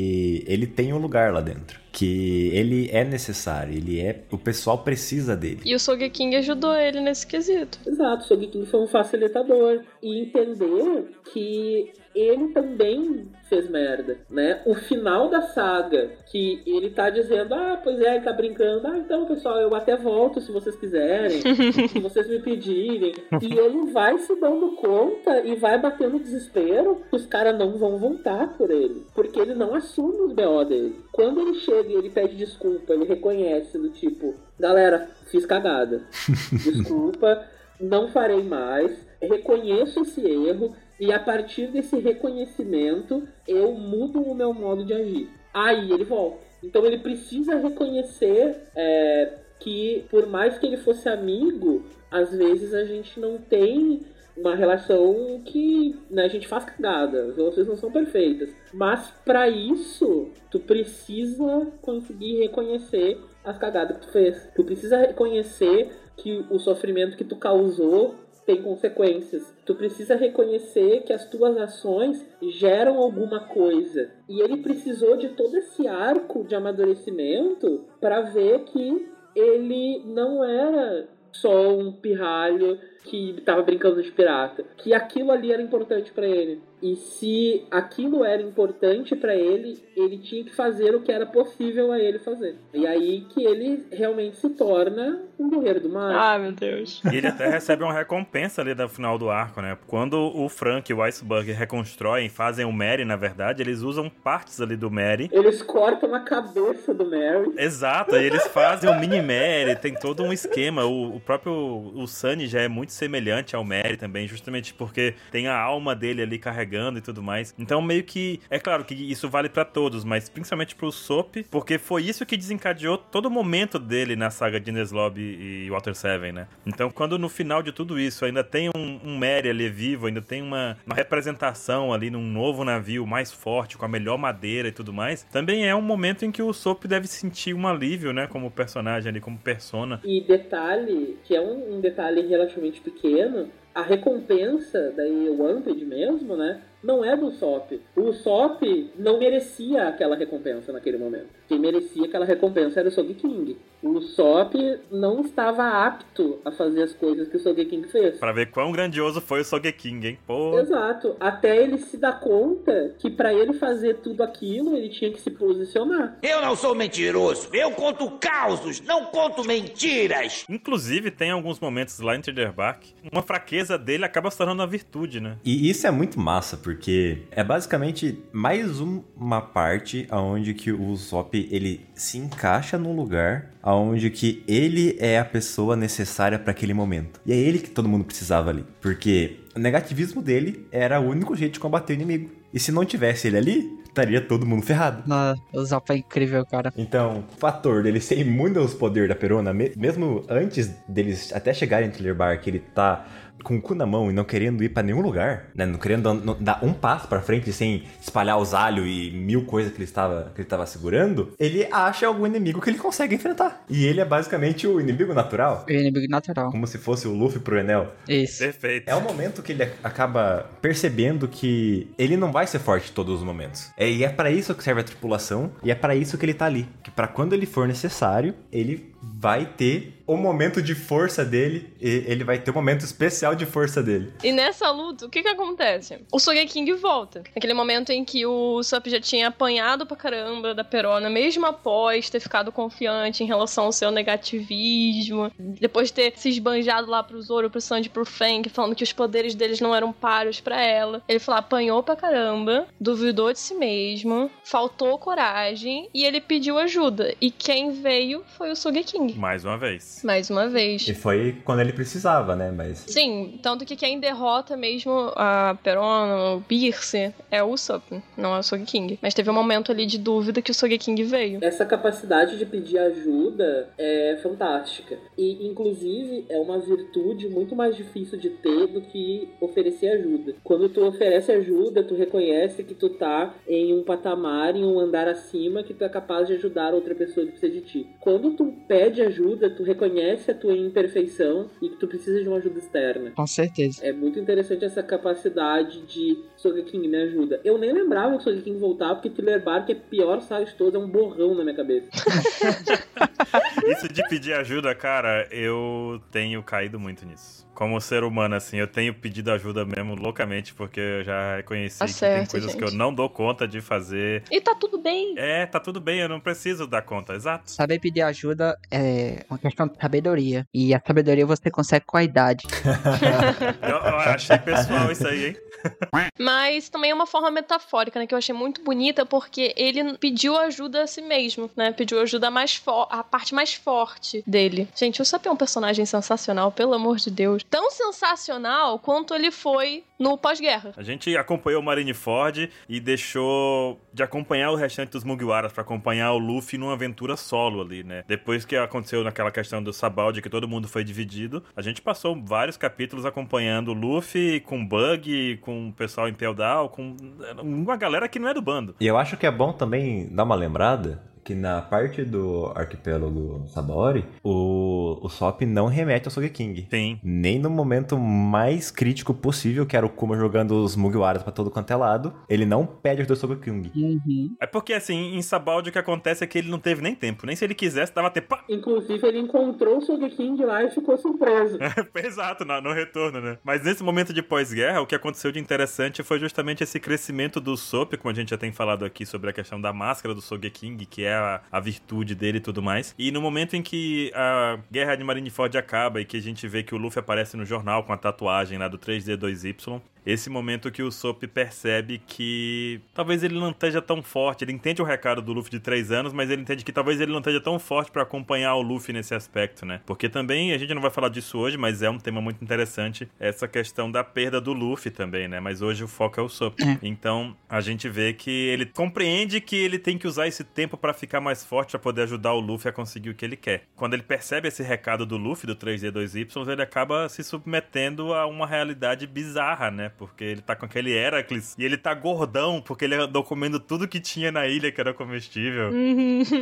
ele 0.47 0.67
tem 0.67 0.93
um 0.93 0.97
lugar 0.97 1.33
lá 1.33 1.41
dentro. 1.41 1.79
Que 1.91 2.49
ele 2.53 2.89
é 2.91 3.03
necessário, 3.03 3.73
ele 3.73 3.99
é. 3.99 4.23
O 4.31 4.37
pessoal 4.37 4.77
precisa 4.77 5.35
dele. 5.35 5.61
E 5.65 5.75
o 5.75 5.79
Sogeking 5.79 6.35
ajudou 6.35 6.73
ele 6.75 7.01
nesse 7.01 7.27
quesito. 7.27 7.79
Exato, 7.85 8.23
o 8.23 8.27
Sogeking 8.27 8.65
foi 8.65 8.81
um 8.81 8.87
facilitador. 8.87 9.83
E 10.01 10.21
entender 10.21 11.09
que 11.33 11.91
ele 12.13 12.49
também 12.49 13.27
fez 13.47 13.69
merda, 13.69 14.17
né? 14.29 14.61
O 14.65 14.73
final 14.73 15.29
da 15.29 15.41
saga, 15.41 16.11
que 16.27 16.61
ele 16.65 16.89
tá 16.89 17.09
dizendo, 17.09 17.53
ah, 17.53 17.79
pois 17.83 17.99
é, 17.99 18.15
ele 18.15 18.23
tá 18.23 18.31
brincando, 18.31 18.87
ah, 18.87 18.97
então, 18.97 19.25
pessoal, 19.25 19.57
eu 19.59 19.73
até 19.75 19.95
volto 19.97 20.39
se 20.39 20.51
vocês 20.51 20.75
quiserem, 20.75 21.41
se 21.87 21.99
vocês 21.99 22.29
me 22.29 22.39
pedirem. 22.39 23.13
E 23.41 23.53
ele 23.57 23.91
vai 23.91 24.17
se 24.17 24.35
dando 24.39 24.75
conta 24.75 25.41
e 25.45 25.55
vai 25.55 25.77
batendo 25.77 26.19
desespero 26.19 27.01
que 27.09 27.15
os 27.15 27.25
caras 27.25 27.57
não 27.57 27.77
vão 27.77 27.97
voltar 27.97 28.57
por 28.57 28.71
ele, 28.71 29.05
porque 29.13 29.39
ele 29.39 29.53
não 29.53 29.75
assume 29.75 30.21
os 30.21 30.33
BO 30.33 30.63
dele. 30.65 30.95
Quando 31.11 31.41
ele 31.41 31.55
chega 31.55 31.89
e 31.89 31.95
ele 31.95 32.09
pede 32.09 32.35
desculpa, 32.35 32.93
ele 32.93 33.05
reconhece 33.05 33.77
do 33.77 33.89
tipo, 33.89 34.33
galera, 34.59 35.09
fiz 35.25 35.45
cagada. 35.45 36.03
Desculpa, 36.51 37.45
não 37.79 38.09
farei 38.09 38.43
mais, 38.43 38.91
reconheço 39.21 40.01
esse 40.01 40.21
erro, 40.21 40.75
e 41.01 41.11
a 41.11 41.19
partir 41.19 41.65
desse 41.71 41.97
reconhecimento, 41.97 43.27
eu 43.47 43.71
mudo 43.73 44.21
o 44.21 44.35
meu 44.35 44.53
modo 44.53 44.85
de 44.85 44.93
agir. 44.93 45.29
Aí 45.51 45.91
ele 45.91 46.03
volta. 46.03 46.37
Então 46.63 46.85
ele 46.85 46.99
precisa 46.99 47.55
reconhecer 47.55 48.55
é, 48.75 49.33
que, 49.59 50.05
por 50.11 50.27
mais 50.27 50.59
que 50.59 50.67
ele 50.67 50.77
fosse 50.77 51.09
amigo, 51.09 51.83
às 52.11 52.31
vezes 52.31 52.75
a 52.75 52.85
gente 52.85 53.19
não 53.19 53.39
tem 53.39 54.01
uma 54.37 54.55
relação 54.55 55.41
que 55.43 55.99
né, 56.07 56.25
a 56.25 56.27
gente 56.27 56.47
faz 56.47 56.65
cagada, 56.65 57.25
as 57.25 57.35
relações 57.35 57.67
não 57.67 57.75
são 57.75 57.91
perfeitas. 57.91 58.51
Mas 58.71 59.11
para 59.25 59.49
isso, 59.49 60.29
tu 60.51 60.59
precisa 60.59 61.67
conseguir 61.81 62.37
reconhecer 62.37 63.17
as 63.43 63.57
cagadas 63.57 63.97
que 63.97 64.05
tu 64.05 64.11
fez. 64.11 64.49
Tu 64.55 64.63
precisa 64.63 64.97
reconhecer 64.97 65.89
que 66.15 66.45
o 66.51 66.59
sofrimento 66.59 67.17
que 67.17 67.23
tu 67.23 67.35
causou 67.35 68.15
tem 68.51 68.61
consequências. 68.61 69.53
Tu 69.65 69.73
precisa 69.75 70.15
reconhecer 70.15 71.03
que 71.03 71.13
as 71.13 71.25
tuas 71.29 71.55
ações 71.57 72.25
geram 72.41 72.97
alguma 72.97 73.47
coisa. 73.47 74.11
E 74.27 74.41
ele 74.41 74.57
precisou 74.57 75.15
de 75.15 75.29
todo 75.29 75.55
esse 75.55 75.87
arco 75.87 76.43
de 76.43 76.53
amadurecimento 76.53 77.85
para 78.01 78.21
ver 78.21 78.65
que 78.65 79.07
ele 79.33 80.03
não 80.05 80.43
era 80.43 81.07
só 81.31 81.69
um 81.69 81.93
pirralho 81.93 82.77
que 83.05 83.31
estava 83.37 83.61
brincando 83.61 84.03
de 84.03 84.11
pirata, 84.11 84.65
que 84.77 84.93
aquilo 84.93 85.31
ali 85.31 85.53
era 85.53 85.61
importante 85.61 86.11
para 86.11 86.27
ele. 86.27 86.61
E 86.81 86.95
se 86.95 87.63
aquilo 87.69 88.25
era 88.25 88.41
importante 88.41 89.15
para 89.15 89.35
ele, 89.35 89.79
ele 89.95 90.17
tinha 90.17 90.43
que 90.43 90.55
fazer 90.55 90.95
o 90.95 91.01
que 91.01 91.11
era 91.11 91.25
possível 91.25 91.91
a 91.91 91.99
ele 91.99 92.19
fazer. 92.19 92.55
E 92.73 92.87
aí 92.87 93.21
que 93.29 93.43
ele 93.43 93.85
realmente 93.91 94.37
se 94.37 94.49
torna 94.49 95.21
um 95.37 95.49
guerreiro 95.49 95.81
do 95.81 95.89
mar. 95.89 96.13
Ah, 96.15 96.39
meu 96.39 96.51
Deus. 96.51 97.01
E 97.11 97.17
ele 97.17 97.27
até 97.27 97.47
recebe 97.47 97.83
uma 97.83 97.93
recompensa 97.93 98.61
ali 98.61 98.73
no 98.73 98.89
final 98.89 99.17
do 99.17 99.29
arco, 99.29 99.61
né? 99.61 99.77
Quando 99.87 100.15
o 100.15 100.47
Frank 100.49 100.91
e 100.91 100.93
o 100.93 101.01
Iceberg 101.01 101.51
reconstroem, 101.51 102.29
fazem 102.29 102.65
o 102.65 102.71
Mary, 102.71 103.05
na 103.05 103.15
verdade, 103.15 103.61
eles 103.61 103.81
usam 103.81 104.09
partes 104.09 104.59
ali 104.61 104.75
do 104.75 104.89
Mary. 104.89 105.29
Eles 105.31 105.61
cortam 105.61 106.13
a 106.15 106.19
cabeça 106.21 106.93
do 106.93 107.09
Mary. 107.09 107.53
Exato, 107.57 108.15
e 108.15 108.23
eles 108.23 108.47
fazem 108.47 108.89
o 108.89 108.99
mini 108.99 109.21
Mary, 109.21 109.75
tem 109.79 109.93
todo 109.93 110.23
um 110.23 110.33
esquema. 110.33 110.85
O, 110.85 111.15
o 111.15 111.19
próprio 111.19 111.53
o 111.53 112.07
Sunny 112.07 112.47
já 112.47 112.61
é 112.61 112.67
muito 112.67 112.91
semelhante 112.91 113.55
ao 113.55 113.63
Mary 113.63 113.97
também, 113.97 114.27
justamente 114.27 114.73
porque 114.73 115.13
tem 115.31 115.47
a 115.47 115.57
alma 115.57 115.95
dele 115.95 116.21
ali 116.21 116.37
e 116.71 117.01
tudo 117.01 117.21
mais. 117.21 117.53
Então, 117.57 117.81
meio 117.81 118.03
que. 118.03 118.39
É 118.49 118.59
claro 118.59 118.85
que 118.85 118.93
isso 118.93 119.29
vale 119.29 119.49
para 119.49 119.65
todos, 119.65 120.03
mas 120.03 120.29
principalmente 120.29 120.75
pro 120.75 120.91
Soap, 120.91 121.37
porque 121.49 121.77
foi 121.77 122.03
isso 122.03 122.25
que 122.25 122.37
desencadeou 122.37 122.97
todo 122.97 123.25
o 123.25 123.31
momento 123.31 123.77
dele 123.77 124.15
na 124.15 124.29
saga 124.29 124.59
de 124.59 124.71
Ines 124.71 124.91
Lobby 124.91 125.21
e 125.21 125.69
Water 125.69 125.95
7, 125.95 126.31
né? 126.31 126.47
Então, 126.65 126.89
quando 126.89 127.17
no 127.17 127.29
final 127.29 127.61
de 127.61 127.71
tudo 127.71 127.99
isso 127.99 128.25
ainda 128.25 128.43
tem 128.43 128.69
um, 128.69 128.99
um 129.03 129.17
Mary 129.17 129.49
ali 129.49 129.69
vivo, 129.69 130.07
ainda 130.07 130.21
tem 130.21 130.41
uma, 130.41 130.77
uma 130.85 130.95
representação 130.95 131.93
ali 131.93 132.09
num 132.09 132.25
novo 132.25 132.63
navio 132.63 133.05
mais 133.05 133.31
forte, 133.31 133.77
com 133.77 133.85
a 133.85 133.87
melhor 133.87 134.17
madeira 134.17 134.67
e 134.67 134.71
tudo 134.71 134.93
mais, 134.93 135.23
também 135.23 135.67
é 135.67 135.75
um 135.75 135.81
momento 135.81 136.25
em 136.25 136.31
que 136.31 136.41
o 136.41 136.53
Soap 136.53 136.85
deve 136.85 137.07
sentir 137.07 137.53
um 137.53 137.67
alívio, 137.67 138.13
né? 138.13 138.27
Como 138.27 138.49
personagem 138.51 139.09
ali, 139.09 139.19
como 139.19 139.37
persona. 139.37 139.99
E 140.03 140.21
detalhe, 140.21 141.17
que 141.23 141.35
é 141.35 141.41
um, 141.41 141.77
um 141.77 141.81
detalhe 141.81 142.27
relativamente 142.27 142.81
pequeno, 142.81 143.49
a 143.73 143.81
recompensa 143.81 144.91
da 144.91 145.03
Wanted 145.07 145.85
mesmo, 145.85 146.35
né? 146.35 146.61
Não 146.83 147.03
é 147.03 147.15
do 147.15 147.31
Sop. 147.31 147.79
O 147.95 148.13
Sop 148.13 148.61
não 148.97 149.19
merecia 149.19 149.87
aquela 149.87 150.15
recompensa 150.15 150.71
naquele 150.71 150.97
momento. 150.97 151.27
Quem 151.47 151.59
merecia 151.59 152.05
aquela 152.05 152.25
recompensa 152.25 152.79
era 152.79 152.89
o 152.89 152.91
Sogeking. 152.91 153.57
O 153.83 153.99
Sop 154.01 154.53
não 154.91 155.21
estava 155.21 155.85
apto 155.85 156.39
a 156.45 156.51
fazer 156.51 156.83
as 156.83 156.93
coisas 156.93 157.27
que 157.27 157.37
o 157.37 157.39
Sogeking 157.39 157.83
fez. 157.83 158.17
Para 158.19 158.31
ver 158.31 158.51
quão 158.51 158.71
grandioso 158.71 159.19
foi 159.19 159.41
o 159.41 159.45
Sogeking, 159.45 160.05
hein? 160.05 160.19
Pô. 160.25 160.57
Exato. 160.59 161.15
Até 161.19 161.61
ele 161.61 161.77
se 161.77 161.97
dar 161.97 162.19
conta 162.19 162.95
que 162.99 163.09
para 163.09 163.33
ele 163.33 163.53
fazer 163.53 163.95
tudo 163.97 164.23
aquilo, 164.23 164.75
ele 164.75 164.89
tinha 164.89 165.11
que 165.11 165.19
se 165.19 165.31
posicionar. 165.31 166.17
Eu 166.21 166.41
não 166.41 166.55
sou 166.55 166.75
mentiroso. 166.75 167.49
Eu 167.53 167.71
conto 167.71 168.11
causos, 168.19 168.81
não 168.81 169.05
conto 169.05 169.43
mentiras. 169.43 170.45
Inclusive, 170.49 171.11
tem 171.11 171.31
alguns 171.31 171.59
momentos 171.59 171.99
lá 171.99 172.15
em 172.15 172.21
Bark, 172.55 172.93
uma 173.11 173.21
fraqueza 173.21 173.77
dele 173.77 174.05
acaba 174.05 174.31
se 174.31 174.37
tornando 174.37 174.61
uma 174.61 174.67
virtude, 174.67 175.19
né? 175.19 175.37
E 175.43 175.69
isso 175.69 175.85
é 175.85 175.91
muito 175.91 176.19
massa, 176.19 176.55
porque 176.55 176.70
porque 176.71 177.23
é 177.31 177.43
basicamente 177.43 178.23
mais 178.31 178.79
uma 178.79 179.41
parte 179.41 180.07
aonde 180.09 180.53
que 180.53 180.71
o 180.71 180.85
Usopp 180.85 181.35
ele 181.51 181.85
se 181.93 182.17
encaixa 182.17 182.77
num 182.77 182.95
lugar 182.95 183.51
aonde 183.61 184.09
que 184.09 184.41
ele 184.47 184.95
é 184.97 185.19
a 185.19 185.25
pessoa 185.25 185.75
necessária 185.75 186.39
para 186.39 186.51
aquele 186.51 186.73
momento. 186.73 187.19
E 187.25 187.33
é 187.33 187.35
ele 187.35 187.59
que 187.59 187.69
todo 187.69 187.89
mundo 187.89 188.05
precisava 188.05 188.49
ali, 188.49 188.63
porque 188.79 189.41
o 189.53 189.59
negativismo 189.59 190.21
dele 190.21 190.65
era 190.71 190.99
o 191.01 191.09
único 191.09 191.35
jeito 191.35 191.55
de 191.55 191.59
combater 191.59 191.91
o 191.91 191.95
inimigo. 191.95 192.31
E 192.53 192.59
se 192.59 192.71
não 192.71 192.85
tivesse 192.85 193.27
ele 193.27 193.37
ali, 193.37 193.81
estaria 193.83 194.21
todo 194.21 194.45
mundo 194.45 194.63
ferrado. 194.63 195.03
Nossa, 195.05 195.41
o 195.53 195.65
Zap 195.65 195.91
é 195.91 195.97
incrível, 195.97 196.45
cara. 196.45 196.73
Então, 196.77 197.25
o 197.29 197.37
fator 197.37 197.83
dele 197.83 197.99
ser 197.99 198.17
imune 198.17 198.57
aos 198.57 198.73
poderes 198.73 199.09
da 199.09 199.15
Perona, 199.15 199.53
mesmo 199.53 200.23
antes 200.29 200.67
deles 200.87 201.33
até 201.33 201.53
chegarem 201.53 201.89
em 201.89 201.91
Thriller 201.91 202.15
Bar, 202.15 202.39
que 202.39 202.49
ele 202.49 202.59
tá 202.59 203.05
com 203.43 203.57
o 203.57 203.61
cu 203.61 203.75
na 203.75 203.85
mão 203.85 204.09
e 204.09 204.13
não 204.13 204.23
querendo 204.23 204.63
ir 204.63 204.69
para 204.69 204.83
nenhum 204.83 205.01
lugar, 205.01 205.49
né? 205.55 205.65
Não 205.65 205.79
querendo 205.79 206.35
dar 206.39 206.63
um 206.63 206.73
passo 206.73 207.07
para 207.07 207.21
frente 207.21 207.51
sem 207.51 207.83
espalhar 208.01 208.37
os 208.37 208.53
alhos 208.53 208.85
e 208.87 209.11
mil 209.11 209.45
coisas 209.45 209.71
que 209.71 209.77
ele 209.77 209.85
estava 209.85 210.31
que 210.33 210.41
ele 210.41 210.45
estava 210.45 210.65
segurando, 210.65 211.33
ele 211.39 211.67
acha 211.71 212.07
algum 212.07 212.25
inimigo 212.25 212.61
que 212.61 212.69
ele 212.69 212.77
consegue 212.77 213.15
enfrentar. 213.15 213.63
E 213.69 213.85
ele 213.85 214.01
é 214.01 214.05
basicamente 214.05 214.67
o 214.67 214.79
inimigo 214.79 215.13
natural. 215.13 215.65
O 215.67 215.71
inimigo 215.71 216.07
natural. 216.09 216.51
Como 216.51 216.67
se 216.67 216.77
fosse 216.77 217.07
o 217.07 217.13
Luffy 217.13 217.39
pro 217.39 217.57
Enel. 217.57 217.91
Isso. 218.07 218.39
Perfeito. 218.39 218.87
É 218.87 218.95
o 218.95 219.01
momento 219.01 219.41
que 219.41 219.51
ele 219.51 219.69
acaba 219.83 220.49
percebendo 220.61 221.27
que 221.27 221.91
ele 221.97 222.17
não 222.17 222.31
vai 222.31 222.47
ser 222.47 222.59
forte 222.59 222.91
em 222.91 222.93
todos 222.93 223.19
os 223.19 223.23
momentos. 223.23 223.71
É, 223.77 223.89
e 223.89 224.03
é 224.03 224.09
para 224.09 224.31
isso 224.31 224.53
que 224.55 224.63
serve 224.63 224.81
a 224.81 224.83
tripulação 224.83 225.51
e 225.63 225.71
é 225.71 225.75
para 225.75 225.95
isso 225.95 226.17
que 226.17 226.25
ele 226.25 226.33
tá 226.33 226.45
ali, 226.45 226.67
que 226.83 226.91
para 226.91 227.07
quando 227.07 227.33
ele 227.33 227.45
for 227.45 227.67
necessário, 227.67 228.33
ele 228.51 228.90
vai 229.01 229.45
ter 229.45 230.01
o 230.05 230.17
momento 230.17 230.61
de 230.61 230.75
força 230.75 231.23
dele, 231.23 231.73
e 231.79 232.03
ele 232.05 232.23
vai 232.23 232.37
ter 232.37 232.51
o 232.51 232.53
momento 232.53 232.83
especial 232.83 233.33
de 233.33 233.45
força 233.45 233.81
dele. 233.81 234.11
E 234.21 234.31
nessa 234.31 234.69
luta, 234.69 235.05
o 235.05 235.09
que 235.09 235.21
que 235.21 235.27
acontece? 235.27 235.99
O 236.11 236.19
Sogeking 236.19 236.75
volta. 236.75 237.23
Naquele 237.33 237.53
momento 237.53 237.91
em 237.91 238.03
que 238.03 238.25
o 238.25 238.61
Sup 238.61 238.87
já 238.87 238.99
tinha 238.99 239.29
apanhado 239.29 239.85
pra 239.85 239.95
caramba 239.95 240.53
da 240.53 240.65
Perona, 240.65 241.09
mesmo 241.09 241.45
após 241.45 242.09
ter 242.09 242.19
ficado 242.19 242.51
confiante 242.51 243.23
em 243.23 243.27
relação 243.27 243.65
ao 243.65 243.71
seu 243.71 243.89
negativismo, 243.89 245.31
depois 245.39 245.87
de 245.87 245.93
ter 245.93 246.13
se 246.17 246.27
esbanjado 246.27 246.89
lá 246.89 247.01
pro 247.01 247.21
Zoro, 247.21 247.49
pro 247.49 247.61
Sanji, 247.61 247.87
pro 247.87 248.05
Fang, 248.05 248.49
falando 248.49 248.75
que 248.75 248.83
os 248.83 248.91
poderes 248.91 249.33
deles 249.33 249.61
não 249.61 249.73
eram 249.73 249.93
paros 249.93 250.41
pra 250.41 250.61
ela. 250.61 251.01
Ele 251.07 251.19
falou, 251.19 251.39
apanhou 251.39 251.81
pra 251.83 251.95
caramba, 251.95 252.67
duvidou 252.79 253.31
de 253.31 253.39
si 253.39 253.53
mesmo, 253.53 254.29
faltou 254.43 254.97
coragem 254.97 255.87
e 255.93 256.03
ele 256.03 256.19
pediu 256.19 256.57
ajuda. 256.57 257.15
E 257.21 257.31
quem 257.31 257.71
veio 257.71 258.23
foi 258.37 258.51
o 258.51 258.55
Sogeking. 258.55 258.90
Mais 259.15 259.45
uma 259.45 259.57
vez. 259.57 260.01
Mais 260.03 260.29
uma 260.29 260.47
vez. 260.47 260.87
E 260.87 260.93
foi 260.93 261.37
quando 261.43 261.61
ele 261.61 261.73
precisava, 261.73 262.35
né? 262.35 262.51
Mas. 262.51 262.79
Sim, 262.87 263.39
tanto 263.41 263.65
que 263.65 263.75
quem 263.75 263.99
derrota 263.99 264.57
mesmo 264.57 265.11
a 265.15 265.57
Perona, 265.63 266.35
o 266.35 266.39
Birce, 266.39 267.13
é 267.29 267.43
o 267.43 267.55
Sup, 267.57 267.83
não 268.17 268.35
é 268.35 268.39
o 268.39 268.43
Sogeking. 268.43 268.97
Mas 269.01 269.13
teve 269.13 269.29
um 269.29 269.33
momento 269.33 269.71
ali 269.71 269.85
de 269.85 269.97
dúvida 269.97 270.41
que 270.41 270.51
o 270.51 270.53
Sogeking 270.53 271.03
veio. 271.03 271.39
Essa 271.41 271.65
capacidade 271.65 272.37
de 272.37 272.45
pedir 272.45 272.77
ajuda 272.77 273.69
é 273.77 274.19
fantástica. 274.21 274.97
E, 275.17 275.47
inclusive, 275.47 276.25
é 276.29 276.39
uma 276.39 276.59
virtude 276.59 277.29
muito 277.29 277.55
mais 277.55 277.75
difícil 277.75 278.17
de 278.17 278.29
ter 278.29 278.67
do 278.67 278.81
que 278.81 279.29
oferecer 279.39 279.89
ajuda. 279.89 280.35
Quando 280.43 280.69
tu 280.69 280.85
oferece 280.85 281.31
ajuda, 281.31 281.83
tu 281.83 281.95
reconhece 281.95 282.63
que 282.63 282.73
tu 282.73 282.89
tá 282.89 283.33
em 283.47 283.73
um 283.73 283.83
patamar, 283.83 284.55
em 284.55 284.63
um 284.63 284.79
andar 284.79 285.07
acima, 285.07 285.63
que 285.63 285.73
tu 285.73 285.83
é 285.83 285.89
capaz 285.89 286.27
de 286.27 286.33
ajudar 286.33 286.73
outra 286.73 286.95
pessoa 286.95 287.25
que 287.25 287.33
precisa 287.33 287.53
de 287.53 287.61
ti. 287.61 287.87
Quando 287.99 288.31
tu 288.31 288.53
pede 288.67 288.80
ajuda, 288.81 289.49
tu 289.49 289.63
reconhece 289.63 290.31
a 290.31 290.33
tua 290.33 290.53
imperfeição 290.53 291.49
e 291.61 291.69
que 291.69 291.75
tu 291.75 291.87
precisa 291.87 292.21
de 292.21 292.27
uma 292.27 292.37
ajuda 292.37 292.59
externa. 292.59 293.11
Com 293.11 293.27
certeza. 293.27 293.85
É 293.85 293.91
muito 293.91 294.19
interessante 294.19 294.65
essa 294.65 294.81
capacidade 294.81 295.81
de 295.81 296.17
Sogeking 296.37 296.87
me 296.87 296.95
ajuda. 296.95 297.39
Eu 297.43 297.57
nem 297.57 297.71
lembrava 297.73 298.17
que 298.17 298.23
Sogeking 298.23 298.57
voltava, 298.57 298.95
porque 298.95 299.09
Thriller 299.09 299.43
Bark 299.43 299.69
é 299.69 299.75
pior 299.75 300.21
saga 300.21 300.45
de 300.45 300.55
todos, 300.55 300.75
é 300.75 300.77
um 300.83 300.87
borrão 300.87 301.35
na 301.35 301.43
minha 301.43 301.55
cabeça. 301.55 301.89
Isso 303.67 303.87
de 303.91 304.01
pedir 304.07 304.33
ajuda, 304.33 304.73
cara, 304.73 305.27
eu 305.31 306.01
tenho 306.11 306.41
caído 306.41 306.79
muito 306.79 307.05
nisso. 307.05 307.50
Como 307.61 307.79
ser 307.79 308.03
humano, 308.03 308.33
assim, 308.33 308.57
eu 308.57 308.65
tenho 308.65 308.91
pedido 308.91 309.31
ajuda 309.31 309.63
mesmo 309.63 309.93
loucamente, 309.93 310.51
porque 310.51 310.79
eu 310.79 311.03
já 311.03 311.35
reconheci 311.35 311.77
Tá 311.77 311.85
que 311.85 311.93
certo, 311.93 312.31
tem 312.31 312.41
coisas 312.41 312.55
que 312.55 312.63
eu 312.63 312.69
gente. 312.69 312.77
não 312.79 312.91
dou 312.91 313.07
conta 313.07 313.47
de 313.47 313.61
fazer. 313.61 314.23
E 314.31 314.41
tá 314.41 314.55
tudo 314.55 314.79
bem. 314.79 315.13
É, 315.15 315.45
tá 315.45 315.59
tudo 315.59 315.79
bem, 315.79 315.99
eu 315.99 316.09
não 316.09 316.19
preciso 316.19 316.65
dar 316.65 316.81
conta, 316.81 317.13
exato. 317.13 317.51
Saber 317.51 317.77
pedir 317.77 318.01
ajuda 318.01 318.57
é 318.71 319.23
uma 319.29 319.37
questão 319.37 319.67
de 319.67 319.77
sabedoria. 319.79 320.47
E 320.51 320.73
a 320.73 320.81
sabedoria 320.83 321.23
você 321.23 321.51
consegue 321.51 321.85
com 321.85 321.97
a 321.97 322.03
idade. 322.03 322.47
Eu, 323.61 323.77
eu 323.77 323.95
achei 323.97 324.37
pessoal 324.39 324.91
isso 324.91 325.07
aí, 325.07 325.27
hein? 325.27 325.37
Mas 326.19 326.69
também 326.69 326.91
é 326.91 326.93
uma 326.93 327.05
forma 327.05 327.29
metafórica, 327.29 327.99
né? 327.99 328.07
Que 328.07 328.13
eu 328.13 328.17
achei 328.17 328.33
muito 328.33 328.63
bonita, 328.63 329.05
porque 329.05 329.53
ele 329.55 329.97
pediu 329.97 330.37
ajuda 330.37 330.83
a 330.83 330.87
si 330.87 331.01
mesmo, 331.01 331.49
né? 331.55 331.71
Pediu 331.71 331.99
ajuda 332.01 332.31
mais 332.31 332.61
a 332.89 333.03
parte 333.03 333.33
mais 333.33 333.53
forte 333.53 334.23
dele. 334.25 334.67
Gente, 334.75 335.01
o 335.01 335.05
Sop 335.05 335.25
é 335.25 335.31
um 335.31 335.35
personagem 335.35 335.85
sensacional, 335.85 336.51
pelo 336.51 336.73
amor 336.73 336.97
de 336.97 337.11
Deus. 337.11 337.43
Tão 337.51 337.69
sensacional 337.69 338.79
quanto 338.79 339.13
ele 339.13 339.29
foi 339.29 339.83
no 339.99 340.17
pós-guerra. 340.17 340.71
A 340.77 340.81
gente 340.81 341.17
acompanhou 341.17 341.61
o 341.61 341.65
Marineford 341.65 342.49
e 342.69 342.79
deixou 342.79 343.77
de 343.93 344.01
acompanhar 344.01 344.51
o 344.51 344.55
restante 344.55 344.91
dos 344.91 345.03
Mugiwaras 345.03 345.51
pra 345.51 345.61
acompanhar 345.61 346.13
o 346.13 346.17
Luffy 346.17 346.57
numa 346.57 346.71
aventura 346.71 347.17
solo 347.17 347.61
ali, 347.61 347.83
né? 347.83 348.05
Depois 348.07 348.45
que 348.45 348.55
aconteceu 348.55 349.03
naquela 349.03 349.29
questão 349.31 349.61
do 349.61 349.73
Sabaldi, 349.73 350.21
que 350.21 350.29
todo 350.29 350.47
mundo 350.47 350.69
foi 350.69 350.85
dividido, 350.85 351.43
a 351.53 351.61
gente 351.61 351.81
passou 351.81 352.17
vários 352.23 352.55
capítulos 352.55 353.05
acompanhando 353.05 353.71
o 353.71 353.73
Luffy 353.73 354.39
com 354.39 354.65
Bug, 354.65 355.37
com 355.41 355.67
o 355.67 355.73
pessoal 355.73 356.07
em 356.07 356.13
Peldal, 356.13 356.69
com 356.69 356.95
uma 357.43 357.75
galera 357.75 358.07
que 358.07 358.17
não 358.17 358.29
é 358.29 358.33
do 358.33 358.41
bando. 358.41 358.77
E 358.79 358.87
eu 358.87 358.97
acho 358.97 359.17
que 359.17 359.25
é 359.25 359.31
bom 359.31 359.51
também 359.51 360.07
dar 360.07 360.23
uma 360.23 360.35
lembrada 360.35 361.10
que 361.23 361.35
na 361.35 361.61
parte 361.61 362.03
do 362.03 362.51
arquipélago 362.55 363.45
Sabaori, 363.47 364.05
o, 364.23 364.99
o 365.01 365.09
Sop 365.09 365.41
não 365.41 365.67
remete 365.67 366.07
ao 366.07 366.11
Sogeking. 366.11 366.67
Sim. 366.69 366.99
Nem 367.03 367.39
no 367.39 367.49
momento 367.49 367.97
mais 367.97 368.71
crítico 368.71 369.13
possível, 369.13 369.65
que 369.65 369.75
era 369.77 369.85
o 369.85 369.89
Kuma 369.89 370.17
jogando 370.17 370.63
os 370.63 370.75
Mugiwaras 370.75 371.23
pra 371.23 371.31
todo 371.31 371.51
quanto 371.51 371.71
é 371.71 371.75
lado, 371.75 372.13
ele 372.29 372.45
não 372.45 372.65
pede 372.65 373.01
ajuda 373.01 373.15
do 373.15 373.19
Sogeking. 373.19 373.71
Uhum. 373.75 374.35
É 374.39 374.47
porque, 374.47 374.73
assim, 374.73 375.15
em 375.15 375.21
Sabaldi 375.21 375.69
o 375.69 375.71
que 375.71 375.79
acontece 375.79 376.23
é 376.23 376.27
que 376.27 376.37
ele 376.37 376.49
não 376.49 376.59
teve 376.59 376.81
nem 376.81 376.95
tempo. 376.95 377.25
Nem 377.25 377.35
se 377.35 377.45
ele 377.45 377.55
quisesse, 377.55 377.93
dava 377.93 378.09
tempo. 378.09 378.37
Inclusive, 378.49 379.05
ele 379.07 379.19
encontrou 379.19 379.77
o 379.77 379.81
Sogeking 379.81 380.43
lá 380.43 380.63
e 380.63 380.71
ficou 380.71 380.97
surpreso. 380.97 381.57
Exato, 381.95 382.45
no, 382.45 382.61
no 382.61 382.73
retorno, 382.73 383.21
né? 383.21 383.37
Mas 383.43 383.63
nesse 383.63 383.83
momento 383.83 384.13
de 384.13 384.21
pós-guerra, 384.21 384.81
o 384.81 384.87
que 384.87 384.95
aconteceu 384.95 385.31
de 385.31 385.39
interessante 385.39 386.03
foi 386.03 386.19
justamente 386.19 386.63
esse 386.63 386.79
crescimento 386.79 387.39
do 387.39 387.55
Sop, 387.55 387.93
como 387.97 388.11
a 388.11 388.15
gente 388.15 388.29
já 388.29 388.37
tem 388.37 388.51
falado 388.51 388.85
aqui 388.85 389.05
sobre 389.05 389.29
a 389.29 389.33
questão 389.33 389.59
da 389.59 389.73
máscara 389.73 390.13
do 390.13 390.21
Sogeking, 390.21 390.77
que 390.77 391.03
é 391.03 391.10
a, 391.11 391.41
a 391.51 391.59
virtude 391.59 392.15
dele 392.15 392.37
e 392.37 392.41
tudo 392.41 392.61
mais. 392.61 392.93
E 392.97 393.11
no 393.11 393.21
momento 393.21 393.55
em 393.55 393.61
que 393.61 394.11
a 394.13 394.59
guerra 394.71 394.95
de 394.95 395.03
Marineford 395.03 395.57
acaba 395.57 396.01
e 396.01 396.05
que 396.05 396.17
a 396.17 396.21
gente 396.21 396.47
vê 396.47 396.63
que 396.63 396.73
o 396.73 396.77
Luffy 396.77 396.99
aparece 396.99 397.37
no 397.37 397.45
jornal 397.45 397.83
com 397.83 397.93
a 397.93 397.97
tatuagem 397.97 398.57
lá 398.57 398.67
do 398.67 398.77
3D2Y, 398.77 399.81
esse 400.05 400.29
momento 400.29 400.71
que 400.71 400.81
o 400.81 400.91
Sop 400.91 401.23
percebe 401.27 402.01
que 402.05 402.81
talvez 402.93 403.23
ele 403.23 403.39
não 403.39 403.51
esteja 403.51 403.81
tão 403.81 404.01
forte. 404.01 404.43
Ele 404.43 404.51
entende 404.51 404.81
o 404.81 404.85
recado 404.85 405.21
do 405.21 405.33
Luffy 405.33 405.51
de 405.51 405.59
3 405.59 405.91
anos, 405.91 406.13
mas 406.13 406.29
ele 406.29 406.41
entende 406.41 406.63
que 406.63 406.71
talvez 406.71 406.99
ele 406.99 407.11
não 407.11 407.19
esteja 407.19 407.39
tão 407.39 407.59
forte 407.59 407.91
pra 407.91 408.03
acompanhar 408.03 408.55
o 408.55 408.61
Luffy 408.61 408.93
nesse 408.93 409.13
aspecto, 409.13 409.65
né? 409.65 409.81
Porque 409.85 410.09
também, 410.09 410.53
a 410.53 410.57
gente 410.57 410.73
não 410.73 410.81
vai 410.81 410.91
falar 410.91 411.09
disso 411.09 411.37
hoje, 411.37 411.57
mas 411.57 411.81
é 411.81 411.89
um 411.89 411.97
tema 411.97 412.21
muito 412.21 412.43
interessante, 412.43 413.07
essa 413.19 413.47
questão 413.47 413.91
da 413.91 414.03
perda 414.03 414.41
do 414.41 414.53
Luffy 414.53 414.91
também, 414.91 415.27
né? 415.27 415.39
Mas 415.39 415.61
hoje 415.61 415.83
o 415.83 415.87
foco 415.87 416.19
é 416.19 416.23
o 416.23 416.29
Sop. 416.29 416.59
Então, 416.81 417.35
a 417.49 417.61
gente 417.61 417.87
vê 417.87 418.13
que 418.13 418.31
ele 418.31 418.65
compreende 418.65 419.39
que 419.39 419.55
ele 419.55 419.77
tem 419.77 419.97
que 419.97 420.07
usar 420.07 420.27
esse 420.27 420.43
tempo 420.43 420.77
pra 420.77 420.93
ficar 420.93 421.21
mais 421.21 421.45
forte, 421.45 421.71
pra 421.71 421.79
poder 421.79 422.03
ajudar 422.03 422.33
o 422.33 422.39
Luffy 422.39 422.69
a 422.69 422.73
conseguir 422.73 423.09
o 423.09 423.15
que 423.15 423.25
ele 423.25 423.35
quer. 423.35 423.63
Quando 423.75 423.93
ele 423.93 424.03
percebe 424.03 424.47
esse 424.47 424.63
recado 424.63 425.05
do 425.05 425.17
Luffy, 425.17 425.47
do 425.47 425.55
3D2Y, 425.55 426.49
ele 426.49 426.61
acaba 426.61 427.07
se 427.09 427.23
submetendo 427.23 428.13
a 428.13 428.25
uma 428.25 428.47
realidade 428.47 429.05
bizarra, 429.05 429.69
né? 429.69 429.90
Porque 429.97 430.23
ele 430.23 430.41
tá 430.41 430.55
com 430.55 430.65
aquele 430.65 430.91
Heracles 430.91 431.55
e 431.57 431.63
ele 431.63 431.77
tá 431.77 431.93
gordão, 431.93 432.61
porque 432.61 432.85
ele 432.85 432.95
andou 432.95 433.23
comendo 433.23 433.59
tudo 433.59 433.87
que 433.87 433.99
tinha 433.99 434.31
na 434.31 434.47
ilha 434.47 434.71
que 434.71 434.79
era 434.79 434.93
comestível. 434.93 435.71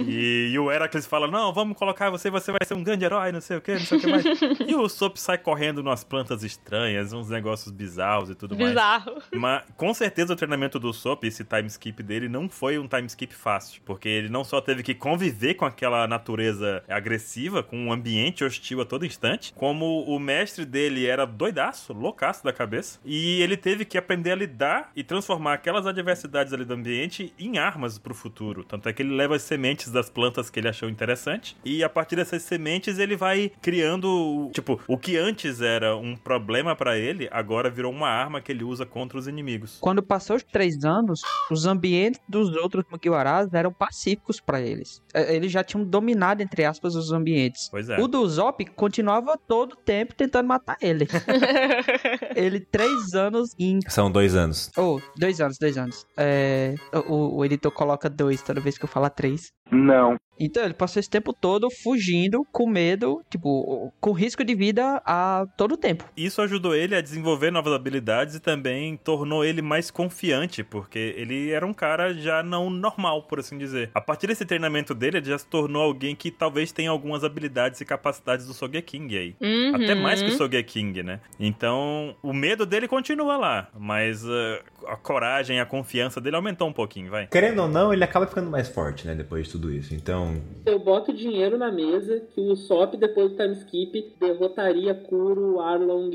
E, 0.08 0.52
e 0.52 0.60
o 0.60 0.72
Heracles 0.72 1.06
fala: 1.06 1.28
Não, 1.28 1.54
vamos 1.54 1.78
colocar 1.78 2.10
você, 2.10 2.30
você 2.30 2.52
vai 2.52 2.62
ser 2.66 2.74
um 2.74 2.84
grande 2.84 3.06
herói, 3.06 3.32
não 3.32 3.42
sei 3.42 3.58
o 3.58 3.62
que, 3.62 3.74
não 3.74 3.80
sei 3.80 3.98
o 3.98 4.02
que 4.02 4.08
mais. 4.08 4.26
e 4.68 4.76
o 4.76 4.88
Sop 4.90 5.18
sai 5.18 5.38
correndo 5.38 5.84
nas 5.84 6.04
plantas 6.04 6.44
estranhas, 6.44 7.14
uns 7.14 7.30
negócios 7.30 7.72
bizarros 7.72 8.30
e 8.30 8.36
tudo 8.36 8.56
mais. 8.56 8.70
Bizarro. 8.70 9.22
Mas 9.34 9.64
com 9.76 9.94
certeza 9.94 10.34
o 10.34 10.36
treinamento 10.36 10.80
do 10.80 10.94
Sop, 10.94 11.24
esse 11.24 11.44
time 11.44 11.68
skip 11.68 12.04
dele, 12.04 12.30
não 12.30 12.50
foi 12.50 12.78
um 12.78 12.88
time 12.88 13.08
skip 13.08 13.34
fácil. 13.34 13.82
Porque 13.86 14.08
ele 14.08 14.30
não 14.30 14.44
só 14.44 14.62
teve 14.62 14.84
que 14.84 14.94
conviver 14.94 15.56
com 15.56 15.66
aquela 15.66 16.08
natureza 16.08 16.84
agressiva, 16.88 17.64
com 17.64 17.78
um 17.78 17.92
ambiente 17.92 18.44
hostil 18.44 18.82
a 18.82 18.86
todo 18.86 19.06
instante, 19.06 19.54
como 19.54 20.04
o 20.04 20.20
mestre 20.20 20.66
dele 20.66 21.06
era 21.06 21.26
doidaço, 21.26 21.94
loucaço 21.94 22.44
da 22.44 22.54
cabeça. 22.54 23.00
E 23.06 23.39
ele 23.42 23.58
teve 23.58 23.86
que 23.86 23.98
aprender 23.98 24.32
a 24.32 24.36
lidar 24.36 24.92
e 24.96 25.04
transformar 25.04 25.54
aquelas 25.54 25.86
adversidades 25.86 26.54
ali 26.54 26.66
do 26.66 26.74
ambiente 26.74 27.34
em 27.38 27.58
armas 27.58 27.98
pro 27.98 28.14
futuro. 28.14 28.64
Tanto 28.64 28.90
é 28.90 28.94
que 28.94 29.02
ele 29.02 29.14
leva 29.16 29.36
as 29.36 29.42
sementes 29.42 29.92
das 29.92 30.10
plantas 30.10 30.50
que 30.50 30.60
ele 30.60 30.68
achou 30.68 30.90
interessante. 30.90 31.58
E 31.64 31.84
a 31.84 31.90
partir 31.90 32.16
dessas 32.16 32.42
sementes 32.44 33.00
ele 33.00 33.16
vai 33.16 33.52
criando, 33.62 34.50
tipo, 34.54 34.80
o 34.88 34.98
que 34.98 35.18
antes 35.18 35.62
era 35.62 35.96
um 35.96 36.16
problema 36.16 36.76
pra 36.76 36.98
ele, 36.98 37.28
agora 37.32 37.70
virou 37.70 37.92
uma 37.92 38.10
arma 38.10 38.42
que 38.42 38.52
ele 38.52 38.64
usa 38.64 38.86
contra 38.86 39.18
os 39.18 39.28
inimigos. 39.28 39.78
Quando 39.80 40.02
passou 40.02 40.36
os 40.36 40.44
três 40.44 40.84
anos, 40.84 41.22
os 41.50 41.66
ambientes 41.66 42.20
dos 42.28 42.56
outros 42.56 42.84
Mugiwaras 42.90 43.54
eram 43.54 43.72
pacíficos 43.72 44.40
pra 44.40 44.62
eles. 44.62 45.02
É, 45.14 45.36
Eles 45.36 45.52
já 45.52 45.64
tinham 45.64 45.84
dominado, 45.84 46.42
entre 46.42 46.66
aspas, 46.66 46.96
os 46.96 47.12
ambientes. 47.12 47.70
Pois 47.70 47.90
é. 47.90 48.00
O 48.00 48.08
do 48.08 48.28
Zop 48.28 48.64
continuava 48.76 49.38
todo 49.38 49.74
o 49.74 49.76
tempo 49.76 50.14
tentando 50.16 50.48
matar 50.48 50.78
ele. 50.82 51.08
ele, 52.36 52.60
três 52.60 53.14
anos 53.14 53.29
em. 53.58 53.80
São 53.88 54.12
dois 54.12 54.36
anos. 54.36 54.72
Oh, 54.78 55.00
dois 55.18 55.40
anos, 55.42 55.58
dois 55.58 55.78
anos. 55.78 56.06
É, 56.18 56.76
o, 57.08 57.38
o 57.38 57.46
editor 57.46 57.72
coloca 57.72 58.10
dois 58.10 58.42
toda 58.42 58.62
vez 58.62 58.78
que 58.78 58.86
eu 58.86 58.90
falar 58.90 59.10
três. 59.10 59.52
Não. 59.72 60.18
Então, 60.40 60.64
ele 60.64 60.74
passou 60.74 61.00
esse 61.00 61.10
tempo 61.10 61.34
todo 61.34 61.70
fugindo, 61.70 62.46
com 62.52 62.68
medo, 62.68 63.22
tipo, 63.30 63.94
com 64.00 64.12
risco 64.12 64.44
de 64.44 64.56
vida 64.56 65.02
a 65.06 65.46
todo 65.58 65.78
tempo. 65.78 66.06
Isso 66.16 66.42
ajudou 66.42 66.76
ele 66.76 66.96
a 66.96 67.02
desenvolver 67.02 67.52
novas 67.52 67.74
habilidades 67.74 68.36
e 68.36 68.40
também 68.40 68.98
tornou 68.98 69.44
ele 69.44 69.62
mais 69.62 69.92
confiante, 69.92 70.64
porque 70.64 71.14
ele 71.18 71.52
era 71.52 71.66
um 71.66 71.74
cara 71.74 72.14
já 72.14 72.42
não 72.42 72.70
normal, 72.70 73.24
por 73.24 73.40
assim 73.40 73.58
dizer. 73.58 73.92
A 73.94 74.02
partir 74.02 74.28
desse 74.28 74.46
treinamento 74.46 74.94
dele, 74.94 75.18
ele 75.18 75.30
já 75.30 75.38
se 75.38 75.46
tornou 75.46 75.84
alguém 75.84 76.16
que 76.16 76.32
talvez 76.32 76.72
tenha 76.72 76.90
algumas 76.90 77.24
habilidades 77.24 77.82
e 77.82 77.86
capacidades 77.86 78.48
do 78.48 78.54
Sogeking 78.54 79.16
aí. 79.16 79.36
Uhum. 79.42 79.76
Até 79.76 79.96
mais 79.96 80.22
que 80.22 80.30
o 80.30 80.38
Sogeking, 80.38 81.04
né? 81.04 81.20
Então, 81.40 82.16
o 82.24 82.34
medo 82.34 82.66
dele 82.66 82.88
continua 82.88 83.38
lá, 83.38 83.68
mas 83.78 84.24
uh, 84.26 84.60
a 84.88 84.96
coragem, 84.96 85.60
a 85.60 85.66
confiança 85.66 86.22
dele 86.22 86.36
aumentou 86.36 86.68
um 86.68 86.74
pouquinho, 86.74 87.10
vai. 87.10 87.28
Querendo 87.28 87.64
ou 87.64 87.68
não, 87.68 87.94
ele 87.94 88.04
acaba 88.04 88.28
ficando 88.28 88.50
mais 88.50 88.68
forte, 88.68 89.06
né? 89.06 89.16
Depois 89.16 89.46
de 89.46 89.52
tudo 89.52 89.72
isso. 89.72 89.94
Então, 89.94 90.29
Eu 90.66 90.78
boto 90.80 91.14
dinheiro 91.14 91.58
na 91.58 91.72
mesa 91.72 92.20
que 92.20 92.40
o 92.40 92.52
Usopp, 92.52 92.96
depois 92.96 93.32
do 93.32 93.38
time 93.38 93.54
skip, 93.54 94.16
derrotaria 94.20 94.94
Kuro, 94.94 95.60
Arlong, 95.60 96.12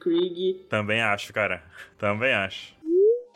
Krieg. 0.00 0.66
Também 0.68 1.00
acho, 1.00 1.32
cara. 1.32 1.62
Também 1.98 2.32
acho. 2.34 2.73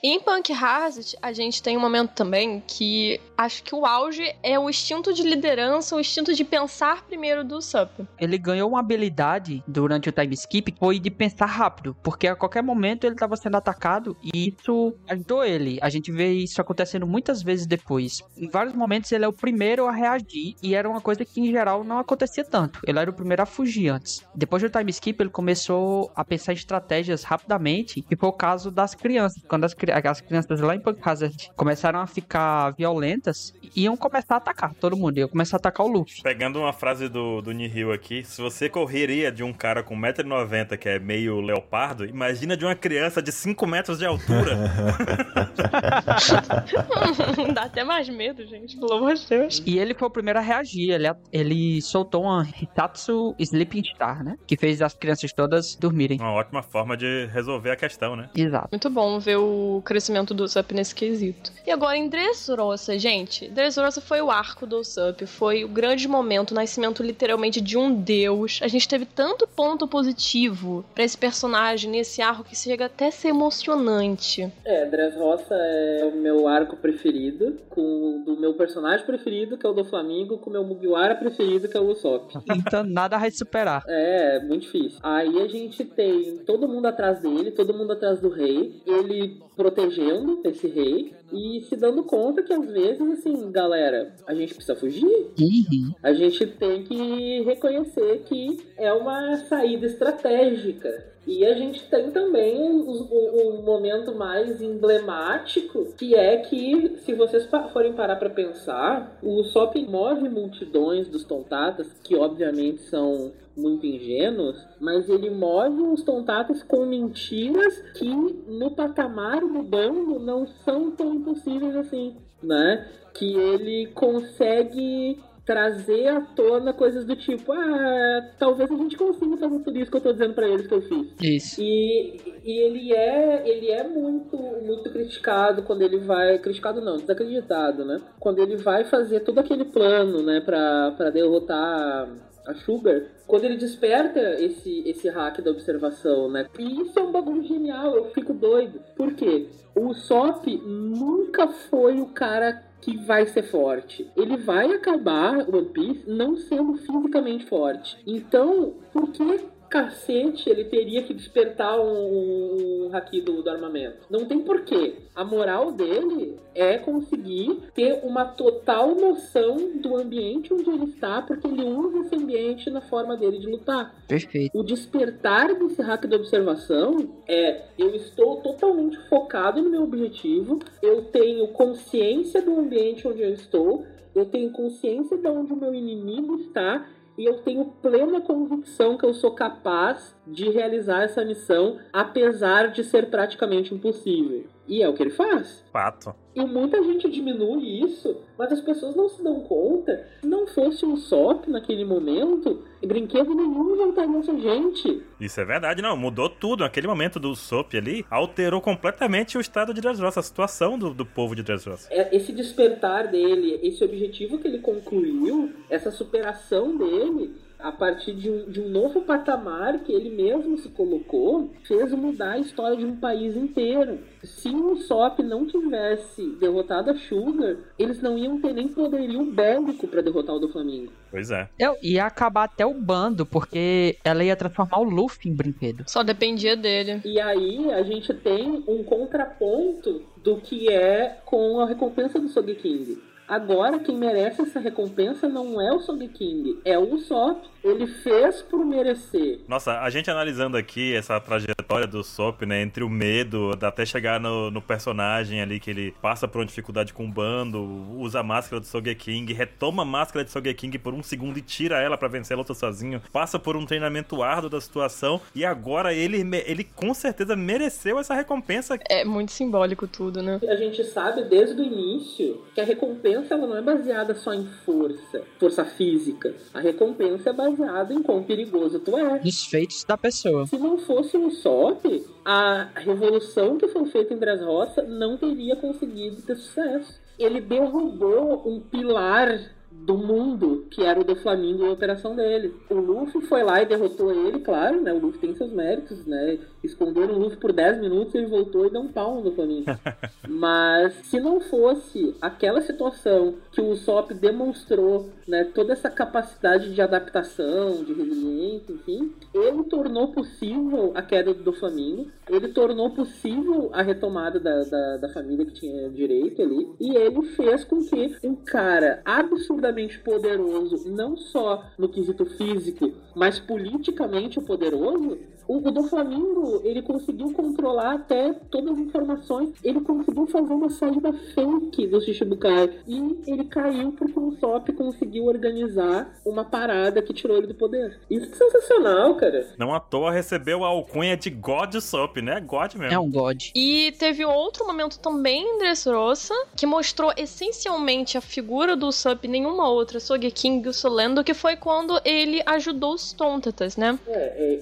Em 0.01 0.21
Punk 0.21 0.53
Hazard, 0.53 1.17
a 1.21 1.33
gente 1.33 1.61
tem 1.61 1.77
um 1.77 1.81
momento 1.81 2.13
também 2.13 2.63
que 2.65 3.21
acho 3.37 3.65
que 3.65 3.75
o 3.75 3.85
auge 3.85 4.33
é 4.45 4.57
o 4.57 4.71
instinto 4.71 5.13
de 5.13 5.25
liderança, 5.25 5.97
o 5.97 6.01
instinto 6.01 6.33
de 6.35 6.45
pensar 6.45 7.03
primeiro 7.03 7.43
do 7.43 7.61
Sup. 7.61 7.91
Ele 8.17 8.39
ganhou 8.39 8.69
uma 8.71 8.79
habilidade 8.79 9.61
durante 9.67 10.09
o 10.09 10.13
time 10.13 10.35
skip 10.35 10.71
que 10.71 10.79
foi 10.79 11.01
de 11.01 11.11
pensar 11.11 11.47
rápido, 11.47 11.97
porque 12.01 12.29
a 12.29 12.37
qualquer 12.37 12.63
momento 12.63 13.03
ele 13.05 13.15
estava 13.17 13.37
sendo 13.37 13.57
atacado 13.57 14.17
e 14.23 14.55
isso 14.57 14.95
ajudou 15.09 15.45
ele. 15.45 15.81
A 15.83 15.89
gente 15.89 16.13
vê 16.13 16.33
isso 16.33 16.61
acontecendo 16.61 17.05
muitas 17.05 17.43
vezes 17.43 17.67
depois. 17.67 18.23
Em 18.37 18.49
vários 18.49 18.75
momentos 18.77 19.11
ele 19.11 19.25
é 19.25 19.29
o 19.29 19.33
primeiro 19.33 19.85
a 19.89 19.91
reagir 19.91 20.55
e 20.63 20.77
era 20.77 20.89
uma 20.89 21.01
coisa 21.01 21.25
que 21.25 21.41
em 21.41 21.51
geral 21.51 21.83
não 21.83 21.99
acontecia 21.99 22.45
tanto. 22.45 22.79
Ele 22.87 23.01
era 23.01 23.11
o 23.11 23.15
primeiro 23.15 23.43
a 23.43 23.47
fugir 23.47 23.89
antes. 23.89 24.25
Depois 24.33 24.63
do 24.63 24.71
time 24.71 24.91
skip 24.93 25.21
ele 25.21 25.31
começou 25.31 26.13
a 26.15 26.25
pensar 26.25 26.53
estratégias 26.53 27.25
rapidamente, 27.25 28.01
que 28.01 28.15
foi 28.15 28.29
o 28.29 28.33
caso 28.33 28.71
das 28.71 28.95
crianças. 28.95 29.43
Quando 29.49 29.65
as, 29.65 29.75
cri- 29.75 29.88
as 29.91 30.21
crianças 30.21 30.61
lá 30.61 30.75
em 30.75 30.81
Punk 30.81 31.01
Hazard 31.03 31.51
começaram 31.57 32.01
a 32.01 32.07
ficar 32.07 32.71
violentas, 32.73 33.55
iam 33.75 33.97
começar 33.97 34.35
a 34.35 34.39
atacar 34.39 34.75
todo 34.75 34.97
mundo, 34.97 35.19
iam 35.19 35.29
começar 35.29 35.57
a 35.57 35.59
atacar 35.59 35.87
o 35.87 35.89
Luffy. 35.89 36.23
Pegando 36.23 36.59
uma 36.59 36.73
frase 36.73 37.09
do, 37.09 37.41
do 37.41 37.53
Nihil 37.53 37.93
aqui, 37.93 38.25
se 38.25 38.41
você 38.41 38.69
correria 38.69 39.31
de 39.31 39.43
um 39.43 39.53
cara 39.53 39.83
com 39.83 39.97
1,90m 39.97 40.77
que 40.77 40.89
é 40.89 40.99
meio 40.99 41.41
leopardo, 41.41 42.05
imagina 42.05 42.57
de 42.57 42.65
uma 42.65 42.75
criança 42.75 43.23
de 43.23 43.33
5 43.33 43.67
metros 43.67 43.99
de 43.99 44.07
altura. 44.07 44.59
Dá 47.55 47.63
até 47.63 47.85
mais 47.85 48.09
medo, 48.09 48.45
gente, 48.47 48.77
pelo 48.79 48.93
amor 48.95 49.15
de 49.15 49.27
Deus. 49.29 49.63
E 49.67 49.79
ele 49.79 49.95
foi 49.95 50.09
o 50.09 50.11
primeiro 50.11 50.39
a 50.39 50.43
reagir. 50.43 50.91
Ele, 50.91 51.09
ele 51.33 51.83
soltou 51.83 52.25
uma 52.25 52.47
Hitatsu 52.61 53.35
Sleeping 53.39 53.83
Star, 53.95 54.25
né? 54.25 54.37
Que 54.47 54.57
fez 54.57 54.83
as 54.83 54.95
crianças 54.95 55.33
todas 55.33 55.75
dormirem. 55.77 56.19
uma 56.19 56.33
ótima 56.33 56.63
forma 56.63 56.97
de 56.97 57.27
resolver 57.33 57.71
a 57.71 57.77
questão, 57.77 58.17
né? 58.17 58.29
Exato. 58.35 58.69
Muito 58.73 58.91
bom 58.91 59.19
ver 59.19 59.37
o 59.37 59.78
crescimento 59.83 60.35
do 60.35 60.45
Usopp 60.45 60.75
nesse 60.75 60.95
quesito. 60.95 61.53
E 61.67 61.71
agora 61.71 61.97
em 61.97 62.09
Dressrosa, 62.09 62.99
gente. 62.99 63.49
Dressrosa 63.49 64.01
foi 64.01 64.21
o 64.21 64.31
arco 64.31 64.67
do 64.67 64.79
Usopp, 64.79 65.27
foi 65.27 65.65
o 65.65 65.69
grande 65.69 66.09
momento, 66.09 66.53
o 66.53 66.55
nascimento 66.55 67.03
literalmente 67.03 67.61
de 67.61 67.77
um 67.77 67.95
deus. 67.95 68.61
A 68.63 68.69
gente 68.69 68.89
teve 68.89 69.05
tanto 69.05 69.47
ponto 69.47 69.87
positivo 69.87 70.85
pra 70.95 71.05
esse 71.05 71.17
personagem 71.17 71.91
nesse 71.91 72.23
arco 72.23 72.45
que 72.45 72.57
chega 72.57 72.87
até 72.87 73.09
a 73.09 73.13
ser 73.13 73.29
emocionante. 73.29 74.51
É, 74.65 74.87
Dressrosa 74.87 75.55
é 75.55 76.05
o 76.05 76.17
meu 76.17 76.49
arco 76.49 76.77
preferido, 76.77 77.59
com 77.71 78.21
o 78.21 78.25
do 78.25 78.41
meu 78.41 78.55
personagem 78.55 79.05
preferido, 79.05 79.57
que 79.57 79.67
é 79.67 79.69
o 79.69 79.73
do 79.73 79.85
Flamengo, 79.85 80.39
com 80.39 80.51
o 80.51 80.53
meu 80.53 80.65
Mugiwara 80.65 81.15
preferido, 81.15 81.69
que 81.69 81.77
é 81.77 81.81
o 81.81 81.91
Usopp. 81.91 82.35
Então 82.51 82.83
nada 82.83 83.19
vai 83.19 83.31
superar. 83.31 83.83
É, 83.87 84.41
muito 84.41 84.63
difícil. 84.63 84.99
Aí 85.03 85.41
a 85.41 85.49
gente 85.49 85.85
tem 85.85 86.39
todo 86.39 86.69
mundo 86.69 86.87
atrás 86.87 87.21
dele, 87.21 87.51
todo 87.51 87.75
mundo 87.75 87.93
atrás 87.93 88.21
do 88.21 88.29
rei, 88.29 88.83
ele 88.87 89.41
protegendo 89.59 90.41
esse 90.45 90.69
rei 90.69 91.13
e 91.33 91.63
se 91.69 91.75
dando 91.75 92.05
conta 92.05 92.45
que 92.45 92.53
às 92.53 92.65
vezes, 92.65 93.01
assim, 93.01 93.51
galera, 93.51 94.15
a 94.25 94.33
gente 94.33 94.55
precisa 94.55 94.77
fugir. 94.77 95.05
Uhum. 95.05 95.93
A 96.01 96.13
gente 96.13 96.47
tem 96.47 96.85
que 96.85 97.43
reconhecer 97.43 98.23
que 98.25 98.61
é 98.77 98.93
uma 98.93 99.37
saída 99.49 99.87
estratégica. 99.87 101.18
E 101.29 101.45
a 101.45 101.53
gente 101.53 101.83
tem 101.91 102.11
também 102.11 102.59
um, 102.59 102.81
um- 102.91 103.59
um 103.59 103.63
momento 103.63 104.15
mais 104.15 104.63
emblemático, 104.63 105.93
que 105.99 106.15
é 106.15 106.39
que, 106.39 106.97
se 107.05 107.13
vocês 107.13 107.47
forem 107.73 107.93
parar 107.93 108.17
pra 108.17 108.31
pensar, 108.31 109.19
o 109.23 109.35
Usopp 109.35 109.77
move 109.87 110.27
multidões 110.31 111.07
dos 111.07 111.25
Tontatas, 111.25 111.87
que 112.03 112.17
obviamente 112.17 112.81
são 112.85 113.31
muito 113.55 113.85
ingênuos, 113.85 114.57
mas 114.81 115.07
ele 115.09 115.29
move 115.29 115.83
os 115.83 116.03
Tontatas 116.03 116.63
com 116.63 116.87
mentiras 116.87 117.79
que 117.95 118.09
no 118.09 118.71
patamar 118.71 119.41
do 119.41 119.63
bando 119.63 120.19
não 120.19 120.47
são 120.65 120.91
tão 120.93 121.13
impossíveis 121.15 121.77
assim, 121.77 122.17
né? 122.43 122.89
Que 123.13 123.35
ele 123.37 123.87
consegue 123.89 125.19
trazer 125.49 126.09
à 126.09 126.21
tona 126.21 126.75
coisas 126.75 127.07
do 127.07 127.17
tipo, 127.17 127.51
ah, 127.53 128.31
talvez 128.39 128.71
a 128.71 128.77
gente 128.77 128.99
consiga 128.99 129.35
fazer 129.39 129.59
tudo 129.61 129.79
isso 129.79 129.91
que 129.91 129.97
eu 129.97 130.01
tô 130.03 130.13
dizendo 130.13 130.35
pra 130.35 130.47
eles 130.47 130.67
que 130.67 130.75
eu 130.75 130.83
fiz. 130.83 131.07
Isso. 131.23 131.63
E, 131.63 132.21
e 132.45 132.59
ele 132.61 132.93
é 132.93 133.49
ele 133.49 133.71
é 133.71 133.83
muito 133.83 134.37
muito 134.37 134.91
criticado 134.91 135.63
quando 135.63 135.81
ele 135.81 135.97
vai 135.97 136.39
criticado 136.39 136.83
não 136.83 136.99
desacreditado 136.99 137.85
né 137.85 138.01
quando 138.21 138.43
ele 138.43 138.57
vai 138.57 138.85
fazer 138.85 139.21
todo 139.21 139.39
aquele 139.39 139.65
plano 139.65 140.23
né 140.23 140.41
pra 140.41 140.93
para 140.97 141.11
derrotar 141.11 142.09
a 142.47 142.55
Sugar 142.55 143.03
quando 143.27 143.45
ele 143.45 143.57
desperta 143.57 144.21
esse 144.43 144.83
esse 144.87 145.09
hack 145.09 145.41
da 145.41 145.51
observação 145.51 146.31
né 146.31 146.47
e 146.59 146.83
isso 146.83 146.99
é 146.99 147.03
um 147.03 147.13
bagulho 147.13 147.43
genial 147.43 147.97
eu 147.97 148.11
fico 148.11 148.35
doido 148.35 148.81
por 148.97 149.15
quê 149.15 149.49
o 149.75 149.95
Sop 149.95 150.47
nunca 150.47 151.49
foi 151.49 152.01
o 152.01 152.07
cara 152.07 152.68
que 152.81 152.97
vai 152.97 153.27
ser 153.27 153.43
forte. 153.43 154.09
Ele 154.17 154.37
vai 154.37 154.73
acabar 154.73 155.49
One 155.49 155.69
Piece 155.71 156.09
não 156.09 156.37
sendo 156.37 156.77
fisicamente 156.77 157.47
forte. 157.47 157.97
Então, 158.07 158.75
por 158.93 159.11
que 159.11 159.41
cacete 159.69 160.49
ele 160.49 160.65
teria 160.65 161.03
que 161.03 161.15
despertar 161.15 161.79
um, 161.79 162.87
um 162.87 162.91
haki 162.93 163.21
do, 163.21 163.43
do 163.43 163.51
armamento? 163.51 163.99
Não 164.11 164.25
tem 164.25 164.41
porquê. 164.41 164.95
A 165.15 165.25
moral 165.25 165.73
dele 165.73 166.37
é 166.55 166.79
conseguir 166.79 167.61
ter 167.75 168.01
uma 168.05 168.25
total 168.25 168.95
noção 168.95 169.77
do 169.77 169.97
ambiente 169.97 170.53
onde 170.53 170.71
ele 170.71 170.85
está, 170.87 171.23
porque 171.23 171.47
ele 171.47 171.65
usa 171.65 171.99
esse 172.01 172.15
ambiente 172.15 172.71
na 172.71 172.81
forma 172.81 173.17
dele 173.17 173.39
de 173.39 173.47
lutar. 173.47 173.95
Perfeito. 174.07 174.59
O 174.59 174.63
despertar 174.63 175.55
desse 175.55 175.83
hack 175.83 176.07
da 176.07 176.17
observação 176.17 176.97
é 177.27 177.63
eu 177.79 177.95
estou 177.95 178.41
totalmente 178.41 178.99
focado 179.09 179.63
no 179.63 179.71
meu 179.71 179.83
objetivo, 179.83 180.59
eu 180.83 181.03
tenho 181.05 181.49
consciência 181.49 182.43
do 182.43 182.59
ambiente 182.59 183.07
onde 183.07 183.23
eu 183.23 183.33
estou, 183.33 183.85
eu 184.15 184.27
tenho 184.27 184.51
consciência 184.51 185.17
de 185.17 185.29
onde 185.29 185.53
o 185.53 185.57
meu 185.57 185.75
inimigo 185.75 186.37
está 186.37 186.87
e 187.19 187.25
eu 187.25 187.43
tenho 187.43 187.65
plena 187.83 188.21
convicção 188.21 188.97
que 188.97 189.05
eu 189.05 189.13
sou 189.13 189.33
capaz 189.33 190.17
de 190.25 190.49
realizar 190.49 191.03
essa 191.03 191.25
missão, 191.25 191.81
apesar 191.93 192.69
de 192.69 192.85
ser 192.85 193.11
praticamente 193.11 193.75
impossível. 193.75 194.45
E 194.69 194.83
é 194.83 194.89
o 194.89 194.93
que 194.93 195.03
ele 195.03 195.11
faz. 195.11 195.65
Fato. 195.73 196.15
E 196.35 196.45
muita 196.45 196.83
gente 196.85 197.11
diminui 197.11 197.81
isso, 197.85 198.17
mas 198.39 198.53
as 198.53 198.61
pessoas 198.61 198.95
não 198.95 199.09
se 199.09 199.23
dão 199.23 199.41
conta. 199.41 200.07
Se 200.21 200.27
não 200.29 200.47
fosse 200.47 200.85
um 200.85 200.97
SOP 200.97 201.49
naquele 201.49 201.85
momento, 201.85 202.63
brinquedo 202.87 203.35
nenhum 203.35 203.77
voltaria 203.77 204.19
essa 204.19 204.39
gente. 204.39 205.03
Isso 205.19 205.41
é 205.41 205.45
verdade, 205.45 205.81
não. 205.83 205.97
Mudou 205.97 206.29
tudo. 206.29 206.65
Naquele 206.65 206.87
momento 206.87 207.19
do 207.19 207.35
Sop 207.35 207.75
ali, 207.77 208.05
alterou 208.11 208.61
completamente 208.61 209.37
o 209.39 209.41
estado 209.41 209.73
de 209.73 209.81
Dressrosa, 209.81 210.21
a 210.21 210.23
situação 210.23 210.79
do, 210.79 210.93
do 210.95 211.07
povo 211.07 211.35
de 211.35 211.43
Dressrosa. 211.43 211.89
É- 211.91 212.15
Esse 212.15 212.31
despertar 212.33 213.09
dele, 213.09 213.59
esse 213.63 213.83
objetivo 213.83 214.39
que 214.39 214.47
ele 214.47 214.59
concluiu, 214.59 215.53
essa 215.71 215.91
superação 215.91 216.77
dele, 216.77 217.35
a 217.59 217.73
partir 217.73 218.15
de 218.15 218.31
um, 218.31 218.51
de 218.51 218.61
um 218.61 218.69
novo 218.69 219.03
patamar 219.03 219.81
que 219.81 219.93
ele 219.93 220.11
mesmo 220.11 220.57
se 220.59 220.69
colocou, 220.69 221.51
fez 221.65 221.93
mudar 221.93 222.33
a 222.33 222.39
história 222.39 222.77
de 222.77 222.85
um 222.85 222.97
país 222.97 223.37
inteiro. 223.37 223.99
Se 224.23 224.49
o 224.49 224.73
Usopp 224.73 225.23
não 225.23 225.47
tivesse 225.47 226.25
derrotado 226.41 226.91
a 226.91 226.95
Sugar, 226.95 227.57
eles 227.79 228.01
não 228.01 228.17
iam 228.17 228.41
ter 228.41 228.53
nem 228.53 228.69
poderio 228.69 229.25
bélico 229.25 229.89
para 229.89 230.03
derrotar 230.03 230.37
o 230.37 230.41
do 230.41 230.49
Flamengo. 230.49 230.93
Pois 231.11 231.31
é. 231.31 231.49
Eu 231.59 231.77
ia 231.83 232.05
acabar 232.05 232.45
até 232.45 232.65
o 232.65 232.75
bando, 232.75 233.25
porque 233.25 233.97
ela 234.05 234.23
ia 234.23 234.37
transformar 234.37 234.79
o 234.81 234.85
Luffy 234.85 235.31
em 235.31 235.35
brinquedo. 235.35 235.85
Só 235.87 236.03
dependia 236.03 236.57
dele. 236.57 237.01
E 237.05 237.21
aí 237.21 237.73
a 237.73 237.83
gente 237.83 238.13
tem 238.15 238.63
um 238.67 238.85
contraponto 238.85 240.03
do 240.23 240.37
que 240.37 240.71
é 240.71 241.19
com 241.25 241.61
a 241.61 241.67
recompensa 241.67 242.21
do 242.21 242.29
Sogeking. 242.29 243.08
Agora 243.29 243.79
quem 243.79 243.95
merece 243.95 244.41
essa 244.41 244.59
recompensa 244.59 245.29
não 245.29 245.61
é 245.61 245.71
o 245.71 245.81
Sogeking, 245.81 246.61
é 246.65 246.79
o 246.79 246.95
Usopp. 246.95 247.47
Ele 247.63 247.87
fez 247.87 248.43
por 248.43 248.65
merecer. 248.65 249.41
Nossa, 249.49 249.81
a 249.81 249.91
gente 249.91 250.11
analisando 250.11 250.57
aqui 250.57 250.95
essa 250.95 251.19
trajetória 251.21 251.87
do 251.87 252.05
Sop, 252.05 252.43
né, 252.43 252.63
entre 252.63 252.85
o 252.85 252.89
medo, 252.89 253.53
até 253.61 253.85
chegar 253.85 254.21
no, 254.21 254.51
no 254.51 254.63
personagem 254.63 255.41
ali, 255.41 255.59
que 255.59 255.71
ele 255.71 255.95
passa 256.01 256.29
por 256.29 256.39
uma 256.39 256.47
dificuldade 256.47 256.93
com 256.93 257.05
o 257.05 257.09
bando, 257.09 257.61
usa 257.97 258.21
a 258.21 258.23
máscara 258.23 258.61
do 258.61 258.67
Sogeking, 258.67 259.27
retoma 259.33 259.83
a 259.83 259.87
máscara 259.87 260.25
de 260.25 260.31
Sogeking 260.31 260.71
por 260.79 260.95
um 260.95 261.03
segundo 261.03 261.39
e 261.39 261.43
tira 261.43 261.81
ela 261.81 261.99
pra 261.99 262.09
vencer 262.09 262.35
a 262.35 262.39
luta 262.39 262.55
sozinho, 262.55 263.03
passa 263.13 263.39
por 263.39 263.57
um 263.57 263.67
treinamento 263.67 264.23
árduo 264.23 264.51
da 264.51 264.61
situação, 264.61 265.21
e 265.35 265.45
agora 265.45 265.93
ele, 265.93 266.25
ele 266.47 266.65
com 266.65 266.95
certeza 266.95 267.35
mereceu 267.35 267.99
essa 267.99 268.15
recompensa. 268.15 268.79
É 268.89 269.05
muito 269.05 269.33
simbólico 269.33 269.87
tudo, 269.87 270.23
né? 270.23 270.41
A 270.49 270.57
gente 270.57 270.85
sabe 270.85 271.25
desde 271.25 271.61
o 271.61 271.65
início 271.65 272.43
que 272.55 272.61
a 272.61 272.65
recompensa 272.65 273.35
ela 273.35 273.47
não 273.47 273.57
é 273.57 273.63
baseada 273.63 274.15
só 274.15 274.33
em 274.33 274.47
força, 274.65 275.23
força 275.39 275.65
física. 275.65 276.35
A 276.55 276.61
recompensa 276.61 277.31
é 277.31 277.33
baseada 277.33 277.48
em 277.91 278.03
quão 278.03 278.23
perigoso 278.23 278.81
tu 278.81 278.97
é. 278.97 279.19
Dos 279.19 279.45
feitos 279.45 279.85
da 279.85 279.97
pessoa. 279.97 280.47
Se 280.47 280.59
não 280.59 280.79
fosse 280.79 281.17
o 281.17 281.27
Usopp, 281.27 282.07
a 282.25 282.69
revolução 282.77 283.57
que 283.59 283.69
foi 283.69 283.87
feita 283.87 284.15
em 284.15 284.19
Dressrosa 284.19 284.83
não 284.83 285.17
teria 285.17 285.57
conseguido 285.57 286.23
ter 286.23 286.37
sucesso. 286.37 287.01
Ele 287.19 287.41
derrubou 287.41 288.43
um 288.47 288.61
pilar 288.61 289.51
do 289.89 289.97
mundo, 289.97 290.67
que 290.71 290.83
era 290.83 291.01
o 291.01 291.05
do 291.05 291.17
Flamengo 291.17 291.65
e 291.65 291.67
a 291.67 291.73
operação 291.73 292.15
dele. 292.15 292.55
O 292.69 292.75
Luffy 292.75 293.23
foi 293.23 293.43
lá 293.43 293.63
e 293.63 293.67
derrotou 293.67 294.13
ele, 294.13 294.41
claro, 294.41 294.83
né? 294.83 294.93
O 294.93 294.99
Luffy 294.99 295.19
tem 295.19 295.35
seus 295.35 295.51
méritos, 295.51 296.05
né? 296.05 296.39
Esconderam 296.63 297.15
o 297.15 297.19
Luffy 297.19 297.39
por 297.39 297.55
10 297.55 297.81
minutos, 297.81 298.15
ele 298.15 298.27
voltou 298.27 298.67
e 298.67 298.71
deu 298.71 298.83
um 298.83 298.93
pau 298.93 299.23
no 299.23 299.33
Flamengo. 299.33 299.65
Mas 300.29 300.93
se 301.05 301.19
não 301.19 301.41
fosse 301.41 302.15
aquela 302.21 302.61
situação 302.61 303.37
que 303.51 303.63
o 303.63 303.71
Usopp 303.71 304.13
demonstrou, 304.13 305.09
né, 305.27 305.45
toda 305.55 305.73
essa 305.73 305.89
capacidade 305.89 306.75
de 306.75 306.83
adaptação, 306.83 307.83
de 307.83 307.95
resiliência, 307.95 308.75
enfim, 308.75 309.13
ele 309.33 309.65
tornou 309.65 310.09
possível 310.09 310.93
a 310.95 311.01
queda 311.01 311.33
do 311.33 311.53
Flamengo, 311.55 312.09
ele 312.29 312.49
tornou 312.49 312.91
possível 312.91 313.71
a 313.73 313.81
retomada 313.81 314.39
da, 314.39 314.65
da, 314.65 314.97
da 314.99 315.09
família 315.09 315.47
que 315.47 315.55
tinha 315.55 315.89
direito 315.89 316.43
ali, 316.43 316.69
e 316.79 316.95
ele 316.95 317.23
fez 317.29 317.65
com 317.65 317.79
que 317.79 318.17
um 318.23 318.35
cara 318.35 319.01
absurdamente 319.05 319.78
poderoso, 319.87 320.91
não 320.91 321.17
só 321.17 321.65
no 321.79 321.89
quesito 321.89 322.27
físico, 322.27 322.93
mas 323.15 323.39
politicamente 323.39 324.41
poderoso, 324.41 325.19
o, 325.49 325.57
o 325.57 325.71
do 325.73 325.83
Flamengo, 325.85 326.61
ele 326.63 326.83
conseguiu 326.83 327.33
controlar 327.33 327.95
até 327.95 328.35
todas 328.51 328.75
as 328.75 328.79
informações, 328.79 329.51
ele 329.65 329.81
conseguiu 329.81 330.27
fazer 330.27 330.53
uma 330.53 330.71
saída 330.71 331.13
fake 331.35 331.87
do 331.87 332.01
Shichibukai, 332.01 332.71
e 332.87 333.19
ele 333.27 333.45
caiu 333.47 333.93
porque 333.93 334.19
o 334.19 334.29
Usopp 334.29 334.71
conseguiu 334.75 335.25
organizar 335.25 336.15
uma 336.25 336.45
parada 336.45 337.01
que 337.01 337.15
tirou 337.15 337.39
ele 337.39 337.47
do 337.47 337.55
poder. 337.55 337.99
Isso 338.11 338.27
é 338.31 338.37
sensacional, 338.37 339.15
cara. 339.15 339.49
Não 339.59 339.75
à 339.75 339.81
toa 339.81 340.13
recebeu 340.13 340.65
a 340.65 340.69
alcunha 340.69 341.17
de 341.17 341.31
God 341.31 341.75
Soap, 341.77 342.19
né? 342.19 342.41
God 342.41 342.75
mesmo. 342.75 342.95
É 342.95 342.99
um 342.99 343.11
God. 343.11 343.51
E 343.55 343.93
teve 343.99 344.25
outro 344.25 344.67
momento 344.67 344.99
também 344.99 345.43
em 345.43 345.59
Dressrosa 345.59 346.35
que 346.55 346.67
mostrou 346.67 347.13
essencialmente 347.17 348.19
a 348.19 348.21
figura 348.21 348.77
do 348.77 348.87
Usopp 348.87 349.27
e 349.27 349.31
nenhuma 349.31 349.69
outra 349.69 349.99
Sogeking 349.99 350.71
Solendo, 350.73 351.25
que 351.25 351.33
foi 351.33 351.57
quando 351.57 351.99
ele 352.05 352.43
ajudou 352.45 352.95
os 352.95 353.13
Tontatas, 353.13 353.77
né? 353.77 353.99
É, 354.07 354.13
é, 354.13 354.59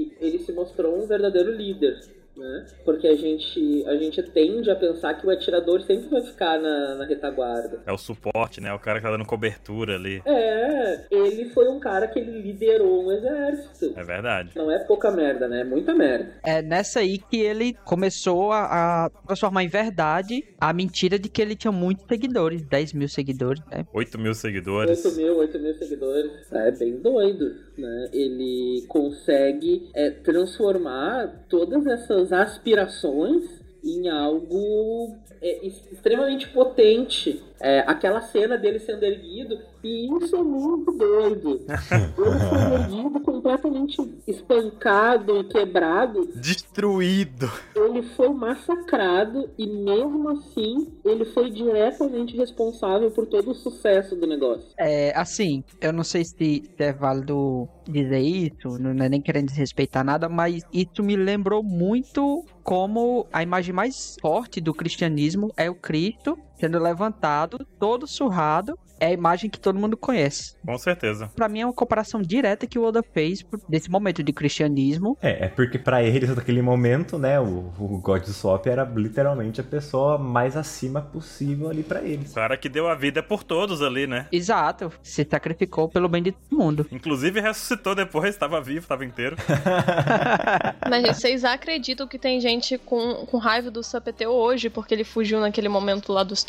ele, 0.00 0.16
ele 0.20 0.38
se 0.38 0.52
mostrou 0.52 1.02
um 1.02 1.06
verdadeiro 1.06 1.52
líder. 1.52 2.00
Né? 2.36 2.66
Porque 2.86 3.06
a 3.06 3.14
gente, 3.14 3.84
a 3.86 3.96
gente 3.96 4.22
tende 4.22 4.70
a 4.70 4.74
pensar 4.76 5.12
que 5.14 5.26
o 5.26 5.30
atirador 5.30 5.82
sempre 5.82 6.08
vai 6.08 6.22
ficar 6.22 6.58
na, 6.58 6.94
na 6.94 7.04
retaguarda. 7.04 7.82
É 7.84 7.92
o 7.92 7.98
suporte, 7.98 8.62
né? 8.62 8.72
O 8.72 8.78
cara 8.78 8.98
que 8.98 9.04
tá 9.04 9.10
dando 9.10 9.26
cobertura 9.26 9.96
ali. 9.96 10.22
É, 10.24 11.04
ele 11.10 11.50
foi 11.50 11.68
um 11.68 11.78
cara 11.78 12.08
que 12.08 12.18
ele 12.18 12.40
liderou 12.40 13.04
um 13.04 13.12
exército. 13.12 13.92
É 13.94 14.02
verdade. 14.02 14.52
Não 14.56 14.70
é 14.70 14.78
pouca 14.78 15.10
merda, 15.10 15.48
né? 15.48 15.60
É 15.60 15.64
muita 15.64 15.94
merda. 15.94 16.32
É 16.42 16.62
nessa 16.62 17.00
aí 17.00 17.18
que 17.18 17.40
ele 17.40 17.74
começou 17.84 18.52
a, 18.52 19.06
a 19.06 19.10
transformar 19.26 19.62
em 19.62 19.68
verdade 19.68 20.42
a 20.58 20.72
mentira 20.72 21.18
de 21.18 21.28
que 21.28 21.42
ele 21.42 21.54
tinha 21.54 21.72
muitos 21.72 22.06
seguidores, 22.06 22.62
10 22.62 22.94
mil 22.94 23.08
seguidores, 23.08 23.62
né? 23.66 23.86
8 23.92 24.18
mil 24.18 24.34
seguidores. 24.34 25.04
8 25.04 25.16
mil, 25.16 25.36
8 25.36 25.58
mil 25.58 25.74
seguidores. 25.74 26.32
É 26.52 26.70
bem 26.70 26.96
doido, 27.00 27.54
né? 27.80 28.10
Ele 28.12 28.84
consegue 28.88 29.90
é, 29.94 30.10
transformar 30.10 31.46
todas 31.48 31.86
essas 31.86 32.32
aspirações 32.32 33.44
em 33.82 34.08
algo 34.08 35.16
é, 35.40 35.66
extremamente 35.66 36.48
potente. 36.48 37.42
É, 37.60 37.80
aquela 37.86 38.20
cena 38.20 38.56
dele 38.56 38.78
sendo 38.78 39.04
erguido, 39.04 39.58
e 39.82 40.08
isso 40.18 40.36
é 40.36 40.42
muito 40.42 40.92
doido. 40.92 41.60
Ele 41.68 42.08
foi 42.14 42.74
erguido 42.74 43.20
completamente 43.20 43.96
espancado 44.26 45.40
e 45.40 45.44
quebrado. 45.44 46.30
Destruído. 46.34 47.50
Ele 47.74 48.02
foi 48.02 48.28
massacrado 48.30 49.50
e 49.58 49.66
mesmo 49.66 50.28
assim 50.30 50.88
ele 51.04 51.24
foi 51.24 51.50
diretamente 51.50 52.36
responsável 52.36 53.10
por 53.10 53.26
todo 53.26 53.50
o 53.50 53.54
sucesso 53.54 54.16
do 54.16 54.26
negócio. 54.26 54.70
É, 54.78 55.12
assim, 55.16 55.64
eu 55.80 55.92
não 55.92 56.04
sei 56.04 56.24
se 56.24 56.62
é 56.78 56.92
válido 56.92 57.68
dizer 57.88 58.20
isso, 58.20 58.78
não 58.78 59.04
é 59.04 59.08
nem 59.08 59.20
querendo 59.20 59.48
desrespeitar 59.48 60.04
nada, 60.04 60.28
mas 60.28 60.62
isso 60.72 61.02
me 61.02 61.16
lembrou 61.16 61.62
muito 61.62 62.44
como 62.62 63.26
a 63.32 63.42
imagem 63.42 63.74
mais 63.74 64.16
forte 64.20 64.60
do 64.60 64.72
cristianismo 64.72 65.52
é 65.56 65.68
o 65.68 65.74
Cristo 65.74 66.38
sendo 66.60 66.78
levantado, 66.78 67.66
todo 67.78 68.06
surrado, 68.06 68.78
é 69.00 69.06
a 69.06 69.12
imagem 69.12 69.48
que 69.48 69.58
todo 69.58 69.78
mundo 69.78 69.96
conhece. 69.96 70.54
Com 70.64 70.76
certeza. 70.76 71.30
Pra 71.34 71.48
mim 71.48 71.60
é 71.60 71.64
uma 71.64 71.72
comparação 71.72 72.20
direta 72.20 72.66
que 72.66 72.78
o 72.78 72.84
Oda 72.84 73.02
fez 73.02 73.44
desse 73.66 73.90
momento 73.90 74.22
de 74.22 74.32
cristianismo. 74.32 75.16
É, 75.22 75.46
é 75.46 75.48
porque 75.48 75.78
pra 75.78 76.02
eles 76.02 76.36
naquele 76.36 76.60
momento, 76.60 77.18
né, 77.18 77.40
o, 77.40 77.72
o 77.78 77.98
God 77.98 78.24
Swap 78.26 78.66
era 78.66 78.84
literalmente 78.84 79.60
a 79.60 79.64
pessoa 79.64 80.18
mais 80.18 80.56
acima 80.56 81.00
possível 81.00 81.70
ali 81.70 81.82
pra 81.82 82.02
eles. 82.02 82.32
O 82.32 82.34
cara 82.34 82.56
que 82.58 82.68
deu 82.68 82.88
a 82.88 82.94
vida 82.94 83.22
por 83.22 83.42
todos 83.42 83.80
ali, 83.80 84.06
né? 84.06 84.26
Exato, 84.30 84.92
se 85.02 85.26
sacrificou 85.28 85.88
pelo 85.88 86.08
bem 86.08 86.22
de 86.22 86.32
todo 86.32 86.58
mundo. 86.58 86.86
Inclusive 86.92 87.40
ressuscitou 87.40 87.94
depois, 87.94 88.28
estava 88.28 88.60
vivo, 88.60 88.80
estava 88.80 89.04
inteiro. 89.04 89.36
Mas 90.88 91.16
vocês 91.16 91.44
acreditam 91.44 92.06
que 92.06 92.18
tem 92.18 92.38
gente 92.40 92.76
com, 92.76 93.24
com 93.26 93.38
raiva 93.38 93.70
do 93.70 93.82
Sapeteu 93.82 94.30
hoje 94.30 94.68
porque 94.68 94.92
ele 94.92 95.04
fugiu 95.04 95.40
naquele 95.40 95.68
momento 95.68 96.12
lá 96.12 96.22
dos 96.22 96.44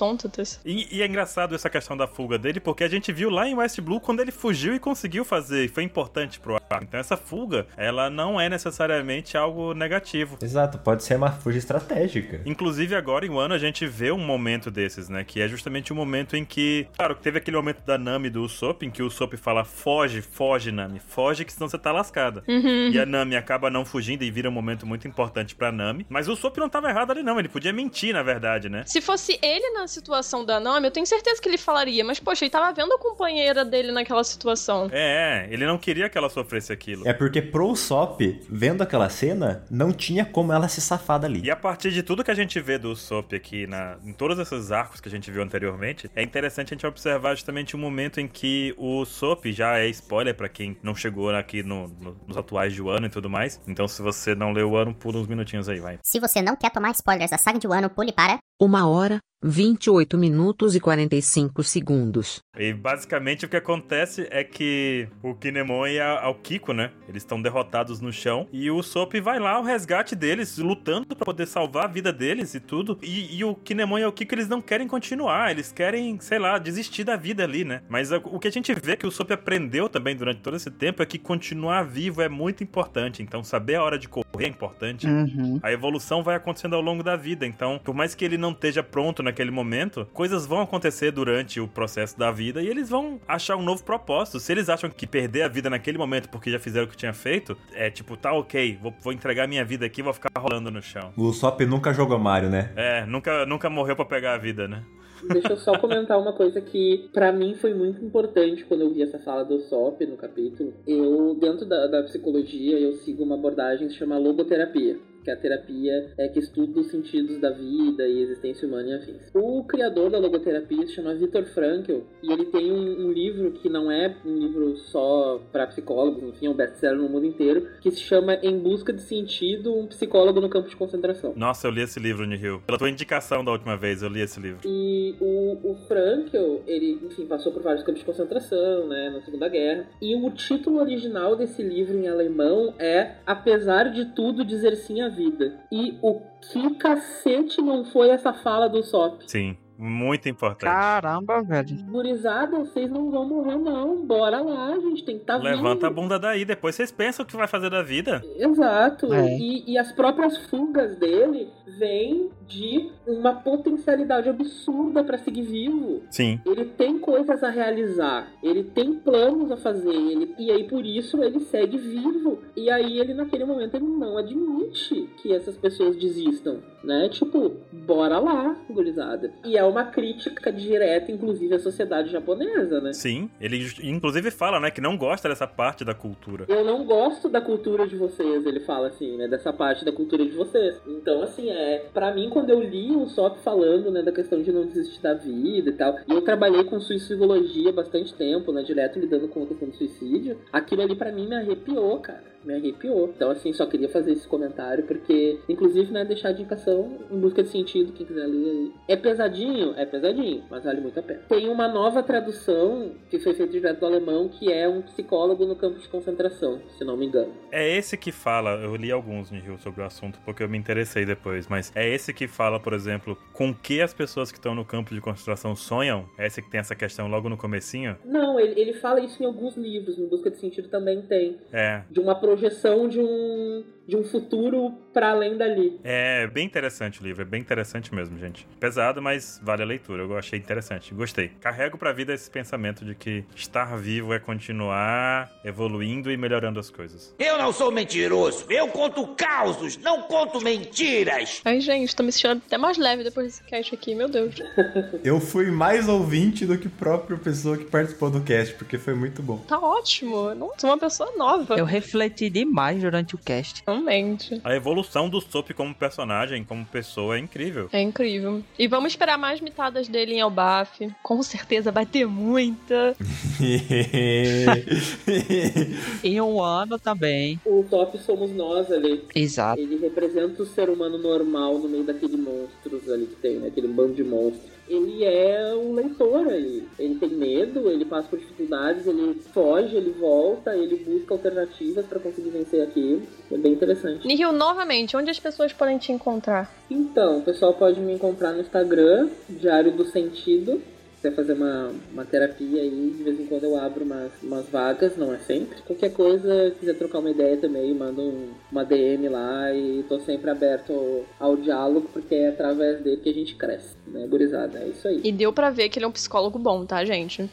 E, 0.65 0.97
e, 0.97 1.01
é 1.01 1.05
engraçado 1.05 1.53
essa 1.53 1.69
questão 1.69 1.95
da 1.95 2.07
fuga 2.07 2.37
dele, 2.37 2.59
porque 2.59 2.83
a 2.83 2.87
gente 2.87 3.11
viu 3.11 3.29
lá 3.29 3.47
em 3.47 3.53
West 3.53 3.79
Blue 3.81 3.99
quando 3.99 4.19
ele 4.19 4.31
fugiu 4.31 4.73
e 4.73 4.79
conseguiu 4.79 5.23
fazer, 5.23 5.65
e 5.65 5.67
foi 5.67 5.83
importante 5.83 6.39
pro 6.39 6.55
arco. 6.55 6.83
Então 6.83 6.99
essa 6.99 7.15
fuga, 7.15 7.67
ela 7.77 8.09
não 8.09 8.39
é 8.39 8.49
necessariamente 8.49 9.37
algo 9.37 9.73
negativo. 9.73 10.37
Exato, 10.41 10.79
pode 10.79 11.03
ser 11.03 11.15
uma 11.15 11.31
fuga 11.31 11.57
estratégica. 11.57 12.41
Inclusive 12.45 12.95
agora 12.95 13.25
em 13.25 13.29
Wano 13.29 13.53
a 13.53 13.59
gente 13.59 13.85
vê 13.85 14.11
um 14.11 14.17
momento 14.17 14.71
desses, 14.71 15.07
né? 15.07 15.23
Que 15.23 15.41
é 15.41 15.47
justamente 15.47 15.91
o 15.91 15.95
um 15.95 15.97
momento 15.97 16.35
em 16.35 16.43
que, 16.43 16.87
claro, 16.95 17.13
teve 17.13 17.37
aquele 17.37 17.57
momento 17.57 17.83
da 17.85 17.97
Nami 17.97 18.29
do 18.29 18.43
Usopp, 18.43 18.85
em 18.85 18.89
que 18.89 19.03
o 19.03 19.07
Usopp 19.07 19.35
fala, 19.37 19.63
foge, 19.63 20.21
foge, 20.21 20.71
Nami, 20.71 20.99
foge 20.99 21.45
que 21.45 21.53
senão 21.53 21.69
você 21.69 21.77
tá 21.77 21.91
lascada. 21.91 22.43
Uhum. 22.47 22.89
E 22.91 22.99
a 22.99 23.05
Nami 23.05 23.35
acaba 23.35 23.69
não 23.69 23.85
fugindo 23.85 24.23
e 24.23 24.31
vira 24.31 24.49
um 24.49 24.51
momento 24.51 24.87
muito 24.87 25.07
importante 25.07 25.53
pra 25.53 25.71
Nami. 25.71 26.05
Mas 26.09 26.27
o 26.27 26.33
Usopp 26.33 26.57
não 26.57 26.69
tava 26.69 26.89
errado 26.89 27.11
ali 27.11 27.21
não, 27.21 27.37
ele 27.37 27.49
podia 27.49 27.73
mentir, 27.73 28.13
na 28.13 28.23
verdade, 28.23 28.69
né? 28.69 28.83
Se 28.85 29.01
fosse 29.01 29.37
ele 29.41 29.69
na 29.71 29.83
situação 29.91 30.43
da 30.45 30.59
Nami, 30.59 30.87
eu 30.87 30.91
tenho 30.91 31.05
certeza 31.05 31.41
que 31.41 31.47
ele 31.47 31.57
falaria, 31.57 32.03
mas 32.03 32.19
poxa, 32.19 32.45
ele 32.45 32.51
tava 32.51 32.71
vendo 32.73 32.93
a 32.93 32.99
companheira 32.99 33.63
dele 33.63 33.91
naquela 33.91 34.23
situação. 34.23 34.89
É, 34.91 35.47
ele 35.49 35.65
não 35.65 35.77
queria 35.77 36.09
que 36.09 36.17
ela 36.17 36.29
sofresse 36.29 36.71
aquilo. 36.71 37.07
É 37.07 37.13
porque 37.13 37.41
pro 37.41 37.67
Usopp, 37.67 38.41
vendo 38.49 38.81
aquela 38.81 39.09
cena, 39.09 39.65
não 39.69 39.91
tinha 39.91 40.25
como 40.25 40.53
ela 40.53 40.67
se 40.67 40.81
safar 40.81 41.19
dali. 41.19 41.41
E 41.43 41.51
a 41.51 41.55
partir 41.55 41.91
de 41.91 42.01
tudo 42.01 42.23
que 42.23 42.31
a 42.31 42.35
gente 42.35 42.59
vê 42.59 42.77
do 42.77 42.91
Usopp 42.91 43.35
aqui, 43.35 43.67
na, 43.67 43.97
em 44.03 44.13
todos 44.13 44.39
esses 44.39 44.71
arcos 44.71 45.01
que 45.01 45.07
a 45.07 45.11
gente 45.11 45.29
viu 45.29 45.43
anteriormente, 45.43 46.09
é 46.15 46.23
interessante 46.23 46.73
a 46.73 46.75
gente 46.75 46.87
observar 46.87 47.35
justamente 47.35 47.75
o 47.75 47.79
momento 47.79 48.19
em 48.19 48.27
que 48.27 48.73
o 48.77 49.01
Usopp, 49.01 49.51
já 49.51 49.77
é 49.77 49.87
spoiler 49.87 50.35
para 50.35 50.49
quem 50.49 50.77
não 50.81 50.95
chegou 50.95 51.29
aqui 51.29 51.61
no, 51.63 51.87
no, 51.87 52.17
nos 52.27 52.37
atuais 52.37 52.73
de 52.73 52.81
Wano 52.81 53.05
e 53.05 53.09
tudo 53.09 53.29
mais, 53.29 53.59
então 53.67 53.87
se 53.87 54.01
você 54.01 54.33
não 54.33 54.51
leu 54.51 54.69
o 54.69 54.71
Wano, 54.71 54.93
pula 54.93 55.19
uns 55.19 55.27
minutinhos 55.27 55.67
aí, 55.69 55.79
vai. 55.79 55.99
Se 56.03 56.19
você 56.19 56.41
não 56.41 56.55
quer 56.55 56.71
tomar 56.71 56.91
spoilers 56.91 57.31
da 57.31 57.37
saga 57.37 57.59
de 57.59 57.67
Wano, 57.67 57.89
pule 57.89 58.11
para... 58.11 58.39
Uma 58.61 58.87
hora, 58.87 59.19
28 59.43 60.17
minutos 60.17 60.75
e 60.75 60.79
45 60.79 61.63
segundos. 61.63 62.43
E 62.57 62.73
basicamente 62.73 63.45
o 63.45 63.49
que 63.49 63.57
acontece 63.57 64.27
é 64.29 64.43
que 64.43 65.07
o 65.23 65.33
Kinemon 65.33 65.87
e 65.87 65.99
a, 65.99 66.29
o 66.29 66.35
Kiko, 66.35 66.73
né? 66.73 66.91
Eles 67.07 67.23
estão 67.23 67.41
derrotados 67.41 68.01
no 68.01 68.11
chão 68.11 68.47
e 68.51 68.69
o 68.69 68.83
Sop 68.83 69.13
vai 69.19 69.39
lá 69.39 69.53
ao 69.53 69.63
resgate 69.63 70.15
deles, 70.15 70.57
lutando 70.57 71.15
para 71.15 71.25
poder 71.25 71.47
salvar 71.47 71.85
a 71.85 71.87
vida 71.87 72.13
deles 72.13 72.53
e 72.53 72.59
tudo. 72.59 72.99
E, 73.01 73.37
e, 73.37 73.43
o 73.43 73.55
Kinemon 73.55 73.99
e 73.99 74.05
o 74.05 74.11
Kiko 74.11 74.35
eles 74.35 74.47
não 74.47 74.61
querem 74.61 74.87
continuar, 74.87 75.51
eles 75.51 75.71
querem, 75.71 76.19
sei 76.19 76.37
lá, 76.37 76.57
desistir 76.57 77.03
da 77.03 77.15
vida 77.15 77.43
ali, 77.43 77.63
né? 77.63 77.81
Mas 77.89 78.11
a, 78.11 78.17
o 78.17 78.39
que 78.39 78.47
a 78.47 78.51
gente 78.51 78.73
vê 78.73 78.95
que 78.95 79.07
o 79.07 79.11
Sop 79.11 79.31
aprendeu 79.31 79.89
também 79.89 80.15
durante 80.15 80.41
todo 80.41 80.55
esse 80.55 80.69
tempo 80.69 81.01
é 81.01 81.05
que 81.05 81.17
continuar 81.17 81.83
vivo 81.83 82.21
é 82.21 82.29
muito 82.29 82.63
importante. 82.63 83.23
Então 83.23 83.43
saber 83.43 83.75
a 83.75 83.83
hora 83.83 83.97
de 83.97 84.07
correr 84.07 84.45
é 84.45 84.47
importante. 84.47 85.07
Uhum. 85.07 85.59
A 85.63 85.71
evolução 85.71 86.23
vai 86.23 86.35
acontecendo 86.35 86.75
ao 86.75 86.81
longo 86.81 87.03
da 87.03 87.15
vida. 87.15 87.45
Então, 87.45 87.79
por 87.83 87.93
mais 87.93 88.15
que 88.15 88.25
ele 88.25 88.37
não 88.37 88.51
esteja 88.51 88.83
pronto 88.83 89.23
naquele 89.31 89.51
momento, 89.51 90.05
coisas 90.13 90.45
vão 90.45 90.61
acontecer 90.61 91.11
durante 91.11 91.59
o 91.59 91.67
processo 91.67 92.17
da 92.19 92.31
vida 92.31 92.61
e 92.61 92.67
eles 92.67 92.89
vão 92.89 93.19
achar 93.27 93.55
um 93.55 93.63
novo 93.63 93.83
propósito. 93.83 94.39
Se 94.39 94.51
eles 94.51 94.69
acham 94.69 94.89
que 94.89 95.07
perder 95.07 95.43
a 95.43 95.47
vida 95.47 95.69
naquele 95.69 95.97
momento 95.97 96.29
porque 96.29 96.51
já 96.51 96.59
fizeram 96.59 96.85
o 96.85 96.89
que 96.89 96.97
tinha 96.97 97.13
feito, 97.13 97.57
é 97.73 97.89
tipo, 97.89 98.15
tá 98.15 98.33
ok, 98.33 98.77
vou, 98.81 98.93
vou 99.01 99.13
entregar 99.13 99.47
minha 99.47 99.65
vida 99.65 99.85
aqui 99.85 100.01
e 100.01 100.03
vou 100.03 100.13
ficar 100.13 100.29
rolando 100.37 100.69
no 100.69 100.81
chão. 100.81 101.13
O 101.17 101.31
Sop 101.31 101.61
nunca 101.61 101.93
jogou 101.93 102.19
Mario, 102.19 102.49
né? 102.49 102.71
É, 102.75 103.05
nunca, 103.05 103.45
nunca 103.45 103.69
morreu 103.69 103.95
para 103.95 104.05
pegar 104.05 104.33
a 104.33 104.37
vida, 104.37 104.67
né? 104.67 104.83
Deixa 105.29 105.49
eu 105.49 105.57
só 105.57 105.77
comentar 105.77 106.19
uma 106.19 106.33
coisa 106.33 106.59
que 106.59 107.09
para 107.13 107.31
mim 107.31 107.53
foi 107.53 107.73
muito 107.73 108.03
importante 108.03 108.65
quando 108.65 108.81
eu 108.81 108.93
vi 108.93 109.03
essa 109.03 109.19
fala 109.19 109.45
do 109.45 109.59
SOP 109.59 110.01
no 110.05 110.17
capítulo. 110.17 110.73
Eu, 110.87 111.37
dentro 111.39 111.65
da, 111.65 111.87
da 111.87 112.03
psicologia, 112.03 112.79
eu 112.79 112.93
sigo 112.95 113.23
uma 113.23 113.35
abordagem 113.35 113.87
que 113.87 113.93
se 113.93 113.99
chama 113.99 114.17
logoterapia. 114.17 114.97
Que 115.23 115.29
é 115.29 115.33
a 115.33 115.37
terapia 115.37 116.13
é 116.17 116.27
que 116.27 116.39
estuda 116.39 116.79
os 116.79 116.87
sentidos 116.87 117.37
da 117.39 117.51
vida 117.51 118.07
e 118.07 118.21
existência 118.21 118.67
humana 118.67 118.89
e 118.89 118.93
afins. 118.93 119.31
O 119.33 119.63
criador 119.63 120.09
da 120.09 120.19
logoterapia 120.19 120.85
se 120.87 120.93
chama 120.93 121.13
Viktor 121.13 121.45
Frankl 121.45 121.99
e 122.21 122.31
ele 122.31 122.45
tem 122.45 122.71
um, 122.71 123.07
um 123.07 123.11
livro 123.11 123.51
que 123.51 123.69
não 123.69 123.91
é 123.91 124.15
um 124.25 124.37
livro 124.37 124.77
só 124.77 125.41
para 125.51 125.67
psicólogos, 125.67 126.23
enfim, 126.23 126.47
é 126.47 126.49
um 126.49 126.53
best-seller 126.53 126.97
no 126.97 127.09
mundo 127.09 127.25
inteiro, 127.25 127.67
que 127.79 127.91
se 127.91 127.99
chama 127.99 128.35
Em 128.35 128.57
Busca 128.57 128.91
de 128.91 129.01
Sentido, 129.01 129.73
um 129.75 129.87
psicólogo 129.87 130.41
no 130.41 130.49
campo 130.49 130.69
de 130.69 130.75
concentração. 130.75 131.33
Nossa, 131.35 131.67
eu 131.67 131.71
li 131.71 131.81
esse 131.81 131.99
livro, 131.99 132.25
Nihil. 132.25 132.61
Pela 132.65 132.77
tua 132.77 132.89
indicação 132.89 133.43
da 133.43 133.51
última 133.51 133.77
vez, 133.77 134.01
eu 134.01 134.09
li 134.09 134.21
esse 134.21 134.39
livro. 134.39 134.61
E 134.65 135.15
o, 135.19 135.71
o 135.71 135.75
Frankl, 135.87 136.61
ele, 136.65 136.99
enfim, 137.03 137.25
passou 137.25 137.51
por 137.51 137.61
vários 137.61 137.83
campos 137.83 137.99
de 137.99 138.05
concentração, 138.05 138.87
né, 138.87 139.09
na 139.09 139.21
Segunda 139.21 139.47
Guerra. 139.47 139.87
E 140.01 140.15
o 140.15 140.29
título 140.31 140.79
original 140.79 141.35
desse 141.35 141.61
livro 141.61 141.97
em 141.97 142.07
alemão 142.07 142.73
é 142.79 143.15
Apesar 143.25 143.91
de 143.91 144.05
tudo 144.13 144.43
dizer 144.43 144.75
sim 144.75 145.01
à 145.01 145.09
vida. 145.11 145.59
E 145.71 145.97
o 146.01 146.21
que 146.41 146.75
cacete 146.75 147.61
não 147.61 147.85
foi 147.85 148.09
essa 148.09 148.33
fala 148.33 148.67
do 148.67 148.83
Sop? 148.83 149.21
Sim. 149.27 149.57
Muito 149.81 150.29
importante. 150.29 150.71
Caramba, 150.71 151.41
velho. 151.41 151.75
Gurizada, 151.85 152.59
vocês 152.59 152.87
não 152.87 153.09
vão 153.09 153.27
morrer, 153.27 153.57
não. 153.57 154.05
Bora 154.05 154.39
lá, 154.39 154.75
a 154.75 154.79
gente 154.79 155.03
tem 155.03 155.15
que 155.15 155.23
estar 155.23 155.39
tá 155.39 155.43
Levanta 155.43 155.87
a 155.87 155.89
bunda 155.89 156.19
daí, 156.19 156.45
depois 156.45 156.75
vocês 156.75 156.91
pensam 156.91 157.25
o 157.25 157.27
que 157.27 157.35
vai 157.35 157.47
fazer 157.47 157.71
da 157.71 157.81
vida. 157.81 158.23
Exato. 158.37 159.11
É. 159.11 159.37
E, 159.39 159.71
e 159.71 159.77
as 159.79 159.91
próprias 159.91 160.37
fugas 160.49 160.95
dele 160.97 161.49
vêm 161.79 162.29
de 162.47 162.91
uma 163.07 163.33
potencialidade 163.33 164.29
absurda 164.29 165.03
para 165.03 165.17
seguir 165.17 165.43
vivo. 165.43 166.03
Sim. 166.11 166.39
Ele 166.45 166.65
tem 166.65 166.99
coisas 166.99 167.43
a 167.43 167.49
realizar, 167.49 168.27
ele 168.43 168.63
tem 168.63 168.93
planos 168.93 169.51
a 169.51 169.57
fazer, 169.57 169.89
ele, 169.89 170.35
e 170.37 170.51
aí 170.51 170.65
por 170.65 170.85
isso 170.85 171.23
ele 171.23 171.39
segue 171.39 171.77
vivo. 171.77 172.39
E 172.55 172.69
aí 172.69 172.99
ele 172.99 173.15
naquele 173.15 173.45
momento 173.45 173.75
ele 173.75 173.87
não 173.87 174.17
admite 174.17 175.09
que 175.21 175.33
essas 175.33 175.57
pessoas 175.57 175.95
desistam, 175.95 176.59
né? 176.83 177.09
Tipo, 177.09 177.53
bora 177.71 178.19
lá, 178.19 178.55
gurizada. 178.69 179.33
E 179.43 179.57
é 179.57 179.70
uma 179.71 179.85
crítica 179.85 180.51
direta, 180.51 181.11
inclusive, 181.11 181.55
à 181.55 181.59
sociedade 181.59 182.11
japonesa, 182.11 182.79
né? 182.79 182.93
Sim. 182.93 183.29
Ele 183.39 183.67
inclusive 183.83 184.29
fala, 184.31 184.59
né, 184.59 184.69
que 184.69 184.81
não 184.81 184.97
gosta 184.97 185.29
dessa 185.29 185.47
parte 185.47 185.83
da 185.83 185.93
cultura. 185.93 186.45
Eu 186.47 186.63
não 186.63 186.85
gosto 186.85 187.29
da 187.29 187.41
cultura 187.41 187.87
de 187.87 187.95
vocês, 187.95 188.45
ele 188.45 188.59
fala 188.59 188.87
assim, 188.87 189.17
né? 189.17 189.27
Dessa 189.27 189.51
parte 189.51 189.83
da 189.83 189.91
cultura 189.91 190.25
de 190.25 190.31
vocês. 190.31 190.75
Então, 190.85 191.21
assim, 191.23 191.49
é. 191.49 191.85
para 191.93 192.13
mim, 192.13 192.29
quando 192.29 192.49
eu 192.49 192.61
li 192.61 192.95
o 192.95 193.07
Sop 193.07 193.39
falando, 193.39 193.91
né, 193.91 194.01
da 194.01 194.11
questão 194.11 194.41
de 194.41 194.51
não 194.51 194.65
desistir 194.65 195.01
da 195.01 195.13
vida 195.13 195.69
e 195.69 195.73
tal, 195.73 195.95
e 196.07 196.11
eu 196.11 196.21
trabalhei 196.21 196.63
com 196.63 196.79
suicidologia 196.79 197.71
bastante 197.71 198.13
tempo, 198.13 198.51
né? 198.51 198.61
Direto 198.63 198.99
lidando 198.99 199.27
com 199.27 199.43
a 199.43 199.47
questão 199.47 199.69
do 199.69 199.75
suicídio, 199.75 200.37
aquilo 200.51 200.81
ali 200.81 200.95
para 200.95 201.11
mim 201.11 201.27
me 201.27 201.35
arrepiou, 201.35 201.99
cara 201.99 202.31
me 202.43 202.55
arrepiou. 202.55 203.11
Então, 203.15 203.31
assim, 203.31 203.53
só 203.53 203.65
queria 203.65 203.89
fazer 203.89 204.13
esse 204.13 204.27
comentário, 204.27 204.83
porque, 204.85 205.39
inclusive, 205.47 205.91
né, 205.91 206.05
deixar 206.05 206.29
a 206.29 206.31
indicação 206.31 206.99
em 207.09 207.19
busca 207.19 207.43
de 207.43 207.49
sentido, 207.49 207.93
quem 207.93 208.05
quiser 208.05 208.27
ler 208.27 208.49
aí. 208.49 208.71
É 208.87 208.95
pesadinho? 208.95 209.73
É 209.75 209.85
pesadinho, 209.85 210.43
mas 210.49 210.63
vale 210.63 210.81
muito 210.81 210.99
a 210.99 211.03
pena. 211.03 211.21
Tem 211.27 211.49
uma 211.49 211.67
nova 211.67 212.03
tradução 212.03 212.91
que 213.09 213.19
foi 213.19 213.33
feita 213.33 213.51
direto 213.51 213.79
do 213.79 213.85
alemão, 213.85 214.29
que 214.29 214.51
é 214.51 214.67
um 214.67 214.81
psicólogo 214.81 215.45
no 215.45 215.55
campo 215.55 215.79
de 215.79 215.87
concentração, 215.87 216.61
se 216.77 216.83
não 216.83 216.97
me 216.97 217.05
engano. 217.05 217.33
É 217.51 217.67
esse 217.77 217.97
que 217.97 218.11
fala, 218.11 218.51
eu 218.63 218.75
li 218.75 218.91
alguns, 218.91 219.31
Nihil, 219.31 219.57
sobre 219.59 219.81
o 219.81 219.85
assunto, 219.85 220.19
porque 220.25 220.43
eu 220.43 220.49
me 220.49 220.57
interessei 220.57 221.05
depois, 221.05 221.47
mas 221.47 221.71
é 221.75 221.87
esse 221.87 222.13
que 222.13 222.27
fala, 222.27 222.59
por 222.59 222.73
exemplo, 222.73 223.17
com 223.33 223.53
que 223.53 223.81
as 223.81 223.93
pessoas 223.93 224.31
que 224.31 224.37
estão 224.37 224.55
no 224.55 224.65
campo 224.65 224.93
de 224.93 225.01
concentração 225.01 225.55
sonham? 225.55 226.05
É 226.17 226.27
esse 226.27 226.41
que 226.41 226.49
tem 226.49 226.59
essa 226.59 226.75
questão 226.75 227.07
logo 227.07 227.29
no 227.29 227.37
comecinho? 227.37 227.97
Não, 228.05 228.39
ele, 228.39 228.59
ele 228.59 228.73
fala 228.73 228.99
isso 229.01 229.21
em 229.21 229.25
alguns 229.25 229.55
livros, 229.55 229.97
no 229.97 230.07
Busca 230.07 230.29
de 230.29 230.37
Sentido 230.37 230.67
também 230.69 231.01
tem. 231.01 231.37
É. 231.51 231.81
De 231.89 231.99
uma 231.99 232.15
projeção 232.31 232.87
de 232.87 232.97
um, 233.01 233.63
de 233.91 233.97
um 233.97 234.05
futuro 234.05 234.71
para 234.93 235.09
além 235.11 235.35
dali. 235.37 235.77
É 235.83 236.25
bem 236.25 236.45
interessante 236.45 237.01
o 237.01 237.03
livro, 237.03 237.23
é 237.23 237.25
bem 237.25 237.41
interessante 237.41 237.93
mesmo, 237.93 238.17
gente. 238.17 238.47
Pesado, 238.57 239.01
mas 239.01 239.37
vale 239.43 239.63
a 239.63 239.65
leitura. 239.65 240.03
Eu 240.03 240.17
achei 240.17 240.39
interessante, 240.39 240.93
gostei. 240.93 241.27
Carrego 241.41 241.77
pra 241.77 241.91
vida 241.91 242.13
esse 242.13 242.31
pensamento 242.31 242.85
de 242.85 242.95
que 242.95 243.25
estar 243.35 243.75
vivo 243.77 244.13
é 244.13 244.19
continuar 244.19 245.29
evoluindo 245.43 246.09
e 246.09 246.15
melhorando 246.15 246.57
as 246.57 246.69
coisas. 246.69 247.13
Eu 247.19 247.37
não 247.37 247.51
sou 247.51 247.69
mentiroso, 247.69 248.45
eu 248.49 248.69
conto 248.69 249.05
causos, 249.07 249.75
não 249.75 250.03
conto 250.03 250.39
mentiras. 250.39 251.41
Ai, 251.43 251.59
gente, 251.59 251.93
tô 251.93 252.01
me 252.01 252.13
sentindo 252.13 252.41
até 252.45 252.57
mais 252.57 252.77
leve 252.77 253.03
depois 253.03 253.27
desse 253.27 253.43
cast 253.43 253.75
aqui, 253.75 253.93
meu 253.93 254.07
Deus. 254.07 254.35
Eu 255.03 255.19
fui 255.19 255.49
mais 255.51 255.89
ouvinte 255.89 256.45
do 256.45 256.57
que 256.57 256.69
própria 256.69 257.17
pessoa 257.17 257.57
que 257.57 257.65
participou 257.65 258.09
do 258.09 258.21
cast, 258.21 258.53
porque 258.53 258.77
foi 258.77 258.93
muito 258.93 259.21
bom. 259.21 259.37
Tá 259.39 259.59
ótimo. 259.59 260.29
Eu 260.29 260.35
não 260.35 260.51
sou 260.57 260.69
uma 260.69 260.77
pessoa 260.77 261.11
nova. 261.17 261.55
Eu 261.55 261.65
refleti 261.65 262.29
demais 262.29 262.81
durante 262.81 263.15
o 263.15 263.17
cast. 263.17 263.63
Realmente. 263.81 264.39
A 264.43 264.55
evolução 264.55 265.09
do 265.09 265.19
Soap 265.19 265.51
como 265.53 265.73
personagem, 265.73 266.43
como 266.43 266.63
pessoa, 266.65 267.17
é 267.17 267.19
incrível. 267.19 267.67
É 267.73 267.81
incrível. 267.81 268.43
E 268.57 268.67
vamos 268.67 268.93
esperar 268.93 269.17
mais 269.17 269.41
mitadas 269.41 269.87
dele 269.87 270.13
em 270.13 270.19
Elbaf. 270.19 270.87
Com 271.01 271.23
certeza 271.23 271.71
vai 271.71 271.85
ter 271.85 272.05
muita. 272.05 272.95
em 276.03 276.21
um 276.21 276.41
ano 276.41 276.77
também. 276.77 277.39
O 277.45 277.65
top 277.69 277.97
somos 277.99 278.31
nós 278.31 278.71
ali. 278.71 279.03
Exato. 279.15 279.59
Ele 279.59 279.77
representa 279.77 280.43
o 280.43 280.45
ser 280.45 280.69
humano 280.69 280.99
normal 280.99 281.57
no 281.57 281.67
meio 281.67 281.83
daquele 281.83 282.17
monstros 282.17 282.87
ali 282.89 283.07
que 283.07 283.15
tem, 283.15 283.37
né? 283.37 283.47
Aquele 283.47 283.67
bando 283.67 283.93
de 283.93 284.03
monstros. 284.03 284.51
Ele 284.71 285.03
é 285.03 285.53
um 285.53 285.73
leitor 285.73 286.27
ali. 286.29 286.65
Ele 286.79 286.95
tem 286.95 287.09
medo, 287.09 287.69
ele 287.69 287.83
passa 287.83 288.07
por 288.07 288.17
dificuldades, 288.17 288.87
ele 288.87 289.21
foge, 289.33 289.75
ele 289.75 289.91
volta, 289.91 290.55
ele 290.55 290.77
busca 290.77 291.13
alternativas 291.13 291.85
para 291.85 291.99
conseguir 291.99 292.29
vencer 292.29 292.63
aquilo. 292.63 293.01
É 293.29 293.37
bem 293.37 293.51
interessante. 293.51 294.07
Nihil, 294.07 294.31
novamente, 294.31 294.95
onde 294.95 295.09
as 295.09 295.19
pessoas 295.19 295.51
podem 295.51 295.77
te 295.77 295.91
encontrar? 295.91 296.49
Então, 296.69 297.19
o 297.19 297.21
pessoal 297.21 297.53
pode 297.53 297.81
me 297.81 297.91
encontrar 297.91 298.31
no 298.31 298.39
Instagram, 298.39 299.09
Diário 299.29 299.73
do 299.73 299.83
Sentido. 299.83 300.61
Se 301.01 301.09
quiser 301.09 301.15
fazer 301.15 301.33
uma, 301.33 301.71
uma 301.91 302.05
terapia 302.05 302.61
aí, 302.61 302.93
de 302.95 303.03
vez 303.03 303.19
em 303.19 303.25
quando 303.25 303.43
eu 303.43 303.57
abro 303.59 303.83
umas, 303.83 304.11
umas 304.21 304.47
vagas, 304.49 304.95
não 304.97 305.11
é 305.11 305.17
sempre. 305.17 305.59
Qualquer 305.63 305.91
coisa, 305.91 306.55
quiser 306.59 306.75
trocar 306.75 306.99
uma 306.99 307.09
ideia 307.09 307.37
também, 307.37 307.73
manda 307.73 307.99
um, 308.01 308.29
uma 308.51 308.63
DM 308.63 309.09
lá 309.09 309.51
e 309.51 309.83
tô 309.89 309.99
sempre 310.01 310.29
aberto 310.29 310.71
ao, 311.19 311.29
ao 311.31 311.37
diálogo, 311.37 311.89
porque 311.91 312.13
é 312.13 312.29
através 312.29 312.81
dele 312.81 312.97
que 312.97 313.09
a 313.09 313.13
gente 313.13 313.33
cresce, 313.35 313.75
né, 313.87 314.05
gurizada? 314.07 314.59
É 314.59 314.67
isso 314.67 314.87
aí. 314.87 315.01
E 315.03 315.11
deu 315.11 315.33
pra 315.33 315.49
ver 315.49 315.69
que 315.69 315.79
ele 315.79 315.85
é 315.85 315.87
um 315.87 315.91
psicólogo 315.91 316.37
bom, 316.37 316.65
tá, 316.65 316.85
gente? 316.85 317.27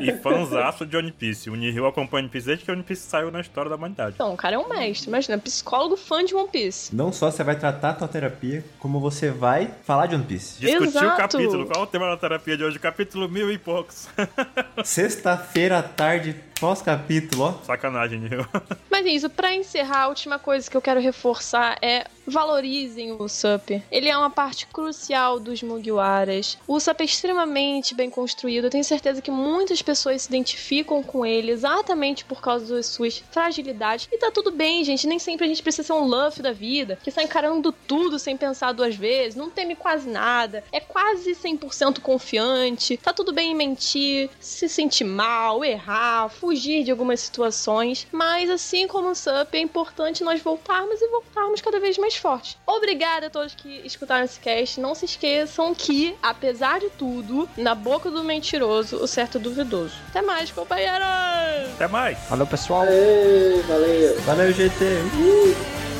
E 0.00 0.12
fãzaço 0.12 0.86
de 0.86 0.96
One 0.96 1.12
Piece. 1.12 1.50
O 1.50 1.54
Nihil 1.54 1.86
acompanha 1.86 2.22
One 2.22 2.30
Piece 2.30 2.46
desde 2.46 2.64
que 2.64 2.70
One 2.70 2.82
Piece 2.82 3.02
saiu 3.02 3.30
na 3.30 3.40
história 3.40 3.68
da 3.68 3.76
humanidade. 3.76 4.14
Então, 4.14 4.32
o 4.32 4.36
cara 4.36 4.56
é 4.56 4.58
um 4.58 4.68
mestre. 4.68 5.08
Imagina, 5.08 5.36
psicólogo 5.36 5.96
fã 5.96 6.24
de 6.24 6.34
One 6.34 6.48
Piece. 6.48 6.94
Não 6.94 7.12
só 7.12 7.30
você 7.30 7.44
vai 7.44 7.58
tratar 7.58 7.90
a 7.90 7.94
tua 7.94 8.08
terapia, 8.08 8.64
como 8.78 8.98
você 8.98 9.30
vai 9.30 9.70
falar 9.82 10.06
de 10.06 10.14
One 10.14 10.24
Piece. 10.24 10.60
Discutir 10.60 10.82
o 10.82 10.84
Exato. 10.84 11.16
capítulo. 11.16 11.66
Qual 11.66 11.84
o 11.84 11.86
tema 11.86 12.06
da 12.06 12.16
terapia 12.16 12.56
de 12.56 12.64
hoje? 12.64 12.78
Capítulo 12.94 13.28
mil 13.28 13.50
e 13.50 13.58
poucos. 13.58 14.06
Sexta-feira 14.84 15.80
à 15.80 15.82
tarde, 15.82 16.36
pós-capítulo, 16.60 17.42
ó. 17.42 17.52
Sacanagem, 17.64 18.20
Nihil. 18.20 18.46
Mas 18.88 19.04
é 19.04 19.08
isso, 19.08 19.28
pra 19.28 19.52
encerrar, 19.52 20.02
a 20.02 20.06
última 20.06 20.38
coisa 20.38 20.70
que 20.70 20.76
eu 20.76 20.80
quero 20.80 21.00
reforçar 21.00 21.76
é 21.82 22.06
valorizem 22.26 23.12
o 23.12 23.22
Usopp. 23.22 23.82
Ele 23.90 24.08
é 24.08 24.16
uma 24.16 24.30
parte 24.30 24.66
crucial 24.66 25.38
dos 25.38 25.62
Mugiwaras. 25.62 26.58
O 26.66 26.74
Usopp 26.74 27.00
é 27.00 27.04
extremamente 27.04 27.94
bem 27.94 28.10
construído. 28.10 28.64
Eu 28.64 28.70
tenho 28.70 28.84
certeza 28.84 29.22
que 29.22 29.30
muitas 29.30 29.82
pessoas 29.82 30.22
se 30.22 30.28
identificam 30.28 31.02
com 31.02 31.24
ele 31.24 31.50
exatamente 31.50 32.24
por 32.24 32.40
causa 32.40 32.74
das 32.74 32.86
suas 32.86 33.18
fragilidades. 33.30 34.08
E 34.10 34.18
tá 34.18 34.30
tudo 34.30 34.50
bem, 34.50 34.84
gente. 34.84 35.06
Nem 35.06 35.18
sempre 35.18 35.44
a 35.44 35.48
gente 35.48 35.62
precisa 35.62 35.86
ser 35.86 35.92
um 35.92 36.04
Luffy 36.04 36.42
da 36.42 36.52
vida, 36.52 36.98
que 37.02 37.10
sai 37.10 37.24
encarando 37.24 37.72
tudo 37.72 38.18
sem 38.18 38.36
pensar 38.36 38.72
duas 38.72 38.94
vezes, 38.94 39.34
não 39.34 39.50
teme 39.50 39.74
quase 39.74 40.08
nada, 40.08 40.64
é 40.72 40.80
quase 40.80 41.32
100% 41.32 42.00
confiante. 42.00 42.96
Tá 42.96 43.12
tudo 43.12 43.32
bem 43.32 43.52
em 43.52 43.54
mentir, 43.54 44.30
se 44.40 44.68
sentir 44.68 45.04
mal, 45.04 45.64
errar, 45.64 46.28
fugir 46.28 46.84
de 46.84 46.90
algumas 46.90 47.20
situações. 47.20 48.06
Mas 48.12 48.50
assim 48.50 48.86
como 48.86 49.08
o 49.08 49.12
Usopp, 49.12 49.54
é 49.56 49.60
importante 49.60 50.24
nós 50.24 50.40
voltarmos 50.40 51.00
e 51.00 51.08
voltarmos 51.08 51.60
cada 51.60 51.80
vez 51.80 51.98
mais 51.98 52.13
fortes. 52.16 52.56
Obrigada 52.66 53.26
a 53.26 53.30
todos 53.30 53.54
que 53.54 53.82
escutaram 53.84 54.24
esse 54.24 54.38
cast. 54.40 54.80
Não 54.80 54.94
se 54.94 55.04
esqueçam 55.04 55.74
que, 55.74 56.14
apesar 56.22 56.80
de 56.80 56.90
tudo, 56.90 57.48
na 57.56 57.74
boca 57.74 58.10
do 58.10 58.24
mentiroso, 58.24 58.96
o 58.96 59.06
certo 59.06 59.38
é 59.38 59.40
duvidoso. 59.40 59.94
Até 60.08 60.22
mais, 60.22 60.50
companheiros! 60.50 61.74
Até 61.74 61.86
mais. 61.88 62.18
Valeu, 62.28 62.46
pessoal. 62.46 62.82
Aê, 62.82 63.62
valeu! 63.66 64.20
Valeu, 64.20 64.52
GT! 64.52 64.84
Uh! 64.84 65.93